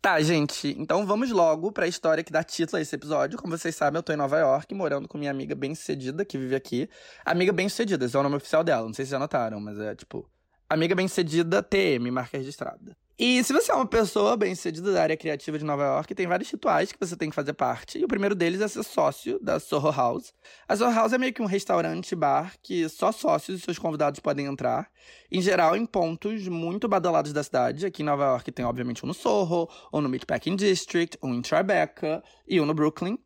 Tá, 0.09 0.18
gente, 0.22 0.74
então 0.78 1.05
vamos 1.05 1.30
logo 1.30 1.70
pra 1.70 1.86
história 1.86 2.24
que 2.24 2.32
dá 2.32 2.43
título 2.43 2.78
a 2.78 2.80
esse 2.80 2.94
episódio. 2.97 3.39
Como 3.39 3.55
vocês 3.55 3.76
sabem, 3.76 3.98
eu 3.98 4.02
tô 4.02 4.10
em 4.10 4.16
Nova 4.16 4.39
York, 4.39 4.74
morando 4.74 5.06
com 5.06 5.18
minha 5.18 5.30
amiga 5.30 5.55
bem-sucedida, 5.55 6.24
que 6.24 6.39
vive 6.39 6.56
aqui. 6.56 6.89
Amiga 7.26 7.52
bem-sucedida, 7.52 8.06
esse 8.06 8.16
é 8.16 8.18
o 8.18 8.22
nome 8.22 8.36
oficial 8.36 8.64
dela, 8.64 8.86
não 8.86 8.94
sei 8.94 9.05
se 9.05 9.10
já 9.10 9.18
notaram, 9.18 9.60
mas 9.60 9.78
é 9.78 9.94
tipo... 9.94 10.26
Amiga 10.70 10.95
bem-sucedida, 10.95 11.62
TM, 11.62 12.11
marca 12.11 12.36
registrada. 12.36 12.95
E 13.19 13.43
se 13.43 13.55
você 13.55 13.73
é 13.73 13.74
uma 13.74 13.86
pessoa 13.86 14.36
bem-sucedida 14.36 14.93
da 14.93 15.03
área 15.03 15.16
criativa 15.16 15.59
de 15.59 15.65
Nova 15.65 15.82
York, 15.82 16.15
tem 16.15 16.27
vários 16.27 16.51
rituais 16.51 16.93
que 16.93 17.01
você 17.01 17.16
tem 17.16 17.31
que 17.31 17.35
fazer 17.35 17.55
parte. 17.55 17.99
E 17.99 18.05
o 18.05 18.09
primeiro 18.09 18.35
deles 18.35 18.61
é 18.61 18.69
ser 18.69 18.82
sócio 18.82 19.40
da 19.43 19.59
Soho 19.59 19.90
House. 19.90 20.35
A 20.69 20.77
Soho 20.77 20.93
House 20.93 21.15
é 21.15 21.19
meio 21.19 21.32
que 21.32 21.40
um 21.40 21.47
restaurante 21.47 22.15
bar 22.15 22.53
que 22.62 22.86
só 22.90 23.11
sócios 23.11 23.59
e 23.61 23.65
seus 23.65 23.78
convidados 23.78 24.20
podem 24.20 24.45
entrar. 24.45 24.90
Em 25.32 25.40
geral, 25.40 25.74
em 25.74 25.86
pontos 25.86 26.47
muito 26.47 26.86
badalados 26.86 27.32
da 27.32 27.43
cidade. 27.43 27.86
Aqui 27.86 28.03
em 28.03 28.05
Nova 28.05 28.27
York 28.27 28.53
tem, 28.53 28.66
obviamente, 28.66 29.03
um 29.07 29.09
no 29.09 29.15
Soho, 29.15 29.66
ou 29.90 30.03
no 30.03 30.09
Meatpacking 30.11 30.55
District, 30.55 31.16
um 31.23 31.32
em 31.32 31.40
Tribeca 31.40 32.23
e 32.47 32.61
um 32.61 32.66
no 32.66 32.74
Brooklyn. 32.74 33.19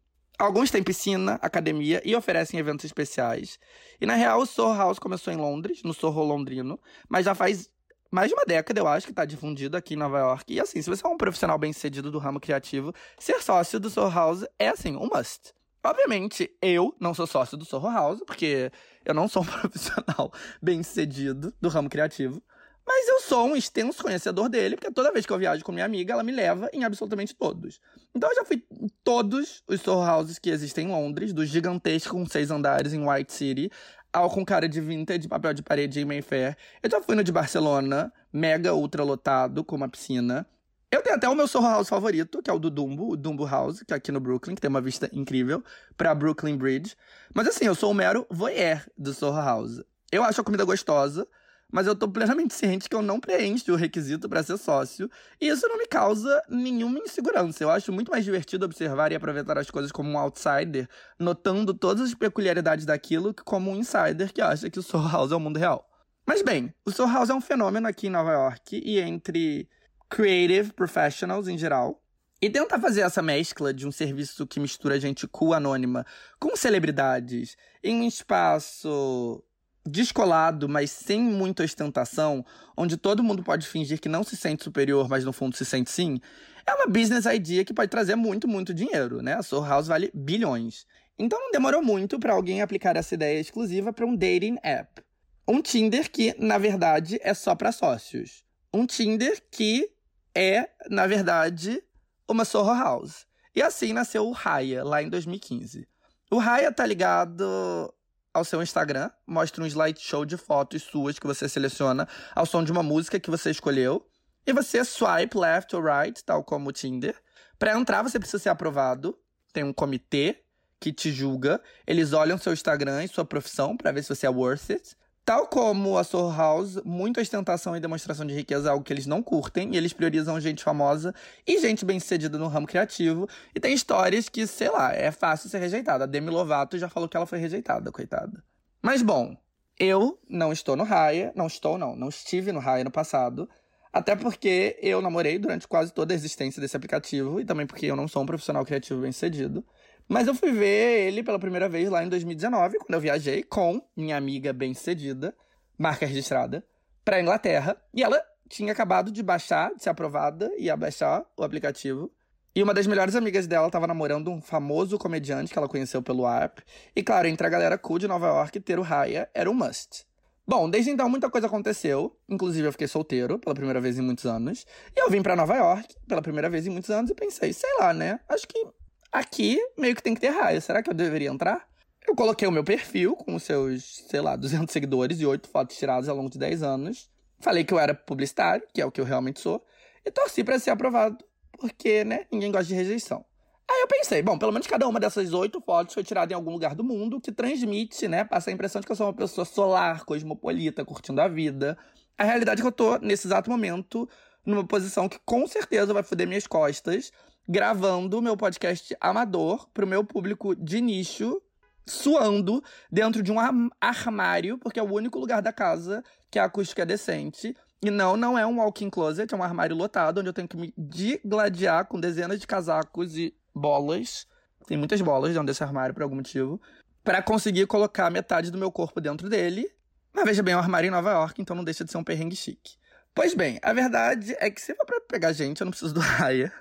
Alguns 0.42 0.72
têm 0.72 0.82
piscina, 0.82 1.38
academia 1.40 2.02
e 2.04 2.16
oferecem 2.16 2.58
eventos 2.58 2.84
especiais. 2.84 3.60
E 4.00 4.06
na 4.06 4.16
real, 4.16 4.40
o 4.40 4.44
Soho 4.44 4.76
House 4.76 4.98
começou 4.98 5.32
em 5.32 5.36
Londres, 5.36 5.84
no 5.84 5.94
Soho 5.94 6.20
londrino, 6.24 6.80
mas 7.08 7.26
já 7.26 7.32
faz 7.32 7.70
mais 8.10 8.26
de 8.26 8.34
uma 8.34 8.44
década, 8.44 8.80
eu 8.80 8.88
acho, 8.88 9.06
que 9.06 9.12
tá 9.12 9.24
difundido 9.24 9.76
aqui 9.76 9.94
em 9.94 9.96
Nova 9.96 10.18
York. 10.18 10.52
E 10.52 10.58
assim, 10.58 10.82
se 10.82 10.90
você 10.90 11.06
é 11.06 11.08
um 11.08 11.16
profissional 11.16 11.56
bem-sucedido 11.58 12.10
do 12.10 12.18
ramo 12.18 12.40
criativo, 12.40 12.92
ser 13.20 13.40
sócio 13.40 13.78
do 13.78 13.88
Soho 13.88 14.10
House 14.10 14.44
é 14.58 14.70
assim, 14.70 14.96
um 14.96 15.08
must. 15.14 15.54
Obviamente, 15.84 16.50
eu 16.60 16.92
não 16.98 17.14
sou 17.14 17.28
sócio 17.28 17.56
do 17.56 17.64
Soho 17.64 17.88
House, 17.88 18.20
porque 18.26 18.72
eu 19.04 19.14
não 19.14 19.28
sou 19.28 19.42
um 19.42 19.46
profissional 19.60 20.32
bem-sucedido 20.60 21.54
do 21.60 21.68
ramo 21.68 21.88
criativo. 21.88 22.42
Mas 22.86 23.08
eu 23.08 23.20
sou 23.20 23.46
um 23.46 23.56
extenso 23.56 24.02
conhecedor 24.02 24.48
dele, 24.48 24.76
porque 24.76 24.90
toda 24.90 25.12
vez 25.12 25.24
que 25.24 25.32
eu 25.32 25.38
viajo 25.38 25.64
com 25.64 25.72
minha 25.72 25.84
amiga, 25.84 26.14
ela 26.14 26.22
me 26.22 26.32
leva 26.32 26.68
em 26.72 26.84
absolutamente 26.84 27.34
todos. 27.34 27.80
Então 28.14 28.28
eu 28.28 28.36
já 28.36 28.44
fui 28.44 28.64
em 28.70 28.88
todos 29.04 29.62
os 29.68 29.80
Soho 29.80 30.00
Houses 30.00 30.38
que 30.38 30.50
existem 30.50 30.88
em 30.88 30.90
Londres, 30.90 31.32
do 31.32 31.46
gigantesco 31.46 32.16
com 32.16 32.26
seis 32.26 32.50
andares 32.50 32.92
em 32.92 33.08
White 33.08 33.32
City, 33.32 33.70
ao 34.12 34.28
com 34.28 34.44
cara 34.44 34.68
de 34.68 34.80
vintage, 34.80 35.28
papel 35.28 35.54
de 35.54 35.62
parede 35.62 36.00
em 36.00 36.04
Mayfair. 36.04 36.56
Eu 36.82 36.90
já 36.90 37.00
fui 37.00 37.14
no 37.14 37.24
de 37.24 37.32
Barcelona, 37.32 38.12
mega 38.32 38.74
ultra 38.74 39.02
lotado, 39.02 39.64
com 39.64 39.76
uma 39.76 39.88
piscina. 39.88 40.46
Eu 40.90 41.00
tenho 41.00 41.16
até 41.16 41.26
o 41.26 41.34
meu 41.34 41.48
Soho 41.48 41.64
House 41.64 41.88
favorito, 41.88 42.42
que 42.42 42.50
é 42.50 42.52
o 42.52 42.58
do 42.58 42.68
Dumbo, 42.68 43.12
o 43.12 43.16
Dumbo 43.16 43.46
House, 43.46 43.82
que 43.82 43.94
é 43.94 43.96
aqui 43.96 44.12
no 44.12 44.20
Brooklyn, 44.20 44.54
que 44.54 44.60
tem 44.60 44.68
uma 44.68 44.80
vista 44.82 45.08
incrível, 45.10 45.64
pra 45.96 46.14
Brooklyn 46.14 46.54
Bridge. 46.54 46.94
Mas 47.32 47.48
assim, 47.48 47.64
eu 47.64 47.74
sou 47.74 47.92
um 47.92 47.94
mero 47.94 48.26
voyeur 48.28 48.84
do 48.98 49.14
Soho 49.14 49.34
House. 49.34 49.82
Eu 50.10 50.22
acho 50.22 50.42
a 50.42 50.44
comida 50.44 50.64
gostosa, 50.64 51.26
mas 51.72 51.86
eu 51.86 51.96
tô 51.96 52.06
plenamente 52.06 52.54
ciente 52.54 52.88
que 52.88 52.94
eu 52.94 53.00
não 53.00 53.18
preencho 53.18 53.72
o 53.72 53.76
requisito 53.76 54.28
para 54.28 54.42
ser 54.42 54.58
sócio, 54.58 55.10
e 55.40 55.48
isso 55.48 55.66
não 55.66 55.78
me 55.78 55.86
causa 55.86 56.42
nenhuma 56.48 56.98
insegurança. 56.98 57.64
Eu 57.64 57.70
acho 57.70 57.90
muito 57.90 58.12
mais 58.12 58.24
divertido 58.24 58.66
observar 58.66 59.10
e 59.10 59.14
aproveitar 59.14 59.56
as 59.56 59.70
coisas 59.70 59.90
como 59.90 60.10
um 60.10 60.18
outsider, 60.18 60.86
notando 61.18 61.72
todas 61.72 62.10
as 62.10 62.14
peculiaridades 62.14 62.84
daquilo, 62.84 63.32
que 63.32 63.42
como 63.42 63.70
um 63.70 63.76
insider 63.76 64.30
que 64.32 64.42
acha 64.42 64.68
que 64.68 64.78
o 64.78 64.82
Soul 64.82 65.08
House 65.08 65.32
é 65.32 65.34
o 65.34 65.40
mundo 65.40 65.58
real. 65.58 65.88
Mas 66.26 66.42
bem, 66.42 66.72
o 66.84 66.92
Soul 66.92 67.10
House 67.10 67.30
é 67.30 67.34
um 67.34 67.40
fenômeno 67.40 67.88
aqui 67.88 68.06
em 68.06 68.10
Nova 68.10 68.32
York 68.32 68.80
e 68.84 69.00
entre 69.00 69.68
creative 70.10 70.72
professionals 70.72 71.48
em 71.48 71.56
geral. 71.56 72.00
E 72.40 72.50
tentar 72.50 72.78
fazer 72.80 73.00
essa 73.00 73.22
mescla 73.22 73.72
de 73.72 73.86
um 73.86 73.92
serviço 73.92 74.46
que 74.46 74.60
mistura 74.60 75.00
gente 75.00 75.26
cool 75.28 75.54
anônima 75.54 76.04
com 76.38 76.54
celebridades 76.56 77.56
em 77.82 78.02
um 78.02 78.06
espaço 78.06 79.42
descolado, 79.84 80.68
mas 80.68 80.90
sem 80.90 81.20
muita 81.20 81.64
ostentação, 81.64 82.44
onde 82.76 82.96
todo 82.96 83.22
mundo 83.22 83.42
pode 83.42 83.66
fingir 83.66 84.00
que 84.00 84.08
não 84.08 84.22
se 84.22 84.36
sente 84.36 84.62
superior, 84.64 85.08
mas 85.08 85.24
no 85.24 85.32
fundo 85.32 85.56
se 85.56 85.64
sente 85.64 85.90
sim, 85.90 86.20
é 86.66 86.74
uma 86.74 86.86
business 86.86 87.26
idea 87.26 87.64
que 87.64 87.74
pode 87.74 87.90
trazer 87.90 88.14
muito, 88.14 88.46
muito 88.46 88.72
dinheiro, 88.72 89.20
né? 89.20 89.34
A 89.34 89.42
Soul 89.42 89.64
House 89.64 89.88
vale 89.88 90.10
bilhões. 90.14 90.86
Então 91.18 91.38
não 91.38 91.50
demorou 91.50 91.82
muito 91.82 92.18
para 92.18 92.32
alguém 92.32 92.62
aplicar 92.62 92.96
essa 92.96 93.14
ideia 93.14 93.40
exclusiva 93.40 93.92
para 93.92 94.06
um 94.06 94.14
dating 94.14 94.56
app. 94.62 95.02
Um 95.46 95.60
Tinder 95.60 96.10
que, 96.10 96.34
na 96.38 96.56
verdade, 96.56 97.18
é 97.20 97.34
só 97.34 97.54
para 97.54 97.72
sócios. 97.72 98.44
Um 98.72 98.86
Tinder 98.86 99.42
que 99.50 99.90
é, 100.34 100.70
na 100.88 101.06
verdade, 101.06 101.82
uma 102.28 102.44
Soho 102.44 102.72
House. 102.72 103.26
E 103.54 103.60
assim 103.60 103.92
nasceu 103.92 104.26
o 104.26 104.32
Raya, 104.32 104.82
lá 104.82 105.02
em 105.02 105.10
2015. 105.10 105.86
O 106.30 106.38
Raya 106.38 106.72
tá 106.72 106.86
ligado 106.86 107.92
ao 108.32 108.44
seu 108.44 108.62
Instagram, 108.62 109.10
mostra 109.26 109.62
um 109.62 109.66
slideshow 109.66 110.24
de 110.24 110.36
fotos 110.36 110.82
suas 110.82 111.18
que 111.18 111.26
você 111.26 111.48
seleciona 111.48 112.08
ao 112.34 112.46
som 112.46 112.64
de 112.64 112.72
uma 112.72 112.82
música 112.82 113.20
que 113.20 113.30
você 113.30 113.50
escolheu. 113.50 114.06
E 114.46 114.52
você 114.52 114.84
swipe 114.84 115.38
left 115.38 115.74
ou 115.76 115.82
right, 115.82 116.24
tal 116.24 116.42
como 116.42 116.70
o 116.70 116.72
Tinder. 116.72 117.16
Para 117.58 117.78
entrar, 117.78 118.02
você 118.02 118.18
precisa 118.18 118.42
ser 118.42 118.48
aprovado. 118.48 119.16
Tem 119.52 119.62
um 119.62 119.72
comitê 119.72 120.42
que 120.80 120.92
te 120.92 121.12
julga. 121.12 121.62
Eles 121.86 122.12
olham 122.12 122.36
seu 122.36 122.52
Instagram 122.52 123.04
e 123.04 123.08
sua 123.08 123.24
profissão 123.24 123.76
para 123.76 123.92
ver 123.92 124.02
se 124.02 124.08
você 124.08 124.26
é 124.26 124.30
worth 124.30 124.70
it. 124.70 124.96
Tal 125.24 125.46
como 125.46 125.96
a 125.96 126.02
Soul 126.02 126.32
House, 126.32 126.80
muita 126.84 127.20
ostentação 127.20 127.76
e 127.76 127.80
demonstração 127.80 128.26
de 128.26 128.34
riqueza 128.34 128.68
é 128.68 128.72
algo 128.72 128.84
que 128.84 128.92
eles 128.92 129.06
não 129.06 129.22
curtem, 129.22 129.72
e 129.72 129.76
eles 129.76 129.92
priorizam 129.92 130.40
gente 130.40 130.64
famosa 130.64 131.14
e 131.46 131.60
gente 131.60 131.84
bem-sucedida 131.84 132.36
no 132.36 132.48
ramo 132.48 132.66
criativo. 132.66 133.28
E 133.54 133.60
tem 133.60 133.72
histórias 133.72 134.28
que, 134.28 134.48
sei 134.48 134.68
lá, 134.68 134.92
é 134.92 135.12
fácil 135.12 135.48
ser 135.48 135.58
rejeitada. 135.58 136.04
A 136.04 136.06
Demi 136.08 136.28
Lovato 136.28 136.76
já 136.76 136.88
falou 136.88 137.08
que 137.08 137.16
ela 137.16 137.26
foi 137.26 137.38
rejeitada, 137.38 137.92
coitada. 137.92 138.42
Mas 138.82 139.00
bom, 139.00 139.36
eu 139.78 140.18
não 140.28 140.52
estou 140.52 140.74
no 140.74 140.82
Raya, 140.82 141.32
não 141.36 141.46
estou 141.46 141.78
não, 141.78 141.94
não 141.94 142.08
estive 142.08 142.50
no 142.50 142.58
Raya 142.58 142.82
no 142.82 142.90
passado, 142.90 143.48
até 143.92 144.16
porque 144.16 144.76
eu 144.82 145.00
namorei 145.00 145.38
durante 145.38 145.68
quase 145.68 145.92
toda 145.92 146.12
a 146.12 146.16
existência 146.16 146.60
desse 146.60 146.76
aplicativo 146.76 147.40
e 147.40 147.44
também 147.44 147.66
porque 147.66 147.86
eu 147.86 147.94
não 147.94 148.08
sou 148.08 148.22
um 148.22 148.26
profissional 148.26 148.64
criativo 148.64 149.02
bem-sucedido. 149.02 149.64
Mas 150.08 150.26
eu 150.26 150.34
fui 150.34 150.52
ver 150.52 151.06
ele 151.06 151.22
pela 151.22 151.38
primeira 151.38 151.68
vez 151.68 151.88
lá 151.88 152.04
em 152.04 152.08
2019, 152.08 152.78
quando 152.78 152.94
eu 152.94 153.00
viajei 153.00 153.42
com 153.42 153.80
minha 153.96 154.16
amiga 154.16 154.52
bem-sucedida, 154.52 155.34
marca 155.78 156.06
registrada, 156.06 156.64
para 157.04 157.20
Inglaterra. 157.20 157.76
E 157.94 158.02
ela 158.02 158.22
tinha 158.48 158.72
acabado 158.72 159.10
de 159.10 159.22
baixar, 159.22 159.74
de 159.74 159.82
ser 159.82 159.90
aprovada, 159.90 160.50
e 160.58 160.64
ia 160.64 160.76
baixar 160.76 161.24
o 161.36 161.42
aplicativo. 161.42 162.12
E 162.54 162.62
uma 162.62 162.74
das 162.74 162.86
melhores 162.86 163.16
amigas 163.16 163.46
dela 163.46 163.68
estava 163.68 163.86
namorando 163.86 164.30
um 164.30 164.42
famoso 164.42 164.98
comediante 164.98 165.50
que 165.50 165.58
ela 165.58 165.68
conheceu 165.68 166.02
pelo 166.02 166.28
app. 166.28 166.62
E 166.94 167.02
claro, 167.02 167.26
entre 167.26 167.46
a 167.46 167.50
galera 167.50 167.78
cool 167.78 167.98
de 167.98 168.06
Nova 168.06 168.26
York, 168.26 168.60
ter 168.60 168.78
o 168.78 168.82
Raya 168.82 169.28
era 169.32 169.50
um 169.50 169.54
must. 169.54 170.04
Bom, 170.46 170.68
desde 170.68 170.90
então 170.90 171.08
muita 171.08 171.30
coisa 171.30 171.46
aconteceu. 171.46 172.14
Inclusive 172.28 172.68
eu 172.68 172.72
fiquei 172.72 172.86
solteiro 172.86 173.38
pela 173.38 173.54
primeira 173.54 173.80
vez 173.80 173.98
em 173.98 174.02
muitos 174.02 174.26
anos. 174.26 174.66
E 174.94 175.00
eu 175.00 175.08
vim 175.08 175.22
para 175.22 175.34
Nova 175.34 175.56
York 175.56 175.96
pela 176.06 176.20
primeira 176.20 176.50
vez 176.50 176.66
em 176.66 176.70
muitos 176.70 176.90
anos 176.90 177.10
e 177.10 177.14
pensei, 177.14 177.54
sei 177.54 177.70
lá, 177.78 177.94
né? 177.94 178.20
Acho 178.28 178.46
que 178.46 178.66
Aqui, 179.12 179.58
meio 179.76 179.94
que 179.94 180.02
tem 180.02 180.14
que 180.14 180.20
ter 180.22 180.30
raio. 180.30 180.62
Será 180.62 180.82
que 180.82 180.88
eu 180.88 180.94
deveria 180.94 181.28
entrar? 181.28 181.68
Eu 182.08 182.16
coloquei 182.16 182.48
o 182.48 182.50
meu 182.50 182.64
perfil 182.64 183.14
com 183.14 183.34
os 183.34 183.42
seus, 183.42 184.02
sei 184.08 184.22
lá, 184.22 184.34
200 184.36 184.72
seguidores 184.72 185.20
e 185.20 185.26
8 185.26 185.50
fotos 185.50 185.76
tiradas 185.76 186.08
ao 186.08 186.16
longo 186.16 186.30
de 186.30 186.38
10 186.38 186.62
anos. 186.62 187.10
Falei 187.38 187.62
que 187.62 187.74
eu 187.74 187.78
era 187.78 187.94
publicitário, 187.94 188.66
que 188.72 188.80
é 188.80 188.86
o 188.86 188.90
que 188.90 189.00
eu 189.00 189.04
realmente 189.04 189.38
sou. 189.40 189.62
E 190.04 190.10
torci 190.10 190.42
para 190.42 190.58
ser 190.58 190.70
aprovado, 190.70 191.22
porque, 191.58 192.04
né, 192.04 192.24
ninguém 192.32 192.50
gosta 192.50 192.66
de 192.66 192.74
rejeição. 192.74 193.24
Aí 193.70 193.82
eu 193.82 193.86
pensei, 193.86 194.22
bom, 194.22 194.38
pelo 194.38 194.50
menos 194.50 194.66
cada 194.66 194.88
uma 194.88 194.98
dessas 194.98 195.32
oito 195.32 195.60
fotos 195.60 195.94
foi 195.94 196.02
tirada 196.02 196.32
em 196.32 196.36
algum 196.36 196.50
lugar 196.50 196.74
do 196.74 196.82
mundo 196.82 197.20
que 197.20 197.30
transmite, 197.30 198.08
né, 198.08 198.24
passa 198.24 198.50
a 198.50 198.52
impressão 198.52 198.80
de 198.80 198.86
que 198.86 198.92
eu 198.92 198.96
sou 198.96 199.06
uma 199.06 199.12
pessoa 199.12 199.44
solar, 199.44 200.04
cosmopolita, 200.04 200.84
curtindo 200.84 201.20
a 201.20 201.28
vida. 201.28 201.76
A 202.16 202.24
realidade 202.24 202.60
é 202.60 202.62
que 202.62 202.68
eu 202.68 202.72
tô, 202.72 202.98
nesse 202.98 203.26
exato 203.26 203.50
momento, 203.50 204.08
numa 204.44 204.66
posição 204.66 205.08
que 205.08 205.18
com 205.24 205.46
certeza 205.46 205.92
vai 205.92 206.02
foder 206.02 206.26
minhas 206.26 206.46
costas, 206.46 207.12
gravando 207.48 208.22
meu 208.22 208.36
podcast 208.36 208.96
amador 209.00 209.68
pro 209.72 209.86
meu 209.86 210.04
público 210.04 210.54
de 210.54 210.80
nicho, 210.80 211.40
suando 211.86 212.62
dentro 212.90 213.22
de 213.22 213.32
um 213.32 213.36
armário, 213.80 214.58
porque 214.58 214.78
é 214.78 214.82
o 214.82 214.92
único 214.92 215.18
lugar 215.18 215.42
da 215.42 215.52
casa 215.52 216.02
que 216.30 216.38
a 216.38 216.44
acústica 216.44 216.82
é 216.82 216.86
decente. 216.86 217.56
E 217.84 217.90
não, 217.90 218.16
não 218.16 218.38
é 218.38 218.46
um 218.46 218.58
walk-in 218.58 218.88
closet, 218.88 219.34
é 219.34 219.36
um 219.36 219.42
armário 219.42 219.74
lotado, 219.74 220.18
onde 220.18 220.28
eu 220.28 220.32
tenho 220.32 220.46
que 220.46 220.56
me 220.56 220.72
digladiar 220.78 221.86
com 221.86 221.98
dezenas 221.98 222.38
de 222.38 222.46
casacos 222.46 223.16
e 223.16 223.34
bolas. 223.52 224.26
Tem 224.66 224.76
muitas 224.78 225.00
bolas 225.00 225.32
dentro 225.32 225.46
desse 225.46 225.64
armário 225.64 225.92
por 225.92 226.02
algum 226.02 226.14
motivo. 226.16 226.60
para 227.04 227.20
conseguir 227.20 227.66
colocar 227.66 228.10
metade 228.10 228.50
do 228.50 228.58
meu 228.58 228.70
corpo 228.70 229.00
dentro 229.00 229.28
dele. 229.28 229.68
Mas 230.12 230.24
veja 230.24 230.42
bem, 230.42 230.54
é 230.54 230.56
um 230.56 230.60
armário 230.60 230.86
em 230.86 230.90
Nova 230.90 231.10
York, 231.10 231.40
então 231.40 231.56
não 231.56 231.64
deixa 231.64 231.84
de 231.84 231.90
ser 231.90 231.98
um 231.98 232.04
perrengue 232.04 232.36
chique. 232.36 232.76
Pois 233.14 233.34
bem, 233.34 233.58
a 233.62 233.72
verdade 233.72 234.36
é 234.38 234.50
que 234.50 234.60
se 234.60 234.74
for 234.74 234.86
pra 234.86 235.00
pegar 235.00 235.32
gente, 235.32 235.60
eu 235.60 235.64
não 235.64 235.70
preciso 235.70 235.92
do 235.92 236.00
Raya. 236.00 236.52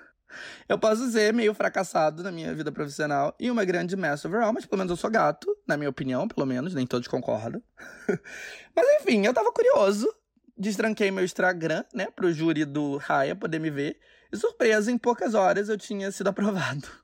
Eu 0.68 0.78
posso 0.78 1.10
ser 1.12 1.34
meio 1.34 1.54
fracassado 1.54 2.24
na 2.24 2.32
minha 2.32 2.54
vida 2.54 2.72
profissional 2.72 3.36
e 3.40 3.50
uma 3.50 3.66
grande 3.66 3.96
mess 3.96 4.26
overall, 4.26 4.54
mas 4.54 4.66
pelo 4.66 4.80
menos 4.80 4.92
eu 4.92 4.98
sou 4.98 5.10
gato, 5.10 5.48
na 5.68 5.78
minha 5.78 5.90
opinião, 5.90 6.28
pelo 6.28 6.46
menos, 6.46 6.74
nem 6.74 6.86
todos 6.86 7.08
concordam. 7.08 7.62
mas 8.76 9.02
enfim, 9.02 9.26
eu 9.26 9.34
tava 9.34 9.52
curioso, 9.52 10.08
destranquei 10.58 11.12
meu 11.12 11.24
Instagram, 11.24 11.84
né, 11.94 12.08
pro 12.16 12.32
júri 12.32 12.66
do 12.66 12.98
Raya 12.98 13.36
poder 13.36 13.60
me 13.60 13.70
ver, 13.70 14.00
e 14.32 14.38
surpresa, 14.38 14.92
em 14.92 14.98
poucas 14.98 15.34
horas 15.34 15.70
eu 15.70 15.78
tinha 15.78 16.12
sido 16.12 16.28
aprovado. 16.28 16.88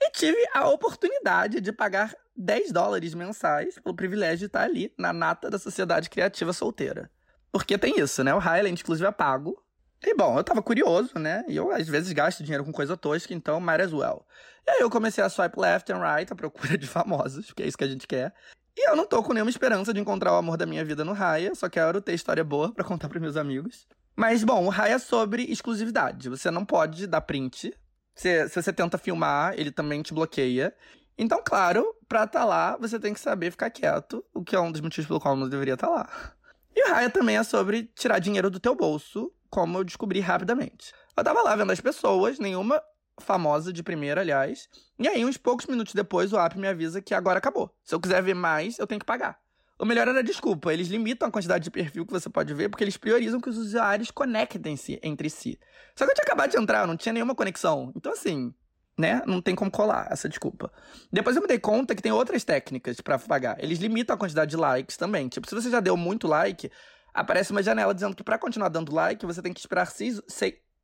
E 0.00 0.10
tive 0.10 0.46
a 0.54 0.68
oportunidade 0.68 1.60
de 1.60 1.72
pagar 1.72 2.14
10 2.36 2.70
dólares 2.70 3.14
mensais 3.14 3.78
pelo 3.78 3.96
privilégio 3.96 4.40
de 4.40 4.44
estar 4.46 4.62
ali, 4.62 4.92
na 4.96 5.12
nata 5.12 5.48
da 5.50 5.58
sociedade 5.58 6.10
criativa 6.10 6.52
solteira. 6.52 7.10
Porque 7.50 7.78
tem 7.78 7.98
isso, 7.98 8.22
né? 8.22 8.34
O 8.34 8.38
Highland, 8.38 8.80
inclusive, 8.80 9.08
é 9.08 9.10
pago. 9.10 9.60
E 10.06 10.14
bom, 10.14 10.38
eu 10.38 10.44
tava 10.44 10.62
curioso, 10.62 11.18
né? 11.18 11.44
E 11.48 11.56
eu 11.56 11.72
às 11.72 11.88
vezes 11.88 12.12
gasto 12.12 12.44
dinheiro 12.44 12.64
com 12.64 12.70
coisa 12.70 12.96
tosca, 12.96 13.34
então 13.34 13.60
might 13.60 13.82
as 13.82 13.92
well. 13.92 14.24
E 14.64 14.70
aí 14.70 14.80
eu 14.80 14.88
comecei 14.88 15.22
a 15.22 15.28
swipe 15.28 15.58
left 15.58 15.92
and 15.92 15.98
right 15.98 16.32
à 16.32 16.36
procura 16.36 16.78
de 16.78 16.86
famosos, 16.86 17.46
porque 17.46 17.64
é 17.64 17.66
isso 17.66 17.76
que 17.76 17.82
a 17.82 17.88
gente 17.88 18.06
quer. 18.06 18.32
E 18.76 18.88
eu 18.88 18.94
não 18.94 19.04
tô 19.04 19.20
com 19.20 19.32
nenhuma 19.32 19.50
esperança 19.50 19.92
de 19.92 19.98
encontrar 19.98 20.32
o 20.32 20.36
amor 20.36 20.56
da 20.56 20.64
minha 20.64 20.84
vida 20.84 21.04
no 21.04 21.12
Raya, 21.12 21.56
só 21.56 21.68
quero 21.68 22.00
ter 22.00 22.14
história 22.14 22.44
boa 22.44 22.72
para 22.72 22.84
contar 22.84 23.08
pros 23.08 23.20
meus 23.20 23.36
amigos. 23.36 23.88
Mas 24.14 24.44
bom, 24.44 24.64
o 24.64 24.68
Raya 24.68 24.94
é 24.94 24.98
sobre 24.98 25.42
exclusividade. 25.44 26.28
Você 26.28 26.52
não 26.52 26.64
pode 26.64 27.08
dar 27.08 27.22
print. 27.22 27.76
Se, 28.14 28.48
se 28.48 28.62
você 28.62 28.72
tenta 28.72 28.96
filmar, 28.98 29.54
ele 29.58 29.72
também 29.72 30.02
te 30.02 30.14
bloqueia. 30.14 30.72
Então, 31.18 31.42
claro, 31.44 31.84
pra 32.06 32.24
estar 32.24 32.40
tá 32.40 32.44
lá, 32.44 32.76
você 32.76 33.00
tem 33.00 33.12
que 33.12 33.18
saber 33.18 33.50
ficar 33.50 33.70
quieto, 33.70 34.24
o 34.32 34.44
que 34.44 34.54
é 34.54 34.60
um 34.60 34.70
dos 34.70 34.80
motivos 34.80 35.08
pelo 35.08 35.18
qual 35.18 35.34
eu 35.34 35.40
não 35.40 35.48
deveria 35.48 35.74
estar 35.74 35.88
tá 35.88 35.92
lá. 35.92 36.32
E 36.76 36.88
o 36.88 36.92
Raya 36.92 37.10
também 37.10 37.36
é 37.36 37.42
sobre 37.42 37.90
tirar 37.94 38.20
dinheiro 38.20 38.50
do 38.50 38.60
teu 38.60 38.76
bolso 38.76 39.32
como 39.50 39.78
eu 39.78 39.84
descobri 39.84 40.20
rapidamente. 40.20 40.92
Eu 41.16 41.24
tava 41.24 41.42
lá 41.42 41.56
vendo 41.56 41.72
as 41.72 41.80
pessoas, 41.80 42.38
nenhuma 42.38 42.80
famosa 43.20 43.72
de 43.72 43.82
primeira, 43.82 44.20
aliás. 44.20 44.68
E 44.98 45.08
aí, 45.08 45.24
uns 45.24 45.36
poucos 45.36 45.66
minutos 45.66 45.94
depois, 45.94 46.32
o 46.32 46.38
app 46.38 46.58
me 46.58 46.68
avisa 46.68 47.00
que 47.00 47.14
agora 47.14 47.38
acabou. 47.38 47.74
Se 47.84 47.94
eu 47.94 48.00
quiser 48.00 48.22
ver 48.22 48.34
mais, 48.34 48.78
eu 48.78 48.86
tenho 48.86 48.98
que 48.98 49.06
pagar. 49.06 49.38
o 49.78 49.84
melhor 49.84 50.08
era 50.08 50.20
a 50.20 50.22
desculpa. 50.22 50.72
Eles 50.72 50.88
limitam 50.88 51.28
a 51.28 51.30
quantidade 51.30 51.64
de 51.64 51.70
perfil 51.70 52.06
que 52.06 52.12
você 52.12 52.28
pode 52.30 52.52
ver 52.54 52.68
porque 52.68 52.84
eles 52.84 52.96
priorizam 52.96 53.40
que 53.40 53.48
os 53.48 53.58
usuários 53.58 54.10
conectem-se 54.10 54.98
entre 55.02 55.28
si. 55.28 55.58
Só 55.94 56.04
que 56.04 56.12
eu 56.12 56.14
tinha 56.14 56.24
acabado 56.24 56.50
de 56.50 56.58
entrar, 56.58 56.86
não 56.86 56.96
tinha 56.96 57.12
nenhuma 57.12 57.34
conexão. 57.34 57.92
Então, 57.94 58.12
assim, 58.12 58.54
né? 58.98 59.22
Não 59.26 59.42
tem 59.42 59.54
como 59.54 59.70
colar 59.70 60.08
essa 60.10 60.28
desculpa. 60.28 60.72
Depois 61.12 61.36
eu 61.36 61.42
me 61.42 61.48
dei 61.48 61.58
conta 61.58 61.94
que 61.94 62.02
tem 62.02 62.12
outras 62.12 62.44
técnicas 62.44 63.00
para 63.00 63.18
pagar. 63.18 63.62
Eles 63.62 63.78
limitam 63.78 64.14
a 64.14 64.18
quantidade 64.18 64.50
de 64.50 64.56
likes 64.56 64.96
também. 64.96 65.28
Tipo, 65.28 65.48
se 65.48 65.54
você 65.54 65.70
já 65.70 65.80
deu 65.80 65.96
muito 65.96 66.26
like, 66.26 66.70
aparece 67.16 67.50
uma 67.50 67.62
janela 67.62 67.94
dizendo 67.94 68.14
que 68.14 68.22
para 68.22 68.38
continuar 68.38 68.68
dando 68.68 68.94
like, 68.94 69.24
você 69.24 69.40
tem 69.40 69.52
que 69.52 69.60
esperar 69.60 69.90
X, 69.90 70.20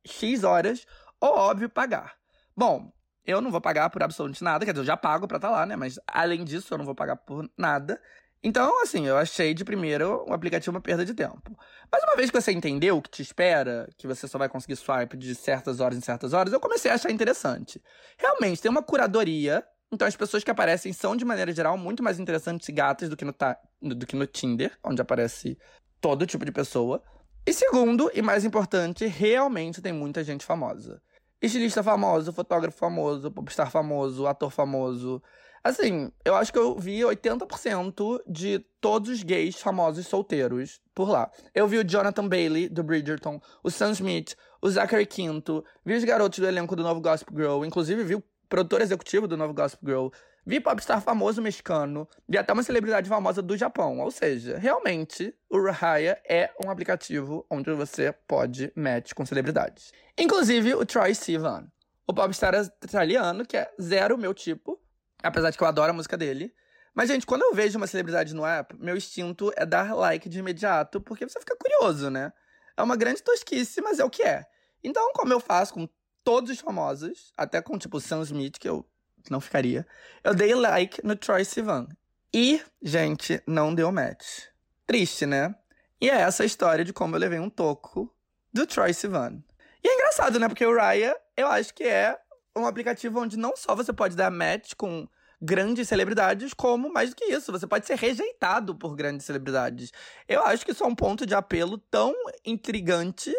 X 0.03 0.43
horas 0.43 0.85
ou, 1.21 1.29
óbvio, 1.29 1.69
pagar. 1.69 2.15
Bom, 2.57 2.91
eu 3.25 3.39
não 3.39 3.51
vou 3.51 3.61
pagar 3.61 3.89
por 3.89 4.03
absolutamente 4.03 4.43
nada, 4.43 4.65
quer 4.65 4.71
dizer, 4.71 4.81
eu 4.81 4.85
já 4.85 4.97
pago 4.97 5.27
pra 5.27 5.37
estar 5.37 5.49
tá 5.49 5.53
lá, 5.53 5.65
né? 5.65 5.75
Mas 5.75 5.99
além 6.07 6.43
disso, 6.43 6.73
eu 6.73 6.77
não 6.77 6.85
vou 6.85 6.95
pagar 6.95 7.15
por 7.15 7.49
nada. 7.57 8.01
Então, 8.43 8.81
assim, 8.81 9.07
eu 9.07 9.15
achei 9.15 9.53
de 9.53 9.63
primeiro 9.63 10.25
um 10.27 10.33
aplicativo 10.33 10.75
uma 10.75 10.81
perda 10.81 11.05
de 11.05 11.13
tempo. 11.13 11.57
Mas 11.89 12.03
uma 12.03 12.15
vez 12.17 12.29
que 12.29 12.41
você 12.41 12.51
entendeu 12.51 12.97
o 12.97 13.01
que 13.01 13.09
te 13.09 13.21
espera, 13.21 13.87
que 13.97 14.05
você 14.05 14.27
só 14.27 14.37
vai 14.37 14.49
conseguir 14.49 14.75
swipe 14.75 15.15
de 15.15 15.33
certas 15.33 15.79
horas 15.79 15.97
em 15.97 16.01
certas 16.01 16.33
horas, 16.33 16.51
eu 16.51 16.59
comecei 16.59 16.91
a 16.91 16.95
achar 16.95 17.09
interessante. 17.09 17.81
Realmente, 18.17 18.61
tem 18.61 18.69
uma 18.69 18.83
curadoria. 18.83 19.63
Então, 19.89 20.05
as 20.05 20.15
pessoas 20.15 20.43
que 20.43 20.51
aparecem 20.51 20.91
são, 20.91 21.15
de 21.15 21.23
maneira 21.23 21.53
geral, 21.53 21.77
muito 21.77 22.03
mais 22.03 22.19
interessantes 22.19 22.67
e 22.67 22.71
gatas 22.71 23.07
do 23.07 23.15
que 23.15 23.23
no, 23.23 23.33
do 23.81 24.05
que 24.05 24.15
no 24.15 24.25
Tinder, 24.25 24.77
onde 24.83 25.01
aparece 25.01 25.57
todo 26.03 26.27
tipo 26.27 26.43
de 26.43 26.51
pessoa. 26.51 27.01
E 27.47 27.53
segundo, 27.53 28.11
e 28.13 28.21
mais 28.21 28.43
importante, 28.43 29.05
realmente 29.05 29.81
tem 29.81 29.93
muita 29.93 30.21
gente 30.21 30.43
famosa. 30.43 31.01
Estilista 31.41 31.81
famoso, 31.81 32.33
fotógrafo 32.33 32.77
famoso, 32.77 33.31
popstar 33.31 33.71
famoso, 33.71 34.27
ator 34.27 34.51
famoso. 34.51 35.23
Assim, 35.63 36.11
eu 36.25 36.35
acho 36.35 36.51
que 36.51 36.59
eu 36.59 36.77
vi 36.77 36.99
80% 36.99 38.19
de 38.27 38.59
todos 38.81 39.09
os 39.09 39.23
gays 39.23 39.55
famosos 39.55 40.05
solteiros 40.05 40.81
por 40.93 41.09
lá. 41.09 41.31
Eu 41.55 41.69
vi 41.69 41.77
o 41.77 41.85
Jonathan 41.85 42.27
Bailey, 42.27 42.67
do 42.67 42.83
Bridgerton, 42.83 43.39
o 43.63 43.71
Sam 43.71 43.91
Smith, 43.91 44.35
o 44.61 44.69
Zachary 44.69 45.05
Quinto, 45.05 45.63
vi 45.85 45.95
os 45.95 46.03
garotos 46.03 46.39
do 46.39 46.47
elenco 46.47 46.75
do 46.75 46.83
Novo 46.83 46.99
Gossip 46.99 47.33
Girl, 47.33 47.63
inclusive 47.63 48.03
vi 48.03 48.15
o 48.15 48.23
produtor 48.49 48.81
executivo 48.81 49.25
do 49.25 49.37
Novo 49.37 49.53
Gossip 49.53 49.85
Girl, 49.85 50.09
vi 50.45 50.59
popstar 50.59 51.01
famoso 51.01 51.41
mexicano, 51.41 52.07
vi 52.27 52.37
até 52.37 52.53
uma 52.53 52.63
celebridade 52.63 53.09
famosa 53.09 53.41
do 53.41 53.57
Japão. 53.57 53.99
Ou 53.99 54.11
seja, 54.11 54.57
realmente, 54.57 55.35
o 55.49 55.69
Raya 55.69 56.21
é 56.27 56.51
um 56.63 56.69
aplicativo 56.69 57.45
onde 57.49 57.71
você 57.73 58.11
pode 58.27 58.71
match 58.75 59.13
com 59.13 59.25
celebridades. 59.25 59.91
Inclusive 60.17 60.75
o 60.75 60.85
Troy 60.85 61.15
Sivan, 61.15 61.67
o 62.07 62.13
popstar 62.13 62.53
italiano, 62.83 63.45
que 63.45 63.57
é 63.57 63.71
zero 63.81 64.17
meu 64.17 64.33
tipo, 64.33 64.79
Apesar 65.23 65.49
de 65.49 65.57
que 65.57 65.63
eu 65.63 65.67
adoro 65.67 65.91
a 65.91 65.93
música 65.93 66.17
dele. 66.17 66.53
Mas, 66.93 67.07
gente, 67.07 67.25
quando 67.25 67.43
eu 67.43 67.53
vejo 67.55 67.77
uma 67.77 67.87
celebridade 67.87 68.35
no 68.35 68.45
app, 68.45 68.75
meu 68.77 68.95
instinto 68.95 69.51
é 69.55 69.65
dar 69.65 69.95
like 69.95 70.27
de 70.27 70.39
imediato, 70.39 70.99
porque 71.01 71.27
você 71.27 71.39
fica 71.39 71.55
curioso, 71.55 72.09
né? 72.09 72.31
É 72.75 72.83
uma 72.83 72.97
grande 72.97 73.23
tosquice, 73.23 73.81
mas 73.81 73.99
é 73.99 74.03
o 74.03 74.09
que 74.09 74.21
é. 74.21 74.45
Então, 74.83 75.11
como 75.13 75.31
eu 75.31 75.39
faço 75.39 75.73
com 75.73 75.87
todos 76.23 76.51
os 76.51 76.59
famosos, 76.59 77.31
até 77.37 77.61
com, 77.61 77.77
tipo, 77.77 77.99
Sam 77.99 78.21
Smith, 78.21 78.59
que 78.59 78.67
eu 78.67 78.85
não 79.31 79.41
ficaria, 79.41 79.85
eu 80.23 80.33
dei 80.33 80.53
like 80.53 81.05
no 81.05 81.15
Troy 81.15 81.45
Sivan. 81.45 81.87
E, 82.33 82.61
gente, 82.81 83.41
não 83.45 83.73
deu 83.73 83.91
match. 83.91 84.45
Triste, 84.85 85.25
né? 85.25 85.55
E 86.01 86.09
é 86.09 86.15
essa 86.21 86.43
a 86.43 86.45
história 86.45 86.83
de 86.83 86.91
como 86.91 87.15
eu 87.15 87.19
levei 87.19 87.39
um 87.39 87.49
toco 87.49 88.13
do 88.51 88.65
Troy 88.65 88.93
Sivan. 88.93 89.43
E 89.83 89.87
é 89.87 89.93
engraçado, 89.93 90.39
né? 90.39 90.47
Porque 90.47 90.65
o 90.65 90.75
Raya, 90.75 91.15
eu 91.37 91.47
acho 91.47 91.73
que 91.73 91.83
é 91.83 92.17
um 92.55 92.65
aplicativo 92.65 93.19
onde 93.19 93.37
não 93.37 93.55
só 93.55 93.75
você 93.75 93.91
pode 93.91 94.15
dar 94.15 94.31
match 94.31 94.73
com 94.75 95.07
grandes 95.41 95.89
celebridades, 95.89 96.53
como 96.53 96.91
mais 96.91 97.09
do 97.09 97.17
que 97.17 97.25
isso, 97.25 97.51
você 97.51 97.67
pode 97.67 97.85
ser 97.85 97.97
rejeitado 97.97 98.73
por 98.73 98.95
grandes 98.95 99.25
celebridades. 99.25 99.91
Eu 100.27 100.41
acho 100.43 100.65
que 100.65 100.71
isso 100.71 100.83
é 100.83 100.87
um 100.87 100.95
ponto 100.95 101.25
de 101.25 101.35
apelo 101.35 101.77
tão 101.77 102.15
intrigante 102.45 103.33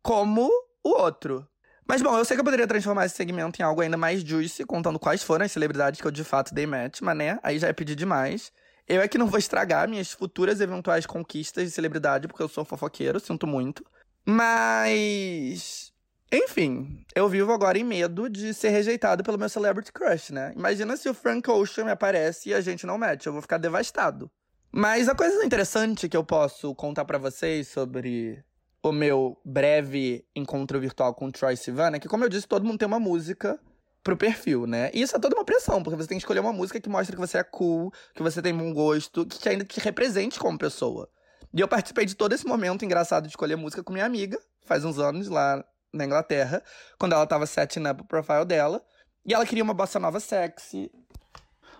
como 0.00 0.48
o 0.84 0.90
outro. 0.90 1.46
Mas 1.88 2.02
bom, 2.02 2.18
eu 2.18 2.24
sei 2.24 2.36
que 2.36 2.40
eu 2.42 2.44
poderia 2.44 2.66
transformar 2.66 3.06
esse 3.06 3.14
segmento 3.14 3.60
em 3.60 3.64
algo 3.64 3.80
ainda 3.80 3.96
mais 3.96 4.20
juicy, 4.20 4.66
contando 4.66 4.98
quais 4.98 5.22
foram 5.22 5.46
as 5.46 5.52
celebridades 5.52 6.00
que 6.00 6.06
eu 6.06 6.10
de 6.10 6.22
fato 6.22 6.54
dei 6.54 6.66
match, 6.66 7.00
mas 7.00 7.16
né, 7.16 7.38
aí 7.42 7.58
já 7.58 7.68
é 7.68 7.72
pedir 7.72 7.94
demais. 7.94 8.52
Eu 8.86 9.00
é 9.00 9.08
que 9.08 9.16
não 9.16 9.26
vou 9.26 9.38
estragar 9.38 9.88
minhas 9.88 10.12
futuras 10.12 10.60
eventuais 10.60 11.06
conquistas 11.06 11.64
de 11.64 11.70
celebridade, 11.70 12.28
porque 12.28 12.42
eu 12.42 12.48
sou 12.48 12.64
fofoqueiro, 12.64 13.18
sinto 13.18 13.46
muito. 13.46 13.84
Mas 14.26 15.90
enfim, 16.30 17.06
eu 17.14 17.26
vivo 17.26 17.52
agora 17.52 17.78
em 17.78 17.84
medo 17.84 18.28
de 18.28 18.52
ser 18.52 18.68
rejeitado 18.68 19.24
pelo 19.24 19.38
meu 19.38 19.48
celebrity 19.48 19.90
crush, 19.90 20.30
né? 20.30 20.52
Imagina 20.54 20.94
se 20.94 21.08
o 21.08 21.14
Frank 21.14 21.50
Ocean 21.50 21.86
me 21.86 21.90
aparece 21.90 22.50
e 22.50 22.54
a 22.54 22.60
gente 22.60 22.84
não 22.84 22.98
mete, 22.98 23.26
eu 23.26 23.32
vou 23.32 23.40
ficar 23.40 23.56
devastado. 23.56 24.30
Mas 24.70 25.08
a 25.08 25.14
coisa 25.14 25.42
interessante 25.42 26.06
que 26.06 26.16
eu 26.16 26.22
posso 26.22 26.74
contar 26.74 27.06
para 27.06 27.16
vocês 27.16 27.68
sobre 27.68 28.44
o 28.82 28.92
meu 28.92 29.36
breve 29.44 30.24
encontro 30.34 30.80
virtual 30.80 31.14
com 31.14 31.26
o 31.26 31.32
Troy 31.32 31.54
é 31.92 31.98
que, 31.98 32.08
como 32.08 32.24
eu 32.24 32.28
disse, 32.28 32.46
todo 32.46 32.64
mundo 32.64 32.78
tem 32.78 32.86
uma 32.86 33.00
música 33.00 33.58
pro 34.02 34.16
perfil, 34.16 34.66
né? 34.66 34.90
E 34.94 35.02
isso 35.02 35.16
é 35.16 35.18
toda 35.18 35.36
uma 35.36 35.44
pressão, 35.44 35.82
porque 35.82 35.96
você 35.96 36.08
tem 36.08 36.18
que 36.18 36.22
escolher 36.22 36.40
uma 36.40 36.52
música 36.52 36.80
que 36.80 36.88
mostre 36.88 37.14
que 37.14 37.20
você 37.20 37.38
é 37.38 37.42
cool, 37.42 37.92
que 38.14 38.22
você 38.22 38.40
tem 38.40 38.56
bom 38.56 38.72
gosto, 38.72 39.26
que 39.26 39.48
ainda 39.48 39.64
te 39.64 39.80
represente 39.80 40.38
como 40.38 40.56
pessoa. 40.56 41.08
E 41.52 41.60
eu 41.60 41.68
participei 41.68 42.04
de 42.04 42.14
todo 42.14 42.32
esse 42.32 42.46
momento 42.46 42.84
engraçado 42.84 43.24
de 43.24 43.30
escolher 43.30 43.56
música 43.56 43.82
com 43.82 43.92
minha 43.92 44.06
amiga, 44.06 44.38
faz 44.64 44.84
uns 44.84 44.98
anos, 44.98 45.28
lá 45.28 45.64
na 45.92 46.04
Inglaterra, 46.04 46.62
quando 46.98 47.14
ela 47.14 47.26
tava 47.26 47.46
setting 47.46 47.86
up 47.86 48.02
o 48.02 48.04
profile 48.04 48.44
dela. 48.44 48.82
E 49.26 49.34
ela 49.34 49.44
queria 49.44 49.64
uma 49.64 49.74
bossa 49.74 49.98
nova 49.98 50.20
sexy, 50.20 50.90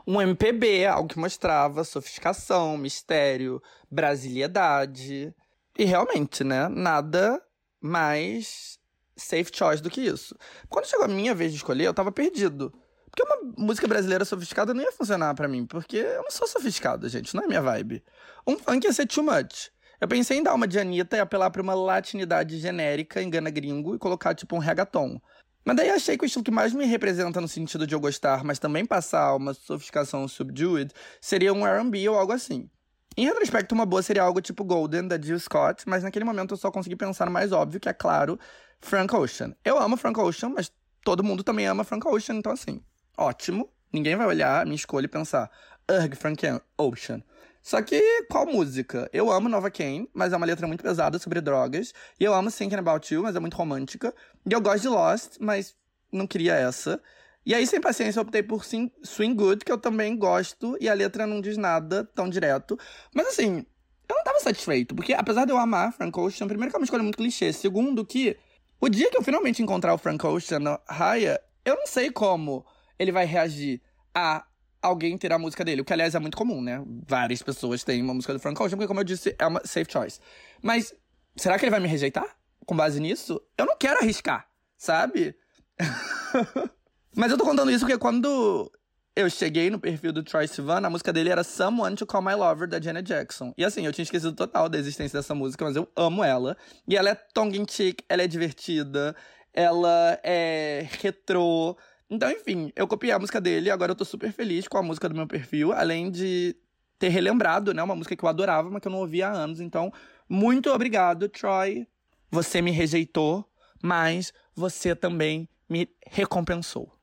um 0.06 0.20
MPB, 0.20 0.86
algo 0.86 1.08
que 1.08 1.18
mostrava 1.18 1.84
sofisticação, 1.84 2.76
mistério, 2.76 3.62
brasilidade. 3.90 5.34
E 5.78 5.84
realmente, 5.84 6.42
né? 6.42 6.68
Nada 6.68 7.40
mais 7.80 8.78
safe 9.16 9.50
choice 9.54 9.80
do 9.80 9.88
que 9.88 10.00
isso. 10.00 10.36
Quando 10.68 10.86
chegou 10.86 11.04
a 11.04 11.08
minha 11.08 11.34
vez 11.34 11.52
de 11.52 11.58
escolher, 11.58 11.84
eu 11.84 11.94
tava 11.94 12.10
perdido. 12.10 12.72
Porque 13.10 13.22
uma 13.22 13.54
música 13.56 13.86
brasileira 13.86 14.24
sofisticada 14.24 14.74
não 14.74 14.82
ia 14.82 14.92
funcionar 14.92 15.34
para 15.34 15.48
mim, 15.48 15.64
porque 15.64 15.96
eu 15.96 16.22
não 16.22 16.30
sou 16.30 16.46
sofisticado, 16.46 17.08
gente, 17.08 17.34
não 17.34 17.44
é 17.44 17.46
minha 17.46 17.62
vibe. 17.62 18.04
Um 18.46 18.58
funk 18.58 18.84
ia 18.84 18.92
ser 18.92 19.06
too 19.06 19.22
much. 19.22 19.70
Eu 20.00 20.06
pensei 20.06 20.38
em 20.38 20.42
dar 20.42 20.54
uma 20.54 20.68
de 20.68 20.78
Anitta 20.78 21.16
e 21.16 21.20
apelar 21.20 21.50
pra 21.50 21.62
uma 21.62 21.74
latinidade 21.74 22.58
genérica, 22.58 23.22
engana 23.22 23.50
gringo, 23.50 23.94
e 23.94 23.98
colocar 23.98 24.34
tipo 24.34 24.54
um 24.56 24.60
reggaeton. 24.60 25.20
Mas 25.64 25.76
daí 25.76 25.90
achei 25.90 26.16
que 26.16 26.24
o 26.24 26.26
estilo 26.26 26.44
que 26.44 26.50
mais 26.50 26.72
me 26.72 26.86
representa 26.86 27.40
no 27.40 27.48
sentido 27.48 27.86
de 27.86 27.94
eu 27.94 28.00
gostar, 28.00 28.44
mas 28.44 28.58
também 28.58 28.86
passar 28.86 29.34
uma 29.34 29.54
sofisticação 29.54 30.26
subdued, 30.28 30.92
seria 31.20 31.52
um 31.52 31.66
R&B 31.66 32.08
ou 32.08 32.16
algo 32.16 32.32
assim. 32.32 32.70
Em 33.18 33.24
retrospecto, 33.24 33.74
uma 33.74 33.84
boa 33.84 34.00
seria 34.00 34.22
algo 34.22 34.40
tipo 34.40 34.62
Golden, 34.62 35.08
da 35.08 35.20
Jill 35.20 35.40
Scott, 35.40 35.82
mas 35.88 36.04
naquele 36.04 36.24
momento 36.24 36.54
eu 36.54 36.56
só 36.56 36.70
consegui 36.70 36.94
pensar 36.94 37.26
no 37.26 37.32
mais 37.32 37.50
óbvio, 37.50 37.80
que 37.80 37.88
é 37.88 37.92
claro, 37.92 38.38
Frank 38.80 39.12
Ocean. 39.12 39.56
Eu 39.64 39.76
amo 39.76 39.96
Frank 39.96 40.20
Ocean, 40.20 40.50
mas 40.50 40.70
todo 41.02 41.24
mundo 41.24 41.42
também 41.42 41.66
ama 41.66 41.82
Frank 41.82 42.06
Ocean, 42.06 42.36
então 42.36 42.52
assim, 42.52 42.80
ótimo. 43.16 43.68
Ninguém 43.92 44.14
vai 44.14 44.24
olhar 44.24 44.62
a 44.62 44.64
minha 44.64 44.76
escolha 44.76 45.06
e 45.06 45.08
pensar, 45.08 45.50
ugh, 45.90 46.14
Frank 46.14 46.40
Ocean. 46.78 47.20
Só 47.60 47.82
que, 47.82 48.00
qual 48.30 48.46
música? 48.46 49.10
Eu 49.12 49.32
amo 49.32 49.48
Nova 49.48 49.68
Kane, 49.68 50.08
mas 50.14 50.32
é 50.32 50.36
uma 50.36 50.46
letra 50.46 50.68
muito 50.68 50.84
pesada 50.84 51.18
sobre 51.18 51.40
drogas. 51.40 51.92
E 52.20 52.24
eu 52.24 52.32
amo 52.32 52.52
Thinking 52.52 52.76
About 52.76 53.12
You, 53.12 53.24
mas 53.24 53.34
é 53.34 53.40
muito 53.40 53.56
romântica. 53.56 54.14
E 54.48 54.52
eu 54.52 54.60
gosto 54.60 54.82
de 54.82 54.88
Lost, 54.90 55.38
mas 55.40 55.74
não 56.12 56.24
queria 56.24 56.54
essa. 56.54 57.02
E 57.46 57.54
aí, 57.54 57.66
sem 57.66 57.80
paciência, 57.80 58.18
eu 58.18 58.22
optei 58.22 58.42
por 58.42 58.64
Swing 58.64 59.34
Good, 59.34 59.64
que 59.64 59.72
eu 59.72 59.78
também 59.78 60.16
gosto, 60.16 60.76
e 60.80 60.88
a 60.88 60.94
letra 60.94 61.26
não 61.26 61.40
diz 61.40 61.56
nada 61.56 62.04
tão 62.04 62.28
direto. 62.28 62.78
Mas 63.14 63.28
assim, 63.28 63.64
eu 64.08 64.16
não 64.16 64.24
tava 64.24 64.40
satisfeito, 64.40 64.94
porque 64.94 65.14
apesar 65.14 65.44
de 65.44 65.52
eu 65.52 65.58
amar 65.58 65.92
Frank 65.92 66.18
Ocean, 66.18 66.46
primeiro 66.46 66.70
que 66.70 66.76
é 66.76 66.78
uma 66.78 66.84
escolha 66.84 67.02
muito 67.02 67.16
clichê, 67.16 67.52
segundo 67.52 68.04
que 68.04 68.36
o 68.80 68.88
dia 68.88 69.10
que 69.10 69.16
eu 69.16 69.22
finalmente 69.22 69.62
encontrar 69.62 69.94
o 69.94 69.98
Frank 69.98 70.24
Ocean 70.26 70.60
na 70.60 70.80
Raya, 70.88 71.40
eu 71.64 71.74
não 71.74 71.86
sei 71.86 72.10
como 72.10 72.64
ele 72.98 73.12
vai 73.12 73.24
reagir 73.24 73.80
a 74.14 74.44
alguém 74.80 75.18
ter 75.18 75.32
a 75.32 75.38
música 75.38 75.64
dele. 75.64 75.82
O 75.82 75.84
que, 75.84 75.92
aliás, 75.92 76.14
é 76.14 76.18
muito 76.18 76.36
comum, 76.36 76.62
né? 76.62 76.82
Várias 77.06 77.42
pessoas 77.42 77.84
têm 77.84 78.02
uma 78.02 78.14
música 78.14 78.32
do 78.32 78.40
Frank 78.40 78.60
Ocean, 78.62 78.76
porque, 78.76 78.86
como 78.86 79.00
eu 79.00 79.04
disse, 79.04 79.34
é 79.38 79.46
uma 79.46 79.60
safe 79.64 79.90
choice. 79.90 80.20
Mas, 80.62 80.94
será 81.36 81.58
que 81.58 81.64
ele 81.64 81.70
vai 81.70 81.80
me 81.80 81.88
rejeitar? 81.88 82.36
Com 82.64 82.76
base 82.76 83.00
nisso? 83.00 83.40
Eu 83.56 83.66
não 83.66 83.76
quero 83.76 84.00
arriscar, 84.00 84.48
sabe? 84.76 85.34
Mas 87.18 87.32
eu 87.32 87.36
tô 87.36 87.44
contando 87.44 87.68
isso 87.68 87.84
porque 87.84 87.98
quando 87.98 88.70
eu 89.16 89.28
cheguei 89.28 89.70
no 89.70 89.80
perfil 89.80 90.12
do 90.12 90.22
Troy 90.22 90.46
Sivan, 90.46 90.86
a 90.86 90.88
música 90.88 91.12
dele 91.12 91.30
era 91.30 91.42
Someone 91.42 91.96
to 91.96 92.06
Call 92.06 92.22
My 92.22 92.34
Lover, 92.34 92.68
da 92.68 92.80
Janet 92.80 93.04
Jackson. 93.04 93.52
E 93.58 93.64
assim, 93.64 93.84
eu 93.84 93.92
tinha 93.92 94.04
esquecido 94.04 94.32
total 94.32 94.68
da 94.68 94.78
existência 94.78 95.18
dessa 95.18 95.34
música, 95.34 95.64
mas 95.64 95.74
eu 95.74 95.88
amo 95.96 96.22
ela. 96.22 96.56
E 96.86 96.96
ela 96.96 97.10
é 97.10 97.16
tongue 97.16 97.58
in 97.58 97.66
cheek, 97.68 98.04
ela 98.08 98.22
é 98.22 98.28
divertida, 98.28 99.16
ela 99.52 100.16
é 100.22 100.86
retrô, 101.00 101.76
então, 102.08 102.30
enfim, 102.30 102.72
eu 102.76 102.86
copiei 102.86 103.12
a 103.12 103.18
música 103.18 103.40
dele 103.40 103.66
e 103.66 103.70
agora 103.70 103.90
eu 103.92 103.96
tô 103.96 104.04
super 104.04 104.32
feliz 104.32 104.66
com 104.66 104.78
a 104.78 104.82
música 104.82 105.08
do 105.08 105.14
meu 105.14 105.26
perfil, 105.26 105.72
além 105.72 106.10
de 106.10 106.56
ter 106.98 107.08
relembrado, 107.08 107.74
né, 107.74 107.82
uma 107.82 107.96
música 107.96 108.16
que 108.16 108.24
eu 108.24 108.28
adorava, 108.28 108.70
mas 108.70 108.80
que 108.80 108.88
eu 108.88 108.92
não 108.92 109.00
ouvia 109.00 109.28
há 109.28 109.32
anos. 109.32 109.60
Então, 109.60 109.92
muito 110.28 110.70
obrigado, 110.70 111.28
Troy. 111.28 111.86
Você 112.30 112.62
me 112.62 112.70
rejeitou, 112.70 113.44
mas 113.82 114.32
você 114.54 114.94
também 114.94 115.48
me 115.68 115.88
recompensou. 116.06 116.97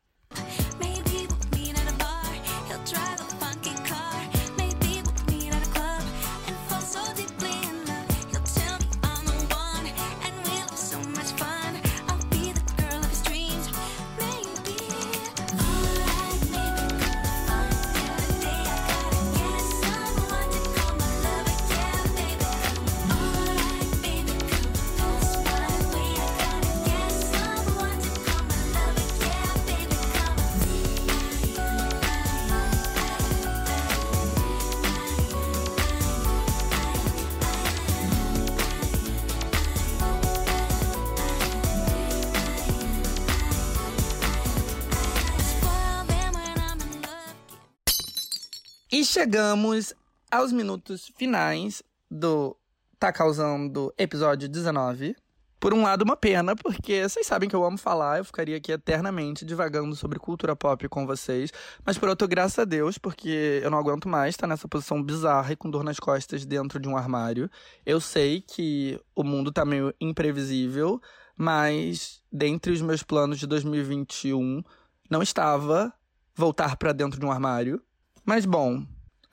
Chegamos 49.06 49.94
aos 50.32 50.52
minutos 50.52 51.12
finais 51.16 51.84
do 52.10 52.58
Tá 53.00 53.14
Causando 53.14 53.94
episódio 53.98 54.50
19. 54.50 55.16
Por 55.60 55.74
um 55.74 55.84
lado, 55.84 56.02
uma 56.02 56.18
pena, 56.18 56.56
porque 56.56 57.08
vocês 57.08 57.26
sabem 57.26 57.48
que 57.48 57.56
eu 57.56 57.64
amo 57.64 57.78
falar, 57.78 58.18
eu 58.18 58.26
ficaria 58.26 58.58
aqui 58.58 58.72
eternamente 58.72 59.46
divagando 59.46 59.96
sobre 59.96 60.18
cultura 60.18 60.56
pop 60.56 60.90
com 60.90 61.06
vocês. 61.06 61.52
Mas 61.86 61.98
por 62.00 62.10
outro, 62.10 62.28
graças 62.28 62.58
a 62.58 62.66
Deus, 62.66 62.98
porque 62.98 63.62
eu 63.64 63.70
não 63.70 63.78
aguento 63.78 64.10
mais 64.10 64.34
estar 64.34 64.48
nessa 64.48 64.68
posição 64.68 65.02
bizarra 65.02 65.54
e 65.54 65.56
com 65.56 65.70
dor 65.70 65.84
nas 65.84 66.00
costas 66.00 66.44
dentro 66.44 66.80
de 66.80 66.90
um 66.90 66.98
armário. 66.98 67.50
Eu 67.86 68.02
sei 68.02 68.42
que 68.42 69.00
o 69.16 69.24
mundo 69.24 69.52
tá 69.52 69.64
meio 69.64 69.94
imprevisível, 70.02 71.00
mas 71.38 72.24
dentre 72.32 72.72
os 72.72 72.82
meus 72.82 73.04
planos 73.04 73.38
de 73.38 73.46
2021 73.46 74.64
não 75.10 75.22
estava 75.22 75.94
voltar 76.34 76.76
para 76.76 76.92
dentro 76.92 77.20
de 77.20 77.26
um 77.26 77.32
armário. 77.32 77.82
Mas 78.26 78.44
bom, 78.44 78.84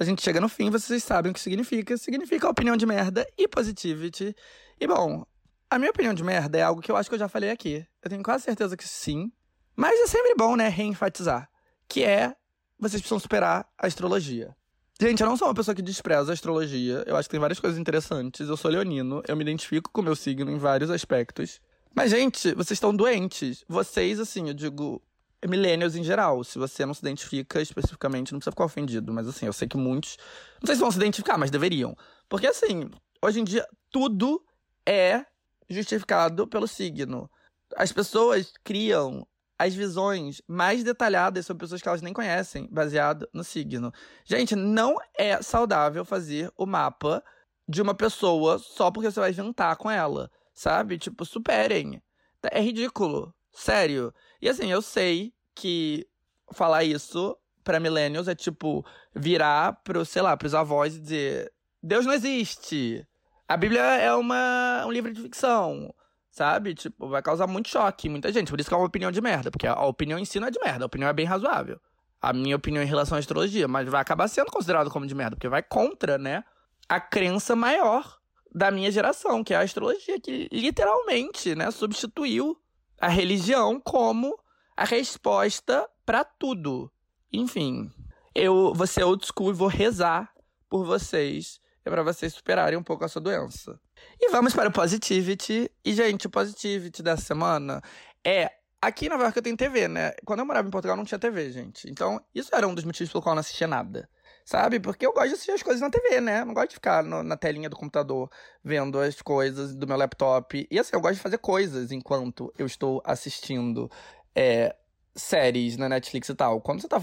a 0.02 0.04
gente 0.04 0.22
chega 0.22 0.40
no 0.40 0.48
fim, 0.48 0.68
vocês 0.68 1.02
sabem 1.02 1.30
o 1.30 1.34
que 1.34 1.40
significa. 1.40 1.96
Significa 1.96 2.48
opinião 2.48 2.76
de 2.76 2.84
merda 2.84 3.26
e 3.38 3.46
positivity. 3.46 4.34
E 4.80 4.86
bom, 4.86 5.24
a 5.70 5.78
minha 5.78 5.90
opinião 5.90 6.12
de 6.12 6.24
merda 6.24 6.58
é 6.58 6.62
algo 6.62 6.82
que 6.82 6.90
eu 6.90 6.96
acho 6.96 7.08
que 7.08 7.14
eu 7.14 7.18
já 7.18 7.28
falei 7.28 7.50
aqui. 7.50 7.86
Eu 8.02 8.10
tenho 8.10 8.22
quase 8.22 8.44
certeza 8.44 8.76
que 8.76 8.86
sim. 8.86 9.30
Mas 9.76 9.98
é 10.00 10.06
sempre 10.06 10.34
bom, 10.34 10.56
né, 10.56 10.68
reenfatizar. 10.68 11.48
Que 11.88 12.04
é, 12.04 12.34
vocês 12.78 13.00
precisam 13.00 13.18
superar 13.18 13.66
a 13.78 13.86
astrologia. 13.86 14.54
Gente, 15.00 15.22
eu 15.22 15.28
não 15.28 15.36
sou 15.36 15.48
uma 15.48 15.54
pessoa 15.54 15.74
que 15.74 15.82
despreza 15.82 16.32
a 16.32 16.34
astrologia. 16.34 17.04
Eu 17.06 17.16
acho 17.16 17.28
que 17.28 17.32
tem 17.32 17.40
várias 17.40 17.60
coisas 17.60 17.78
interessantes. 17.78 18.48
Eu 18.48 18.56
sou 18.56 18.70
leonino, 18.70 19.22
eu 19.26 19.36
me 19.36 19.42
identifico 19.42 19.90
com 19.90 20.00
o 20.00 20.04
meu 20.04 20.16
signo 20.16 20.50
em 20.50 20.58
vários 20.58 20.90
aspectos. 20.90 21.60
Mas, 21.94 22.10
gente, 22.10 22.54
vocês 22.54 22.72
estão 22.72 22.94
doentes. 22.94 23.64
Vocês, 23.68 24.18
assim, 24.18 24.48
eu 24.48 24.54
digo, 24.54 25.02
millennials 25.48 25.96
em 25.96 26.04
geral. 26.04 26.42
Se 26.44 26.58
você 26.58 26.84
não 26.86 26.94
se 26.94 27.00
identifica 27.00 27.60
especificamente, 27.60 28.32
não 28.32 28.38
precisa 28.38 28.52
ficar 28.52 28.64
ofendido. 28.64 29.12
Mas, 29.12 29.26
assim, 29.26 29.46
eu 29.46 29.52
sei 29.52 29.68
que 29.68 29.76
muitos. 29.76 30.16
Não 30.60 30.66
sei 30.66 30.74
se 30.74 30.80
vão 30.80 30.90
se 30.90 30.96
identificar, 30.96 31.38
mas 31.38 31.50
deveriam. 31.50 31.96
Porque, 32.28 32.46
assim, 32.46 32.90
hoje 33.22 33.40
em 33.40 33.44
dia, 33.44 33.66
tudo 33.90 34.44
é 34.86 35.24
justificado 35.68 36.46
pelo 36.46 36.66
signo. 36.66 37.30
As 37.76 37.92
pessoas 37.92 38.52
criam 38.62 39.26
as 39.58 39.74
visões 39.74 40.42
mais 40.48 40.82
detalhadas 40.82 41.46
sobre 41.46 41.60
pessoas 41.60 41.80
que 41.80 41.88
elas 41.88 42.02
nem 42.02 42.12
conhecem, 42.12 42.68
baseado 42.70 43.28
no 43.32 43.44
signo. 43.44 43.92
Gente, 44.24 44.56
não 44.56 44.96
é 45.16 45.40
saudável 45.40 46.04
fazer 46.04 46.50
o 46.56 46.66
mapa 46.66 47.22
de 47.68 47.80
uma 47.80 47.94
pessoa 47.94 48.58
só 48.58 48.90
porque 48.90 49.10
você 49.10 49.20
vai 49.20 49.32
jantar 49.32 49.76
com 49.76 49.88
ela, 49.90 50.30
sabe? 50.52 50.98
Tipo, 50.98 51.24
superem. 51.24 52.02
É 52.50 52.60
ridículo. 52.60 53.32
Sério. 53.52 54.12
E 54.42 54.48
assim, 54.48 54.70
eu 54.70 54.82
sei 54.82 55.32
que 55.54 56.04
falar 56.52 56.82
isso 56.82 57.36
para 57.62 57.78
millennials 57.78 58.26
é 58.26 58.34
tipo 58.34 58.84
virar 59.14 59.74
pro, 59.84 60.04
sei 60.04 60.20
lá, 60.20 60.36
pros 60.36 60.52
avós 60.52 60.96
e 60.96 61.00
dizer: 61.00 61.52
Deus 61.80 62.04
não 62.04 62.12
existe. 62.12 63.06
A 63.46 63.56
Bíblia 63.56 63.82
é 63.82 64.12
uma, 64.14 64.84
um 64.84 64.90
livro 64.90 65.12
de 65.12 65.22
ficção, 65.22 65.94
sabe? 66.30 66.74
Tipo, 66.74 67.08
vai 67.08 67.22
causar 67.22 67.46
muito 67.46 67.68
choque 67.68 68.08
em 68.08 68.10
muita 68.10 68.32
gente. 68.32 68.50
Por 68.50 68.58
isso 68.58 68.68
que 68.68 68.74
é 68.74 68.76
uma 68.76 68.86
opinião 68.86 69.12
de 69.12 69.20
merda. 69.20 69.50
Porque 69.50 69.66
a 69.66 69.84
opinião 69.84 70.18
em 70.18 70.24
si 70.24 70.40
não 70.40 70.48
é 70.48 70.50
de 70.50 70.58
merda. 70.58 70.84
A 70.84 70.86
opinião 70.86 71.08
é 71.08 71.12
bem 71.12 71.26
razoável. 71.26 71.78
A 72.20 72.32
minha 72.32 72.56
opinião 72.56 72.82
em 72.82 72.86
relação 72.86 73.16
à 73.16 73.18
astrologia. 73.18 73.68
Mas 73.68 73.88
vai 73.88 74.00
acabar 74.00 74.26
sendo 74.28 74.50
considerado 74.50 74.90
como 74.90 75.06
de 75.06 75.14
merda. 75.14 75.36
Porque 75.36 75.48
vai 75.48 75.62
contra, 75.62 76.16
né? 76.16 76.42
A 76.88 76.98
crença 76.98 77.54
maior 77.54 78.18
da 78.54 78.70
minha 78.70 78.90
geração, 78.90 79.44
que 79.44 79.52
é 79.52 79.56
a 79.58 79.60
astrologia. 79.60 80.18
Que 80.18 80.48
literalmente, 80.50 81.54
né? 81.54 81.70
Substituiu 81.70 82.56
a 83.02 83.08
religião 83.08 83.80
como 83.80 84.38
a 84.76 84.84
resposta 84.84 85.88
para 86.06 86.24
tudo. 86.24 86.90
Enfim, 87.32 87.90
eu 88.32 88.72
vou 88.72 88.86
ser 88.86 89.02
old 89.02 89.26
school 89.26 89.50
e 89.50 89.54
vou 89.54 89.68
rezar 89.68 90.32
por 90.70 90.86
vocês 90.86 91.60
é 91.84 91.90
para 91.90 92.02
vocês 92.02 92.32
superarem 92.32 92.78
um 92.78 92.82
pouco 92.82 93.04
a 93.04 93.08
sua 93.08 93.20
doença. 93.20 93.78
E 94.20 94.30
vamos 94.30 94.54
para 94.54 94.68
o 94.68 94.72
Positivity. 94.72 95.68
E, 95.84 95.92
gente, 95.92 96.28
o 96.28 96.30
Positivity 96.30 97.02
dessa 97.02 97.22
semana 97.22 97.82
é. 98.24 98.50
Aqui 98.80 99.08
na 99.08 99.16
Nova 99.16 99.32
eu 99.34 99.42
tenho 99.42 99.56
TV, 99.56 99.86
né? 99.86 100.12
Quando 100.24 100.40
eu 100.40 100.46
morava 100.46 100.66
em 100.66 100.70
Portugal 100.70 100.96
não 100.96 101.04
tinha 101.04 101.18
TV, 101.18 101.52
gente. 101.52 101.88
Então, 101.88 102.20
isso 102.34 102.50
era 102.52 102.66
um 102.66 102.74
dos 102.74 102.82
motivos 102.82 103.12
pelo 103.12 103.22
qual 103.22 103.32
eu 103.32 103.36
não 103.36 103.40
assistia 103.40 103.68
nada. 103.68 104.08
Sabe? 104.44 104.80
Porque 104.80 105.06
eu 105.06 105.12
gosto 105.12 105.28
de 105.28 105.34
assistir 105.34 105.52
as 105.52 105.62
coisas 105.62 105.80
na 105.80 105.90
TV, 105.90 106.20
né? 106.20 106.44
Não 106.44 106.52
gosto 106.52 106.70
de 106.70 106.74
ficar 106.74 107.02
no, 107.02 107.22
na 107.22 107.36
telinha 107.36 107.68
do 107.68 107.76
computador 107.76 108.30
vendo 108.62 108.98
as 108.98 109.20
coisas 109.22 109.74
do 109.74 109.86
meu 109.86 109.96
laptop. 109.96 110.66
E 110.70 110.78
assim, 110.78 110.90
eu 110.94 111.00
gosto 111.00 111.14
de 111.14 111.20
fazer 111.20 111.38
coisas 111.38 111.92
enquanto 111.92 112.52
eu 112.58 112.66
estou 112.66 113.00
assistindo 113.04 113.90
é, 114.34 114.74
séries 115.14 115.76
na 115.76 115.88
Netflix 115.88 116.28
e 116.28 116.34
tal. 116.34 116.60
Quando 116.60 116.80
você 116.80 116.88
tá 116.88 116.98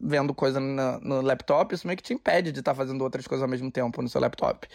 vendo 0.00 0.34
coisa 0.34 0.58
no, 0.58 1.20
laptop, 1.20 1.74
isso 1.74 1.86
meio 1.86 1.96
que 1.96 2.02
te 2.02 2.14
impede 2.14 2.52
de 2.52 2.60
estar 2.60 2.72
tá 2.72 2.76
fazendo 2.76 3.02
outras 3.02 3.26
coisas 3.26 3.42
ao 3.42 3.48
mesmo 3.48 3.70
tempo 3.70 4.02
no 4.02 4.08
seu 4.08 4.20
laptop. 4.20 4.66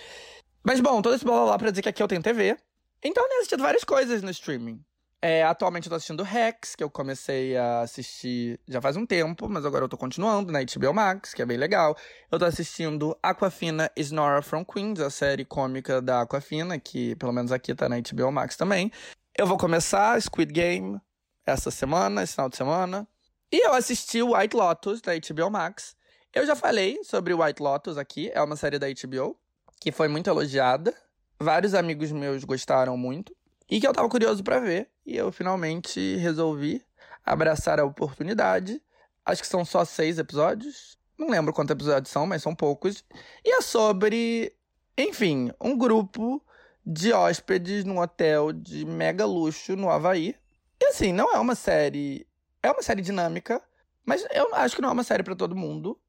Mas 0.63 0.79
bom, 0.79 1.01
todo 1.01 1.15
esse 1.15 1.25
blá 1.25 1.35
blá 1.35 1.45
blá 1.45 1.57
pra 1.57 1.69
dizer 1.71 1.81
que 1.81 1.89
aqui 1.89 2.01
eu 2.01 2.07
tenho 2.07 2.21
TV. 2.21 2.57
Então 3.03 3.23
eu 3.23 3.29
tenho 3.29 3.39
assistido 3.39 3.61
várias 3.61 3.83
coisas 3.83 4.21
no 4.21 4.29
streaming. 4.29 4.83
É, 5.21 5.43
atualmente 5.43 5.87
eu 5.87 5.89
tô 5.89 5.95
assistindo 5.95 6.21
Rex, 6.23 6.75
que 6.75 6.83
eu 6.83 6.89
comecei 6.89 7.57
a 7.57 7.81
assistir 7.81 8.59
já 8.67 8.79
faz 8.79 8.95
um 8.95 9.05
tempo, 9.05 9.49
mas 9.49 9.65
agora 9.65 9.85
eu 9.85 9.89
tô 9.89 9.97
continuando 9.97 10.51
na 10.51 10.59
HBO 10.59 10.93
Max, 10.93 11.33
que 11.33 11.41
é 11.41 11.45
bem 11.45 11.57
legal. 11.57 11.97
Eu 12.31 12.37
tô 12.37 12.45
assistindo 12.45 13.17
Aquafina 13.23 13.89
is 13.95 14.11
Nora 14.11 14.41
from 14.41 14.63
Queens, 14.63 14.99
a 14.99 15.09
série 15.09 15.43
cômica 15.43 16.01
da 16.01 16.21
Aquafina, 16.21 16.77
que 16.79 17.15
pelo 17.15 17.33
menos 17.33 17.51
aqui 17.51 17.73
tá 17.73 17.89
na 17.89 17.95
HBO 17.97 18.31
Max 18.31 18.55
também. 18.55 18.91
Eu 19.35 19.47
vou 19.47 19.57
começar 19.57 20.21
Squid 20.21 20.53
Game 20.53 21.01
essa 21.45 21.71
semana, 21.71 22.21
esse 22.21 22.33
final 22.33 22.49
de 22.49 22.57
semana. 22.57 23.07
E 23.51 23.65
eu 23.65 23.73
assisti 23.73 24.21
White 24.21 24.55
Lotus 24.55 25.01
da 25.01 25.13
HBO 25.13 25.49
Max. 25.49 25.95
Eu 26.33 26.45
já 26.45 26.55
falei 26.55 26.99
sobre 27.03 27.33
White 27.33 27.63
Lotus 27.63 27.97
aqui, 27.97 28.29
é 28.33 28.41
uma 28.43 28.55
série 28.55 28.77
da 28.77 28.87
HBO 28.87 29.37
que 29.79 29.91
foi 29.91 30.07
muito 30.07 30.29
elogiada. 30.29 30.93
Vários 31.39 31.73
amigos 31.73 32.11
meus 32.11 32.43
gostaram 32.43 32.95
muito 32.97 33.35
e 33.69 33.79
que 33.79 33.87
eu 33.87 33.93
tava 33.93 34.07
curioso 34.09 34.43
para 34.43 34.59
ver, 34.59 34.89
e 35.05 35.15
eu 35.15 35.31
finalmente 35.31 36.15
resolvi 36.17 36.83
abraçar 37.23 37.79
a 37.79 37.85
oportunidade. 37.85 38.81
Acho 39.25 39.41
que 39.41 39.47
são 39.47 39.63
só 39.63 39.85
seis 39.85 40.17
episódios. 40.17 40.97
Não 41.17 41.29
lembro 41.29 41.53
quantos 41.53 41.73
episódios 41.73 42.11
são, 42.11 42.25
mas 42.25 42.41
são 42.41 42.55
poucos. 42.55 43.03
E 43.43 43.51
é 43.51 43.61
sobre, 43.61 44.53
enfim, 44.97 45.51
um 45.61 45.77
grupo 45.77 46.43
de 46.85 47.13
hóspedes 47.13 47.83
num 47.83 47.99
hotel 47.99 48.51
de 48.51 48.85
mega 48.85 49.25
luxo 49.25 49.75
no 49.75 49.89
Havaí. 49.89 50.35
E 50.81 50.85
assim, 50.87 51.11
não 51.11 51.33
é 51.33 51.39
uma 51.39 51.55
série 51.55 52.27
é 52.65 52.71
uma 52.71 52.81
série 52.81 53.01
dinâmica, 53.01 53.61
mas 54.03 54.25
eu 54.33 54.53
acho 54.55 54.75
que 54.75 54.81
não 54.81 54.89
é 54.89 54.91
uma 54.91 55.03
série 55.03 55.23
para 55.23 55.35
todo 55.35 55.55
mundo. 55.55 55.99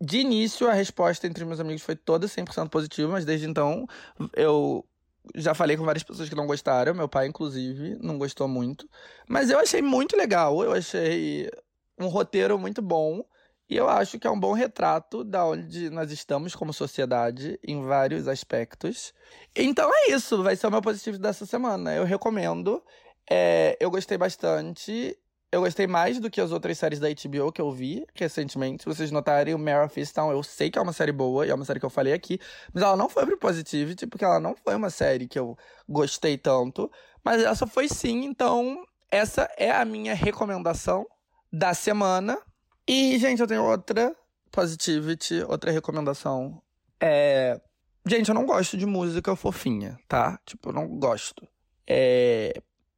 De 0.00 0.18
início, 0.18 0.68
a 0.68 0.72
resposta 0.72 1.26
entre 1.26 1.44
meus 1.44 1.60
amigos 1.60 1.82
foi 1.82 1.96
toda 1.96 2.26
100% 2.26 2.68
positiva, 2.70 3.12
mas 3.12 3.24
desde 3.24 3.46
então 3.46 3.86
eu 4.34 4.86
já 5.34 5.54
falei 5.54 5.76
com 5.76 5.84
várias 5.84 6.02
pessoas 6.02 6.28
que 6.28 6.34
não 6.34 6.46
gostaram, 6.46 6.94
meu 6.94 7.08
pai, 7.08 7.26
inclusive, 7.26 7.96
não 8.00 8.18
gostou 8.18 8.46
muito. 8.48 8.88
Mas 9.28 9.50
eu 9.50 9.58
achei 9.58 9.82
muito 9.82 10.16
legal, 10.16 10.62
eu 10.62 10.72
achei 10.72 11.50
um 11.98 12.06
roteiro 12.08 12.58
muito 12.58 12.80
bom. 12.82 13.24
E 13.68 13.76
eu 13.76 13.88
acho 13.88 14.18
que 14.18 14.26
é 14.26 14.30
um 14.30 14.38
bom 14.38 14.52
retrato 14.52 15.24
da 15.24 15.44
onde 15.44 15.90
nós 15.90 16.12
estamos 16.12 16.54
como 16.54 16.72
sociedade 16.72 17.58
em 17.66 17.82
vários 17.84 18.28
aspectos. 18.28 19.12
Então 19.56 19.90
é 19.92 20.12
isso, 20.12 20.40
vai 20.42 20.54
ser 20.54 20.68
o 20.68 20.70
meu 20.70 20.80
positivo 20.80 21.18
dessa 21.18 21.44
semana. 21.44 21.92
Eu 21.92 22.04
recomendo. 22.04 22.80
É, 23.28 23.76
eu 23.80 23.90
gostei 23.90 24.16
bastante. 24.16 25.18
Eu 25.50 25.60
gostei 25.60 25.86
mais 25.86 26.18
do 26.18 26.28
que 26.28 26.40
as 26.40 26.50
outras 26.50 26.76
séries 26.76 26.98
da 26.98 27.08
HBO 27.08 27.52
que 27.52 27.60
eu 27.60 27.70
vi 27.70 28.04
recentemente. 28.14 28.82
Se 28.82 28.88
vocês 28.88 29.10
notarem, 29.10 29.54
o 29.54 29.58
Mare 29.58 29.86
of 29.86 29.98
Easttown, 29.98 30.32
eu 30.32 30.42
sei 30.42 30.70
que 30.70 30.78
é 30.78 30.82
uma 30.82 30.92
série 30.92 31.12
boa, 31.12 31.46
e 31.46 31.50
é 31.50 31.54
uma 31.54 31.64
série 31.64 31.78
que 31.78 31.86
eu 31.86 31.90
falei 31.90 32.12
aqui, 32.12 32.38
mas 32.74 32.82
ela 32.82 32.96
não 32.96 33.08
foi 33.08 33.24
pro 33.24 33.38
Positivity, 33.38 34.06
porque 34.06 34.24
ela 34.24 34.40
não 34.40 34.56
foi 34.56 34.74
uma 34.74 34.90
série 34.90 35.28
que 35.28 35.38
eu 35.38 35.56
gostei 35.88 36.36
tanto. 36.36 36.90
Mas 37.24 37.42
essa 37.42 37.66
foi 37.66 37.88
sim, 37.88 38.24
então 38.24 38.84
essa 39.10 39.48
é 39.56 39.70
a 39.70 39.84
minha 39.84 40.14
recomendação 40.14 41.06
da 41.52 41.74
semana. 41.74 42.38
E, 42.86 43.18
gente, 43.18 43.40
eu 43.40 43.46
tenho 43.46 43.64
outra 43.64 44.14
Positivity, 44.50 45.42
outra 45.42 45.70
recomendação. 45.70 46.60
É. 47.00 47.60
Gente, 48.06 48.28
eu 48.28 48.34
não 48.34 48.46
gosto 48.46 48.76
de 48.76 48.86
música 48.86 49.36
fofinha, 49.36 49.98
tá? 50.08 50.38
Tipo, 50.44 50.70
eu 50.70 50.72
não 50.72 50.88
gosto. 50.98 51.46
É. 51.86 52.54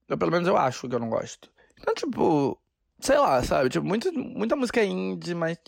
Eu, 0.09 0.16
pelo 0.16 0.31
menos 0.31 0.47
eu 0.47 0.57
acho 0.57 0.89
que 0.89 0.95
eu 0.95 1.01
não 1.01 1.11
gosto. 1.11 1.51
Então, 1.81 1.95
tipo, 1.95 2.61
sei 3.01 3.19
lá, 3.19 3.43
sabe? 3.43 3.69
Tipo, 3.69 3.87
muito, 3.87 4.13
muita 4.13 4.57
música 4.57 4.83
indie, 4.83 5.35
mas 5.35 5.59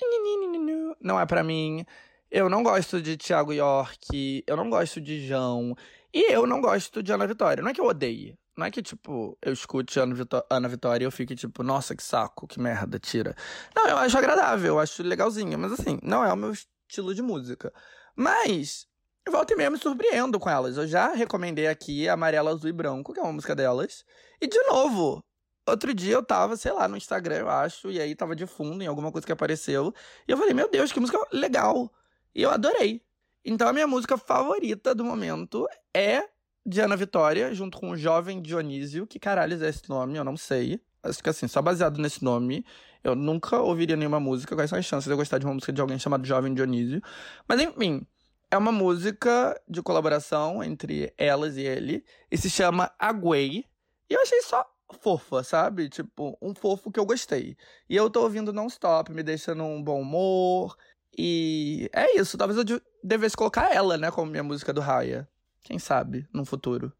não 1.01 1.19
é 1.19 1.27
para 1.27 1.43
mim. 1.43 1.85
Eu 2.31 2.49
não 2.49 2.63
gosto 2.63 3.01
de 3.03 3.17
Thiago 3.17 3.53
York, 3.53 4.45
eu 4.47 4.57
não 4.57 4.71
gosto 4.71 5.01
de 5.01 5.27
João. 5.27 5.75
E 6.13 6.33
eu 6.33 6.47
não 6.47 6.61
gosto 6.61 7.03
de 7.03 7.13
Ana 7.13 7.27
Vitória. 7.27 7.63
Não 7.63 7.71
é 7.71 7.75
que 7.75 7.81
eu 7.81 7.87
odeie. 7.87 8.37
Não 8.57 8.67
é 8.67 8.71
que, 8.71 8.83
tipo, 8.83 9.39
eu 9.41 9.53
escute 9.53 9.99
Ana, 9.99 10.15
Vitó 10.15 10.45
Ana 10.51 10.69
Vitória 10.69 11.05
e 11.05 11.07
eu 11.07 11.11
fique, 11.11 11.35
tipo, 11.35 11.63
nossa, 11.63 11.95
que 11.97 12.03
saco, 12.03 12.47
que 12.47 12.61
merda, 12.61 12.99
tira. 12.99 13.35
Não, 13.75 13.87
eu 13.87 13.97
acho 13.97 14.19
agradável, 14.19 14.75
eu 14.75 14.79
acho 14.79 15.03
legalzinho. 15.03 15.59
Mas, 15.59 15.73
assim, 15.73 15.99
não 16.03 16.25
é 16.25 16.33
o 16.33 16.37
meu 16.37 16.53
estilo 16.53 17.15
de 17.15 17.23
música. 17.23 17.73
Mas, 18.15 18.87
volta 19.29 19.55
e 19.55 19.57
meia 19.57 19.71
me 19.71 19.79
surpreendo 19.79 20.39
com 20.39 20.51
elas. 20.51 20.77
Eu 20.77 20.87
já 20.87 21.09
recomendei 21.15 21.69
aqui 21.69 22.09
Amarela, 22.09 22.51
Azul 22.51 22.69
e 22.69 22.73
Branco, 22.73 23.13
que 23.13 23.21
é 23.21 23.23
uma 23.23 23.33
música 23.33 23.55
delas. 23.55 24.05
E, 24.41 24.47
de 24.47 24.63
novo, 24.65 25.25
Outro 25.71 25.95
dia 25.95 26.15
eu 26.15 26.23
tava, 26.23 26.57
sei 26.57 26.73
lá, 26.73 26.89
no 26.89 26.97
Instagram, 26.97 27.37
eu 27.37 27.49
acho, 27.49 27.91
e 27.91 28.01
aí 28.01 28.15
tava 28.15 28.35
de 28.35 28.47
fundo 28.47 28.83
em 28.83 28.87
alguma 28.87 29.11
coisa 29.13 29.27
que 29.27 29.33
apareceu. 29.33 29.95
E 30.27 30.33
eu 30.33 30.37
falei, 30.37 30.53
meu 30.53 30.69
Deus, 30.71 30.93
que 30.93 31.01
música 31.01 31.19
legal. 31.33 31.93
E 32.35 32.43
eu 32.43 32.51
adorei. 32.51 33.03
Então 33.45 33.69
a 33.69 33.73
minha 33.73 33.87
música 33.87 34.19
favorita 34.19 34.95
do 34.95 35.05
momento 35.05 35.67
é 35.95 36.25
de 36.65 36.81
Ana 36.81 36.97
Vitória, 36.97 37.55
junto 37.55 37.79
com 37.79 37.91
o 37.91 37.97
Jovem 37.97 38.43
Dionísio. 38.43 39.07
Que 39.07 39.19
caralho 39.19 39.63
é 39.63 39.69
esse 39.69 39.89
nome? 39.89 40.19
Eu 40.19 40.25
não 40.25 40.37
sei. 40.37 40.81
Acho 41.03 41.23
que 41.23 41.31
assim, 41.31 41.49
só 41.49 41.63
baseado 41.63 41.99
nesse 41.99 42.23
nome, 42.23 42.65
eu 43.03 43.15
nunca 43.15 43.59
ouviria 43.61 43.97
nenhuma 43.97 44.21
música. 44.21 44.55
Quais 44.55 44.69
são 44.69 44.79
as 44.79 44.85
chances 44.85 45.07
de 45.07 45.13
eu 45.13 45.17
gostar 45.17 45.39
de 45.39 45.47
uma 45.47 45.55
música 45.55 45.73
de 45.73 45.81
alguém 45.81 45.99
chamado 45.99 46.27
Jovem 46.27 46.53
Dionísio? 46.53 47.01
Mas 47.49 47.61
enfim, 47.61 48.07
é 48.51 48.59
uma 48.59 48.73
música 48.73 49.59
de 49.69 49.81
colaboração 49.81 50.63
entre 50.63 51.13
elas 51.17 51.57
e 51.57 51.63
ele. 51.63 52.05
E 52.31 52.37
se 52.37 52.51
chama 52.51 52.91
Aguei. 52.99 53.65
E 54.09 54.15
eu 54.15 54.21
achei 54.21 54.43
só 54.43 54.67
fofa, 54.95 55.43
sabe? 55.43 55.89
Tipo, 55.89 56.37
um 56.41 56.55
fofo 56.55 56.91
que 56.91 56.99
eu 56.99 57.07
gostei. 57.07 57.57
E 57.89 57.97
eu 57.97 58.11
tô 58.11 58.23
ouvindo 58.23 58.53
non-stop, 58.53 59.13
me 59.13 59.23
deixa 59.23 59.55
num 59.55 59.83
bom 59.83 60.01
humor. 60.01 60.77
E 61.17 61.91
é 61.93 62.19
isso. 62.19 62.39
Talvez 62.39 62.59
eu 62.59 62.81
devesse 63.03 63.37
colocar 63.37 63.75
ela, 63.75 63.97
né, 63.97 64.11
como 64.11 64.31
minha 64.31 64.43
música 64.43 64.73
do 64.73 64.81
Raya. 64.81 65.29
Quem 65.63 65.79
sabe, 65.79 66.27
no 66.33 66.45
futuro. 66.45 66.93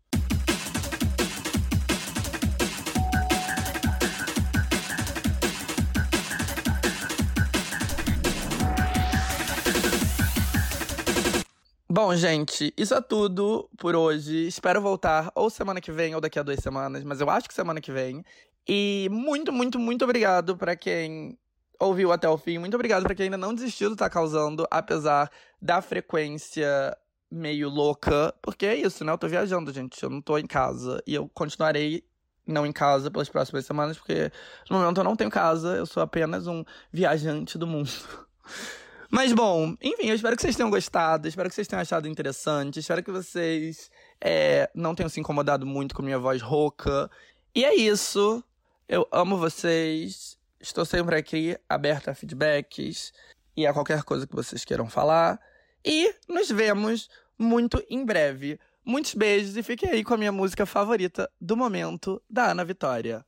Bom, 11.93 12.15
gente, 12.15 12.73
isso 12.77 12.95
é 12.95 13.01
tudo 13.01 13.69
por 13.77 13.97
hoje. 13.97 14.47
Espero 14.47 14.81
voltar 14.81 15.33
ou 15.35 15.51
semana 15.51 15.81
que 15.81 15.91
vem 15.91 16.15
ou 16.15 16.21
daqui 16.21 16.39
a 16.39 16.43
duas 16.45 16.61
semanas, 16.61 17.03
mas 17.03 17.21
eu 17.21 17.29
acho 17.29 17.49
que 17.49 17.55
semana 17.55 17.81
que 17.81 17.91
vem. 17.91 18.25
E 18.69 19.09
muito, 19.11 19.53
muito, 19.53 19.77
muito 19.77 20.05
obrigado 20.05 20.57
para 20.57 20.77
quem 20.77 21.37
ouviu 21.81 22.13
até 22.13 22.29
o 22.29 22.39
fim. 22.39 22.59
Muito 22.59 22.75
obrigado 22.75 23.03
para 23.03 23.13
quem 23.13 23.25
ainda 23.25 23.37
não 23.37 23.53
desistiu 23.53 23.91
do 23.91 23.97
Tá 23.97 24.09
Causando, 24.09 24.69
apesar 24.71 25.29
da 25.61 25.83
frequência 25.83 26.97
meio 27.29 27.69
louca. 27.69 28.33
Porque 28.41 28.67
é 28.67 28.77
isso, 28.77 29.05
né? 29.05 29.11
Eu 29.11 29.19
tô 29.19 29.27
viajando, 29.27 29.73
gente. 29.73 30.01
Eu 30.01 30.11
não 30.11 30.23
tô 30.23 30.39
em 30.39 30.47
casa. 30.47 31.03
E 31.05 31.13
eu 31.17 31.29
continuarei 31.35 32.05
não 32.47 32.65
em 32.65 32.73
casa 32.73 33.11
pelas 33.11 33.29
próximas 33.29 33.67
semanas, 33.67 33.99
porque 33.99 34.31
no 34.71 34.79
momento 34.79 34.99
eu 34.99 35.05
não 35.05 35.17
tenho 35.17 35.29
casa. 35.29 35.75
Eu 35.75 35.87
sou 35.87 36.05
apenas 36.05 36.47
um 36.47 36.65
viajante 36.93 37.59
do 37.59 37.67
mundo. 37.67 37.91
Mas 39.11 39.33
bom, 39.33 39.75
enfim, 39.83 40.07
eu 40.07 40.15
espero 40.15 40.37
que 40.37 40.43
vocês 40.43 40.55
tenham 40.55 40.71
gostado, 40.71 41.27
espero 41.27 41.49
que 41.49 41.55
vocês 41.55 41.67
tenham 41.67 41.83
achado 41.83 42.07
interessante, 42.07 42.79
espero 42.79 43.03
que 43.03 43.11
vocês 43.11 43.91
é, 44.21 44.71
não 44.73 44.95
tenham 44.95 45.09
se 45.09 45.19
incomodado 45.19 45.67
muito 45.67 45.95
com 45.95 46.03
minha 46.03 46.19
voz 46.19 46.41
rouca. 46.41 47.11
E 47.53 47.65
é 47.65 47.75
isso. 47.75 48.43
Eu 48.89 49.07
amo 49.11 49.37
vocês. 49.37 50.39
Estou 50.61 50.85
sempre 50.85 51.17
aqui, 51.17 51.59
aberta 51.69 52.13
a 52.13 52.15
feedbacks 52.15 53.13
e 53.57 53.67
a 53.67 53.73
qualquer 53.73 54.05
coisa 54.05 54.27
que 54.27 54.35
vocês 54.35 54.65
queiram 54.65 54.89
falar. 54.89 55.41
E 55.85 56.15
nos 56.29 56.49
vemos 56.49 57.09
muito 57.39 57.83
em 57.91 58.05
breve. 58.05 58.61
Muitos 58.85 59.15
beijos 59.15 59.57
e 59.57 59.63
fiquem 59.63 59.91
aí 59.91 60.05
com 60.05 60.15
a 60.15 60.17
minha 60.17 60.33
música 60.33 60.65
favorita 60.67 61.31
do 61.41 61.57
momento, 61.57 62.23
da 62.29 62.51
Ana 62.51 62.65
Vitória. 62.65 63.25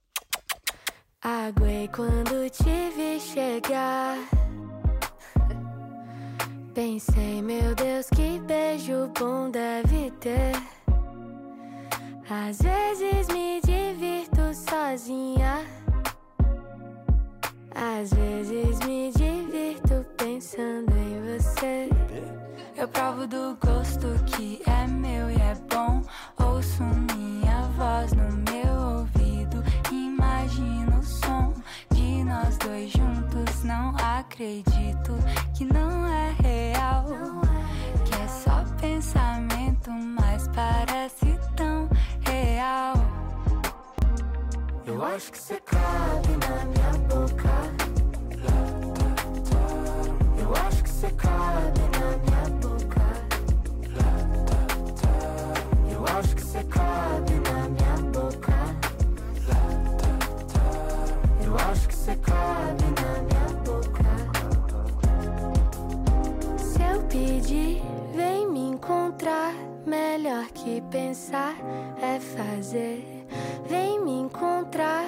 Aguei 1.23 1.89
quando 1.89 2.51
te 2.51 2.91
vi 2.97 3.21
chegar. 3.21 4.41
Pensei, 6.74 7.43
meu 7.43 7.74
Deus, 7.74 8.09
que 8.09 8.40
beijo 8.47 9.11
bom 9.19 9.51
deve 9.51 10.11
ter. 10.12 10.53
Às 12.31 12.62
vezes 12.62 13.28
me 13.28 13.61
divirto 13.61 14.55
sozinha. 14.55 15.66
Às 17.74 18.11
vezes 18.15 18.78
me 18.86 19.12
divirto 19.12 20.07
pensando 20.16 20.90
em 20.97 21.36
você. 21.36 21.90
Eu 22.74 22.89
provo 22.89 23.27
do 23.27 23.55
gosto 23.61 24.09
que 24.35 24.62
é 24.66 24.86
meu 24.86 25.31
e 25.31 25.35
é 25.35 25.55
bom. 25.70 26.03
Ouço 26.43 26.82
minha 26.82 27.62
voz 27.77 28.12
no 28.15 28.32
meu 28.51 29.01
ouvido. 29.01 29.62
Imagino 29.93 31.01
o 31.01 31.03
som 31.03 31.53
de 31.90 32.24
nós 32.24 32.57
dois 32.57 32.90
juntos. 32.90 33.62
Não 33.62 33.94
acredito 33.99 35.12
que 35.55 35.66
não 35.66 35.91
real. 36.83 37.05
Que 38.05 38.15
é 38.15 38.29
só 38.29 38.65
pensamento, 38.81 39.91
mas 39.91 40.49
parece 40.49 41.39
tão 41.57 41.89
real. 42.21 42.95
Eu 44.85 45.05
acho 45.05 45.31
que 45.31 45.39
você 45.39 45.61
cabe 45.61 46.29
na 46.47 46.65
minha 46.65 46.93
boca. 47.09 47.53
Eu 50.39 50.55
acho 50.67 50.83
que 50.83 50.91
você 50.91 51.11
cabe 51.11 51.81
na 51.99 52.09
minha 52.23 52.47
boca. 52.61 53.03
Eu 55.91 56.19
acho 56.19 56.35
que 56.35 56.43
você 56.43 56.65
cabe 56.65 57.11
pedir, 67.12 67.82
vem 68.14 68.48
me 68.48 68.60
encontrar. 68.60 69.55
Melhor 69.84 70.47
que 70.52 70.80
pensar 70.90 71.55
é 72.01 72.18
fazer. 72.18 73.26
Vem 73.68 74.01
me 74.01 74.12
encontrar. 74.12 75.05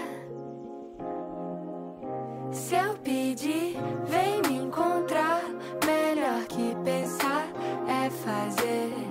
Se 2.52 2.74
eu 2.74 2.94
pedir, 2.98 3.76
vem 4.04 4.42
me 4.42 4.66
encontrar. 4.66 5.42
Melhor 5.84 6.44
que 6.46 6.76
pensar 6.84 7.46
é 7.88 8.10
fazer. 8.10 9.03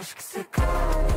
Acho 0.00 0.16
que 0.16 0.22
você 0.22 0.44
cabe 0.44 1.09